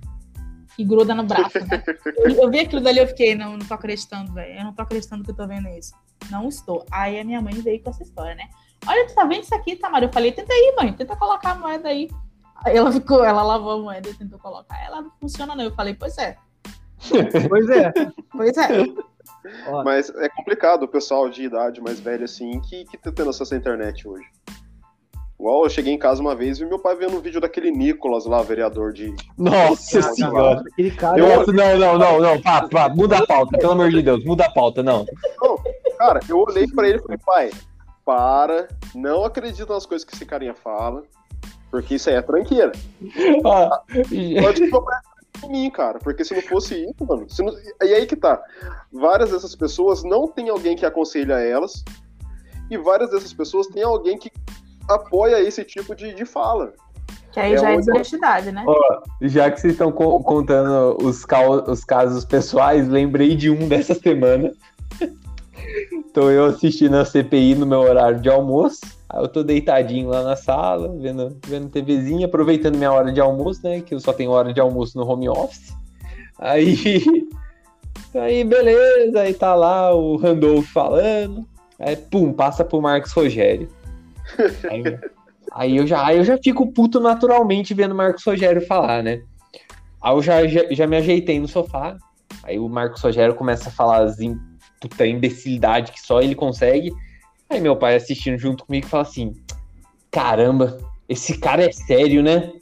que 0.79 0.85
gruda 0.85 1.13
no 1.13 1.23
braço, 1.23 1.59
né? 1.59 1.83
Eu, 2.15 2.43
eu 2.43 2.49
vi 2.49 2.61
aquilo 2.61 2.79
dali 2.79 2.99
e 2.99 3.01
eu 3.01 3.07
fiquei, 3.07 3.35
não, 3.35 3.57
não 3.57 3.65
tô 3.65 3.73
acreditando, 3.73 4.31
velho. 4.31 4.59
Eu 4.59 4.63
não 4.63 4.73
tô 4.73 4.81
acreditando 4.81 5.25
que 5.25 5.31
eu 5.31 5.35
tô 5.35 5.45
vendo 5.45 5.67
isso. 5.67 5.93
Não 6.31 6.47
estou. 6.47 6.85
Aí 6.89 7.19
a 7.19 7.23
minha 7.25 7.41
mãe 7.41 7.53
veio 7.55 7.83
com 7.83 7.89
essa 7.89 8.01
história, 8.01 8.33
né? 8.33 8.47
Olha, 8.87 9.05
tu 9.05 9.13
tá 9.13 9.25
vendo 9.25 9.43
isso 9.43 9.53
aqui, 9.53 9.75
Tamara? 9.75 10.05
Eu 10.05 10.13
falei, 10.13 10.31
tenta 10.31 10.53
aí, 10.53 10.73
mãe, 10.77 10.93
tenta 10.93 11.17
colocar 11.17 11.51
a 11.51 11.55
moeda 11.55 11.89
aí. 11.89 12.09
Aí 12.63 12.77
ela 12.77 12.93
ficou, 12.93 13.25
ela 13.25 13.43
lavou 13.43 13.71
a 13.71 13.77
moeda 13.77 14.07
e 14.07 14.13
tentou 14.13 14.39
colocar. 14.39 14.81
Ela 14.81 15.01
não 15.01 15.11
funciona, 15.19 15.53
não. 15.53 15.65
Eu 15.65 15.75
falei, 15.75 15.93
pois 15.95 16.17
é, 16.17 16.37
Pois 17.49 17.69
é. 17.69 17.91
pois 18.31 18.57
é. 18.57 18.69
Mas 19.83 20.09
é 20.11 20.29
complicado 20.29 20.83
o 20.83 20.87
pessoal 20.87 21.29
de 21.29 21.43
idade 21.43 21.81
mais 21.81 21.99
velha 21.99 22.23
assim 22.23 22.61
que, 22.61 22.85
que 22.85 22.97
tá 22.97 23.11
tendo 23.11 23.31
acesso 23.31 23.53
à 23.53 23.57
internet 23.57 24.07
hoje. 24.07 24.25
Igual 25.39 25.63
eu 25.63 25.69
cheguei 25.69 25.93
em 25.93 25.97
casa 25.97 26.19
uma 26.21 26.35
vez 26.35 26.59
e 26.59 26.65
meu 26.65 26.77
pai 26.77 26.95
vendo 26.97 27.15
um 27.15 27.21
vídeo 27.21 27.39
daquele 27.39 27.71
Nicolas 27.71 28.25
lá, 28.25 28.41
vereador 28.41 28.91
de. 28.91 29.15
Nossa 29.37 30.01
senhora. 30.01 30.61
aquele 30.71 30.91
cara. 30.91 31.17
Eu, 31.17 31.47
não, 31.53 31.77
não, 31.77 31.97
não, 31.97 32.19
não, 32.19 32.41
pá, 32.41 32.67
pá, 32.67 32.89
muda 32.89 33.19
a 33.19 33.25
pauta, 33.25 33.57
pelo 33.57 33.71
amor 33.71 33.89
de 33.89 34.01
Deus, 34.01 34.23
muda 34.25 34.45
a 34.45 34.51
pauta, 34.51 34.83
não. 34.83 35.05
Cara, 35.97 36.19
eu 36.27 36.39
olhei 36.39 36.67
pra 36.67 36.89
ele 36.89 36.97
e 36.97 37.01
falei, 37.01 37.17
pai, 37.25 37.51
para, 38.03 38.67
não 38.93 39.23
acredita 39.23 39.73
nas 39.73 39.85
coisas 39.85 40.03
que 40.05 40.13
esse 40.13 40.25
carinha 40.25 40.53
fala, 40.53 41.03
porque 41.71 41.95
isso 41.95 42.09
aí 42.09 42.15
é 42.17 42.21
tranqueira. 42.21 42.73
Ó, 43.43 43.69
Pode 44.41 44.63
em 45.45 45.49
mim, 45.49 45.69
cara, 45.69 45.99
porque 45.99 46.25
se 46.25 46.33
não 46.35 46.41
fosse 46.41 46.83
isso, 46.83 47.05
mano. 47.07 47.25
não- 47.39 47.87
E 47.87 47.93
aí 47.93 48.05
que 48.05 48.15
tá. 48.17 48.41
Várias 48.91 49.31
dessas 49.31 49.55
pessoas 49.55 50.03
não 50.03 50.27
tem 50.27 50.49
alguém 50.49 50.75
que 50.75 50.85
aconselha 50.85 51.35
elas, 51.39 51.83
e 52.69 52.77
várias 52.77 53.09
dessas 53.11 53.31
pessoas 53.33 53.67
têm 53.67 53.83
alguém 53.83 54.17
que 54.17 54.29
apoia 54.89 55.39
esse 55.41 55.63
tipo 55.63 55.95
de, 55.95 56.13
de 56.13 56.25
fala. 56.25 56.73
Que 57.31 57.39
aí 57.39 57.53
É 57.53 57.57
já 57.57 57.69
é 57.69 57.73
onde- 57.73 57.85
desonestidade, 57.85 58.51
né? 58.51 58.65
já 59.21 59.51
que 59.51 59.59
vocês 59.61 59.73
estão 59.73 59.91
co- 59.91 60.19
contando 60.21 60.97
os, 61.03 61.25
os 61.67 61.83
casos 61.83 62.25
pessoais, 62.25 62.87
lembrei 62.87 63.35
de 63.35 63.49
um 63.49 63.67
dessa 63.67 63.93
semana. 63.93 64.51
tô 66.13 66.29
eu 66.29 66.45
assistindo 66.45 66.95
a 66.97 67.05
CPI 67.05 67.55
no 67.55 67.65
meu 67.65 67.79
horário 67.81 68.19
de 68.19 68.29
almoço. 68.29 68.79
Aí 69.07 69.21
eu 69.23 69.27
tô 69.27 69.43
deitadinho 69.43 70.09
lá 70.09 70.23
na 70.23 70.35
sala, 70.35 70.91
vendo, 70.99 71.35
vendo 71.47 71.69
TVzinha, 71.69 72.25
aproveitando 72.27 72.77
minha 72.77 72.91
hora 72.91 73.11
de 73.11 73.19
almoço, 73.19 73.61
né? 73.63 73.81
Que 73.81 73.93
eu 73.95 73.99
só 73.99 74.13
tenho 74.13 74.31
hora 74.31 74.53
de 74.53 74.59
almoço 74.59 74.97
no 74.97 75.07
home 75.07 75.29
office. 75.29 75.73
Aí. 76.37 77.29
Aí, 78.15 78.43
beleza, 78.43 79.21
aí 79.21 79.35
tá 79.35 79.53
lá 79.53 79.93
o 79.93 80.15
Randolph 80.15 80.65
falando. 80.73 81.45
Aí, 81.79 81.95
pum, 81.95 82.33
passa 82.33 82.65
pro 82.65 82.81
Marcos 82.81 83.11
Rogério. 83.11 83.69
Aí, 84.69 84.83
aí 85.51 85.77
eu 85.77 85.87
já, 85.87 86.05
aí 86.05 86.17
eu 86.17 86.23
já 86.23 86.37
fico 86.37 86.71
puto 86.71 86.99
naturalmente 86.99 87.73
vendo 87.73 87.91
o 87.91 87.95
Marcos 87.95 88.23
Rogério 88.23 88.65
falar, 88.65 89.03
né? 89.03 89.21
Aí 90.01 90.13
eu 90.13 90.21
já, 90.21 90.47
já, 90.47 90.61
já 90.71 90.87
me 90.87 90.97
ajeitei 90.97 91.39
no 91.39 91.47
sofá. 91.47 91.97
Aí 92.43 92.57
o 92.57 92.69
Marcos 92.69 93.01
Rogério 93.01 93.35
começa 93.35 93.69
a 93.69 93.71
falar 93.71 94.07
puta 94.79 95.05
imbecilidade 95.05 95.91
que 95.91 96.01
só 96.01 96.21
ele 96.21 96.35
consegue. 96.35 96.91
Aí 97.49 97.59
meu 97.59 97.75
pai 97.75 97.95
assistindo 97.95 98.37
junto 98.37 98.65
comigo 98.65 98.87
fala 98.87 99.03
assim: 99.03 99.33
Caramba, 100.11 100.77
esse 101.07 101.37
cara 101.37 101.63
é 101.63 101.71
sério, 101.71 102.23
né? 102.23 102.53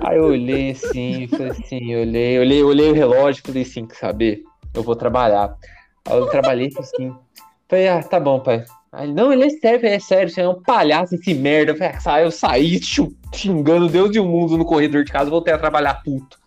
Aí 0.00 0.16
eu 0.16 0.26
olhei 0.26 0.70
assim, 0.70 1.26
falei 1.26 1.50
assim, 1.50 1.96
olhei, 1.96 2.38
olhei, 2.38 2.62
olhei 2.62 2.90
o 2.90 2.94
relógio, 2.94 3.42
falei 3.44 3.62
assim, 3.62 3.84
quer 3.84 3.96
saber? 3.96 4.44
Eu 4.72 4.82
vou 4.82 4.94
trabalhar. 4.94 5.56
Aí 6.06 6.16
eu 6.16 6.26
trabalhei 6.28 6.70
assim, 6.78 7.12
falei, 7.68 7.88
ah, 7.88 8.02
tá 8.02 8.20
bom, 8.20 8.38
pai. 8.38 8.64
Aí 8.92 9.06
ele, 9.06 9.14
não, 9.14 9.32
ele 9.32 9.44
é 9.44 9.50
sério, 9.50 9.86
é 9.86 9.98
sério, 9.98 10.32
você 10.32 10.40
é 10.40 10.48
um 10.48 10.62
palhaço, 10.62 11.14
esse 11.14 11.34
merda. 11.34 11.72
Eu, 11.72 11.76
falei, 11.76 11.92
ah, 11.94 12.00
sai, 12.00 12.24
eu 12.24 12.30
saí 12.30 12.80
xingando 13.34 13.88
Deus 13.88 14.14
e 14.14 14.18
o 14.18 14.24
mundo 14.24 14.56
no 14.56 14.64
corredor 14.64 15.04
de 15.04 15.12
casa, 15.12 15.30
voltei 15.30 15.52
a 15.52 15.58
trabalhar 15.58 16.02
puto. 16.02 16.38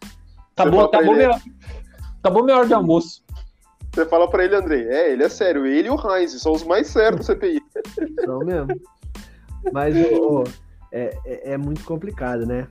Acabou, 0.56 0.82
acabou, 0.82 1.16
ele, 1.16 1.28
minha, 1.28 1.42
acabou 2.20 2.44
minha 2.44 2.58
hora 2.58 2.68
de 2.68 2.74
almoço. 2.74 3.24
Você 3.94 4.06
fala 4.06 4.30
pra 4.30 4.46
ele, 4.46 4.56
Andrei, 4.56 4.88
é, 4.88 5.12
ele 5.12 5.24
é 5.24 5.30
sério. 5.30 5.66
Ele 5.66 5.88
e 5.88 5.92
o 5.92 5.96
Heinz 5.96 6.32
são 6.42 6.54
os 6.54 6.64
mais 6.64 6.88
sérios 6.88 7.22
do 7.22 7.26
CPI. 7.26 7.62
Não 8.26 8.40
mesmo. 8.40 8.80
Mas 9.72 9.96
ô, 9.96 10.40
ô, 10.40 10.44
é, 10.92 11.18
é, 11.26 11.54
é 11.54 11.58
muito 11.58 11.84
complicado, 11.84 12.46
né? 12.46 12.68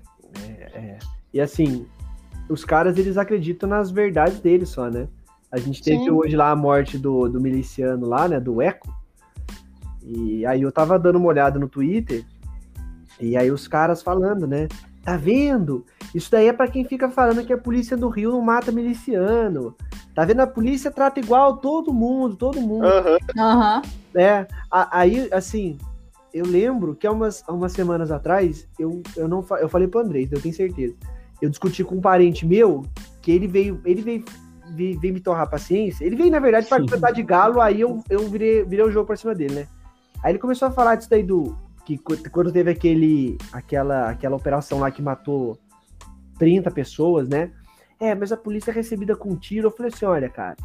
É, 0.49 0.79
é. 0.79 0.99
E 1.33 1.41
assim, 1.41 1.87
os 2.49 2.65
caras 2.65 2.99
eles 2.99 3.17
acreditam 3.17 3.69
nas 3.69 3.91
verdades 3.91 4.41
deles 4.41 4.71
só, 4.71 4.91
né? 4.91 5.09
A 5.53 5.59
gente 5.59 5.83
teve 5.83 6.05
Sim. 6.05 6.11
hoje 6.11 6.37
lá 6.37 6.51
a 6.51 6.57
morte 6.57 6.97
do, 6.97 7.29
do 7.29 7.41
miliciano 7.41 8.07
lá, 8.07 8.27
né? 8.27 8.41
Do 8.41 8.63
Eco. 8.63 8.89
E 10.13 10.45
aí 10.45 10.63
eu 10.63 10.73
tava 10.73 10.99
dando 10.99 11.17
uma 11.17 11.29
olhada 11.29 11.59
no 11.59 11.69
Twitter. 11.69 12.25
E 13.21 13.37
aí 13.37 13.51
os 13.51 13.69
caras 13.69 14.03
falando, 14.03 14.47
né? 14.47 14.67
Tá 15.05 15.17
vendo? 15.17 15.85
Isso 16.15 16.31
daí 16.31 16.49
é 16.49 16.53
pra 16.53 16.69
quem 16.69 16.85
fica 16.85 17.09
falando 17.09 17.45
que 17.45 17.53
a 17.53 17.59
polícia 17.59 17.97
do 17.97 18.09
Rio 18.09 18.33
não 18.33 18.41
mata 18.41 18.73
miliciano. 18.73 19.75
Tá 20.15 20.25
vendo? 20.25 20.41
A 20.41 20.47
polícia 20.47 20.91
trata 20.91 21.21
igual 21.21 21.59
todo 21.59 21.93
mundo, 21.93 22.35
todo 22.35 22.61
mundo. 22.61 22.87
Aham. 22.87 23.19
Aham. 23.39 23.83
É, 24.15 24.47
aí, 24.71 25.29
assim, 25.33 25.79
eu 26.35 26.45
lembro 26.45 26.97
que 26.97 27.07
há 27.07 27.13
umas, 27.13 27.45
há 27.47 27.53
umas 27.53 27.73
semanas 27.73 28.11
atrás, 28.11 28.69
eu, 28.79 29.03
eu 29.17 29.29
não 29.29 29.45
eu 29.61 29.69
falei 29.69 29.87
pro 29.87 30.01
Andrés, 30.01 30.31
eu 30.33 30.41
tenho 30.41 30.55
certeza. 30.55 30.95
Eu 31.41 31.49
discuti 31.49 31.85
com 31.85 31.95
um 31.95 32.01
parente 32.01 32.45
meu, 32.45 32.85
que 33.23 33.31
ele 33.31 33.47
veio, 33.47 33.81
ele 33.85 34.03
veio, 34.03 34.25
veio, 34.75 35.01
veio 35.01 35.15
me 35.15 35.21
torrar 35.21 35.49
paciência. 35.49 36.05
Ele 36.05 36.17
veio, 36.17 36.31
na 36.31 36.41
verdade, 36.41 36.67
para 36.67 36.85
cantar 36.85 37.13
de 37.13 37.23
galo, 37.23 37.61
aí 37.61 37.81
eu, 37.81 38.03
eu 38.11 38.29
virei, 38.29 38.65
virei 38.65 38.85
o 38.85 38.91
jogo 38.91 39.07
pra 39.07 39.17
cima 39.17 39.35
dele, 39.35 39.55
né? 39.55 39.69
Aí 40.23 40.33
ele 40.33 40.39
começou 40.39 40.69
a 40.69 40.71
falar 40.71 40.97
disso 40.97 41.11
daí 41.11 41.23
do. 41.23 41.57
Que 41.85 41.97
qu- 41.97 42.31
quando 42.31 42.53
teve 42.53 42.71
aquele, 42.71 43.39
aquela, 43.53 44.11
aquela 44.11 44.37
operação 44.37 44.81
lá 44.81 44.91
que 44.91 45.01
matou 45.01 45.59
30 46.39 46.71
pessoas, 46.71 47.29
né? 47.29 47.51
É, 47.99 48.15
mas 48.15 48.33
a 48.33 48.37
polícia 48.37 48.71
é 48.71 48.75
recebida 48.75 49.17
com 49.17 49.37
tiro. 49.37 49.69
Eu 49.69 49.71
falei 49.71 49.93
assim: 49.93 50.05
olha, 50.05 50.29
cara, 50.29 50.57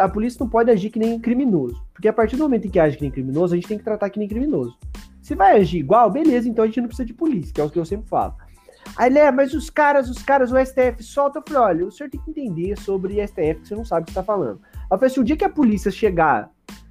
a, 0.00 0.08
polícia 0.08 0.38
não 0.40 0.48
pode 0.48 0.70
agir 0.70 0.90
que 0.90 0.98
nem 0.98 1.18
criminoso. 1.18 1.82
Porque 1.92 2.08
a 2.08 2.12
partir 2.12 2.36
do 2.36 2.42
momento 2.42 2.66
em 2.66 2.70
que 2.70 2.80
age 2.80 2.96
que 2.96 3.02
nem 3.02 3.10
criminoso, 3.10 3.54
a 3.54 3.56
gente 3.56 3.68
tem 3.68 3.78
que 3.78 3.84
tratar 3.84 4.10
que 4.10 4.18
nem 4.18 4.28
criminoso. 4.28 4.76
Se 5.20 5.34
vai 5.34 5.56
agir 5.60 5.78
igual, 5.78 6.10
beleza, 6.10 6.48
então 6.48 6.64
a 6.64 6.66
gente 6.66 6.80
não 6.80 6.88
precisa 6.88 7.06
de 7.06 7.14
polícia, 7.14 7.52
que 7.52 7.60
é 7.60 7.64
o 7.64 7.70
que 7.70 7.78
eu 7.78 7.84
sempre 7.84 8.08
falo. 8.08 8.34
Aí 8.96 9.10
ele 9.10 9.18
é, 9.18 9.30
mas 9.30 9.54
os 9.54 9.70
caras, 9.70 10.08
os 10.08 10.22
caras, 10.22 10.50
o 10.50 10.58
STF 10.58 11.02
solta. 11.02 11.38
Eu 11.38 11.42
falei, 11.46 11.62
olha, 11.62 11.86
o 11.86 11.92
senhor 11.92 12.10
tem 12.10 12.20
que 12.20 12.30
entender 12.30 12.76
sobre 12.78 13.24
STF, 13.26 13.60
que 13.60 13.68
você 13.68 13.74
não 13.76 13.84
sabe 13.84 14.02
o 14.02 14.06
que 14.06 14.12
você 14.12 14.18
tá 14.18 14.24
falando. 14.24 14.60
Eu 14.90 14.98
falei 14.98 15.06
assim, 15.06 15.20
o 15.20 15.24
dia 15.24 15.36
que 15.36 15.44
a 15.44 15.48
polícia 15.48 15.90
chegar, 15.90 16.50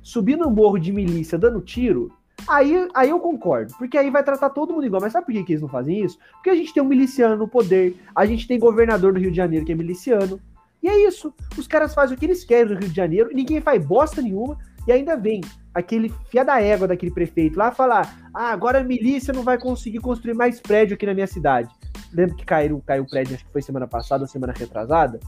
subir 0.09 0.35
no 0.35 0.49
morro 0.49 0.79
de 0.79 0.91
milícia 0.91 1.37
dando 1.37 1.61
tiro, 1.61 2.11
aí, 2.47 2.87
aí 2.95 3.11
eu 3.11 3.19
concordo. 3.19 3.73
Porque 3.77 3.97
aí 3.97 4.09
vai 4.09 4.23
tratar 4.23 4.49
todo 4.49 4.73
mundo 4.73 4.85
igual. 4.85 5.01
Mas 5.01 5.13
sabe 5.13 5.27
por 5.27 5.33
que, 5.33 5.43
que 5.43 5.51
eles 5.53 5.61
não 5.61 5.69
fazem 5.69 6.03
isso? 6.03 6.17
Porque 6.33 6.49
a 6.49 6.55
gente 6.55 6.73
tem 6.73 6.81
um 6.81 6.87
miliciano 6.87 7.37
no 7.37 7.47
poder, 7.47 7.95
a 8.15 8.25
gente 8.25 8.47
tem 8.47 8.57
governador 8.57 9.13
do 9.13 9.19
Rio 9.19 9.29
de 9.29 9.37
Janeiro 9.37 9.65
que 9.65 9.71
é 9.71 9.75
miliciano. 9.75 10.41
E 10.81 10.89
é 10.89 11.07
isso. 11.07 11.31
Os 11.57 11.67
caras 11.67 11.93
fazem 11.93 12.15
o 12.15 12.19
que 12.19 12.25
eles 12.25 12.43
querem 12.43 12.73
no 12.73 12.79
Rio 12.79 12.89
de 12.89 12.95
Janeiro, 12.95 13.31
e 13.31 13.35
ninguém 13.35 13.61
faz 13.61 13.85
bosta 13.85 14.21
nenhuma, 14.21 14.57
e 14.87 14.91
ainda 14.91 15.15
vem 15.15 15.41
aquele 15.73 16.11
fia 16.31 16.43
da 16.43 16.59
égua 16.59 16.87
daquele 16.87 17.11
prefeito 17.11 17.59
lá 17.59 17.71
falar: 17.71 18.31
ah, 18.33 18.51
agora 18.51 18.79
a 18.79 18.83
milícia 18.83 19.31
não 19.31 19.43
vai 19.43 19.59
conseguir 19.59 19.99
construir 19.99 20.33
mais 20.33 20.59
prédio 20.59 20.95
aqui 20.95 21.05
na 21.05 21.13
minha 21.13 21.27
cidade. 21.27 21.69
Lembra 22.11 22.35
que 22.35 22.45
caiu, 22.45 22.81
caiu 22.83 23.03
o 23.03 23.07
prédio, 23.07 23.35
acho 23.35 23.45
que 23.45 23.51
foi 23.51 23.61
semana 23.61 23.87
passada 23.87 24.25
semana 24.25 24.53
retrasada? 24.57 25.19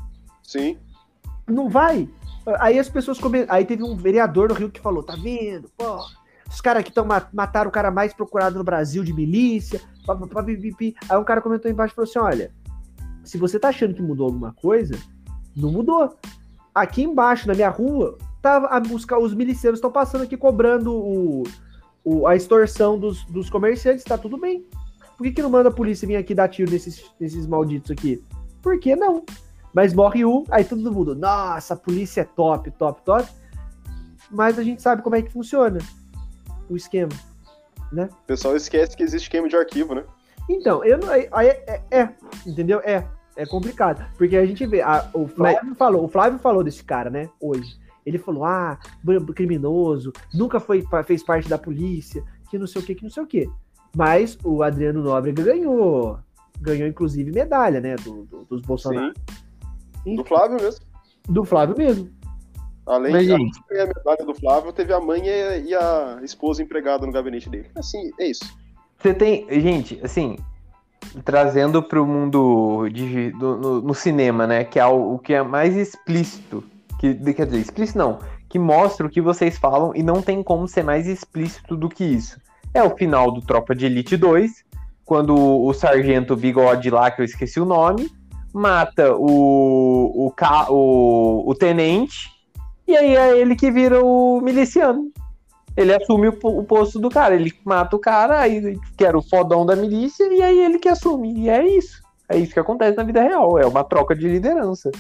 Sim. 0.41 0.77
Não 1.47 1.69
vai. 1.69 2.09
Aí 2.59 2.79
as 2.79 2.89
pessoas 2.89 3.19
come... 3.19 3.45
Aí 3.47 3.65
teve 3.65 3.83
um 3.83 3.95
vereador 3.95 4.49
no 4.49 4.55
Rio 4.55 4.69
que 4.71 4.79
falou: 4.79 5.03
tá 5.03 5.15
vendo? 5.15 5.69
Pô, 5.77 5.99
os 6.49 6.59
caras 6.59 6.83
que 6.83 6.89
estão 6.89 7.05
mataram 7.31 7.69
o 7.69 7.71
cara 7.73 7.91
mais 7.91 8.13
procurado 8.13 8.57
no 8.57 8.63
Brasil 8.63 9.03
de 9.03 9.13
milícia. 9.13 9.81
Pá, 10.05 10.15
pá, 10.15 10.27
pá. 10.27 10.45
Aí 11.09 11.17
um 11.17 11.23
cara 11.23 11.41
comentou 11.41 11.69
embaixo 11.69 11.93
e 11.93 11.95
falou 11.95 12.09
assim: 12.09 12.19
olha, 12.19 12.51
se 13.23 13.37
você 13.37 13.59
tá 13.59 13.69
achando 13.69 13.93
que 13.93 14.01
mudou 14.01 14.25
alguma 14.27 14.53
coisa, 14.53 14.97
não 15.55 15.71
mudou. 15.71 16.15
Aqui 16.73 17.03
embaixo, 17.03 17.47
na 17.47 17.53
minha 17.53 17.69
rua, 17.69 18.17
tá, 18.41 18.57
a, 18.57 18.81
os, 18.93 19.05
ca- 19.05 19.19
os 19.19 19.33
milicianos 19.33 19.77
estão 19.77 19.91
passando 19.91 20.23
aqui 20.23 20.37
cobrando 20.37 20.93
o, 20.93 21.43
o- 22.03 22.25
a 22.25 22.35
extorsão 22.35 22.97
dos, 22.97 23.23
dos 23.25 23.49
comerciantes, 23.49 24.03
tá 24.03 24.17
tudo 24.17 24.37
bem. 24.37 24.65
Por 25.17 25.25
que, 25.25 25.31
que 25.33 25.41
não 25.41 25.49
manda 25.49 25.69
a 25.69 25.71
polícia 25.71 26.07
vir 26.07 26.15
aqui 26.15 26.33
dar 26.33 26.47
tiro 26.47 26.71
nesses, 26.71 27.03
nesses 27.19 27.45
malditos 27.45 27.91
aqui? 27.91 28.23
Por 28.61 28.79
que 28.79 28.95
não? 28.95 29.23
Mas 29.74 29.93
morre 29.93 30.26
um, 30.26 30.43
aí 30.49 30.63
todo 30.65 30.91
mundo, 30.91 31.15
nossa, 31.15 31.74
a 31.74 31.78
polícia 31.78 32.22
é 32.22 32.26
top, 32.26 32.69
top, 32.72 33.01
top. 33.03 33.28
Mas 34.30 34.57
a 34.59 34.63
gente 34.63 34.82
sabe 34.82 35.01
como 35.01 35.15
é 35.15 35.22
que 35.22 35.32
funciona 35.32 35.79
o 36.70 36.75
esquema. 36.75 37.12
O 38.05 38.25
pessoal 38.25 38.55
esquece 38.55 38.95
que 38.95 39.04
existe 39.04 39.29
queima 39.29 39.50
de 39.50 39.55
arquivo, 39.55 39.93
né? 39.95 40.04
Então, 40.50 40.83
eu 40.83 40.97
não. 40.97 41.09
Aí 41.09 41.47
é, 41.47 41.82
é, 41.91 42.09
entendeu? 42.45 42.79
É. 42.83 43.05
É 43.36 43.45
complicado. 43.45 44.05
Porque 44.17 44.36
a 44.36 44.45
gente 44.45 44.66
vê. 44.66 44.82
a- 44.82 45.09
o 45.13 45.25
Flávio 45.25 45.74
falou, 45.75 46.04
o 46.04 46.08
Flávio 46.09 46.37
falou 46.39 46.63
desse 46.63 46.83
cara, 46.83 47.09
né? 47.09 47.29
Hoje. 47.39 47.78
Ele 48.05 48.17
falou: 48.17 48.43
ah, 48.43 48.78
criminoso, 49.33 50.12
nunca 50.33 50.59
foi, 50.59 50.83
fez 51.05 51.24
parte 51.24 51.47
da 51.47 51.58
polícia, 51.58 52.24
que 52.50 52.58
não 52.58 52.67
sei 52.67 52.82
o 52.82 52.86
que, 52.86 52.95
que 52.95 53.04
não 53.04 53.09
sei 53.09 53.24
o 53.24 53.28
que. 53.28 53.50
Mas 53.95 54.37
o 54.43 54.62
Adriano 54.63 55.01
Nóbrega 55.01 55.43
ganhou. 55.43 56.20
Ganhou, 56.59 56.87
inclusive, 56.87 57.32
medalha, 57.32 57.79
né? 57.79 57.95
Do, 57.95 58.25
do- 58.25 58.45
dos 58.45 58.62
Bolsonaro. 58.62 59.13
Sim. 59.17 59.36
Do 60.05 60.23
Flávio 60.25 60.57
mesmo. 60.61 60.86
Do 61.28 61.45
Flávio 61.45 61.78
mesmo. 61.78 62.09
Além 62.86 63.11
Mas, 63.11 63.28
de 63.28 63.32
gente- 63.32 63.59
a 63.79 63.86
medalha 63.86 64.25
do 64.25 64.33
Flávio, 64.33 64.73
teve 64.73 64.91
a 64.91 64.99
mãe 64.99 65.21
e 65.25 65.73
a 65.75 66.19
esposa 66.23 66.63
empregada 66.63 67.05
no 67.05 67.11
gabinete 67.11 67.49
dele. 67.49 67.69
Assim, 67.75 68.09
é 68.19 68.28
isso. 68.28 68.43
Você 68.97 69.13
tem. 69.13 69.45
Gente, 69.61 69.99
assim. 70.03 70.37
Trazendo 71.25 71.82
pro 71.83 72.05
mundo 72.05 72.87
de, 72.89 73.32
do- 73.32 73.57
no, 73.57 73.82
no 73.82 73.93
cinema, 73.93 74.45
né? 74.47 74.63
Que 74.63 74.79
é 74.79 74.86
o, 74.86 75.15
o 75.15 75.19
que 75.19 75.33
é 75.33 75.41
mais 75.43 75.75
explícito. 75.75 76.63
Que, 76.99 77.13
quer 77.33 77.45
dizer, 77.45 77.59
explícito 77.59 77.97
não. 77.97 78.19
Que 78.47 78.59
mostra 78.59 79.05
o 79.05 79.09
que 79.09 79.21
vocês 79.21 79.57
falam 79.57 79.93
e 79.95 80.03
não 80.03 80.21
tem 80.21 80.43
como 80.43 80.67
ser 80.67 80.83
mais 80.83 81.07
explícito 81.07 81.75
do 81.75 81.89
que 81.89 82.03
isso. 82.03 82.39
É 82.73 82.82
o 82.83 82.95
final 82.95 83.32
do 83.32 83.41
Tropa 83.41 83.75
de 83.75 83.86
Elite 83.86 84.15
2, 84.15 84.63
quando 85.05 85.36
o 85.36 85.73
sargento 85.73 86.36
bigode 86.36 86.89
lá, 86.89 87.09
que 87.11 87.21
eu 87.21 87.25
esqueci 87.25 87.59
o 87.59 87.65
nome, 87.65 88.09
mata 88.53 89.15
o, 89.15 90.28
o, 90.28 90.33
o, 90.69 91.49
o 91.49 91.55
tenente, 91.55 92.29
e 92.87 92.95
aí 92.95 93.15
é 93.15 93.37
ele 93.39 93.55
que 93.55 93.71
vira 93.71 94.03
o 94.03 94.41
miliciano. 94.41 95.11
Ele 95.78 95.93
assume 95.93 96.28
o, 96.28 96.37
o 96.43 96.63
posto 96.63 96.99
do 96.99 97.09
cara, 97.09 97.33
ele 97.33 97.53
mata 97.63 97.95
o 97.95 97.99
cara, 97.99 98.39
aí 98.39 98.78
que 98.97 99.05
era 99.05 99.17
o 99.17 99.21
fodão 99.21 99.65
da 99.65 99.75
milícia, 99.75 100.25
e 100.25 100.41
aí 100.41 100.59
ele 100.59 100.78
que 100.78 100.89
assume. 100.89 101.33
E 101.33 101.49
é 101.49 101.65
isso. 101.65 102.01
É 102.28 102.37
isso 102.37 102.53
que 102.53 102.59
acontece 102.59 102.97
na 102.97 103.03
vida 103.03 103.21
real. 103.21 103.57
É 103.57 103.65
uma 103.65 103.83
troca 103.83 104.15
de 104.15 104.28
liderança 104.28 104.91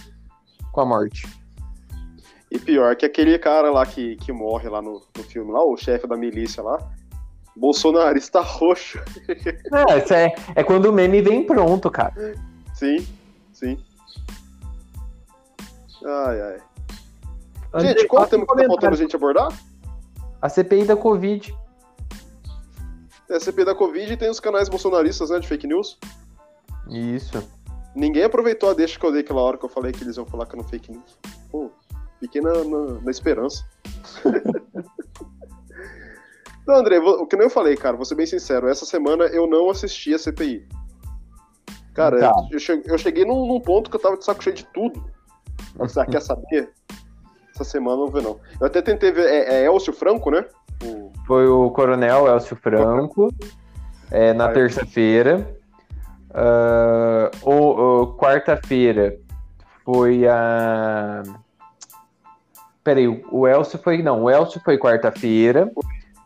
com 0.71 0.81
a 0.81 0.85
morte. 0.85 1.27
E 2.49 2.59
pior 2.59 2.95
que 2.95 3.05
aquele 3.05 3.37
cara 3.39 3.71
lá 3.71 3.85
que, 3.85 4.17
que 4.17 4.31
morre 4.31 4.67
lá 4.67 4.81
no, 4.81 5.01
no 5.17 5.23
filme, 5.23 5.51
lá, 5.51 5.63
o 5.63 5.77
chefe 5.77 6.05
da 6.05 6.17
milícia 6.17 6.61
lá, 6.61 6.77
bolsonarista 7.55 8.39
roxo. 8.43 8.99
Não, 9.71 9.97
isso 9.97 10.13
é, 10.13 10.33
é 10.55 10.63
quando 10.63 10.85
o 10.85 10.93
meme 10.93 11.21
vem 11.21 11.45
pronto, 11.45 11.89
cara. 11.89 12.35
Sim. 12.73 13.07
Ai, 16.05 16.41
ai. 16.41 17.81
Gente, 17.81 18.07
qual 18.07 18.27
tema 18.27 18.45
que 18.45 18.55
tá 18.55 18.65
faltando 18.67 18.93
a 18.93 18.97
gente 18.97 19.15
abordar? 19.15 19.47
A 20.41 20.49
CPI 20.49 20.85
da 20.85 20.95
Covid. 20.95 21.55
É 23.29 23.35
a 23.37 23.39
CP 23.39 23.63
da 23.63 23.73
Covid 23.73 24.11
e 24.11 24.17
tem 24.17 24.29
os 24.29 24.41
canais 24.41 24.67
bolsonaristas, 24.67 25.29
né, 25.29 25.39
de 25.39 25.47
fake 25.47 25.65
news. 25.65 25.97
Isso. 26.89 27.41
Ninguém 27.95 28.23
aproveitou 28.23 28.69
a 28.69 28.73
deixa 28.73 28.99
que 28.99 29.05
eu 29.05 29.11
dei 29.11 29.21
aquela 29.21 29.41
hora 29.41 29.57
que 29.57 29.63
eu 29.63 29.69
falei 29.69 29.93
que 29.93 30.03
eles 30.03 30.17
iam 30.17 30.25
falar 30.25 30.45
que 30.45 30.55
era 30.55 30.67
fake 30.67 30.91
news. 30.91 31.17
Pô, 31.49 31.71
fiquei 32.19 32.41
na, 32.41 32.51
na, 32.63 32.99
na 33.01 33.11
esperança. 33.11 33.65
Não, 36.67 36.75
André, 36.75 36.99
o 36.99 37.25
que 37.25 37.37
nem 37.37 37.45
eu 37.45 37.49
falei, 37.49 37.75
cara, 37.75 37.95
vou 37.95 38.05
ser 38.05 38.15
bem 38.15 38.25
sincero, 38.25 38.67
essa 38.67 38.85
semana 38.85 39.25
eu 39.25 39.47
não 39.47 39.69
assisti 39.69 40.13
a 40.13 40.19
CPI. 40.19 40.67
Cara, 41.93 42.19
Tá. 42.19 42.33
eu, 42.51 42.59
che- 42.59 42.81
eu 42.85 42.97
cheguei 42.97 43.25
num, 43.25 43.45
num 43.45 43.59
ponto 43.59 43.89
que 43.89 43.95
eu 43.95 44.01
tava 44.01 44.17
de 44.17 44.23
saco 44.25 44.43
cheio 44.43 44.55
de 44.55 44.65
tudo. 44.67 45.03
Você 45.75 46.05
quer 46.05 46.21
saber? 46.21 46.69
Essa 47.53 47.63
semana 47.63 47.95
eu 47.97 48.05
não 48.05 48.07
vou 48.07 48.21
ver, 48.21 48.23
não. 48.27 48.39
Eu 48.59 48.67
até 48.67 48.81
tentei 48.81 49.11
ver, 49.11 49.25
é, 49.27 49.61
é 49.61 49.65
Elcio 49.65 49.91
Franco, 49.93 50.31
né? 50.31 50.45
O- 50.83 51.11
Foi 51.27 51.47
o 51.47 51.69
Coronel 51.71 52.27
Elcio 52.27 52.55
Franco, 52.55 53.29
é, 54.09 54.33
na 54.33 54.49
terça-feira. 54.49 55.55
Ah, 56.33 57.29
o- 57.43 58.01
o- 58.03 58.17
Quarta-feira 58.17 59.17
foi 59.83 60.25
a. 60.27 61.23
Peraí, 62.83 63.07
o 63.07 63.47
Elcio 63.47 63.77
foi. 63.79 64.01
Não, 64.01 64.23
o 64.23 64.29
Elcio 64.29 64.59
foi 64.63 64.77
quarta-feira. 64.77 65.71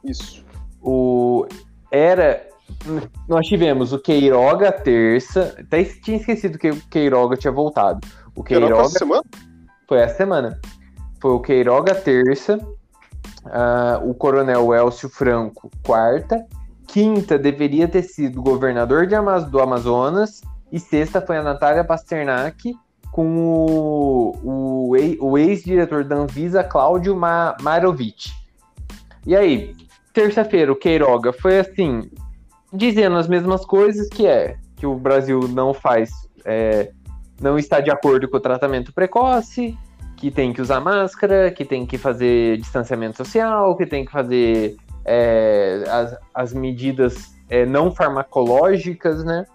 Isso. 0.04 0.46
O. 0.82 1.46
Era. 1.92 2.48
Nós 3.28 3.48
tivemos 3.48 3.94
o 3.94 4.00
Queiroga 4.00 4.72
terça. 4.72 5.56
Até 5.60 5.84
tinha 5.84 6.18
esquecido 6.18 6.58
que 6.58 6.70
o 6.70 6.82
Queiroga 6.90 7.36
tinha 7.36 7.52
voltado. 7.52 8.06
O 8.36 8.44
Que 8.44 8.54
era 8.56 8.66
Queiroga 8.66 8.84
essa 8.86 9.00
semana? 9.00 9.24
foi 9.88 10.00
essa 10.00 10.18
semana. 10.18 10.60
Foi 11.22 11.32
o 11.32 11.40
Queiroga 11.40 11.96
terça, 11.96 12.60
ah, 13.46 14.00
o 14.04 14.14
Coronel 14.14 14.74
Elcio 14.74 15.10
Franco 15.10 15.72
quarta, 15.84 16.46
quinta 16.88 17.38
deveria 17.38 17.88
ter 17.88 18.04
sido 18.04 18.40
o 18.40 18.44
governador 18.44 19.08
de 19.08 19.16
Ama- 19.16 19.42
do 19.42 19.60
Amazonas 19.60 20.42
e 20.72 20.80
sexta 20.80 21.22
foi 21.22 21.38
a 21.38 21.44
Natália 21.44 21.84
Pasternak 21.84 22.76
com 23.12 23.38
o, 23.38 24.34
o, 24.44 25.38
ex-diretor 25.38 26.04
da 26.04 26.18
Anvisa, 26.18 26.64
Cláudio 26.64 27.16
Ma 27.16 27.56
Marovic. 27.62 28.30
E 29.26 29.36
aí, 29.36 29.74
terça-feira, 30.14 30.72
o 30.72 30.76
Queiroga 30.76 31.32
foi 31.32 31.60
assim, 31.60 32.10
dizendo 32.76 33.15
as 33.15 33.27
mesmas 33.27 33.65
coisas 33.65 34.07
que 34.10 34.27
é 34.27 34.57
que 34.76 34.85
o 34.85 34.95
Brasil 34.95 35.47
não 35.47 35.73
faz, 35.73 36.11
é, 36.43 36.91
não 37.41 37.57
está 37.57 37.80
de 37.80 37.89
acordo 37.89 38.27
com 38.27 38.38
o 38.38 38.39
tratamento 38.39 38.93
precoce, 38.93 39.77
que 40.18 40.30
tem 40.31 40.53
que 40.53 40.61
usar 40.61 40.80
máscara, 40.80 41.52
que 41.52 41.65
tem 41.65 41.85
que 41.85 41.97
fazer 41.97 42.57
distanciamento 42.57 43.18
social, 43.18 43.76
que 43.76 43.85
tem 43.85 44.06
que 44.06 44.11
fazer 44.11 44.76
é, 45.06 45.84
as, 45.88 46.18
as 46.34 46.53
medidas 46.53 47.35
é, 47.49 47.65
não 47.65 47.91
farmacológicas, 47.91 49.23
né? 49.23 49.45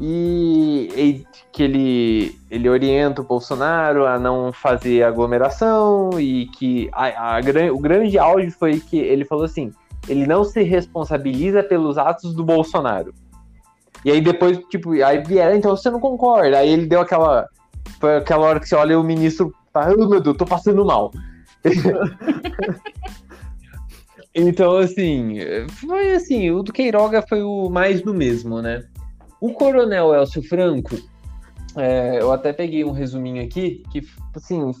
E, 0.00 0.88
e 0.96 1.26
que 1.50 1.64
ele, 1.64 2.38
ele 2.48 2.68
orienta 2.68 3.20
o 3.20 3.24
Bolsonaro 3.24 4.06
a 4.06 4.16
não 4.16 4.52
fazer 4.52 5.02
aglomeração 5.02 6.10
e 6.20 6.46
que 6.56 6.88
a, 6.92 7.36
a 7.36 7.40
gran- 7.40 7.72
o 7.72 7.78
grande 7.80 8.16
áudio 8.16 8.52
foi 8.52 8.78
que 8.78 8.96
ele 8.96 9.24
falou 9.24 9.44
assim, 9.44 9.72
ele 10.08 10.26
não 10.26 10.44
se 10.44 10.62
responsabiliza 10.62 11.62
pelos 11.62 11.98
atos 11.98 12.34
do 12.34 12.44
Bolsonaro. 12.44 13.12
E 14.04 14.10
aí 14.10 14.20
depois, 14.20 14.58
tipo, 14.70 14.92
aí 15.02 15.22
vieram, 15.22 15.56
então 15.56 15.76
você 15.76 15.90
não 15.90 16.00
concorda. 16.00 16.58
Aí 16.58 16.70
ele 16.70 16.86
deu 16.86 17.00
aquela. 17.00 17.48
Foi 18.00 18.16
aquela 18.16 18.46
hora 18.46 18.60
que 18.60 18.68
você 18.68 18.74
olha 18.74 18.92
e 18.92 18.96
o 18.96 19.02
ministro 19.02 19.52
tá, 19.72 19.86
ai 19.86 19.94
meu 19.94 20.20
Deus, 20.20 20.36
tô 20.36 20.44
passando 20.44 20.84
mal. 20.84 21.10
então, 24.34 24.78
assim, 24.78 25.36
foi 25.68 26.12
assim, 26.12 26.50
o 26.50 26.62
do 26.62 26.72
Queiroga 26.72 27.22
foi 27.22 27.42
o 27.42 27.68
mais 27.68 28.02
do 28.02 28.14
mesmo, 28.14 28.62
né? 28.62 28.84
O 29.40 29.52
Coronel 29.52 30.14
Elcio 30.14 30.42
Franco, 30.42 30.96
é, 31.76 32.20
eu 32.20 32.32
até 32.32 32.52
peguei 32.52 32.84
um 32.84 32.92
resuminho 32.92 33.42
aqui, 33.42 33.82
que, 33.90 34.06
assim, 34.34 34.72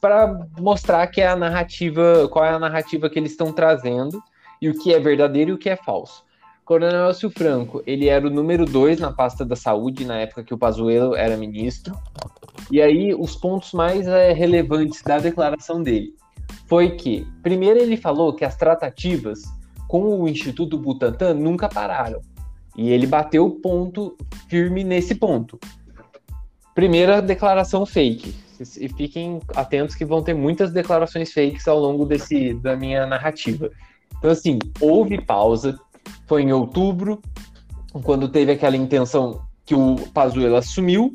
para 0.00 0.46
mostrar 0.58 1.06
que 1.08 1.20
é 1.20 1.28
a 1.28 1.36
narrativa, 1.36 2.28
qual 2.30 2.44
é 2.44 2.50
a 2.50 2.58
narrativa 2.58 3.08
que 3.08 3.18
eles 3.18 3.32
estão 3.32 3.52
trazendo 3.52 4.22
e 4.60 4.68
o 4.68 4.78
que 4.78 4.92
é 4.92 5.00
verdadeiro 5.00 5.50
e 5.50 5.54
o 5.54 5.58
que 5.58 5.68
é 5.68 5.76
falso. 5.76 6.24
Coronel 6.64 7.08
Elcio 7.08 7.30
Franco, 7.30 7.82
ele 7.84 8.06
era 8.08 8.24
o 8.24 8.30
número 8.30 8.64
dois 8.64 9.00
na 9.00 9.10
pasta 9.10 9.44
da 9.44 9.56
saúde 9.56 10.04
na 10.04 10.18
época 10.18 10.44
que 10.44 10.54
o 10.54 10.58
Pazuello 10.58 11.16
era 11.16 11.36
ministro. 11.36 11.92
E 12.70 12.80
aí, 12.80 13.12
os 13.12 13.34
pontos 13.34 13.72
mais 13.72 14.06
é, 14.06 14.32
relevantes 14.32 15.02
da 15.02 15.18
declaração 15.18 15.82
dele 15.82 16.14
foi 16.68 16.90
que, 16.90 17.26
primeiro, 17.42 17.80
ele 17.80 17.96
falou 17.96 18.32
que 18.32 18.44
as 18.44 18.54
tratativas 18.56 19.40
com 19.88 20.20
o 20.20 20.28
Instituto 20.28 20.78
Butantan 20.78 21.34
nunca 21.34 21.68
pararam. 21.68 22.20
E 22.76 22.90
ele 22.90 23.08
bateu 23.08 23.46
o 23.46 23.50
ponto 23.50 24.16
firme 24.48 24.84
nesse 24.84 25.16
ponto. 25.16 25.58
Primeira 26.72 27.20
declaração 27.20 27.84
fake. 27.84 28.32
E 28.78 28.88
fiquem 28.90 29.40
atentos 29.56 29.96
que 29.96 30.04
vão 30.04 30.22
ter 30.22 30.34
muitas 30.34 30.70
declarações 30.70 31.32
fakes 31.32 31.66
ao 31.66 31.80
longo 31.80 32.06
desse, 32.06 32.54
da 32.54 32.76
minha 32.76 33.04
narrativa. 33.06 33.70
Então, 34.18 34.30
assim, 34.30 34.58
houve 34.80 35.20
pausa. 35.20 35.78
Foi 36.26 36.42
em 36.42 36.52
outubro, 36.52 37.20
quando 38.02 38.28
teve 38.28 38.52
aquela 38.52 38.76
intenção 38.76 39.42
que 39.64 39.74
o 39.74 39.96
Pazuello 40.14 40.56
assumiu, 40.56 41.12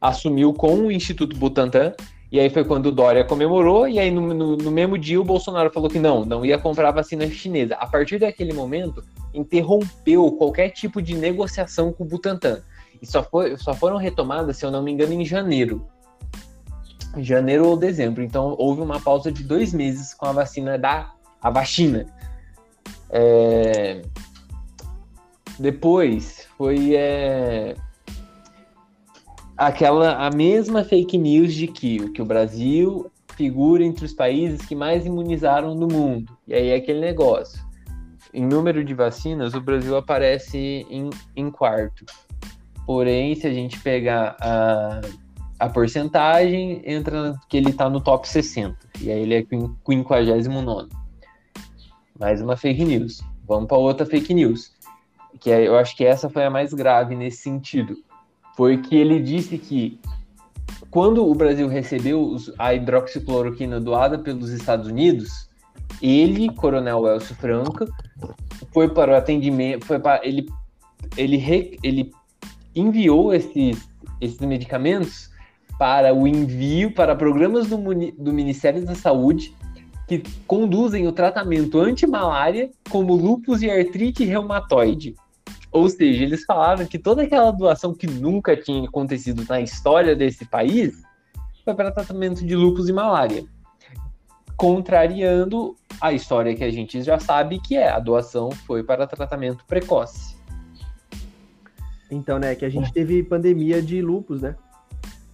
assumiu 0.00 0.52
com 0.52 0.74
o 0.74 0.92
Instituto 0.92 1.36
Butantan, 1.36 1.92
e 2.32 2.38
aí 2.38 2.48
foi 2.48 2.64
quando 2.64 2.86
o 2.86 2.92
Dória 2.92 3.24
comemorou, 3.24 3.88
e 3.88 3.98
aí 3.98 4.10
no, 4.10 4.32
no, 4.32 4.56
no, 4.56 4.70
mesmo 4.70 4.96
dia 4.96 5.20
o 5.20 5.24
Bolsonaro 5.24 5.70
falou 5.70 5.90
que 5.90 5.98
não, 5.98 6.24
não 6.24 6.44
ia 6.44 6.58
comprar 6.58 6.92
vacina 6.92 7.28
chinesa. 7.28 7.74
A 7.74 7.86
partir 7.86 8.18
daquele 8.18 8.52
momento, 8.52 9.02
interrompeu 9.34 10.30
qualquer 10.32 10.70
tipo 10.70 11.02
de 11.02 11.14
negociação 11.14 11.92
com 11.92 12.04
o 12.04 12.06
Butantan. 12.06 12.62
E 13.02 13.06
só, 13.06 13.22
foi, 13.22 13.56
só 13.56 13.74
foram 13.74 13.96
retomadas, 13.96 14.58
se 14.58 14.64
eu 14.64 14.70
não 14.70 14.82
me 14.82 14.92
engano, 14.92 15.12
em 15.12 15.24
janeiro. 15.24 15.84
Janeiro 17.18 17.66
ou 17.66 17.76
dezembro. 17.76 18.22
Então 18.22 18.54
houve 18.58 18.80
uma 18.80 19.00
pausa 19.00 19.32
de 19.32 19.42
dois 19.42 19.72
meses 19.72 20.14
com 20.14 20.26
a 20.26 20.32
vacina 20.32 20.78
da 20.78 21.12
a 21.40 21.50
vacina. 21.50 22.06
É... 23.10 24.02
Depois 25.58 26.46
foi 26.56 26.94
é... 26.94 27.74
aquela 29.56 30.26
a 30.26 30.30
mesma 30.30 30.84
fake 30.84 31.18
news 31.18 31.52
de 31.54 31.66
que, 31.66 32.10
que 32.10 32.22
o 32.22 32.24
Brasil 32.24 33.10
figura 33.36 33.82
entre 33.82 34.04
os 34.04 34.12
países 34.12 34.66
que 34.66 34.74
mais 34.74 35.06
imunizaram 35.06 35.74
no 35.74 35.88
mundo. 35.88 36.36
E 36.46 36.54
aí 36.54 36.68
é 36.68 36.74
aquele 36.76 37.00
negócio. 37.00 37.58
Em 38.32 38.46
número 38.46 38.84
de 38.84 38.94
vacinas, 38.94 39.54
o 39.54 39.60
Brasil 39.60 39.96
aparece 39.96 40.86
em, 40.90 41.10
em 41.34 41.50
quarto. 41.50 42.04
Porém, 42.86 43.34
se 43.34 43.46
a 43.46 43.52
gente 43.52 43.78
pegar 43.80 44.36
a, 44.40 45.00
a 45.58 45.68
porcentagem, 45.68 46.82
entra 46.84 47.34
que 47.48 47.56
ele 47.56 47.70
está 47.70 47.88
no 47.88 48.00
top 48.00 48.28
60. 48.28 48.76
E 49.00 49.10
aí 49.10 49.22
ele 49.22 49.34
é 49.34 49.46
59. 49.86 50.99
Mais 52.20 52.42
uma 52.42 52.54
fake 52.54 52.84
news. 52.84 53.22
Vamos 53.48 53.66
para 53.66 53.78
outra 53.78 54.04
fake 54.04 54.34
news. 54.34 54.72
Que 55.40 55.50
é, 55.50 55.66
eu 55.66 55.78
acho 55.78 55.96
que 55.96 56.04
essa 56.04 56.28
foi 56.28 56.44
a 56.44 56.50
mais 56.50 56.74
grave 56.74 57.16
nesse 57.16 57.38
sentido. 57.38 57.96
Foi 58.54 58.76
que 58.76 58.94
ele 58.94 59.18
disse 59.18 59.56
que 59.56 59.98
quando 60.90 61.26
o 61.26 61.34
Brasil 61.34 61.66
recebeu 61.66 62.36
a 62.58 62.74
hidroxicloroquina 62.74 63.80
doada 63.80 64.18
pelos 64.18 64.50
Estados 64.50 64.86
Unidos, 64.86 65.48
ele, 66.02 66.52
Coronel 66.52 67.06
Elcio 67.06 67.34
Franco, 67.36 67.86
foi 68.70 68.88
para 68.88 69.12
o 69.12 69.16
atendimento, 69.16 69.86
foi 69.86 69.98
para 69.98 70.20
ele 70.22 70.46
ele 71.16 71.78
ele 71.82 72.12
enviou 72.74 73.32
esses 73.32 73.88
esses 74.20 74.40
medicamentos 74.40 75.30
para 75.78 76.14
o 76.14 76.28
envio 76.28 76.92
para 76.92 77.16
programas 77.16 77.68
do, 77.68 77.78
do 77.78 78.32
Ministério 78.32 78.84
da 78.84 78.94
Saúde 78.94 79.54
que 80.10 80.24
conduzem 80.44 81.06
o 81.06 81.12
tratamento 81.12 81.78
anti-malária 81.78 82.68
como 82.90 83.14
lúpus 83.14 83.62
e 83.62 83.70
artrite 83.70 84.24
reumatoide. 84.24 85.14
Ou 85.70 85.88
seja, 85.88 86.24
eles 86.24 86.44
falaram 86.44 86.84
que 86.84 86.98
toda 86.98 87.22
aquela 87.22 87.52
doação 87.52 87.94
que 87.94 88.08
nunca 88.08 88.56
tinha 88.56 88.88
acontecido 88.88 89.46
na 89.48 89.60
história 89.60 90.16
desse 90.16 90.44
país 90.44 91.00
foi 91.64 91.74
para 91.74 91.92
tratamento 91.92 92.44
de 92.44 92.56
lúpus 92.56 92.88
e 92.88 92.92
malária. 92.92 93.44
Contrariando 94.56 95.76
a 96.00 96.12
história 96.12 96.56
que 96.56 96.64
a 96.64 96.72
gente 96.72 97.00
já 97.04 97.20
sabe 97.20 97.60
que 97.60 97.76
é 97.76 97.88
a 97.88 98.00
doação 98.00 98.50
foi 98.50 98.82
para 98.82 99.06
tratamento 99.06 99.64
precoce. 99.64 100.34
Então, 102.10 102.40
né, 102.40 102.56
que 102.56 102.64
a 102.64 102.68
gente 102.68 102.92
teve 102.92 103.22
pandemia 103.22 103.80
de 103.80 104.02
lúpus, 104.02 104.42
né? 104.42 104.56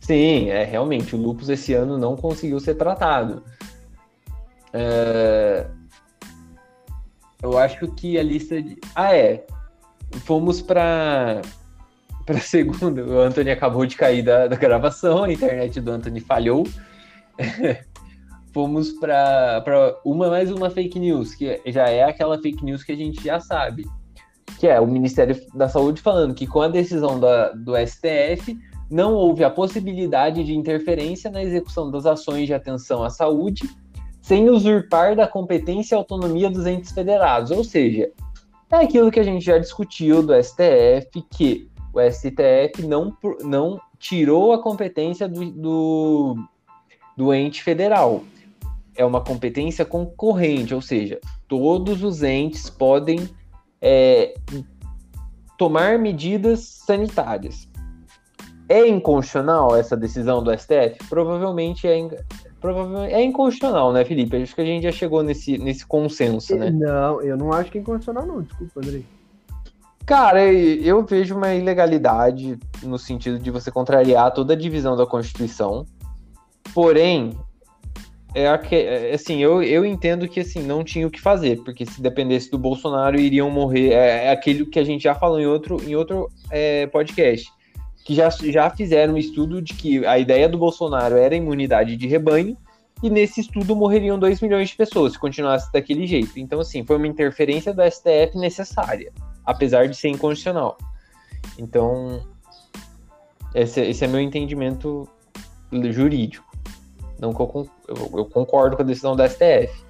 Sim, 0.00 0.50
é 0.50 0.64
realmente, 0.64 1.16
o 1.16 1.18
lupus 1.18 1.48
esse 1.48 1.72
ano 1.72 1.96
não 1.96 2.14
conseguiu 2.14 2.60
ser 2.60 2.74
tratado. 2.74 3.42
É, 4.72 5.66
eu 7.42 7.58
acho 7.58 7.86
que 7.88 8.18
a 8.18 8.22
lista 8.22 8.60
de. 8.60 8.76
Ah, 8.94 9.14
é. 9.14 9.46
Fomos 10.24 10.62
para 10.62 11.42
para 12.26 12.40
segunda. 12.42 13.04
O 13.04 13.20
Anthony 13.20 13.50
acabou 13.50 13.86
de 13.86 13.96
cair 13.96 14.22
da, 14.22 14.48
da 14.48 14.56
gravação, 14.56 15.24
a 15.24 15.32
internet 15.32 15.80
do 15.80 15.90
Anthony 15.90 16.20
falhou. 16.20 16.66
Fomos 18.52 18.90
para 18.92 19.62
uma 20.04 20.28
mais 20.28 20.50
uma 20.50 20.70
fake 20.70 20.98
news, 20.98 21.34
que 21.34 21.60
já 21.66 21.88
é 21.88 22.02
aquela 22.02 22.40
fake 22.40 22.64
news 22.64 22.82
que 22.82 22.92
a 22.92 22.96
gente 22.96 23.22
já 23.22 23.38
sabe. 23.38 23.86
Que 24.58 24.66
é 24.66 24.80
o 24.80 24.86
Ministério 24.86 25.38
da 25.54 25.68
Saúde 25.68 26.00
falando 26.00 26.34
que 26.34 26.46
com 26.46 26.62
a 26.62 26.68
decisão 26.68 27.20
da, 27.20 27.50
do 27.50 27.74
STF 27.76 28.58
não 28.90 29.12
houve 29.12 29.44
a 29.44 29.50
possibilidade 29.50 30.42
de 30.42 30.54
interferência 30.54 31.30
na 31.30 31.42
execução 31.42 31.90
das 31.90 32.06
ações 32.06 32.46
de 32.46 32.54
atenção 32.54 33.04
à 33.04 33.10
saúde 33.10 33.68
sem 34.26 34.50
usurpar 34.50 35.14
da 35.14 35.28
competência 35.28 35.94
e 35.94 35.96
autonomia 35.96 36.50
dos 36.50 36.66
entes 36.66 36.90
federados. 36.90 37.52
Ou 37.52 37.62
seja, 37.62 38.10
é 38.68 38.76
aquilo 38.76 39.08
que 39.08 39.20
a 39.20 39.22
gente 39.22 39.44
já 39.44 39.56
discutiu 39.56 40.20
do 40.20 40.34
STF, 40.34 41.22
que 41.30 41.70
o 41.94 42.00
STF 42.00 42.84
não, 42.88 43.16
não 43.42 43.80
tirou 44.00 44.52
a 44.52 44.60
competência 44.60 45.28
do, 45.28 45.48
do, 45.52 46.36
do 47.16 47.32
ente 47.32 47.62
federal. 47.62 48.24
É 48.96 49.04
uma 49.04 49.20
competência 49.20 49.84
concorrente, 49.84 50.74
ou 50.74 50.82
seja, 50.82 51.20
todos 51.46 52.02
os 52.02 52.24
entes 52.24 52.68
podem 52.68 53.28
é, 53.80 54.34
tomar 55.56 56.00
medidas 56.00 56.64
sanitárias. 56.84 57.68
É 58.68 58.88
inconstitucional 58.88 59.76
essa 59.76 59.96
decisão 59.96 60.42
do 60.42 60.50
STF? 60.50 60.98
Provavelmente 61.08 61.86
é, 61.86 62.08
provavelmente 62.66 63.14
é 63.14 63.22
inconstitucional, 63.22 63.92
né, 63.92 64.04
Felipe? 64.04 64.36
Acho 64.36 64.54
que 64.54 64.60
a 64.60 64.64
gente 64.64 64.82
já 64.82 64.90
chegou 64.90 65.22
nesse, 65.22 65.56
nesse 65.56 65.86
consenso, 65.86 66.56
né? 66.56 66.70
Não, 66.70 67.22
eu 67.22 67.36
não 67.36 67.52
acho 67.52 67.70
que 67.70 67.78
é 67.78 67.80
inconstitucional, 67.80 68.26
não. 68.26 68.42
Desculpa, 68.42 68.80
Andrei. 68.80 69.04
Cara, 70.04 70.44
eu 70.52 71.04
vejo 71.04 71.36
uma 71.36 71.54
ilegalidade 71.54 72.58
no 72.82 72.98
sentido 72.98 73.38
de 73.38 73.50
você 73.52 73.70
contrariar 73.70 74.32
toda 74.32 74.54
a 74.54 74.56
divisão 74.56 74.96
da 74.96 75.06
Constituição. 75.06 75.86
Porém, 76.74 77.36
é 78.34 79.14
assim, 79.14 79.40
eu, 79.42 79.62
eu 79.62 79.84
entendo 79.84 80.28
que 80.28 80.40
assim 80.40 80.62
não 80.62 80.82
tinha 80.82 81.06
o 81.06 81.10
que 81.10 81.20
fazer, 81.20 81.62
porque 81.64 81.86
se 81.86 82.02
dependesse 82.02 82.50
do 82.50 82.58
Bolsonaro 82.58 83.18
iriam 83.18 83.48
morrer. 83.48 83.92
É, 83.92 84.26
é 84.26 84.30
aquilo 84.30 84.66
que 84.66 84.78
a 84.78 84.84
gente 84.84 85.02
já 85.02 85.14
falou 85.14 85.40
em 85.40 85.46
outro, 85.46 85.80
em 85.88 85.94
outro 85.94 86.28
é, 86.50 86.86
podcast 86.88 87.55
que 88.06 88.14
já, 88.14 88.28
já 88.30 88.70
fizeram 88.70 89.14
um 89.14 89.18
estudo 89.18 89.60
de 89.60 89.74
que 89.74 90.06
a 90.06 90.16
ideia 90.16 90.48
do 90.48 90.56
Bolsonaro 90.56 91.16
era 91.16 91.34
imunidade 91.34 91.96
de 91.96 92.06
rebanho, 92.06 92.56
e 93.02 93.10
nesse 93.10 93.40
estudo 93.40 93.74
morreriam 93.74 94.16
2 94.16 94.40
milhões 94.40 94.68
de 94.68 94.76
pessoas 94.76 95.14
se 95.14 95.18
continuasse 95.18 95.70
daquele 95.72 96.06
jeito. 96.06 96.38
Então, 96.38 96.60
assim, 96.60 96.84
foi 96.84 96.98
uma 96.98 97.08
interferência 97.08 97.74
do 97.74 97.82
STF 97.82 98.38
necessária, 98.38 99.12
apesar 99.44 99.88
de 99.88 99.96
ser 99.96 100.08
incondicional. 100.08 100.78
Então, 101.58 102.24
esse, 103.52 103.80
esse 103.80 104.04
é 104.04 104.06
meu 104.08 104.20
entendimento 104.20 105.08
jurídico. 105.90 106.46
Não 107.18 107.34
que 107.34 107.40
eu, 107.40 107.68
eu, 107.88 108.18
eu, 108.18 108.24
concordo 108.26 108.76
com 108.76 108.82
a 108.82 108.86
decisão 108.86 109.16
do 109.16 109.28
STF. 109.28 109.84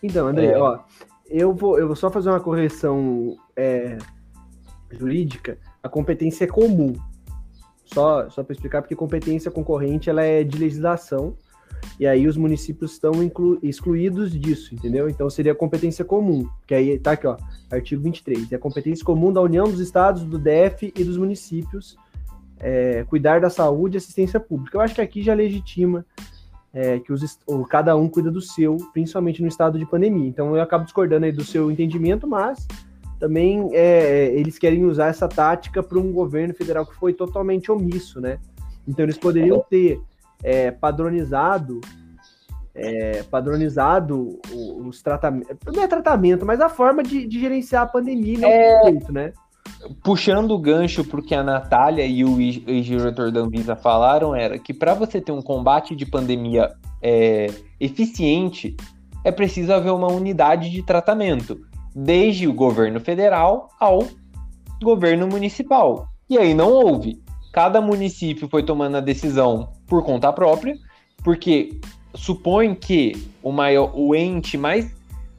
Então, 0.00 0.28
André, 0.28 0.52
é... 0.52 0.58
ó, 0.58 0.78
eu 1.28 1.52
vou, 1.52 1.76
eu 1.76 1.88
vou 1.88 1.96
só 1.96 2.08
fazer 2.08 2.30
uma 2.30 2.38
correção 2.38 3.36
é, 3.56 3.98
jurídica. 4.92 5.58
A 5.82 5.88
competência 5.88 6.44
é 6.44 6.46
comum. 6.46 6.94
Só, 7.92 8.28
só 8.30 8.42
para 8.42 8.52
explicar, 8.52 8.82
porque 8.82 8.94
competência 8.94 9.50
concorrente 9.50 10.10
ela 10.10 10.22
é 10.22 10.44
de 10.44 10.58
legislação, 10.58 11.34
e 11.98 12.06
aí 12.06 12.26
os 12.26 12.36
municípios 12.36 12.92
estão 12.92 13.12
excluídos 13.62 14.32
disso, 14.32 14.74
entendeu? 14.74 15.08
Então 15.08 15.28
seria 15.30 15.54
competência 15.54 16.04
comum, 16.04 16.46
que 16.66 16.74
aí 16.74 16.98
tá 16.98 17.12
aqui, 17.12 17.26
ó, 17.26 17.36
artigo 17.70 18.02
23. 18.02 18.52
É 18.52 18.58
competência 18.58 19.04
comum 19.04 19.32
da 19.32 19.40
União 19.40 19.64
dos 19.64 19.80
Estados, 19.80 20.24
do 20.24 20.38
DF 20.38 20.92
e 20.96 21.04
dos 21.04 21.16
municípios 21.16 21.96
é, 22.60 23.04
cuidar 23.04 23.40
da 23.40 23.50
saúde 23.50 23.96
e 23.96 23.98
assistência 23.98 24.40
pública. 24.40 24.76
Eu 24.76 24.80
acho 24.80 24.94
que 24.94 25.00
aqui 25.00 25.22
já 25.22 25.34
legitima 25.34 26.04
é, 26.72 26.98
que 26.98 27.12
os, 27.12 27.38
ou 27.46 27.64
cada 27.64 27.96
um 27.96 28.08
cuida 28.08 28.30
do 28.30 28.40
seu, 28.40 28.76
principalmente 28.92 29.40
no 29.42 29.48
estado 29.48 29.78
de 29.78 29.86
pandemia. 29.86 30.28
Então 30.28 30.54
eu 30.54 30.62
acabo 30.62 30.84
discordando 30.84 31.26
aí 31.26 31.32
do 31.32 31.44
seu 31.44 31.70
entendimento, 31.70 32.26
mas 32.26 32.66
também 33.18 33.70
é, 33.72 34.32
eles 34.34 34.58
querem 34.58 34.84
usar 34.84 35.08
essa 35.08 35.28
tática 35.28 35.82
para 35.82 35.98
um 35.98 36.12
governo 36.12 36.54
federal 36.54 36.86
que 36.86 36.94
foi 36.94 37.12
totalmente 37.12 37.70
omisso, 37.70 38.20
né? 38.20 38.38
Então 38.86 39.04
eles 39.04 39.18
poderiam 39.18 39.64
ter 39.68 40.00
é, 40.42 40.70
padronizado 40.70 41.80
é, 42.74 43.24
padronizado 43.24 44.38
os 44.86 45.02
tratamentos, 45.02 45.56
não 45.66 45.82
é 45.82 45.88
tratamento, 45.88 46.46
mas 46.46 46.60
a 46.60 46.68
forma 46.68 47.02
de, 47.02 47.26
de 47.26 47.40
gerenciar 47.40 47.82
a 47.82 47.86
pandemia, 47.86 48.46
é... 48.46 48.84
Jeito, 48.84 49.12
né? 49.12 49.32
Puxando 50.02 50.52
o 50.52 50.58
gancho 50.58 51.04
para 51.04 51.18
o 51.18 51.22
que 51.22 51.34
a 51.34 51.42
Natália 51.42 52.06
e 52.06 52.24
o 52.24 52.40
ex-diretor 52.40 53.32
da 53.32 53.40
Anvisa 53.40 53.74
falaram, 53.74 54.34
era 54.34 54.58
que 54.58 54.72
para 54.72 54.94
você 54.94 55.20
ter 55.20 55.32
um 55.32 55.42
combate 55.42 55.96
de 55.96 56.06
pandemia 56.06 56.72
é, 57.02 57.48
eficiente, 57.80 58.76
é 59.24 59.32
preciso 59.32 59.72
haver 59.72 59.92
uma 59.92 60.08
unidade 60.08 60.70
de 60.70 60.82
tratamento 60.82 61.67
desde 62.04 62.46
o 62.46 62.52
governo 62.52 63.00
federal 63.00 63.70
ao 63.80 64.06
governo 64.80 65.26
municipal. 65.26 66.08
E 66.30 66.38
aí 66.38 66.54
não 66.54 66.70
houve. 66.70 67.20
Cada 67.52 67.80
município 67.80 68.48
foi 68.48 68.62
tomando 68.62 68.98
a 68.98 69.00
decisão 69.00 69.72
por 69.86 70.04
conta 70.04 70.32
própria, 70.32 70.76
porque 71.24 71.80
supõe 72.14 72.74
que 72.74 73.28
o 73.42 73.50
maior, 73.50 73.90
o 73.94 74.14
ente 74.14 74.56
mais 74.56 74.94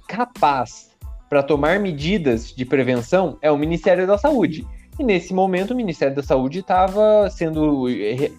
capaz 0.07 0.89
para 1.29 1.43
tomar 1.43 1.79
medidas 1.79 2.53
de 2.53 2.65
prevenção 2.65 3.37
é 3.41 3.49
o 3.49 3.57
Ministério 3.57 4.05
da 4.05 4.17
Saúde. 4.17 4.67
E 4.99 5.03
nesse 5.03 5.33
momento 5.33 5.71
o 5.71 5.75
Ministério 5.75 6.15
da 6.15 6.23
Saúde 6.23 6.59
estava 6.59 7.29
sendo 7.29 7.85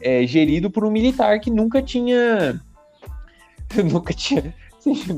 é, 0.02 0.26
gerido 0.26 0.70
por 0.70 0.84
um 0.84 0.90
militar 0.90 1.40
que 1.40 1.50
nunca 1.50 1.80
tinha 1.80 2.60
nunca 3.90 4.12
tinha 4.12 4.54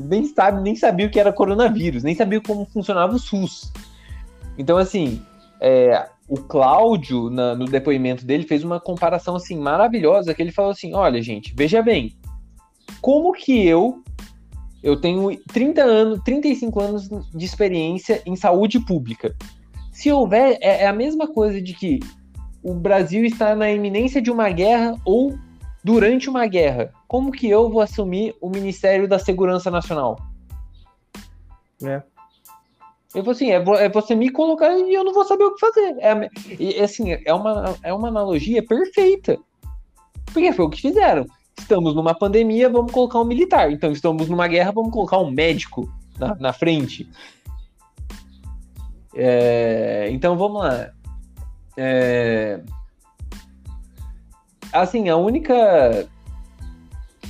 nem 0.05 0.25
sabe, 0.25 0.61
nem 0.61 0.75
sabia 0.75 1.07
o 1.07 1.09
que 1.09 1.19
era 1.19 1.33
coronavírus, 1.33 2.03
nem 2.03 2.15
sabia 2.15 2.41
como 2.41 2.65
funcionava 2.65 3.15
o 3.15 3.19
SUS. 3.19 3.71
Então, 4.57 4.77
assim, 4.77 5.21
é, 5.59 6.07
o 6.27 6.37
Cláudio, 6.37 7.29
na, 7.29 7.55
no 7.55 7.65
depoimento 7.65 8.25
dele, 8.25 8.43
fez 8.43 8.63
uma 8.63 8.79
comparação 8.79 9.35
assim 9.35 9.57
maravilhosa, 9.57 10.33
que 10.33 10.41
ele 10.41 10.51
falou 10.51 10.71
assim: 10.71 10.93
olha, 10.93 11.21
gente, 11.21 11.53
veja 11.55 11.81
bem, 11.81 12.15
como 13.01 13.33
que 13.33 13.65
eu 13.65 14.01
eu 14.83 14.99
tenho 14.99 15.39
30 15.53 15.81
anos, 15.81 16.19
35 16.25 16.81
anos 16.81 17.07
de 17.07 17.45
experiência 17.45 18.21
em 18.25 18.35
saúde 18.35 18.81
pública. 18.81 19.33
Se 19.93 20.11
houver, 20.11 20.57
é, 20.59 20.83
é 20.83 20.87
a 20.87 20.93
mesma 20.93 21.25
coisa 21.25 21.61
de 21.61 21.73
que 21.73 22.01
o 22.61 22.73
Brasil 22.73 23.23
está 23.23 23.55
na 23.55 23.71
iminência 23.71 24.21
de 24.21 24.29
uma 24.29 24.49
guerra 24.49 24.95
ou 25.05 25.37
durante 25.83 26.29
uma 26.29 26.45
guerra, 26.47 26.91
como 27.13 27.31
que 27.31 27.47
eu 27.47 27.69
vou 27.69 27.79
assumir 27.79 28.35
o 28.41 28.49
Ministério 28.49 29.07
da 29.07 29.19
Segurança 29.19 29.69
Nacional? 29.69 30.17
É. 31.83 32.01
Eu 33.13 33.21
vou 33.21 33.33
assim, 33.33 33.51
é, 33.51 33.57
é, 33.57 33.87
você 33.87 34.15
me 34.15 34.31
colocar 34.31 34.75
e 34.75 34.91
eu 34.91 35.03
não 35.03 35.13
vou 35.13 35.23
saber 35.23 35.43
o 35.43 35.53
que 35.53 35.59
fazer. 35.59 35.95
É, 35.99 36.27
e, 36.59 36.79
assim, 36.79 37.11
é 37.11 37.31
uma, 37.31 37.75
é 37.83 37.93
uma 37.93 38.07
analogia 38.07 38.65
perfeita. 38.65 39.37
Porque 40.25 40.51
foi 40.53 40.65
o 40.65 40.69
que 40.71 40.81
fizeram. 40.81 41.27
Estamos 41.55 41.93
numa 41.93 42.15
pandemia, 42.15 42.67
vamos 42.67 42.91
colocar 42.91 43.19
um 43.19 43.25
militar. 43.25 43.71
Então, 43.71 43.91
estamos 43.91 44.27
numa 44.27 44.47
guerra, 44.47 44.71
vamos 44.71 44.91
colocar 44.91 45.19
um 45.19 45.29
médico 45.29 45.87
na, 46.17 46.33
na 46.33 46.51
frente. 46.51 47.07
É, 49.13 50.07
então, 50.09 50.35
vamos 50.35 50.63
lá. 50.63 50.89
É, 51.77 52.59
assim, 54.71 55.09
a 55.09 55.15
única. 55.15 56.09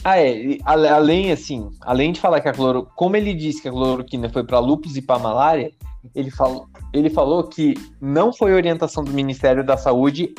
Ah, 0.04 0.20
é. 0.20 0.58
Além, 0.66 1.32
assim, 1.32 1.70
além 1.82 2.12
de 2.12 2.20
falar 2.20 2.42
que 2.42 2.50
a 2.50 2.54
cloro... 2.54 2.88
Como 2.96 3.16
ele 3.16 3.34
disse 3.34 3.62
que 3.62 3.70
a 3.70 3.72
cloroquina 3.72 4.30
foi 4.30 4.44
para 4.44 4.60
lupus 4.60 4.96
e 4.98 5.02
para 5.02 5.20
malária, 5.20 5.72
ele 6.14 6.30
falou, 6.30 6.68
ele 6.92 7.10
falou 7.10 7.44
que 7.48 7.74
não 8.02 8.34
foi 8.34 8.54
orientação 8.54 9.04
do 9.04 9.12
Ministério 9.12 9.64
da 9.64 9.78
Saúde 9.78 10.34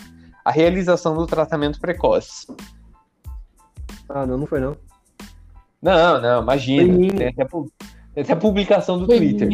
a 0.44 0.50
realização 0.50 1.14
do 1.14 1.26
tratamento 1.26 1.80
precoce. 1.80 2.46
Ah, 4.08 4.26
não, 4.26 4.36
não 4.36 4.46
foi 4.46 4.60
não. 4.60 4.76
Não, 5.80 6.20
não, 6.20 6.42
imagina. 6.42 7.08
Tem 7.08 7.28
até, 7.28 7.44
tem 7.44 8.22
até 8.22 8.32
a 8.32 8.36
publicação 8.36 8.98
do 8.98 9.06
Twitter. 9.06 9.50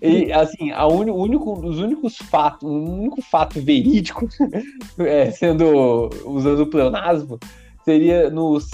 E, 0.00 0.32
assim, 0.32 0.72
a 0.72 0.84
un, 0.88 1.08
único, 1.12 1.52
os 1.64 1.78
únicos 1.78 2.16
fatos, 2.16 2.68
o 2.68 2.72
único 2.72 3.22
fato 3.22 3.60
verídico, 3.60 4.28
é, 4.98 5.30
sendo 5.30 6.10
usando 6.24 6.60
o 6.60 6.66
pleonasmo, 6.66 7.38
seria 7.84 8.30
nos 8.30 8.68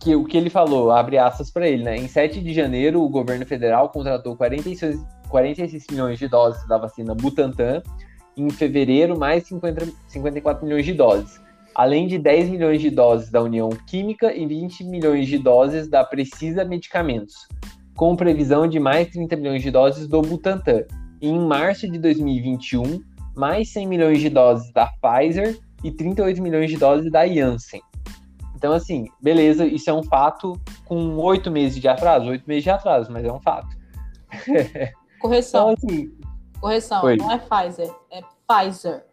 que 0.00 0.14
o 0.14 0.24
que 0.24 0.36
ele 0.36 0.50
falou, 0.50 0.90
abre 0.90 1.18
aspas 1.18 1.50
para 1.50 1.66
ele, 1.66 1.82
né? 1.82 1.96
Em 1.96 2.06
7 2.06 2.40
de 2.40 2.54
janeiro, 2.54 3.02
o 3.02 3.08
governo 3.08 3.44
federal 3.44 3.88
contratou 3.88 4.36
46, 4.36 5.00
46 5.28 5.86
milhões 5.90 6.18
de 6.18 6.28
doses 6.28 6.66
da 6.68 6.78
vacina 6.78 7.14
Butantan, 7.14 7.82
em 8.36 8.48
fevereiro, 8.50 9.18
mais 9.18 9.44
50, 9.44 9.88
54 10.06 10.64
milhões 10.64 10.84
de 10.84 10.92
doses. 10.92 11.40
além 11.76 12.06
de 12.06 12.18
10 12.18 12.48
milhões 12.48 12.80
de 12.80 12.88
doses 12.88 13.30
da 13.30 13.42
União 13.42 13.68
Química 13.86 14.34
e 14.34 14.46
20 14.46 14.82
milhões 14.84 15.28
de 15.28 15.38
doses 15.38 15.86
da 15.88 16.02
Precisa 16.02 16.64
Medicamentos, 16.64 17.46
com 17.94 18.16
previsão 18.16 18.66
de 18.66 18.80
mais 18.80 19.08
30 19.08 19.36
milhões 19.36 19.62
de 19.62 19.70
doses 19.70 20.08
do 20.08 20.22
Butantan. 20.22 20.84
Em 21.20 21.38
março 21.38 21.86
de 21.90 21.98
2021, 21.98 23.02
mais 23.36 23.70
100 23.72 23.86
milhões 23.88 24.20
de 24.20 24.30
doses 24.30 24.72
da 24.72 24.86
Pfizer 25.02 25.58
e 25.84 25.90
38 25.90 26.42
milhões 26.42 26.70
de 26.70 26.78
doses 26.78 27.12
da 27.12 27.26
Janssen. 27.26 27.82
Então, 28.56 28.72
assim, 28.72 29.06
beleza, 29.20 29.66
isso 29.66 29.90
é 29.90 29.92
um 29.92 30.02
fato 30.02 30.58
com 30.86 31.16
oito 31.18 31.50
meses 31.50 31.78
de 31.78 31.86
atraso, 31.86 32.30
oito 32.30 32.44
meses 32.48 32.64
de 32.64 32.70
atraso, 32.70 33.12
mas 33.12 33.24
é 33.24 33.30
um 33.32 33.40
fato. 33.40 33.68
Correção. 35.20 35.72
Então, 35.72 35.88
assim, 35.90 36.10
Correção, 36.60 37.04
Oi. 37.04 37.16
não 37.16 37.30
é 37.30 37.38
Pfizer, 37.38 37.90
é 38.10 38.22
Pfizer. 38.48 39.04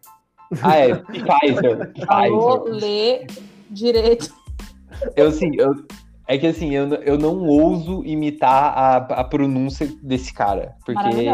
ah, 0.62 0.76
é, 0.76 0.94
Pfizer, 0.94 1.92
Falou, 2.06 2.60
Pfizer. 2.62 2.80
lê 2.80 3.26
direito. 3.70 4.34
Eu, 5.14 5.28
assim, 5.28 5.50
eu, 5.58 5.74
é 6.26 6.38
que 6.38 6.46
assim, 6.46 6.74
eu, 6.74 6.86
eu 6.94 7.18
não 7.18 7.44
ouso 7.46 8.02
imitar 8.04 8.72
a, 8.76 8.96
a 8.96 9.24
pronúncia 9.24 9.86
desse 10.02 10.32
cara, 10.32 10.74
porque 10.86 11.26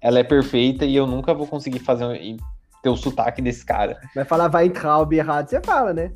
ela 0.00 0.18
é 0.18 0.24
perfeita 0.24 0.84
e 0.86 0.96
eu 0.96 1.06
nunca 1.06 1.34
vou 1.34 1.46
conseguir 1.46 1.80
fazer 1.80 2.04
um- 2.06 2.36
ter 2.82 2.88
o 2.90 2.96
sotaque 2.96 3.40
desse 3.42 3.64
cara. 3.64 3.98
Vai 4.14 4.24
falar 4.26 4.54
Weintraub 4.54 5.12
errado, 5.12 5.48
você 5.48 5.60
fala, 5.62 5.92
né? 5.94 6.12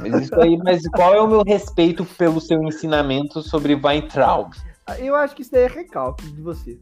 Mas 0.00 0.22
isso 0.22 0.40
aí, 0.40 0.56
mas 0.58 0.86
qual 0.88 1.14
é 1.14 1.20
o 1.20 1.28
meu 1.28 1.42
respeito 1.42 2.04
pelo 2.04 2.40
seu 2.40 2.62
ensinamento 2.62 3.42
sobre 3.42 3.74
Weintraub? 3.74 4.52
Eu 4.98 5.14
acho 5.14 5.34
que 5.34 5.42
isso 5.42 5.52
daí 5.52 5.64
é 5.64 5.68
recalque 5.68 6.26
de 6.28 6.40
você. 6.40 6.78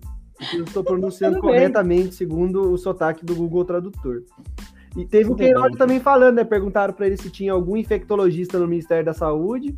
Eu 0.53 0.65
estou 0.65 0.85
pronunciando 0.85 1.39
corretamente 1.41 2.15
segundo 2.15 2.73
o 2.73 2.79
sotaque 2.79 3.25
do 3.25 3.35
Google 3.35 3.65
Tradutor. 3.65 4.23
E 4.97 5.05
teve 5.05 5.31
o 5.31 5.35
bem. 5.35 5.53
também 5.77 5.99
falando, 5.99 6.37
né? 6.37 6.45
Perguntaram 6.45 6.95
pra 6.95 7.07
ele 7.07 7.17
se 7.17 7.31
tinha 7.31 7.53
algum 7.53 7.77
infectologista 7.77 8.59
no 8.59 8.69
Ministério 8.69 9.05
da 9.05 9.13
Saúde. 9.13 9.77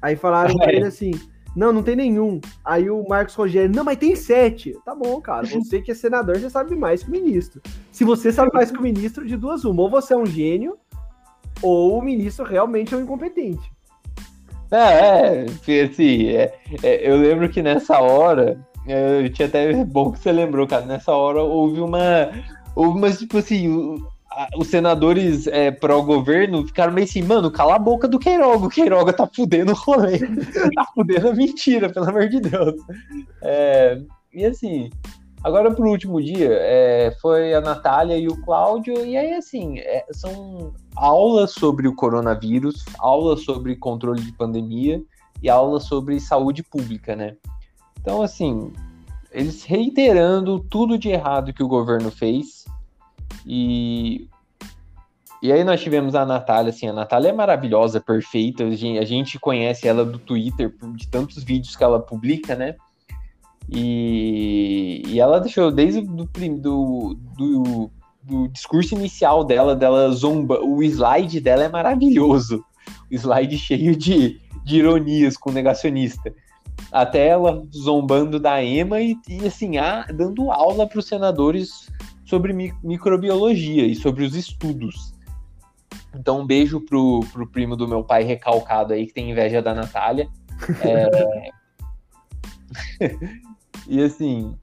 Aí 0.00 0.14
falaram 0.14 0.54
pra 0.56 0.66
É. 0.70 0.76
ele 0.76 0.86
assim: 0.86 1.10
não, 1.56 1.72
não 1.72 1.82
tem 1.82 1.96
nenhum. 1.96 2.40
Aí 2.64 2.88
o 2.90 3.02
Marcos 3.08 3.34
Rogério, 3.34 3.74
não, 3.74 3.82
mas 3.82 3.96
tem 3.98 4.14
sete. 4.14 4.78
Tá 4.84 4.94
bom, 4.94 5.20
cara. 5.20 5.46
Você 5.46 5.80
que 5.80 5.90
é 5.90 5.94
senador, 5.94 6.38
você 6.38 6.50
sabe 6.50 6.76
mais 6.76 7.02
que 7.02 7.08
o 7.08 7.12
ministro. 7.12 7.60
Se 7.90 8.04
você 8.04 8.30
sabe 8.30 8.50
mais 8.52 8.70
que 8.70 8.78
o 8.78 8.82
ministro, 8.82 9.26
de 9.26 9.36
duas 9.36 9.64
uma. 9.64 9.82
Ou 9.82 9.90
você 9.90 10.14
é 10.14 10.16
um 10.16 10.26
gênio, 10.26 10.76
ou 11.62 11.98
o 11.98 12.02
ministro 12.02 12.44
realmente 12.44 12.94
é 12.94 12.96
um 12.96 13.02
incompetente. 13.02 13.70
É, 14.70 15.46
é, 15.68 15.82
assim, 15.82 16.28
é, 16.28 16.54
é, 16.82 17.08
eu 17.10 17.16
lembro 17.16 17.48
que 17.48 17.62
nessa 17.62 18.00
hora, 18.00 18.58
é, 18.86 19.20
eu 19.24 19.30
tinha 19.32 19.46
até 19.46 19.84
bom 19.84 20.10
que 20.12 20.18
você 20.18 20.32
lembrou, 20.32 20.66
cara, 20.66 20.84
nessa 20.84 21.12
hora 21.12 21.40
houve 21.42 21.80
uma, 21.80 22.30
houve 22.74 22.98
uma, 22.98 23.10
tipo 23.12 23.38
assim, 23.38 23.68
o- 23.68 24.08
a- 24.30 24.48
os 24.58 24.66
senadores 24.66 25.46
é, 25.46 25.70
pró-governo 25.70 26.66
ficaram 26.66 26.92
meio 26.92 27.06
assim, 27.06 27.22
mano, 27.22 27.50
cala 27.50 27.76
a 27.76 27.78
boca 27.78 28.08
do 28.08 28.18
Queiroga, 28.18 28.66
o 28.66 28.70
Queiroga 28.70 29.12
tá 29.12 29.28
fudendo 29.32 29.70
o 29.72 29.74
rolê, 29.76 30.18
tá 30.74 30.84
fudendo 30.94 31.28
a 31.28 31.34
mentira, 31.34 31.88
pelo 31.88 32.08
amor 32.08 32.28
de 32.28 32.40
Deus. 32.40 32.74
É, 33.42 34.00
e 34.34 34.44
assim, 34.44 34.90
agora 35.42 35.72
pro 35.72 35.90
último 35.90 36.22
dia, 36.22 36.50
é, 36.52 37.16
foi 37.20 37.54
a 37.54 37.60
Natália 37.60 38.16
e 38.16 38.28
o 38.28 38.40
Cláudio, 38.42 39.04
e 39.04 39.16
aí 39.16 39.34
assim, 39.34 39.78
é, 39.78 40.04
são 40.12 40.74
aulas 40.94 41.52
sobre 41.52 41.86
o 41.86 41.94
coronavírus, 41.94 42.84
aulas 42.98 43.42
sobre 43.42 43.76
controle 43.76 44.22
de 44.22 44.32
pandemia 44.32 45.02
e 45.42 45.48
aulas 45.48 45.84
sobre 45.84 46.18
saúde 46.20 46.62
pública, 46.62 47.14
né? 47.14 47.36
Então, 48.00 48.22
assim, 48.22 48.72
eles 49.32 49.64
reiterando 49.64 50.60
tudo 50.60 50.98
de 50.98 51.10
errado 51.10 51.52
que 51.52 51.62
o 51.62 51.68
governo 51.68 52.10
fez 52.10 52.64
e 53.44 54.28
e 55.42 55.52
aí 55.52 55.62
nós 55.62 55.80
tivemos 55.82 56.14
a 56.14 56.24
Natália, 56.24 56.70
assim, 56.70 56.88
a 56.88 56.92
Natália 56.92 57.28
é 57.28 57.32
maravilhosa, 57.32 58.00
perfeita, 58.00 58.64
a 58.64 59.04
gente, 59.04 59.38
conhece 59.38 59.86
ela 59.86 60.04
do 60.04 60.18
Twitter, 60.18 60.74
de 60.94 61.06
tantos 61.08 61.44
vídeos 61.44 61.76
que 61.76 61.84
ela 61.84 62.00
publica, 62.00 62.56
né? 62.56 62.74
E, 63.68 65.02
e 65.06 65.20
ela 65.20 65.40
deixou 65.40 65.70
desde 65.72 66.00
do, 66.02 66.24
do, 66.24 67.14
do, 67.36 67.90
do 68.22 68.48
discurso 68.48 68.94
inicial 68.94 69.44
dela, 69.44 69.74
dela 69.74 70.10
zomba, 70.10 70.60
o 70.60 70.82
slide 70.82 71.40
dela 71.40 71.64
é 71.64 71.68
maravilhoso. 71.68 72.64
O 73.10 73.14
slide 73.14 73.58
cheio 73.58 73.96
de, 73.96 74.40
de 74.64 74.76
ironias 74.76 75.36
com 75.36 75.50
o 75.50 75.52
negacionista. 75.52 76.32
Até 76.92 77.28
ela 77.28 77.66
zombando 77.74 78.38
da 78.38 78.62
EMA 78.62 79.00
e, 79.00 79.16
e, 79.28 79.46
assim, 79.46 79.78
a- 79.78 80.06
dando 80.14 80.50
aula 80.50 80.86
para 80.86 80.98
os 80.98 81.06
senadores 81.06 81.88
sobre 82.24 82.52
mi- 82.52 82.74
microbiologia 82.82 83.86
e 83.86 83.94
sobre 83.94 84.24
os 84.24 84.34
estudos. 84.34 85.14
Então, 86.14 86.40
um 86.40 86.46
beijo 86.46 86.80
pro, 86.80 87.20
pro 87.32 87.46
primo 87.46 87.76
do 87.76 87.88
meu 87.88 88.02
pai 88.04 88.22
recalcado 88.22 88.92
aí, 88.92 89.06
que 89.06 89.12
tem 89.12 89.30
inveja 89.30 89.60
da 89.60 89.74
Natália. 89.74 90.28
É... 90.82 91.50
e 93.88 94.02
assim, 94.02 94.54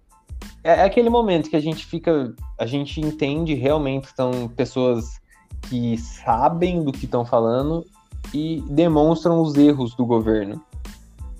é 0.63 0.71
é 0.71 0.83
aquele 0.83 1.09
momento 1.09 1.49
que 1.49 1.55
a 1.55 1.61
gente 1.61 1.85
fica, 1.85 2.33
a 2.57 2.65
gente 2.65 3.01
entende 3.01 3.53
realmente 3.53 4.07
que 4.07 4.15
são 4.15 4.47
pessoas 4.49 5.21
que 5.69 5.97
sabem 5.97 6.83
do 6.83 6.91
que 6.91 7.05
estão 7.05 7.25
falando 7.25 7.85
e 8.33 8.63
demonstram 8.69 9.41
os 9.41 9.55
erros 9.55 9.95
do 9.95 10.05
governo. 10.05 10.61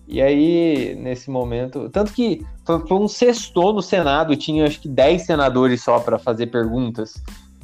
E 0.08 0.22
aí, 0.22 0.96
nesse 0.96 1.30
momento, 1.30 1.90
tanto 1.90 2.14
que 2.14 2.46
foi, 2.66 2.84
um 2.92 3.08
sexto 3.08 3.74
no 3.74 3.82
Senado, 3.82 4.36
tinha 4.36 4.66
acho 4.66 4.82
que 4.82 4.90
10 4.90 5.26
senadores 5.26 5.82
só 5.82 6.00
para 6.00 6.20
fazer 6.20 6.48
perguntas. 6.48 7.14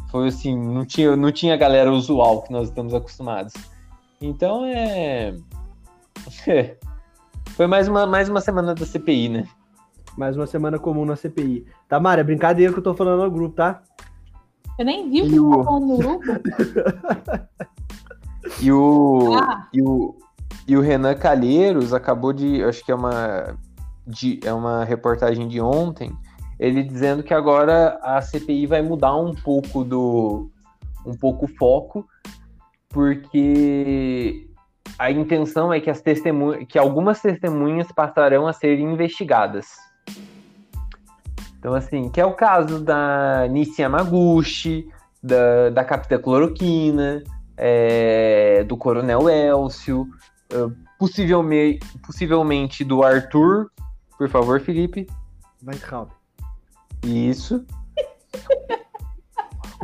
Foi 0.09 0.29
assim, 0.29 0.57
não 0.57 0.85
tinha, 0.85 1.15
não 1.15 1.31
tinha 1.31 1.53
a 1.53 1.57
galera 1.57 1.91
usual 1.91 2.41
que 2.41 2.51
nós 2.51 2.69
estamos 2.69 2.93
acostumados. 2.93 3.53
Então 4.21 4.65
é. 4.65 5.35
Foi 7.51 7.67
mais 7.67 7.87
uma, 7.87 8.05
mais 8.05 8.29
uma 8.29 8.39
semana 8.39 8.73
da 8.73 8.85
CPI, 8.85 9.29
né? 9.29 9.47
Mais 10.19 10.35
uma 10.35 10.45
semana 10.45 10.77
comum 10.77 11.05
na 11.05 11.15
CPI. 11.15 11.65
Tamara, 11.87 12.19
é 12.19 12.23
brincadeira 12.25 12.73
que 12.73 12.79
eu 12.79 12.83
tô 12.83 12.93
falando 12.93 13.23
no 13.23 13.31
grupo, 13.31 13.55
tá? 13.55 13.81
Eu 14.77 14.83
nem 14.83 15.09
vi 15.09 15.21
o 15.21 15.29
que 15.29 15.39
o- 15.39 15.57
tá 15.59 15.63
falando 15.63 15.87
no 15.87 15.97
grupo. 15.97 16.23
E 18.61 18.71
o, 18.71 19.33
Ah. 19.35 19.67
e 19.73 19.81
o, 19.81 20.15
e 20.67 20.75
o 20.75 20.81
Renan 20.81 21.13
Calheiros 21.15 21.93
acabou 21.93 22.33
de. 22.33 22.63
Acho 22.63 22.83
que 22.83 22.91
é 22.91 22.95
uma, 22.95 23.57
de, 24.07 24.39
é 24.43 24.51
uma 24.53 24.83
reportagem 24.83 25.47
de 25.47 25.61
ontem. 25.61 26.11
Ele 26.59 26.81
dizendo 26.83 27.21
que 27.23 27.33
agora 27.33 27.99
a 28.01 28.21
CPI 28.21 28.65
vai 28.65 28.81
mudar 28.81 29.15
um 29.15 29.33
pouco 29.35 29.83
do. 29.83 30.49
um 31.05 31.13
pouco 31.15 31.45
o 31.45 31.47
foco, 31.47 32.05
porque 32.89 34.47
a 34.97 35.11
intenção 35.11 35.71
é 35.71 35.79
que, 35.79 35.89
as 35.89 36.01
testemunhas, 36.01 36.65
que 36.67 36.79
algumas 36.79 37.21
testemunhas 37.21 37.89
passarão 37.91 38.47
a 38.47 38.53
ser 38.53 38.79
investigadas. 38.79 39.67
Então, 41.59 41.73
assim, 41.73 42.09
que 42.09 42.21
é 42.21 42.25
o 42.25 42.33
caso 42.33 42.79
da 42.79 43.45
Nissi 43.49 43.81
Yamaguchi, 43.81 44.87
da, 45.21 45.69
da 45.69 45.83
Capitã 45.83 46.17
Cloroquina, 46.17 47.21
é, 47.57 48.63
do 48.63 48.77
Coronel 48.77 49.29
Elcio, 49.29 50.07
uh, 50.53 50.73
possivelmente, 50.97 51.85
possivelmente 51.99 52.85
do 52.85 53.03
Arthur. 53.03 53.69
Por 54.17 54.29
favor, 54.29 54.61
Felipe. 54.61 55.05
Weintraub. 55.65 56.09
Isso. 57.05 57.65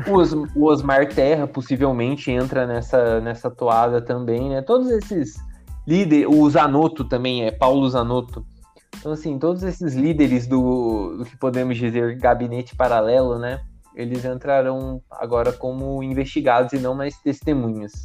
O, 0.07 0.13
Os- 0.15 0.33
o 0.33 0.63
Osmar 0.65 1.09
Terra 1.13 1.45
possivelmente 1.45 2.31
entra 2.31 2.65
nessa, 2.65 3.19
nessa 3.19 3.51
toada 3.51 4.01
também, 4.01 4.49
né? 4.49 4.61
Todos 4.61 4.89
esses 4.89 5.35
líderes, 5.85 6.27
o 6.29 6.49
Zanotto 6.49 7.03
também 7.03 7.45
é 7.45 7.51
Paulo 7.51 7.89
Zanotto. 7.89 8.45
Então, 8.97 9.11
assim, 9.11 9.37
todos 9.37 9.63
esses 9.63 9.93
líderes 9.93 10.47
do, 10.47 11.17
do 11.17 11.25
que 11.25 11.37
podemos 11.37 11.77
dizer 11.77 12.17
gabinete 12.17 12.75
paralelo, 12.75 13.37
né? 13.37 13.61
Eles 13.95 14.25
entrarão 14.25 15.01
agora 15.09 15.53
como 15.53 16.03
investigados 16.03 16.73
e 16.73 16.79
não 16.79 16.93
mais 16.93 17.17
testemunhas. 17.19 18.03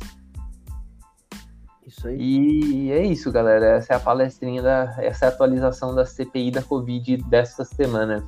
Isso 1.85 2.07
aí. 2.07 2.17
E 2.21 2.93
é 2.93 3.05
isso, 3.05 3.33
galera. 3.33 3.77
Essa 3.77 3.95
é 3.95 3.97
a 3.97 4.01
palestrinha 4.01 4.63
da. 4.63 4.95
Essa 4.99 5.25
é 5.25 5.29
a 5.29 5.33
atualização 5.33 5.95
da 5.95 6.07
CPI 6.07 6.53
da 6.53 6.63
Covid 6.63 7.17
desta 7.25 7.65
semana. 7.65 8.25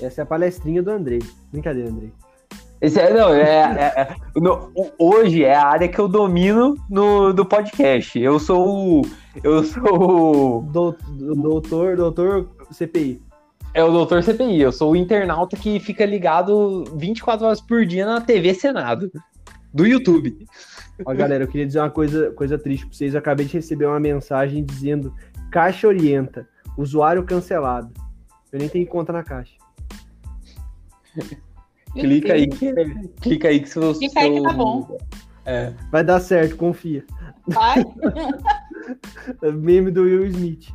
Essa 0.00 0.22
é 0.22 0.24
a 0.24 0.26
palestrinha 0.26 0.82
do 0.82 0.90
Andrei. 0.90 1.20
Brincadeira, 1.52 1.88
Andrei. 1.88 2.12
Esse 2.80 3.00
é, 3.00 3.12
não, 3.12 3.32
é, 3.32 3.40
é- 3.42 4.00
é- 4.02 4.16
no- 4.38 4.70
hoje 4.98 5.42
é 5.44 5.54
a 5.54 5.66
área 5.66 5.88
que 5.88 5.98
eu 5.98 6.06
domino 6.06 6.74
no, 6.90 7.32
do 7.32 7.44
podcast. 7.46 8.18
Eu 8.18 8.38
sou 8.38 9.00
o. 9.00 9.02
Eu 9.42 9.64
sou 9.64 10.60
o. 10.60 10.62
Dou- 10.70 10.96
Doutor, 11.10 11.96
doutor 11.96 12.50
CPI. 12.70 13.22
É 13.72 13.82
o 13.82 13.90
doutor 13.90 14.22
CPI. 14.22 14.60
Eu 14.60 14.72
sou 14.72 14.92
o 14.92 14.96
internauta 14.96 15.56
que 15.56 15.80
fica 15.80 16.04
ligado 16.04 16.84
24 16.96 17.46
horas 17.46 17.60
por 17.60 17.84
dia 17.86 18.04
na 18.06 18.20
TV 18.20 18.52
Senado. 18.54 19.10
Do 19.72 19.86
YouTube. 19.86 20.46
Ó, 21.04 21.12
galera, 21.14 21.44
eu 21.44 21.48
queria 21.48 21.66
dizer 21.66 21.80
uma 21.80 21.90
coisa, 21.90 22.30
coisa 22.32 22.58
triste 22.58 22.86
pra 22.86 22.94
vocês. 22.96 23.12
Eu 23.14 23.18
acabei 23.18 23.44
de 23.46 23.52
receber 23.54 23.86
uma 23.86 24.00
mensagem 24.00 24.64
dizendo 24.64 25.12
Caixa 25.50 25.86
orienta, 25.88 26.48
usuário 26.78 27.22
cancelado. 27.24 27.90
Eu 28.52 28.58
nem 28.58 28.68
tenho 28.68 28.86
conta 28.86 29.12
na 29.12 29.22
caixa. 29.22 29.52
Clica 32.00 32.34
aí 32.34 32.48
que, 32.48 32.72
clica 33.20 33.48
aí 33.48 33.60
que 33.60 33.68
se 33.68 33.78
você. 33.78 34.00
Clica 34.00 34.20
aí 34.20 34.34
que 34.34 34.42
tá 34.42 34.52
bom. 34.52 34.98
É. 35.44 35.72
Vai 35.90 36.04
dar 36.04 36.20
certo, 36.20 36.56
confia. 36.56 37.04
Vai. 37.46 37.84
Meme 39.54 39.90
do 39.90 40.02
Will 40.02 40.26
Smith. 40.26 40.68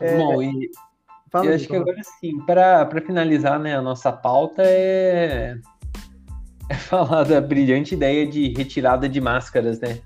É, 0.00 0.16
Bom, 0.16 0.42
e 0.42 0.70
Fala 1.34 1.46
eu 1.46 1.50
aí, 1.50 1.56
acho 1.56 1.66
que 1.66 1.74
agora 1.74 2.00
sim, 2.20 2.38
para 2.46 2.88
finalizar, 3.04 3.58
né, 3.58 3.76
a 3.76 3.82
nossa 3.82 4.12
pauta 4.12 4.62
é... 4.64 5.58
é 6.70 6.74
falar 6.78 7.24
da 7.24 7.40
brilhante 7.40 7.94
ideia 7.94 8.24
de 8.24 8.52
retirada 8.52 9.08
de 9.08 9.20
máscaras, 9.20 9.80
né? 9.80 10.00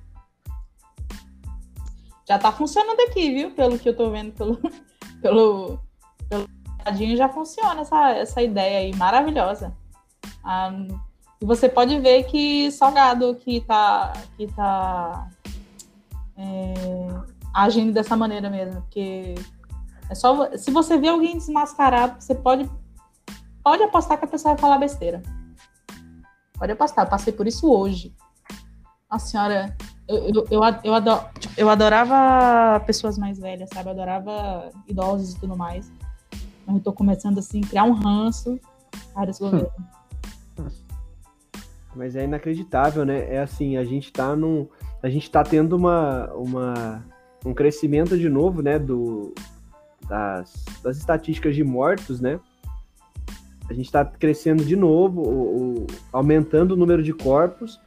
Já 2.27 2.39
tá 2.39 2.51
funcionando 2.51 3.01
aqui, 3.01 3.31
viu? 3.35 3.51
Pelo 3.51 3.79
que 3.79 3.91
eu 3.91 3.95
tô 3.95 4.11
vendo 4.11 4.33
pelo 4.33 4.59
pelo 5.21 5.79
pelo 6.31 6.49
já 7.17 7.29
funciona 7.29 7.81
essa, 7.81 8.11
essa 8.11 8.43
ideia 8.43 8.79
aí 8.79 8.95
maravilhosa. 8.97 9.75
Ah, 10.45 10.73
e 11.41 11.45
você 11.45 11.69
pode 11.69 11.99
ver 12.01 12.25
que 12.25 12.71
Salgado 12.73 13.35
que 13.37 13.61
tá 13.61 14.13
que 14.37 14.47
tá 14.49 15.29
é, 16.37 17.07
agindo 17.55 17.93
dessa 17.93 18.17
maneira 18.17 18.51
mesmo, 18.51 18.83
porque 18.83 19.35
é 20.11 20.15
só 20.15 20.57
se 20.57 20.71
você 20.71 20.99
vê 20.99 21.09
alguém 21.09 21.37
desmascarado, 21.37 22.21
você 22.21 22.35
pode 22.35 22.69
pode 23.63 23.83
apostar 23.83 24.19
que 24.19 24.25
a 24.25 24.29
pessoa 24.29 24.55
vai 24.55 24.61
falar 24.61 24.79
besteira. 24.79 25.23
Pode 26.59 26.73
apostar, 26.73 27.05
eu 27.05 27.11
passei 27.11 27.33
por 27.33 27.47
isso 27.47 27.71
hoje. 27.71 28.15
A 29.09 29.19
senhora 29.19 29.77
eu, 30.09 30.17
eu, 30.17 30.47
eu, 30.51 30.61
eu, 30.85 30.95
ado- 30.95 31.29
tipo, 31.39 31.55
eu 31.57 31.69
adorava 31.69 32.81
pessoas 32.81 33.19
mais 33.19 33.39
velhas, 33.39 33.69
sabe? 33.73 33.89
Eu 33.89 33.93
adorava 33.93 34.71
idosos 34.89 35.35
e 35.35 35.39
tudo 35.41 35.57
mais. 35.57 35.93
Mas 36.69 36.77
eu 36.77 36.83
tô 36.83 36.93
começando 36.93 37.39
assim, 37.39 37.63
criar 37.63 37.85
um 37.85 37.93
ranço 37.93 38.61
para 39.15 39.31
esse 39.31 39.41
governo. 39.41 39.71
Mas 41.97 42.15
é 42.15 42.25
inacreditável, 42.25 43.07
né? 43.07 43.35
É 43.35 43.41
assim, 43.41 43.79
a 43.79 43.85
gente 43.85 44.13
tá 44.13 44.37
num. 44.37 44.69
A 45.03 45.09
gente 45.09 45.31
tá 45.31 45.43
tendo 45.43 45.75
uma, 45.77 46.31
uma, 46.35 47.05
um 47.47 47.55
crescimento 47.55 48.19
de 48.19 48.29
novo, 48.29 48.61
né? 48.63 48.79
Do, 48.79 49.33
das, 50.09 50.65
das 50.83 50.99
estatísticas 50.99 51.55
de 51.57 51.65
mortos, 51.65 52.21
né? 52.21 52.39
A 53.71 53.73
gente 53.73 53.91
tá 53.91 54.05
crescendo 54.05 54.63
de 54.65 54.77
novo, 54.77 55.23
o, 55.23 55.79
o- 55.83 55.87
aumentando 56.13 56.73
o 56.73 56.77
número 56.77 57.03
de 57.03 57.13
corpos, 57.15 57.81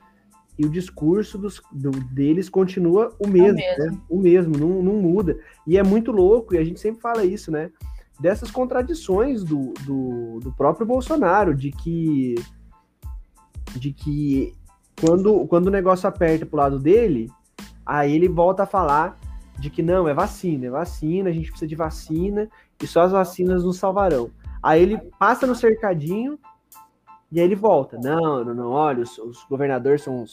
e 0.57 0.65
o 0.65 0.69
discurso 0.69 1.37
dos, 1.37 1.61
do- 1.71 1.91
deles 1.91 2.49
continua 2.49 3.13
o 3.19 3.27
mesmo, 3.27 3.57
mesmo. 3.57 3.85
né? 3.91 3.97
O 4.09 4.19
mesmo, 4.19 4.57
não, 4.57 4.81
não 4.83 4.93
muda. 5.01 5.37
E 5.67 5.77
é 5.77 5.83
muito 5.83 6.11
louco, 6.11 6.53
e 6.55 6.57
a 6.57 6.63
gente 6.63 6.79
sempre 6.79 7.01
fala 7.01 7.23
isso, 7.23 7.51
né? 7.51 7.71
Dessas 8.21 8.51
contradições 8.51 9.43
do, 9.43 9.73
do, 9.85 10.39
do 10.39 10.51
próprio 10.53 10.85
Bolsonaro, 10.85 11.55
de 11.55 11.71
que 11.71 12.35
de 13.75 13.91
que 13.91 14.53
quando, 14.99 15.47
quando 15.47 15.67
o 15.67 15.71
negócio 15.71 16.07
aperta 16.07 16.45
pro 16.45 16.57
lado 16.57 16.77
dele, 16.77 17.31
aí 17.85 18.13
ele 18.13 18.27
volta 18.29 18.63
a 18.63 18.67
falar 18.67 19.17
de 19.59 19.69
que 19.69 19.81
não, 19.81 20.07
é 20.07 20.13
vacina, 20.13 20.67
é 20.67 20.69
vacina, 20.69 21.29
a 21.29 21.33
gente 21.33 21.49
precisa 21.49 21.67
de 21.67 21.75
vacina 21.75 22.49
e 22.81 22.87
só 22.87 23.01
as 23.01 23.11
vacinas 23.11 23.63
nos 23.63 23.77
salvarão. 23.77 24.29
Aí 24.61 24.81
ele 24.81 24.97
passa 25.19 25.47
no 25.47 25.55
cercadinho 25.55 26.37
e 27.31 27.39
aí 27.39 27.45
ele 27.45 27.55
volta. 27.55 27.97
Não, 27.97 28.43
não, 28.43 28.53
não, 28.53 28.69
olha, 28.69 29.01
os, 29.01 29.17
os 29.17 29.43
governadores 29.45 30.03
são 30.03 30.23
os 30.23 30.31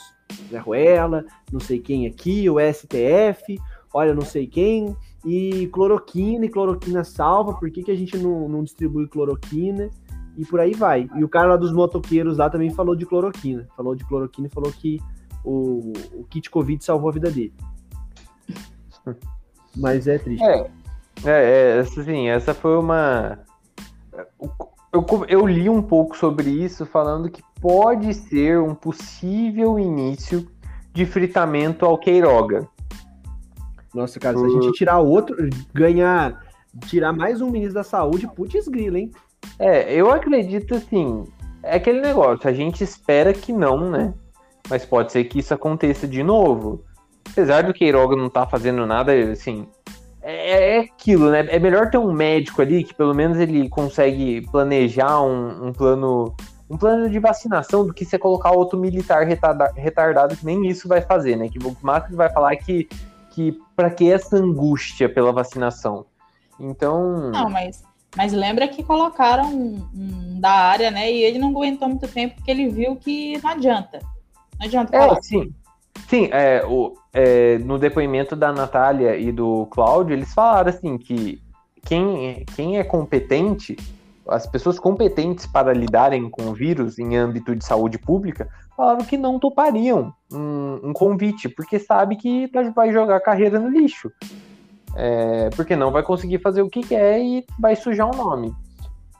Zé 0.51 0.59
Ruela, 0.59 1.25
não 1.53 1.61
sei 1.61 1.79
quem 1.79 2.07
aqui, 2.07 2.49
o 2.51 2.57
STF, 2.59 3.59
olha, 3.93 4.15
não 4.15 4.23
sei 4.23 4.47
quem, 4.47 4.97
e 5.25 5.67
cloroquina, 5.69 6.47
e 6.47 6.49
cloroquina 6.49 7.05
salva, 7.05 7.55
por 7.55 7.71
que, 7.71 7.83
que 7.83 7.91
a 7.91 7.97
gente 7.97 8.17
não, 8.17 8.49
não 8.49 8.63
distribui 8.63 9.09
cloroquina? 9.09 9.91
e 10.39 10.45
por 10.47 10.61
aí 10.61 10.73
vai. 10.73 11.11
E 11.17 11.25
o 11.25 11.29
cara 11.29 11.49
lá 11.49 11.57
dos 11.57 11.73
motoqueiros 11.73 12.39
lá 12.39 12.49
também 12.49 12.71
falou 12.71 12.95
de 12.95 13.05
cloroquina. 13.05 13.67
Falou 13.77 13.97
de 13.97 14.05
cloroquina 14.05 14.47
e 14.47 14.51
falou 14.51 14.71
que 14.71 15.01
o, 15.45 15.93
o 16.15 16.25
kit 16.31 16.49
Covid 16.49 16.83
salvou 16.83 17.11
a 17.11 17.13
vida 17.13 17.29
dele. 17.29 17.53
Mas 19.77 20.07
é 20.07 20.17
triste. 20.17 20.45
É, 20.45 20.71
é, 21.25 21.77
é, 21.77 21.81
assim, 21.81 22.29
essa 22.29 22.55
foi 22.55 22.79
uma. 22.79 23.41
Eu, 24.93 25.05
eu 25.29 25.47
li 25.47 25.69
um 25.69 25.83
pouco 25.83 26.17
sobre 26.17 26.49
isso, 26.49 26.87
falando 26.87 27.29
que 27.29 27.43
pode 27.61 28.15
ser 28.15 28.61
um 28.61 28.77
possível 28.77 29.77
início 29.77 30.49
de 30.93 31.05
fritamento 31.05 31.85
ao 31.85 31.99
Queiroga. 31.99 32.69
Nossa, 33.95 34.21
cara, 34.21 34.37
se 34.39 34.45
a 34.45 34.49
gente 34.49 34.73
tirar 34.73 34.99
outro, 34.99 35.37
ganhar, 35.73 36.43
tirar 36.87 37.13
mais 37.13 37.41
um 37.41 37.51
ministro 37.51 37.75
da 37.75 37.85
saúde, 37.85 38.29
putz 38.35 38.69
grila, 38.69 38.99
hein? 38.99 39.11
É, 39.59 39.93
eu 39.95 40.11
acredito 40.11 40.75
assim. 40.75 41.25
É 41.63 41.77
aquele 41.77 42.01
negócio, 42.01 42.49
a 42.49 42.53
gente 42.53 42.85
espera 42.85 43.33
que 43.33 43.53
não, 43.53 43.91
né? 43.91 44.15
Mas 44.69 44.85
pode 44.85 45.13
ser 45.13 45.25
que 45.25 45.39
isso 45.39 45.53
aconteça 45.55 46.07
de 46.07 46.23
novo. 46.23 46.85
Apesar 47.31 47.63
do 47.63 47.75
Queiroga 47.75 48.17
não 48.17 48.27
estar 48.27 48.47
fazendo 48.47 48.87
nada, 48.87 49.13
assim. 49.31 49.67
É, 50.21 50.77
é 50.77 50.81
aquilo, 50.81 51.31
né? 51.31 51.47
É 51.49 51.59
melhor 51.59 51.91
ter 51.91 51.99
um 51.99 52.13
médico 52.13 52.61
ali 52.61 52.85
que 52.85 52.95
pelo 52.95 53.15
menos 53.15 53.39
ele 53.39 53.69
consegue 53.69 54.47
planejar 54.51 55.23
um, 55.23 55.69
um 55.69 55.73
plano. 55.73 56.35
Um 56.71 56.77
plano 56.77 57.09
de 57.09 57.19
vacinação 57.19 57.87
do 57.87 57.95
que 57.95 58.05
você 58.05 58.19
colocar 58.19 58.51
outro 58.51 58.79
militar 58.79 59.27
retarda- 59.27 59.73
retardado 59.75 60.37
que 60.37 60.45
nem 60.45 60.67
isso 60.67 60.87
vai 60.87 61.01
fazer, 61.01 61.35
né? 61.35 61.49
Que 61.49 61.59
o 61.59 61.75
que 61.75 62.15
vai 62.15 62.31
falar 62.31 62.55
que, 62.57 62.87
que 63.39 63.57
para 63.77 63.89
que 63.89 64.11
essa 64.11 64.37
angústia 64.37 65.09
pela 65.09 65.31
vacinação? 65.31 66.07
Então. 66.59 67.31
Não, 67.31 67.49
mas, 67.49 67.85
mas 68.17 68.33
lembra 68.33 68.67
que 68.67 68.83
colocaram 68.83 69.49
um, 69.49 69.89
um 69.95 70.41
da 70.41 70.51
área, 70.51 70.91
né? 70.91 71.13
E 71.13 71.23
ele 71.23 71.39
não 71.39 71.51
aguentou 71.51 71.89
muito 71.89 72.09
tempo 72.09 72.35
porque 72.35 72.51
ele 72.51 72.69
viu 72.69 72.97
que 72.97 73.41
não 73.41 73.51
adianta. 73.51 74.01
Não 74.59 74.67
adianta 74.67 74.97
É, 74.97 74.99
falar. 74.99 75.23
sim. 75.23 75.55
Sim, 76.09 76.29
é, 76.33 76.65
o, 76.67 76.95
é, 77.13 77.59
no 77.59 77.79
depoimento 77.79 78.35
da 78.35 78.53
Natália 78.53 79.17
e 79.17 79.31
do 79.31 79.67
Cláudio, 79.67 80.15
eles 80.15 80.35
falaram 80.35 80.71
assim 80.71 80.99
que 80.99 81.41
quem, 81.85 82.45
quem 82.57 82.79
é 82.79 82.83
competente, 82.83 83.77
as 84.29 84.47
pessoas 84.47 84.79
competentes 84.79 85.47
para 85.47 85.73
lidarem 85.73 86.29
com 86.29 86.49
o 86.49 86.55
vírus 86.55 86.99
em 86.99 87.17
âmbito 87.17 87.57
de 87.57 87.65
saúde 87.65 87.99
pública, 87.99 88.49
falaram 88.77 89.05
que 89.05 89.17
não 89.17 89.39
topariam 89.39 90.13
um, 90.33 90.81
um 90.85 90.93
convite, 90.93 91.49
porque 91.49 91.79
sabe 91.79 92.17
que 92.17 92.51
vai 92.75 92.93
jogar 92.93 93.17
a 93.17 93.21
carreira 93.21 93.59
no 93.59 93.69
lixo. 93.69 94.13
É, 94.95 95.51
porque 95.51 95.77
não 95.77 95.91
vai 95.91 96.03
conseguir 96.03 96.39
fazer 96.39 96.63
o 96.63 96.69
que 96.69 96.81
quer 96.81 97.21
e 97.21 97.45
vai 97.59 97.77
sujar 97.77 98.11
o 98.11 98.17
nome. 98.17 98.55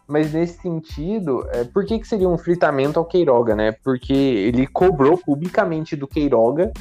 Mas 0.09 0.33
nesse 0.33 0.61
sentido, 0.63 1.47
é, 1.53 1.65
por 1.65 1.85
que, 1.85 1.99
que 1.99 2.09
seria 2.09 2.29
um 2.29 2.39
fritamento 2.39 2.99
ao 2.99 3.05
Queiroga, 3.05 3.55
né? 3.55 3.73
Porque 3.85 4.15
ele 4.15 4.67
cobrou 4.67 5.19
publicamente 5.19 5.95
do 5.95 6.09
Queiroga 6.09 6.73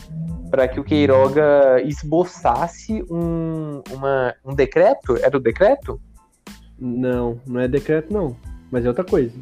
para 0.50 0.66
que 0.68 0.80
o 0.80 0.84
Queiroga 0.84 1.82
esboçasse 1.84 3.04
um, 3.12 3.82
uma, 3.92 4.34
um 4.46 4.56
decreto? 4.56 5.18
Era 5.18 5.36
o 5.36 5.42
decreto? 5.42 6.00
Não, 6.80 7.40
não 7.46 7.60
é 7.60 7.68
decreto, 7.68 8.14
não. 8.14 8.36
Mas 8.72 8.86
é 8.86 8.88
outra 8.88 9.04
coisa. 9.04 9.38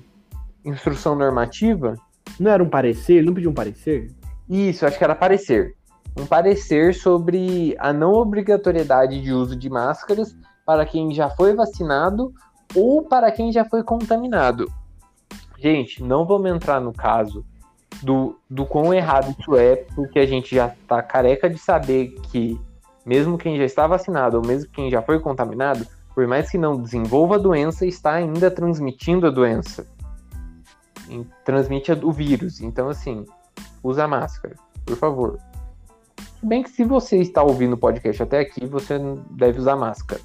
Instrução 0.63 1.15
normativa? 1.15 1.95
Não 2.39 2.51
era 2.51 2.63
um 2.63 2.69
parecer? 2.69 3.15
Ele 3.15 3.27
não 3.27 3.33
pediu 3.33 3.51
um 3.51 3.53
parecer? 3.53 4.11
Isso, 4.49 4.85
acho 4.85 4.97
que 4.97 5.03
era 5.03 5.15
parecer. 5.15 5.75
Um 6.17 6.25
parecer 6.25 6.93
sobre 6.93 7.75
a 7.79 7.91
não 7.91 8.13
obrigatoriedade 8.13 9.21
de 9.21 9.33
uso 9.33 9.55
de 9.55 9.69
máscaras 9.69 10.35
para 10.65 10.85
quem 10.85 11.13
já 11.13 11.29
foi 11.29 11.53
vacinado 11.53 12.33
ou 12.73 13.03
para 13.03 13.31
quem 13.31 13.51
já 13.51 13.65
foi 13.65 13.83
contaminado. 13.83 14.71
Gente, 15.57 16.01
não 16.03 16.25
vamos 16.25 16.51
entrar 16.51 16.79
no 16.79 16.93
caso 16.93 17.45
do, 18.01 18.39
do 18.49 18.65
quão 18.65 18.93
errado 18.93 19.35
isso 19.39 19.55
é, 19.55 19.75
porque 19.95 20.19
a 20.19 20.25
gente 20.25 20.55
já 20.55 20.67
está 20.67 21.01
careca 21.01 21.49
de 21.49 21.57
saber 21.57 22.15
que, 22.31 22.59
mesmo 23.05 23.37
quem 23.37 23.57
já 23.57 23.63
está 23.63 23.87
vacinado 23.87 24.37
ou 24.37 24.45
mesmo 24.45 24.69
quem 24.71 24.89
já 24.89 25.01
foi 25.01 25.19
contaminado, 25.19 25.85
por 26.15 26.25
mais 26.25 26.49
que 26.49 26.57
não 26.57 26.81
desenvolva 26.81 27.35
a 27.35 27.37
doença, 27.37 27.85
está 27.85 28.13
ainda 28.13 28.49
transmitindo 28.49 29.27
a 29.27 29.29
doença. 29.29 29.85
E 31.09 31.25
transmite 31.43 31.91
o 31.91 32.11
vírus. 32.11 32.61
Então, 32.61 32.87
assim, 32.87 33.25
usa 33.83 34.07
máscara, 34.07 34.55
por 34.85 34.95
favor. 34.95 35.37
Se 36.39 36.45
bem 36.45 36.63
que 36.63 36.69
se 36.69 36.85
você 36.85 37.17
está 37.17 37.43
ouvindo 37.43 37.73
o 37.73 37.77
podcast 37.77 38.23
até 38.23 38.39
aqui, 38.39 38.65
você 38.65 38.97
deve 39.31 39.59
usar 39.59 39.75
máscara. 39.75 40.21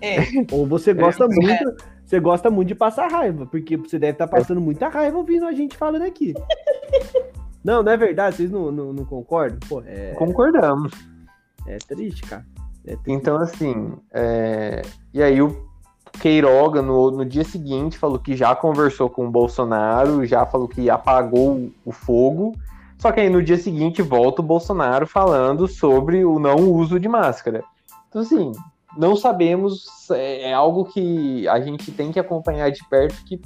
É. 0.00 0.18
Ou 0.52 0.66
você 0.66 0.92
gosta 0.92 1.26
muito, 1.26 1.74
você 2.04 2.20
gosta 2.20 2.50
muito 2.50 2.68
de 2.68 2.74
passar 2.74 3.10
raiva, 3.10 3.46
porque 3.46 3.78
você 3.78 3.98
deve 3.98 4.12
estar 4.12 4.28
passando 4.28 4.60
muita 4.60 4.88
raiva 4.88 5.16
ouvindo 5.16 5.46
a 5.46 5.52
gente 5.52 5.74
falando 5.74 6.02
aqui. 6.02 6.34
Não, 7.64 7.82
não 7.82 7.92
é 7.92 7.96
verdade? 7.96 8.36
Vocês 8.36 8.50
não, 8.50 8.70
não, 8.70 8.92
não 8.92 9.06
concordam? 9.06 9.58
Pô, 9.66 9.82
é, 9.86 10.12
Concordamos. 10.18 10.92
é 11.66 11.78
triste, 11.78 12.20
cara. 12.20 12.44
É. 12.86 12.96
Então, 13.06 13.36
assim, 13.36 13.94
é, 14.12 14.82
e 15.12 15.22
aí 15.22 15.40
o 15.40 15.68
Queiroga, 16.20 16.80
no, 16.80 17.10
no 17.10 17.24
dia 17.24 17.44
seguinte, 17.44 17.98
falou 17.98 18.18
que 18.18 18.36
já 18.36 18.54
conversou 18.54 19.10
com 19.10 19.26
o 19.26 19.30
Bolsonaro, 19.30 20.24
já 20.24 20.46
falou 20.46 20.68
que 20.68 20.88
apagou 20.88 21.70
o 21.84 21.92
fogo. 21.92 22.54
Só 22.98 23.10
que 23.12 23.20
aí 23.20 23.28
no 23.28 23.42
dia 23.42 23.58
seguinte 23.58 24.00
volta 24.00 24.40
o 24.40 24.44
Bolsonaro 24.44 25.06
falando 25.06 25.66
sobre 25.66 26.24
o 26.24 26.38
não 26.38 26.70
uso 26.70 26.98
de 27.00 27.08
máscara. 27.08 27.64
Então, 28.08 28.22
assim, 28.22 28.52
não 28.96 29.16
sabemos, 29.16 30.08
é, 30.10 30.50
é 30.50 30.54
algo 30.54 30.84
que 30.84 31.46
a 31.48 31.60
gente 31.60 31.90
tem 31.90 32.12
que 32.12 32.20
acompanhar 32.20 32.70
de 32.70 32.86
perto, 32.88 33.24
que 33.24 33.40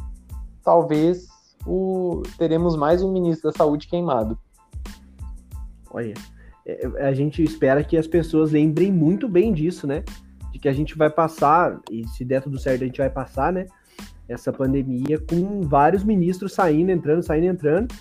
talvez 0.62 1.26
o, 1.66 2.22
teremos 2.36 2.76
mais 2.76 3.02
um 3.02 3.10
ministro 3.10 3.50
da 3.50 3.56
saúde 3.56 3.88
queimado. 3.88 4.38
Olha, 5.90 6.14
a 7.00 7.12
gente 7.12 7.42
espera 7.42 7.82
que 7.82 7.96
as 7.96 8.06
pessoas 8.06 8.52
lembrem 8.52 8.92
muito 8.92 9.28
bem 9.28 9.52
disso, 9.52 9.86
né? 9.86 10.04
De 10.52 10.58
que 10.58 10.68
a 10.68 10.72
gente 10.72 10.96
vai 10.96 11.10
passar, 11.10 11.80
e 11.90 12.06
se 12.08 12.24
der 12.24 12.42
tudo 12.42 12.58
certo, 12.58 12.82
a 12.82 12.86
gente 12.86 12.98
vai 12.98 13.10
passar, 13.10 13.52
né? 13.52 13.66
Essa 14.28 14.52
pandemia 14.52 15.18
com 15.18 15.62
vários 15.62 16.04
ministros 16.04 16.52
saindo, 16.52 16.90
entrando, 16.90 17.22
saindo, 17.22 17.46
entrando. 17.46 17.94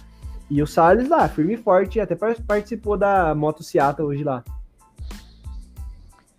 E 0.49 0.61
o 0.61 0.67
Salles 0.67 1.09
lá, 1.09 1.27
firme 1.27 1.53
e 1.53 1.57
forte, 1.57 1.99
até 1.99 2.15
participou 2.15 2.97
da 2.97 3.33
Moto 3.35 3.63
Seattle 3.63 4.07
hoje 4.07 4.23
lá. 4.23 4.43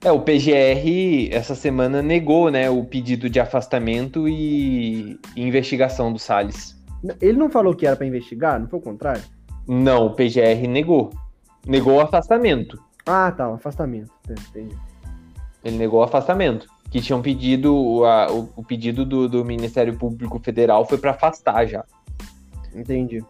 É, 0.05 0.13
o 0.13 0.21
PGR 0.21 1.29
essa 1.33 1.55
semana 1.55 2.01
negou, 2.01 2.51
né, 2.51 2.71
o 2.71 2.85
pedido 2.85 3.29
de 3.29 3.41
afastamento 3.41 4.29
e 4.29 5.19
investigação 5.37 6.13
do 6.13 6.19
Salles. 6.19 6.77
Ele 7.21 7.39
não 7.39 7.51
falou 7.51 7.75
que 7.75 7.87
era 7.87 7.97
para 7.97 8.07
investigar, 8.07 8.61
não 8.61 8.69
foi 8.69 8.79
o 8.79 8.83
contrário? 8.83 9.23
Não, 9.67 10.07
o 10.07 10.15
PGR 10.15 10.67
negou. 10.69 11.11
Negou 11.69 11.97
o 11.97 12.01
afastamento. 12.01 12.83
Ah, 13.05 13.31
tá, 13.31 13.47
o 13.47 13.55
afastamento. 13.55 14.11
Entendi. 14.27 14.75
Ele 15.63 15.77
negou 15.77 16.01
o 16.01 16.03
afastamento. 16.03 16.67
Que 16.91 17.03
tinham 17.03 17.21
pedido, 17.21 18.05
a, 18.07 18.33
o, 18.33 18.49
o, 18.57 18.65
pedido 18.65 19.05
do, 19.05 19.29
do 19.29 19.45
Ministério 19.45 19.95
Público 19.99 20.39
Federal 20.39 20.87
foi 20.87 20.97
para 20.97 21.11
afastar 21.11 21.67
já. 21.67 21.85
Entendi. 22.75 23.23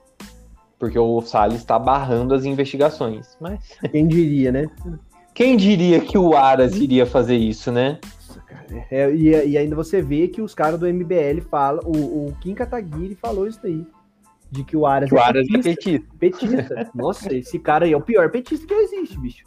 Porque 0.79 0.97
o 0.97 1.21
Salles 1.21 1.59
está 1.59 1.77
barrando 1.81 2.33
as 2.33 2.45
investigações. 2.45 3.37
Mas. 3.41 3.59
Quem 3.91 4.07
diria, 4.07 4.53
né? 4.53 4.71
Quem 5.35 5.57
diria 5.57 6.01
que 6.01 6.17
o 6.17 6.37
Aras 6.37 6.77
iria 6.77 7.05
fazer 7.05 7.37
isso, 7.37 7.73
né? 7.73 7.99
É, 8.89 9.11
e, 9.11 9.31
e, 9.49 9.59
ainda 9.59 9.75
você 9.75 10.01
vê 10.01 10.29
que 10.29 10.41
os 10.41 10.55
caras 10.55 10.79
do 10.79 10.87
MBL 10.87 11.41
falam, 11.51 11.83
o, 11.85 12.29
o 12.29 12.37
Kim 12.41 12.55
Kataguiri 12.55 13.17
falou 13.17 13.49
isso 13.49 13.61
aí. 13.65 13.85
De 14.51 14.65
que 14.65 14.77
o 14.77 14.87
Aras, 14.87 15.11
que 15.11 15.15
o 15.15 15.21
Aras 15.21 15.47
é 15.49 15.59
petista. 15.59 16.07
É 16.15 16.19
petista. 16.19 16.57
petista. 16.57 16.91
Nossa, 16.95 17.35
esse 17.35 17.59
cara 17.59 17.85
aí 17.85 17.93
é 17.93 17.97
o 17.97 18.01
pior 18.01 18.31
petista 18.31 18.67
que 18.67 18.75
existe, 18.75 19.19
bicho. 19.19 19.45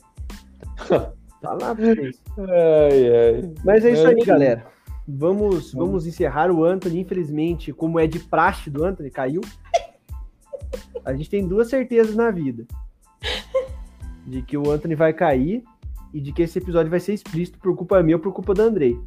Tá 1.42 1.54
lá 1.54 1.74
pra 1.74 1.86
vocês. 1.86 2.22
Ai, 2.38 3.10
ai. 3.10 3.54
Mas 3.66 3.84
é 3.84 3.94
isso 3.94 4.06
aí, 4.06 4.24
galera. 4.24 4.64
Vamos, 5.08 5.74
vamos 5.74 6.06
encerrar 6.06 6.52
o 6.52 6.64
Anthony. 6.64 7.00
Infelizmente, 7.00 7.74
como 7.74 8.00
é 8.00 8.06
de 8.06 8.20
praxe 8.20 8.70
do 8.70 8.86
Anthony, 8.86 9.10
caiu. 9.10 9.42
A 11.04 11.14
gente 11.14 11.32
tem 11.32 11.48
duas 11.48 11.68
certezas 11.68 12.16
na 12.16 12.30
vida: 12.30 12.68
de 14.28 14.44
que 14.44 14.56
o 14.56 14.70
Anthony 14.70 14.94
vai 14.94 15.14
cair 15.14 15.64
e 16.14 16.22
de 16.22 16.32
que 16.32 16.44
esse 16.44 16.60
episódio 16.60 16.92
vai 16.92 17.00
ser 17.00 17.14
explícito 17.14 17.58
por 17.58 17.76
culpa 17.76 18.04
minha 18.04 18.18
ou 18.18 18.22
por 18.22 18.34
culpa 18.34 18.54
do 18.54 18.62
Andrei. 18.62 19.00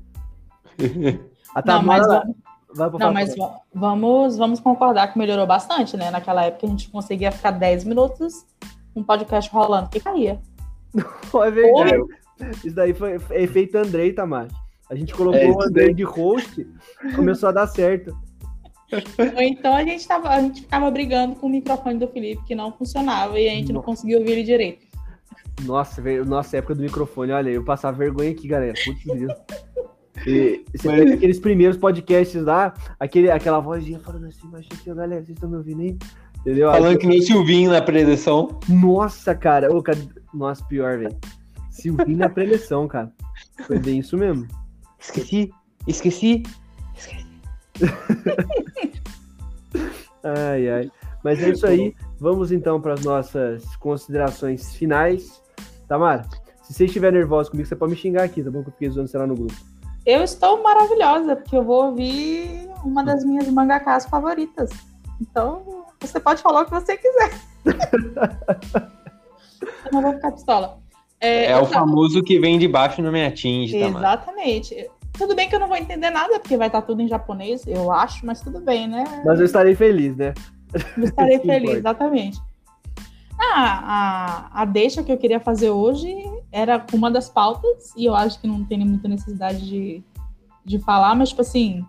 A 1.54 1.62
Tamara, 1.62 2.02
não, 2.02 2.24
mas, 2.24 2.36
não, 2.98 3.12
mas 3.12 3.34
vamos, 3.72 4.36
vamos 4.36 4.60
concordar 4.60 5.12
que 5.12 5.18
melhorou 5.18 5.46
bastante, 5.46 5.96
né? 5.96 6.10
Naquela 6.10 6.44
época 6.44 6.66
a 6.66 6.70
gente 6.70 6.88
conseguia 6.88 7.30
ficar 7.30 7.52
10 7.52 7.84
minutos 7.84 8.44
um 8.94 9.02
podcast 9.02 9.50
rolando 9.50 9.90
que 9.90 10.00
caía. 10.00 10.40
é 10.94 11.50
verdade. 11.50 11.96
Oi? 11.96 12.08
Isso 12.64 12.74
daí 12.74 12.94
foi 12.94 13.16
efeito 13.30 13.76
Andrei, 13.78 14.12
Tamara. 14.12 14.48
A 14.90 14.94
gente 14.94 15.14
colocou 15.14 15.40
é, 15.40 15.50
o 15.50 15.62
Andrei 15.62 15.94
de 15.94 16.02
host, 16.02 16.66
começou 17.14 17.48
a 17.48 17.52
dar 17.52 17.66
certo. 17.66 18.16
Ou 18.92 19.42
então 19.42 19.74
a 19.74 19.82
gente, 19.82 20.06
tava, 20.06 20.28
a 20.28 20.40
gente 20.40 20.62
ficava 20.62 20.90
brigando 20.90 21.34
com 21.36 21.46
o 21.46 21.50
microfone 21.50 21.98
do 21.98 22.08
Felipe 22.08 22.44
que 22.44 22.54
não 22.54 22.72
funcionava 22.72 23.38
e 23.40 23.48
a 23.48 23.52
gente 23.52 23.68
não, 23.68 23.76
não 23.76 23.82
conseguia 23.82 24.18
ouvir 24.18 24.32
ele 24.32 24.42
direito. 24.42 24.86
Nossa, 25.62 26.02
nossa 26.24 26.56
época 26.56 26.74
do 26.74 26.82
microfone, 26.82 27.32
olha, 27.32 27.50
eu 27.50 27.64
passava 27.64 27.96
vergonha 27.96 28.30
aqui, 28.30 28.46
galera. 28.46 28.74
Putz. 28.84 29.63
E, 30.26 30.64
você 30.74 30.88
Mas... 30.88 31.12
aqueles 31.12 31.38
primeiros 31.38 31.76
podcasts 31.76 32.42
lá, 32.42 32.72
aquele, 32.98 33.30
aquela 33.30 33.60
vozinha 33.60 33.98
falando 33.98 34.26
assim, 34.26 34.48
mas 34.50 34.66
galera, 34.86 35.22
vocês 35.22 35.30
estão 35.30 35.48
me 35.48 35.56
ouvindo 35.56 35.82
aí? 35.82 35.98
Entendeu? 36.40 36.70
Falando 36.70 36.98
que 36.98 37.06
nem 37.06 37.22
Silvinho 37.22 37.70
na 37.70 37.80
preleção. 37.80 38.58
Nossa, 38.68 39.34
cara. 39.34 39.74
Ô, 39.74 39.82
cara... 39.82 39.98
Nossa, 40.32 40.62
pior, 40.64 40.98
velho. 40.98 41.16
Silvinho 41.70 42.18
na 42.18 42.28
preleção, 42.28 42.86
cara. 42.86 43.10
Foi 43.66 43.78
bem 43.78 44.00
isso 44.00 44.16
mesmo. 44.16 44.46
Esqueci, 44.98 45.50
esqueci, 45.86 46.42
esqueci. 46.94 47.26
ai, 50.22 50.68
ai. 50.68 50.90
Mas 51.22 51.42
é 51.42 51.50
isso 51.50 51.66
aí. 51.66 51.94
Vamos 52.20 52.52
então 52.52 52.80
para 52.80 52.92
as 52.92 53.02
nossas 53.02 53.64
considerações 53.76 54.74
finais. 54.74 55.42
Tamara, 55.88 56.26
se 56.62 56.74
você 56.74 56.84
estiver 56.84 57.12
nervosa 57.12 57.50
comigo, 57.50 57.66
você 57.66 57.74
pode 57.74 57.92
me 57.92 57.98
xingar 57.98 58.24
aqui, 58.24 58.42
tá 58.42 58.50
bom? 58.50 58.62
Que 58.62 58.68
eu 58.68 58.72
fiquei 58.72 58.90
zoando 58.90 59.08
você 59.08 59.18
lá 59.18 59.26
no 59.26 59.34
grupo. 59.34 59.54
Eu 60.06 60.22
estou 60.22 60.62
maravilhosa, 60.62 61.36
porque 61.36 61.56
eu 61.56 61.64
vou 61.64 61.86
ouvir 61.86 62.68
uma 62.84 63.02
das 63.02 63.24
minhas 63.24 63.48
mangakas 63.48 64.04
favoritas. 64.06 64.70
Então, 65.20 65.86
você 65.98 66.20
pode 66.20 66.42
falar 66.42 66.62
o 66.62 66.64
que 66.66 66.72
você 66.72 66.96
quiser. 66.96 67.30
eu 69.86 69.92
não 69.92 70.02
vou 70.02 70.12
ficar 70.12 70.32
pistola. 70.32 70.78
É, 71.20 71.52
é 71.52 71.56
o 71.56 71.64
famoso 71.64 72.22
que 72.22 72.38
vem 72.38 72.58
de 72.58 72.68
baixo 72.68 73.00
não 73.00 73.10
me 73.10 73.24
atinge, 73.24 73.78
Tamara. 73.78 74.06
Exatamente. 74.06 74.90
Tudo 75.14 75.34
bem 75.34 75.48
que 75.48 75.54
eu 75.54 75.60
não 75.60 75.68
vou 75.68 75.76
entender 75.76 76.10
nada, 76.10 76.38
porque 76.38 76.56
vai 76.56 76.66
estar 76.66 76.82
tudo 76.82 77.00
em 77.00 77.08
japonês, 77.08 77.66
eu 77.66 77.90
acho, 77.90 78.26
mas 78.26 78.42
tudo 78.42 78.60
bem, 78.60 78.86
né? 78.86 79.04
Mas 79.24 79.38
eu 79.38 79.46
estarei 79.46 79.74
feliz, 79.74 80.14
né? 80.16 80.34
Eu 80.98 81.04
estarei 81.04 81.38
feliz, 81.40 81.76
exatamente. 81.76 82.38
Ah, 83.40 84.50
a, 84.52 84.62
a 84.62 84.64
deixa 84.64 85.02
que 85.02 85.10
eu 85.10 85.16
queria 85.16 85.40
fazer 85.40 85.70
hoje 85.70 86.14
era 86.54 86.86
uma 86.92 87.10
das 87.10 87.28
pautas, 87.28 87.92
e 87.96 88.04
eu 88.04 88.14
acho 88.14 88.40
que 88.40 88.46
não 88.46 88.64
tem 88.64 88.78
muita 88.78 89.08
necessidade 89.08 89.66
de, 89.66 90.04
de 90.64 90.78
falar, 90.78 91.12
mas, 91.16 91.30
tipo 91.30 91.40
assim, 91.40 91.84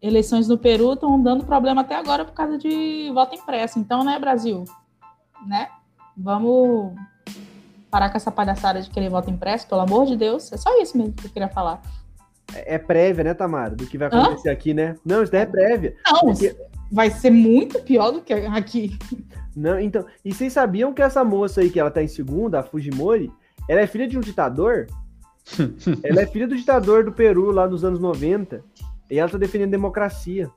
eleições 0.00 0.46
no 0.46 0.58
Peru 0.58 0.92
estão 0.92 1.18
dando 1.22 1.46
problema 1.46 1.80
até 1.80 1.96
agora 1.96 2.22
por 2.22 2.34
causa 2.34 2.58
de 2.58 3.10
voto 3.14 3.34
impresso. 3.34 3.78
Então, 3.78 4.04
né, 4.04 4.18
Brasil? 4.18 4.64
Né? 5.46 5.68
Vamos 6.14 6.92
parar 7.90 8.10
com 8.10 8.18
essa 8.18 8.30
palhaçada 8.30 8.82
de 8.82 8.90
querer 8.90 9.08
voto 9.08 9.30
impresso, 9.30 9.66
pelo 9.66 9.80
amor 9.80 10.04
de 10.04 10.16
Deus. 10.16 10.52
É 10.52 10.58
só 10.58 10.78
isso 10.82 10.98
mesmo 10.98 11.14
que 11.14 11.26
eu 11.26 11.30
queria 11.30 11.48
falar. 11.48 11.80
É, 12.54 12.74
é 12.74 12.78
prévia, 12.78 13.24
né, 13.24 13.32
Tamara? 13.32 13.74
Do 13.74 13.86
que 13.86 13.96
vai 13.96 14.08
acontecer 14.08 14.50
Hã? 14.50 14.52
aqui, 14.52 14.74
né? 14.74 14.96
Não, 15.02 15.22
isso 15.22 15.32
daí 15.32 15.40
é 15.40 15.46
prévia. 15.46 15.96
Não, 16.06 16.20
porque... 16.20 16.54
vai 16.92 17.10
ser 17.10 17.30
muito 17.30 17.80
pior 17.80 18.10
do 18.10 18.20
que 18.20 18.34
aqui. 18.34 18.98
Não, 19.56 19.80
então. 19.80 20.04
E 20.22 20.34
vocês 20.34 20.52
sabiam 20.52 20.92
que 20.92 21.00
essa 21.00 21.24
moça 21.24 21.62
aí 21.62 21.70
que 21.70 21.80
ela 21.80 21.90
tá 21.90 22.02
em 22.02 22.06
segunda, 22.06 22.60
a 22.60 22.62
Fujimori, 22.62 23.32
ela 23.68 23.80
é 23.80 23.86
filha 23.86 24.08
de 24.08 24.16
um 24.16 24.20
ditador? 24.20 24.86
ela 26.02 26.22
é 26.22 26.26
filha 26.26 26.48
do 26.48 26.56
ditador 26.56 27.04
do 27.04 27.12
Peru 27.12 27.50
lá 27.50 27.68
nos 27.68 27.84
anos 27.84 28.00
90. 28.00 28.64
E 29.10 29.18
ela 29.18 29.30
tá 29.30 29.38
defendendo 29.38 29.70
democracia. 29.70 30.50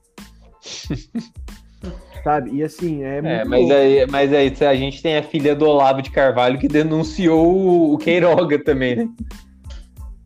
Sabe? 2.23 2.51
E 2.51 2.63
assim, 2.63 3.03
é, 3.03 3.17
é 3.17 3.45
mas, 3.45 3.71
aí, 3.71 4.05
mas 4.07 4.33
aí 4.33 4.53
a 4.61 4.75
gente 4.75 5.01
tem 5.01 5.17
a 5.17 5.23
filha 5.23 5.55
do 5.55 5.65
Olavo 5.65 6.01
de 6.01 6.11
Carvalho 6.11 6.59
que 6.59 6.67
denunciou 6.67 7.93
o 7.93 7.97
Queiroga 7.97 8.63
também, 8.63 8.95
né? 8.95 9.09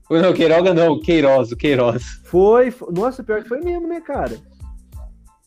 Não, 0.10 0.34
Queiroga 0.34 0.74
não, 0.74 1.00
Queiroz, 1.00 1.52
o 1.52 1.58
Queiroz. 1.58 2.04
Foi, 2.26 2.70
foi, 2.70 2.92
nossa, 2.94 3.24
pior 3.24 3.42
que 3.42 3.50
foi 3.50 3.62
mesmo, 3.62 3.88
né, 3.88 4.02
cara? 4.02 4.38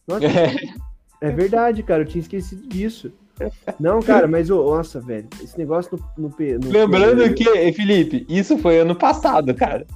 Nossa, 0.06 0.24
é. 0.27 0.56
é 1.20 1.31
verdade, 1.31 1.82
cara, 1.82 2.02
eu 2.02 2.06
tinha 2.06 2.23
esquecido 2.23 2.66
disso. 2.66 3.12
Não, 3.78 4.01
cara, 4.01 4.27
mas, 4.27 4.51
oh, 4.51 4.77
nossa, 4.77 5.01
velho, 5.01 5.28
esse 5.43 5.56
negócio 5.59 5.98
no, 6.16 6.28
no, 6.28 6.35
no 6.62 6.70
Lembrando 6.70 7.27
no... 7.27 7.35
que, 7.35 7.73
Felipe, 7.73 8.27
isso 8.28 8.59
foi 8.59 8.81
ano 8.81 8.94
passado, 8.94 9.55
cara. 9.55 9.86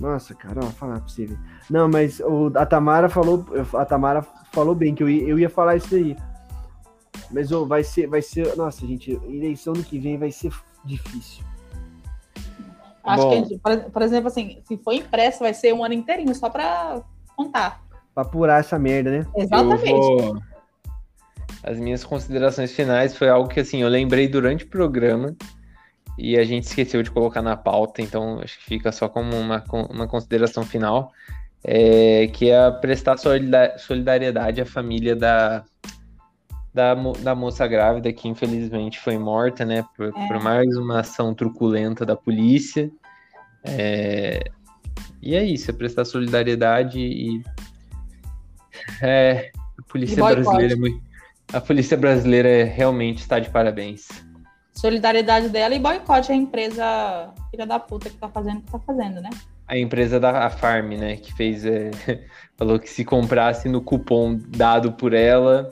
Nossa, 0.00 0.34
cara, 0.34 0.60
ó, 0.62 0.66
falar 0.66 1.00
pra 1.00 1.08
você. 1.08 1.28
Não, 1.70 1.88
mas 1.88 2.20
o, 2.20 2.50
a 2.54 2.66
Tamara 2.66 3.08
falou, 3.08 3.44
a 3.74 3.84
Tamara 3.84 4.22
falou 4.52 4.74
bem 4.74 4.94
que 4.94 5.02
eu 5.02 5.08
ia, 5.08 5.22
eu 5.26 5.38
ia 5.38 5.48
falar 5.48 5.76
isso 5.76 5.94
aí. 5.94 6.16
Mas 7.30 7.50
oh, 7.50 7.66
vai 7.66 7.82
ser, 7.82 8.06
vai 8.06 8.22
ser, 8.22 8.54
nossa, 8.56 8.86
gente, 8.86 9.12
eleição 9.26 9.72
no 9.72 9.82
que 9.82 9.98
vem 9.98 10.18
vai 10.18 10.30
ser 10.30 10.52
difícil. 10.84 11.44
Acho 13.02 13.22
Bom. 13.22 13.44
que, 13.44 13.58
por, 13.58 13.78
por 13.90 14.02
exemplo, 14.02 14.28
assim, 14.28 14.60
se 14.64 14.76
for 14.76 14.92
impresso, 14.92 15.40
vai 15.40 15.54
ser 15.54 15.72
um 15.72 15.84
ano 15.84 15.94
inteirinho 15.94 16.34
só 16.34 16.50
pra 16.50 17.00
contar. 17.36 17.80
Pra 18.12 18.22
apurar 18.22 18.60
essa 18.60 18.78
merda, 18.78 19.10
né? 19.10 19.26
Exatamente. 19.36 20.42
As 21.66 21.78
minhas 21.78 22.04
considerações 22.04 22.72
finais 22.72 23.16
foi 23.16 23.28
algo 23.28 23.48
que, 23.48 23.60
assim, 23.60 23.82
eu 23.82 23.88
lembrei 23.88 24.28
durante 24.28 24.64
o 24.64 24.68
programa 24.68 25.34
e 26.16 26.38
a 26.38 26.44
gente 26.44 26.64
esqueceu 26.64 27.02
de 27.02 27.10
colocar 27.10 27.42
na 27.42 27.56
pauta, 27.56 28.00
então 28.00 28.40
acho 28.40 28.58
que 28.58 28.64
fica 28.64 28.90
só 28.92 29.08
como 29.08 29.36
uma, 29.36 29.62
uma 29.90 30.06
consideração 30.06 30.64
final, 30.64 31.12
é, 31.62 32.28
que 32.28 32.50
é 32.50 32.70
prestar 32.70 33.16
solidariedade 33.18 34.60
à 34.60 34.66
família 34.66 35.14
da, 35.14 35.64
da, 36.72 36.94
da 36.94 37.34
moça 37.34 37.66
grávida 37.66 38.12
que 38.12 38.28
infelizmente 38.28 39.00
foi 39.00 39.18
morta, 39.18 39.64
né, 39.64 39.84
por, 39.96 40.08
é. 40.08 40.28
por 40.28 40.42
mais 40.42 40.76
uma 40.76 41.00
ação 41.00 41.34
truculenta 41.34 42.06
da 42.06 42.14
polícia. 42.14 42.90
É, 43.64 44.44
e 45.20 45.34
é 45.34 45.42
isso, 45.42 45.70
é 45.70 45.74
prestar 45.74 46.04
solidariedade 46.04 47.00
e 47.00 47.42
é, 49.02 49.50
a 49.78 49.82
polícia 49.90 50.22
brasileira 50.22 50.74
é 50.74 50.76
muito, 50.76 51.05
a 51.52 51.60
polícia 51.60 51.96
brasileira 51.96 52.64
realmente 52.64 53.18
está 53.18 53.38
de 53.38 53.50
parabéns. 53.50 54.08
Solidariedade 54.74 55.48
dela 55.48 55.74
e 55.74 55.78
boicote 55.78 56.32
a 56.32 56.34
empresa 56.34 57.32
filha 57.50 57.66
da 57.66 57.78
puta 57.78 58.10
que 58.10 58.16
tá 58.16 58.28
fazendo 58.28 58.58
o 58.58 58.62
que 58.62 58.70
tá 58.70 58.78
fazendo, 58.78 59.20
né? 59.20 59.30
a 59.68 59.76
empresa 59.76 60.20
da 60.20 60.46
a 60.46 60.50
Farm, 60.50 60.92
né? 60.92 61.16
Que 61.16 61.32
fez. 61.34 61.64
é, 61.64 61.90
falou 62.56 62.78
que 62.78 62.88
se 62.88 63.04
comprasse 63.04 63.68
no 63.68 63.80
cupom 63.80 64.38
dado 64.48 64.92
por 64.92 65.12
ela, 65.12 65.70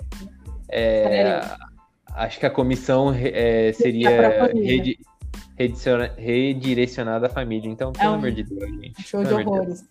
é, 0.68 1.40
acho 2.14 2.38
que 2.38 2.46
a 2.46 2.50
comissão 2.50 3.14
é, 3.14 3.72
seria 3.72 4.50
redi- 4.52 4.98
redirecionada 6.16 7.26
à 7.26 7.30
família. 7.30 7.70
Então, 7.70 7.92
pelo 7.92 8.10
um 8.10 8.14
amor 8.14 8.32
de 8.32 8.42
Deus, 8.42 8.70
gente. 8.70 9.02
Show 9.02 9.22
de 9.22 9.28
pelo 9.28 9.40
horrores. 9.40 9.86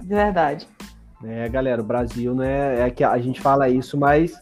De 0.00 0.14
verdade. 0.14 0.66
É, 1.24 1.48
galera, 1.48 1.82
o 1.82 1.84
Brasil, 1.84 2.34
né? 2.34 2.86
É 2.86 2.90
que 2.90 3.04
a 3.04 3.18
gente 3.18 3.40
fala 3.40 3.68
isso, 3.68 3.98
mas 3.98 4.40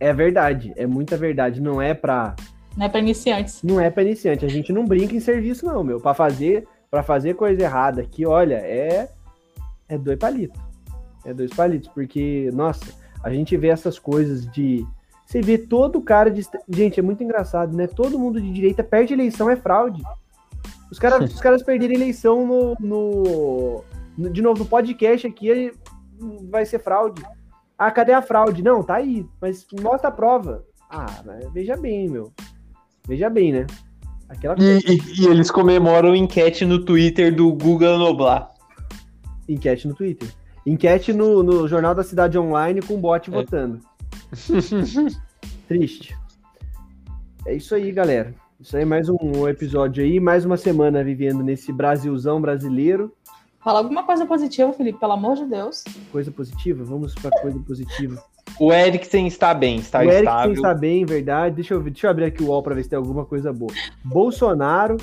é 0.00 0.12
verdade. 0.12 0.72
É 0.76 0.86
muita 0.86 1.16
verdade. 1.16 1.60
Não 1.60 1.80
é 1.80 1.94
pra. 1.94 2.34
Não 2.76 2.86
é 2.86 2.88
para 2.88 3.00
iniciantes. 3.00 3.62
Não 3.62 3.80
é 3.80 3.90
pra 3.90 4.02
iniciante. 4.02 4.44
A 4.44 4.48
gente 4.48 4.72
não 4.72 4.84
brinca 4.84 5.14
em 5.14 5.20
serviço, 5.20 5.64
não, 5.64 5.84
meu. 5.84 6.00
Pra 6.00 6.12
fazer, 6.14 6.66
pra 6.90 7.02
fazer 7.02 7.34
coisa 7.34 7.62
errada 7.62 8.02
aqui, 8.02 8.26
olha, 8.26 8.56
é. 8.56 9.08
É 9.88 9.96
dois 9.98 10.18
palitos. 10.18 10.60
É 11.24 11.32
dois 11.32 11.52
palitos. 11.52 11.88
Porque, 11.88 12.50
nossa, 12.52 12.84
a 13.22 13.30
gente 13.30 13.56
vê 13.56 13.68
essas 13.68 13.98
coisas 13.98 14.46
de. 14.50 14.84
Você 15.26 15.40
vê 15.40 15.56
todo 15.56 16.00
cara 16.02 16.30
de. 16.30 16.42
Gente, 16.68 16.98
é 16.98 17.02
muito 17.02 17.22
engraçado, 17.22 17.76
né? 17.76 17.86
Todo 17.86 18.18
mundo 18.18 18.40
de 18.40 18.52
direita 18.52 18.82
perde 18.82 19.12
eleição, 19.14 19.48
é 19.48 19.56
fraude. 19.56 20.02
Os 20.90 20.98
caras, 20.98 21.30
os 21.32 21.40
caras 21.40 21.62
perderem 21.62 21.96
eleição 21.96 22.46
no, 22.46 22.74
no, 22.80 23.84
no- 24.18 24.30
De 24.30 24.42
novo, 24.42 24.58
no 24.64 24.66
podcast 24.66 25.26
aqui 25.26 25.50
aí 25.50 25.72
vai 26.50 26.64
ser 26.66 26.78
fraude. 26.78 27.22
Ah, 27.78 27.90
cadê 27.90 28.12
a 28.12 28.22
fraude? 28.22 28.62
Não, 28.62 28.82
tá 28.82 28.96
aí. 28.96 29.26
Mas 29.40 29.66
mostra 29.82 30.08
a 30.08 30.12
prova. 30.12 30.64
Ah, 30.90 31.06
veja 31.52 31.76
bem, 31.76 32.08
meu. 32.08 32.32
Veja 33.06 33.28
bem, 33.28 33.52
né? 33.52 33.66
Aquela 34.28 34.54
E, 34.58 34.78
e- 34.78 35.20
e 35.22 35.26
eles 35.26 35.50
comemoram 35.50 36.14
enquete 36.14 36.64
no 36.64 36.84
Twitter 36.84 37.34
do 37.34 37.52
Google 37.52 37.98
Noblar. 37.98 38.50
enquete 39.48 39.86
no 39.88 39.94
Twitter. 39.94 40.28
Enquete 40.64 41.12
no, 41.12 41.42
no 41.42 41.68
Jornal 41.68 41.94
da 41.94 42.02
Cidade 42.02 42.38
Online 42.38 42.80
com 42.80 42.98
bot 42.98 43.28
É. 43.28 43.32
votando. 43.32 43.80
Triste. 45.68 46.16
É 47.46 47.54
isso 47.54 47.74
aí, 47.74 47.90
galera. 47.92 48.34
Isso 48.60 48.76
aí, 48.76 48.84
mais 48.84 49.08
um 49.10 49.46
episódio 49.48 50.02
aí, 50.02 50.18
mais 50.18 50.44
uma 50.44 50.56
semana 50.56 51.04
vivendo 51.04 51.42
nesse 51.42 51.72
Brasilzão 51.72 52.40
brasileiro. 52.40 53.12
Fala 53.64 53.78
alguma 53.78 54.02
coisa 54.02 54.26
positiva, 54.26 54.72
Felipe, 54.74 55.00
pelo 55.00 55.12
amor 55.12 55.36
de 55.36 55.46
Deus. 55.46 55.82
Coisa 56.12 56.30
positiva, 56.30 56.84
vamos 56.84 57.14
pra 57.14 57.30
coisa 57.40 57.58
positiva. 57.60 58.22
O 58.60 58.70
Eriksen 58.72 59.26
está 59.26 59.54
bem, 59.54 59.76
está 59.76 60.00
o 60.00 60.10
estável. 60.10 60.52
está 60.52 60.74
bem, 60.74 61.04
verdade. 61.06 61.56
Deixa 61.56 61.72
eu, 61.74 61.80
ver- 61.80 61.90
deixa 61.90 62.06
eu 62.06 62.10
abrir 62.10 62.26
aqui 62.26 62.42
o 62.42 62.48
UOL 62.48 62.62
para 62.62 62.74
ver 62.74 62.82
se 62.84 62.90
tem 62.90 62.96
alguma 62.98 63.24
coisa 63.24 63.52
boa. 63.54 63.72
Bolsonaro, 64.04 64.98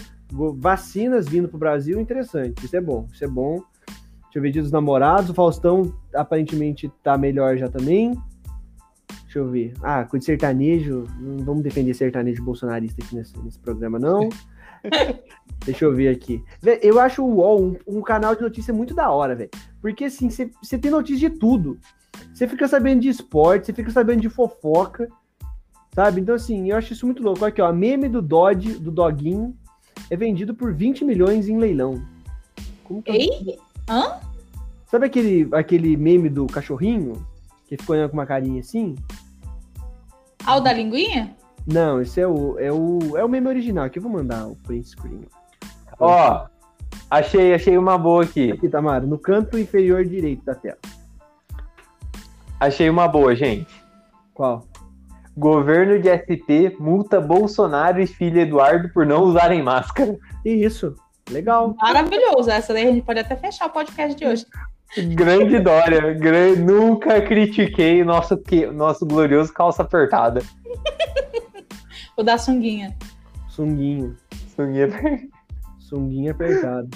vacinas 0.56 1.28
vindo 1.28 1.50
pro 1.50 1.58
Brasil, 1.58 2.00
interessante. 2.00 2.64
Isso 2.64 2.76
é 2.78 2.82
bom, 2.82 3.08
isso 3.12 3.26
é 3.26 3.28
bom. 3.28 3.56
Deixa 4.26 4.38
eu 4.38 4.42
ver 4.44 4.52
dia 4.52 4.62
dos 4.62 4.72
namorados. 4.72 5.32
O 5.32 5.34
Faustão 5.34 5.92
aparentemente 6.16 6.90
tá 7.04 7.18
melhor 7.18 7.58
já 7.58 7.68
também. 7.68 8.14
Deixa 9.24 9.40
eu 9.40 9.50
ver. 9.50 9.74
Ah, 9.82 10.06
coisa 10.06 10.20
de 10.22 10.26
sertanejo. 10.26 11.06
Não 11.20 11.44
vamos 11.44 11.64
defender 11.64 11.94
sertanejo 11.94 12.44
bolsonarista 12.44 13.04
aqui 13.04 13.16
nesse, 13.16 13.38
nesse 13.40 13.60
programa, 13.60 13.98
não. 13.98 14.30
Deixa 15.66 15.86
eu 15.86 15.94
ver 15.94 16.10
aqui. 16.10 16.44
Vé, 16.62 16.80
Eu 16.82 16.99
acho 16.99 17.24
o 17.24 17.36
UOL 17.36 17.62
um, 17.62 17.99
um 17.99 18.02
canal 18.02 18.36
de 18.36 18.41
notícia 18.41 18.74
muito 18.74 18.95
da 18.95 19.12
hora, 19.12 19.36
velho. 19.36 19.49
Porque 19.80 20.06
assim, 20.06 20.30
você 20.30 20.78
tem 20.78 20.90
notícia 20.90 21.30
de 21.30 21.38
tudo. 21.38 21.80
Você 22.34 22.48
fica 22.48 22.68
sabendo 22.68 23.02
de 23.02 23.10
esporte, 23.10 23.68
você 23.68 23.74
fica 23.74 23.91
sabendo 23.91 24.22
de 24.22 24.30
fofoca, 24.30 25.08
sabe? 25.94 26.22
Então, 26.22 26.36
assim, 26.36 26.72
eu 26.72 26.78
acho 26.78 26.94
isso 26.94 27.06
muito 27.06 27.22
louco. 27.22 27.45
Aqui, 27.45 27.62
ó, 27.62 27.72
meme 27.72 28.10
do 28.10 28.22
Dodge, 28.22 28.74
do 28.80 28.91
Doguinho, 28.91 29.56
é 30.10 30.16
vendido 30.16 30.56
por 30.56 30.74
20 30.74 31.06
milhões 31.06 31.48
em 31.48 31.58
leilão. 31.58 32.03
Como 32.84 33.02
que 33.02 33.12
é? 33.12 33.16
Ei? 33.16 33.60
Hã? 33.90 34.20
Sabe 34.88 35.06
aquele, 35.06 35.48
aquele 35.53 35.95
meme 35.95 36.30
do 36.30 36.48
cachorrinho? 36.48 37.26
Que 37.68 37.78
ficou 37.78 37.95
olhando 37.95 38.10
com 38.10 38.18
uma 38.18 38.26
carinha 38.26 38.60
assim? 38.60 38.95
Ah, 40.45 40.58
o 40.58 40.60
da 40.60 40.74
linguinha? 40.74 41.36
Não, 41.66 42.02
esse 42.02 42.20
é 42.20 42.28
o, 42.28 42.58
é 42.60 42.72
o, 42.72 43.18
é 43.18 43.24
o 43.24 43.30
meme 43.30 43.48
original. 43.48 43.86
Aqui 43.86 44.00
eu 44.00 44.04
vou 44.04 44.12
mandar 44.12 44.48
o 44.48 44.56
print 44.56 44.90
screen. 44.90 45.26
Ó, 46.00 46.46
achei, 47.10 47.54
achei 47.54 47.78
uma 47.78 47.98
boa 47.98 48.24
aqui. 48.24 48.52
Aqui, 48.52 48.68
Tamara, 48.68 49.06
no 49.06 49.18
canto 49.18 49.58
inferior 49.58 50.04
direito 50.04 50.44
da 50.44 50.56
tela. 50.56 50.78
Achei 52.60 52.90
uma 52.90 53.08
boa, 53.08 53.36
gente. 53.36 53.72
Qual? 54.34 54.66
Governo 55.38 56.00
de 56.00 56.10
SP 56.10 56.76
multa 56.80 57.22
Bolsonaro 57.22 58.02
e 58.02 58.08
filho 58.08 58.42
Eduardo 58.42 58.90
por 58.90 59.06
não 59.06 59.24
usarem 59.24 59.64
máscara. 59.64 60.18
Isso, 60.44 60.96
legal. 61.30 61.74
Maravilhoso. 61.80 62.50
Essa 62.50 62.74
daí 62.74 62.88
a 62.88 62.92
gente 62.92 63.06
pode 63.06 63.20
até 63.20 63.36
fechar 63.36 63.68
o 63.68 63.70
podcast 63.70 64.16
de 64.16 64.26
hoje. 64.28 64.46
Grande 65.16 65.58
Dória. 65.60 66.14
gran- 66.14 66.56
Nunca 66.58 67.22
critiquei 67.22 68.04
nosso, 68.04 68.36
que... 68.38 68.66
nosso 68.68 69.06
glorioso 69.06 69.54
calça 69.54 69.84
apertada. 69.84 70.42
O 72.22 72.23
da 72.23 72.38
sunguinha. 72.38 72.95
Sunguinho, 73.49 74.15
Sunguinha. 74.56 74.88
sunguinho 75.80 76.31
apertado. 76.31 76.88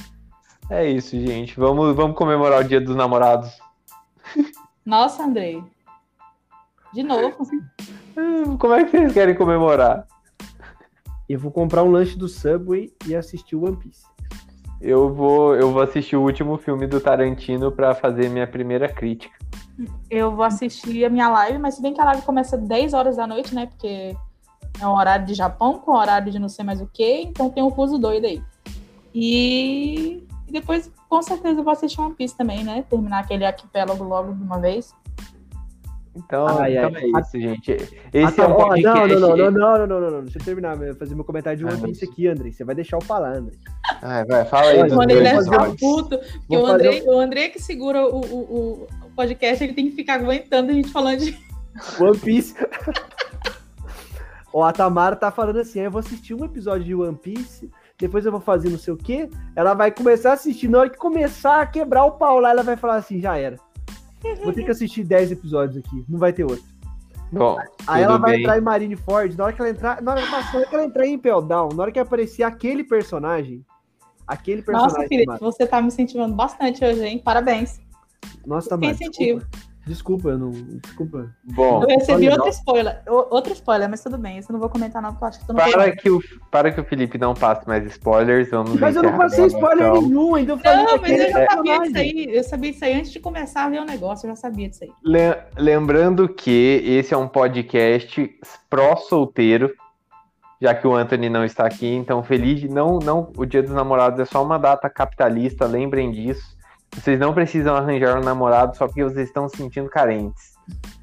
É 0.70 0.88
isso, 0.88 1.20
gente. 1.20 1.60
Vamos, 1.60 1.96
vamos 1.96 2.16
comemorar 2.16 2.62
o 2.62 2.64
Dia 2.64 2.80
dos 2.80 2.96
Namorados. 2.96 3.50
Nossa, 4.86 5.24
Andrei. 5.24 5.64
De 6.94 7.02
novo. 7.02 7.38
Hum, 8.16 8.56
Como 8.56 8.76
é 8.76 8.84
que 8.84 8.92
vocês 8.92 9.14
querem 9.14 9.34
comemorar? 9.34 10.06
Eu 11.28 11.40
vou 11.40 11.52
comprar 11.52 11.82
um 11.84 11.90
lanche 11.90 12.16
do 12.16 12.28
Subway 12.30 12.94
e 13.08 13.16
assistir 13.16 13.56
o 13.56 13.66
One 13.66 13.78
Piece. 13.78 14.06
Eu 14.80 15.12
vou, 15.12 15.56
eu 15.56 15.72
vou 15.72 15.82
assistir 15.82 16.16
o 16.16 16.22
último 16.22 16.56
filme 16.60 16.86
do 16.86 17.02
Tarantino 17.02 17.72
pra 17.72 17.96
fazer 17.96 18.30
minha 18.30 18.46
primeira 18.46 18.88
crítica. 18.88 19.34
Eu 20.08 20.36
vou 20.36 20.46
assistir 20.46 21.04
a 21.04 21.10
minha 21.10 21.30
live, 21.30 21.58
mas 21.58 21.74
se 21.74 21.82
bem 21.82 21.96
que 21.96 22.00
a 22.02 22.06
live 22.06 22.22
começa 22.22 22.56
10 22.56 22.94
horas 22.94 23.18
da 23.18 23.26
noite, 23.26 23.56
né? 23.56 23.66
Porque 23.66 24.16
é 24.80 24.88
um 24.88 24.96
horário 24.96 25.26
de 25.26 25.34
Japão 25.34 25.80
com 25.80 25.92
horário 25.92 26.32
de 26.32 26.40
não 26.40 26.50
sei 26.50 26.66
mais 26.66 26.82
o 26.82 26.88
que, 26.92 27.22
então 27.22 27.50
tem 27.50 27.64
um 27.64 27.72
fuso 27.72 27.98
doido 27.98 28.26
aí. 28.26 28.42
E, 29.14 30.28
e 30.48 30.52
depois, 30.52 30.92
com 31.10 31.22
certeza, 31.22 31.60
eu 31.60 31.64
vou 31.64 31.72
assistir 31.72 32.02
One 32.02 32.14
Piece 32.14 32.36
também, 32.36 32.64
né? 32.64 32.84
Terminar 32.90 33.20
aquele 33.20 33.46
arquipélago 33.46 34.04
logo 34.04 34.34
de 34.34 34.44
uma 34.44 34.60
vez. 34.60 34.94
Então, 36.16 36.46
então 36.48 36.98
é 36.98 37.22
isso, 37.22 37.40
gente. 37.40 37.72
Esse 37.72 38.42
ah, 38.42 38.46
é 38.46 38.48
tá 38.48 38.48
um 38.48 38.52
ah, 38.52 38.68
podcast... 38.68 39.14
Não, 39.16 39.20
não, 39.20 39.38
não, 39.38 39.52
não, 39.52 39.88
não, 39.88 40.00
não, 40.00 40.12
não, 40.12 40.24
Deixa 40.24 40.40
eu 40.40 40.44
terminar, 40.44 40.82
eu 40.82 40.96
fazer 40.96 41.14
meu 41.14 41.26
comentário 41.26 41.60
de 41.60 41.66
One 41.66 41.78
ah, 41.78 41.86
Piece 41.86 42.06
aqui, 42.06 42.28
André. 42.28 42.52
Você 42.52 42.64
vai 42.64 42.74
deixar 42.74 42.98
eu 42.98 43.02
falar, 43.02 43.36
André. 43.36 43.56
Vai, 44.02 44.46
fala 44.46 44.68
aí. 44.68 44.90
Quando 44.90 45.12
ele 45.12 45.22
deve 45.22 45.78
puto, 45.78 46.18
porque 46.18 46.58
o 46.58 46.66
André, 46.66 47.04
o 47.06 47.20
André 47.20 47.50
que 47.50 47.60
segura 47.60 48.06
o, 48.06 48.20
o, 48.20 48.88
o 49.04 49.10
podcast, 49.16 49.64
ele 49.64 49.74
tem 49.74 49.90
que 49.90 49.96
ficar 49.96 50.16
aguentando 50.16 50.72
a 50.72 50.74
gente 50.74 50.90
falando 50.90 51.20
de... 51.20 51.38
One 52.00 52.18
Piece. 52.18 52.56
Ó, 54.58 54.64
a 54.64 54.72
Tamara 54.72 55.18
tá 55.18 55.30
falando 55.32 55.60
assim: 55.60 55.82
eu 55.82 55.92
vou 55.92 56.00
assistir 56.00 56.34
um 56.34 56.46
episódio 56.46 56.86
de 56.86 56.96
One 56.96 57.18
Piece, 57.18 57.70
depois 58.00 58.26
eu 58.26 58.32
vou 58.32 58.40
fazer 58.40 58.70
não 58.70 58.78
sei 58.78 58.94
o 58.94 58.98
quê. 58.98 59.30
Ela 59.54 59.74
vai 59.74 59.92
começar 59.92 60.30
a 60.30 60.34
assistir. 60.36 60.70
Na 60.70 60.80
hora 60.80 60.90
que 60.90 60.98
começar 60.98 61.60
a 61.60 61.66
quebrar 61.66 62.06
o 62.06 62.14
pau 62.14 62.40
lá, 62.40 62.52
ela 62.52 62.64
vai 62.64 62.78
falar 62.78 62.96
assim: 62.96 63.20
já 63.20 63.38
era. 63.38 63.58
Vou 64.46 64.54
ter 64.54 64.64
que 64.64 64.72
assistir 64.72 65.04
10 65.04 65.34
episódios 65.34 65.84
aqui, 65.86 66.06
não 66.08 66.18
vai 66.18 66.32
ter 66.32 66.46
outro. 66.46 66.64
Bom, 67.34 67.58
Aí 67.86 68.02
ela 68.02 68.18
vai 68.18 68.32
bem. 68.32 68.42
entrar 68.42 68.58
em 68.58 68.62
Marineford, 68.62 69.38
na 69.38 69.44
hora 69.44 69.54
que 69.54 69.62
ela 69.62 69.70
entrar, 69.70 70.02
na 70.02 70.12
hora, 70.14 70.22
na 70.26 70.38
hora 70.38 70.66
que 70.66 70.76
ela 70.76 70.86
entrar 70.86 71.06
em 71.06 71.14
Impel 71.16 71.42
Down, 71.42 71.70
na 71.76 71.84
hora 71.84 71.92
que 71.92 72.00
aparecer 72.00 72.44
aquele 72.44 72.86
personagem, 72.86 73.66
aquele 74.26 74.62
personagem. 74.62 74.96
Nossa, 74.96 75.08
Felipe, 75.10 75.26
Tamara. 75.26 75.44
você 75.44 75.68
tá 75.68 75.82
me 75.82 75.88
incentivando 75.90 76.34
bastante 76.34 76.86
hoje, 76.86 77.04
hein? 77.04 77.20
Parabéns. 77.20 77.82
Nossa, 78.46 78.70
Quem 78.70 78.80
Tamara. 78.80 78.94
incentivo? 78.94 79.40
Desculpa, 79.40 79.75
desculpa, 79.86 80.30
eu 80.30 80.38
não. 80.38 80.52
Desculpa. 80.52 81.30
Bom, 81.44 81.84
Eu 81.84 81.88
recebi 81.88 82.30
outro 82.30 82.50
spoiler. 82.50 83.02
Outro 83.08 83.54
spoiler, 83.54 83.90
mas 83.90 84.02
tudo 84.04 84.18
bem. 84.18 84.38
Isso 84.38 84.52
eu 84.52 84.54
não 84.54 84.60
vou 84.60 84.70
comentar, 84.70 85.02
não, 85.02 85.12
porque 85.12 85.24
eu 85.24 85.28
acho 85.30 85.40
que 85.40 85.46
tu 85.48 85.54
não 85.54 85.72
para 85.72 85.96
que, 85.96 86.10
o, 86.10 86.20
para 86.52 86.72
que 86.72 86.82
o 86.82 86.84
Felipe 86.86 87.18
não 87.18 87.34
passe 87.34 87.68
mais 87.68 87.86
spoilers, 87.86 88.50
vamos 88.50 88.80
Mas 88.80 88.96
eu 88.96 89.04
não 89.04 89.18
passei 89.18 89.46
spoiler 89.46 89.78
gravação. 89.78 90.02
nenhum, 90.02 90.36
ainda 90.36 90.58
falei 90.58 90.84
Não, 90.86 90.98
mas 91.02 91.12
eu 91.12 91.18
já 91.18 91.32
sabia 91.32 91.46
personagem. 91.80 91.84
disso 91.84 91.98
aí. 92.30 92.36
Eu 92.38 92.44
sabia 92.44 92.72
disso 92.72 92.86
aí 92.86 92.94
antes 92.94 93.12
de 93.12 93.20
começar 93.20 93.66
a 93.66 93.70
ver 93.70 93.80
o 93.82 93.86
negócio, 93.86 94.26
eu 94.26 94.30
já 94.32 94.36
sabia 94.36 94.70
disso 94.70 94.84
aí. 94.84 94.92
Le- 95.04 95.38
Lembrando 95.58 96.28
que 96.30 96.82
esse 96.86 97.14
é 97.14 97.18
um 97.18 97.28
podcast 97.28 98.30
pró-solteiro, 98.70 99.72
já 100.62 100.74
que 100.74 100.88
o 100.88 100.96
Anthony 100.96 101.30
não 101.30 101.44
está 101.44 101.66
aqui, 101.66 101.88
então 101.88 102.24
feliz 102.24 102.60
de 102.60 102.68
não, 102.70 103.00
não, 103.00 103.32
o 103.38 103.46
Dia 103.46 103.62
dos 103.62 103.72
Namorados 103.74 104.20
é 104.20 104.26
só 104.26 104.44
uma 104.44 104.58
data 104.58 104.90
capitalista, 104.90 105.66
lembrem 105.66 106.12
disso. 106.12 106.55
Vocês 106.96 107.20
não 107.20 107.34
precisam 107.34 107.76
arranjar 107.76 108.18
um 108.18 108.24
namorado 108.24 108.76
só 108.76 108.88
porque 108.88 109.04
vocês 109.04 109.28
estão 109.28 109.48
se 109.50 109.58
sentindo 109.58 109.90
carentes. 109.90 110.54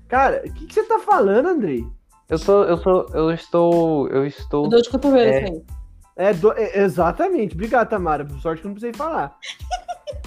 Cara, 0.09 0.43
o 0.47 0.53
que, 0.53 0.67
que 0.67 0.75
você 0.75 0.83
tá 0.85 0.99
falando, 0.99 1.47
Andrei? 1.49 1.87
Eu 2.29 2.39
sou, 2.39 2.65
eu 2.65 2.77
sou, 2.79 3.07
eu 3.13 3.31
estou, 3.31 4.09
eu 4.09 4.27
estou. 4.27 4.69
Dou 4.69 4.81
de 4.81 4.89
cotovelo 4.91 5.31
É. 5.31 6.29
É, 6.29 6.35
do- 6.35 6.53
é, 6.53 6.79
exatamente. 6.83 7.55
Obrigado, 7.55 7.89
Tamara. 7.89 8.25
Por 8.25 8.39
sorte 8.41 8.61
que 8.61 8.67
eu 8.67 8.71
não 8.71 8.75
precisei 8.75 8.93
falar. 8.95 9.35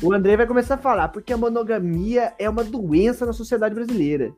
O 0.01 0.11
Andrei 0.13 0.35
vai 0.35 0.47
começar 0.47 0.75
a 0.75 0.79
falar, 0.79 1.09
porque 1.09 1.31
a 1.31 1.37
monogamia 1.37 2.33
é 2.39 2.49
uma 2.49 2.63
doença 2.63 3.25
na 3.25 3.33
sociedade 3.33 3.75
brasileira. 3.75 4.31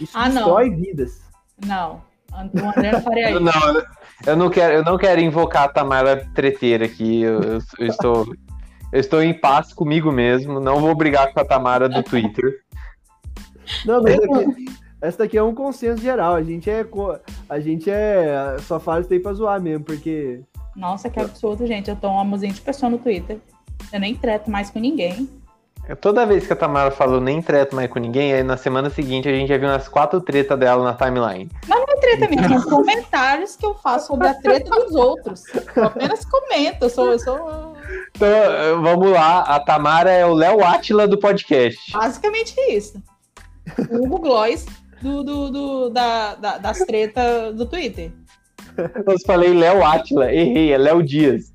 Isso 0.00 0.12
Ah, 0.16 0.28
não. 0.28 0.34
destrói 0.34 0.70
vidas. 0.70 1.20
Não. 1.66 2.02
O 2.32 2.36
André 2.36 2.92
não 2.92 3.00
faria 3.00 3.30
isso. 3.30 3.40
Não, 3.40 3.82
eu 4.26 4.36
não 4.36 4.50
quero, 4.50 4.74
eu 4.74 4.84
não 4.84 4.98
quero 4.98 5.20
invocar 5.20 5.64
a 5.64 5.68
Tamara 5.68 6.28
treteira 6.34 6.84
aqui. 6.86 7.22
Eu, 7.22 7.40
eu- 7.42 7.58
eu 7.78 7.86
estou, 7.86 8.26
Eu 8.92 9.00
estou 9.00 9.22
em 9.22 9.34
paz 9.34 9.72
comigo 9.72 10.10
mesmo. 10.10 10.60
Não 10.60 10.80
vou 10.80 10.94
brigar 10.94 11.32
com 11.32 11.40
a 11.40 11.44
Tamara 11.44 11.88
do 11.88 12.02
Twitter. 12.02 12.60
Não, 13.84 14.02
mas 14.02 14.14
aqui, 14.14 14.66
essa 15.00 15.18
daqui 15.18 15.36
é 15.36 15.42
um 15.42 15.54
consenso 15.54 16.02
geral. 16.02 16.34
A 16.34 16.42
gente 16.42 16.70
é. 16.70 16.86
A 17.48 17.60
gente 17.60 17.90
é. 17.90 18.56
Só 18.60 18.80
fala 18.80 19.00
isso 19.00 19.12
aí 19.12 19.20
pra 19.20 19.32
zoar 19.32 19.60
mesmo, 19.60 19.84
porque. 19.84 20.40
Nossa, 20.74 21.10
que 21.10 21.20
absurdo, 21.20 21.66
gente. 21.66 21.90
Eu 21.90 21.96
tô 21.96 22.08
uma 22.08 22.24
muzinha 22.24 22.52
de 22.52 22.60
pessoa 22.60 22.88
no 22.88 22.98
Twitter. 22.98 23.38
Eu 23.92 24.00
nem 24.00 24.14
treto 24.14 24.50
mais 24.50 24.70
com 24.70 24.78
ninguém. 24.78 25.28
Toda 26.00 26.26
vez 26.26 26.46
que 26.46 26.52
a 26.52 26.56
Tamara 26.56 26.90
falou 26.90 27.18
nem 27.18 27.40
treto 27.40 27.74
mais 27.74 27.90
com 27.90 27.98
ninguém, 27.98 28.34
aí 28.34 28.42
na 28.42 28.58
semana 28.58 28.90
seguinte 28.90 29.26
a 29.26 29.32
gente 29.32 29.48
já 29.48 29.56
viu 29.56 29.68
umas 29.68 29.88
quatro 29.88 30.20
tretas 30.20 30.58
dela 30.58 30.84
na 30.84 30.92
timeline. 30.92 31.50
Mas 31.66 31.78
não 31.80 31.86
é 31.88 31.96
treta 31.96 32.28
mesmo, 32.28 32.60
são 32.60 32.70
comentários 32.70 33.56
que 33.56 33.64
eu 33.64 33.74
faço 33.74 34.08
sobre 34.08 34.28
a 34.28 34.34
treta 34.34 34.68
dos 34.68 34.94
outros. 34.94 35.44
Eu 35.74 35.84
apenas 35.84 36.26
comento, 36.26 36.84
eu 36.84 36.90
sou, 36.90 37.12
eu 37.12 37.18
sou. 37.18 37.77
Então, 38.10 38.82
vamos 38.82 39.10
lá, 39.12 39.40
a 39.42 39.60
Tamara 39.60 40.10
é 40.10 40.26
o 40.26 40.34
Léo 40.34 40.64
Átila 40.64 41.06
do 41.06 41.18
podcast. 41.18 41.92
Basicamente 41.92 42.54
isso. 42.70 43.02
O 43.90 44.04
Hugo 44.04 44.18
Gloss 44.18 44.66
do, 45.00 45.22
do, 45.22 45.50
do 45.50 45.90
da, 45.90 46.34
da, 46.34 46.58
das 46.58 46.78
tretas 46.78 47.54
do 47.54 47.66
Twitter. 47.66 48.12
Eu 48.76 49.18
falei 49.26 49.52
Léo 49.52 49.84
Átila, 49.84 50.32
errei, 50.32 50.72
é 50.72 50.78
Léo 50.78 51.02
Dias. 51.02 51.52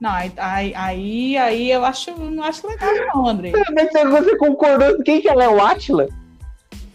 Não, 0.00 0.10
aí, 0.10 0.32
aí, 0.76 1.36
aí 1.36 1.70
eu 1.70 1.84
acho, 1.84 2.12
não 2.16 2.44
acho 2.44 2.66
legal, 2.66 2.90
não, 3.14 3.28
André. 3.28 3.52
Mas 3.74 4.10
você 4.10 4.36
concordou, 4.36 5.02
quem 5.02 5.20
que 5.20 5.28
é 5.28 5.34
Léo 5.34 5.60
Átila? 5.60 6.08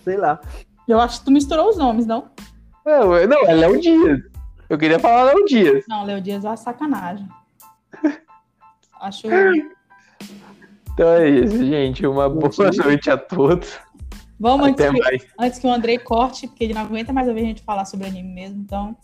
Sei 0.03 0.17
lá. 0.17 0.39
Eu 0.87 0.99
acho 0.99 1.19
que 1.19 1.25
tu 1.25 1.31
misturou 1.31 1.69
os 1.69 1.77
nomes, 1.77 2.05
não? 2.05 2.29
Não, 2.85 3.27
não 3.27 3.45
é 3.45 3.53
Léo 3.53 3.79
Dias. 3.79 4.21
Eu 4.69 4.77
queria 4.77 4.99
falar 4.99 5.23
Léo 5.23 5.45
Dias. 5.45 5.85
Não, 5.87 6.05
Léo 6.05 6.21
Dias 6.21 6.43
é 6.45 6.49
uma 6.49 6.57
sacanagem. 6.57 7.27
Acho. 9.03 9.27
Então 10.93 11.09
é 11.09 11.29
isso, 11.29 11.57
gente. 11.57 12.07
Uma 12.07 12.29
boa 12.29 12.49
noite 12.85 13.09
a 13.09 13.17
todos. 13.17 13.77
Vamos 14.39 14.67
antes 14.67 14.85
que, 14.85 15.27
antes 15.37 15.59
que, 15.59 15.67
o 15.67 15.73
Andrei 15.73 15.97
corte, 15.97 16.47
porque 16.47 16.63
ele 16.63 16.73
não 16.73 16.83
aguenta 16.83 17.11
mais 17.11 17.27
ouvir 17.27 17.41
a 17.41 17.45
gente 17.45 17.63
falar 17.63 17.83
sobre 17.83 18.07
anime 18.07 18.33
mesmo. 18.33 18.61
Então, 18.61 18.95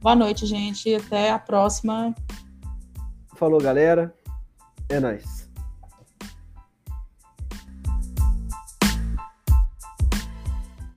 boa 0.00 0.16
noite, 0.16 0.44
gente. 0.44 0.92
Até 0.92 1.30
a 1.30 1.38
próxima. 1.38 2.12
Falou, 3.36 3.60
galera. 3.60 4.12
É 4.88 4.98
nóis. 4.98 5.37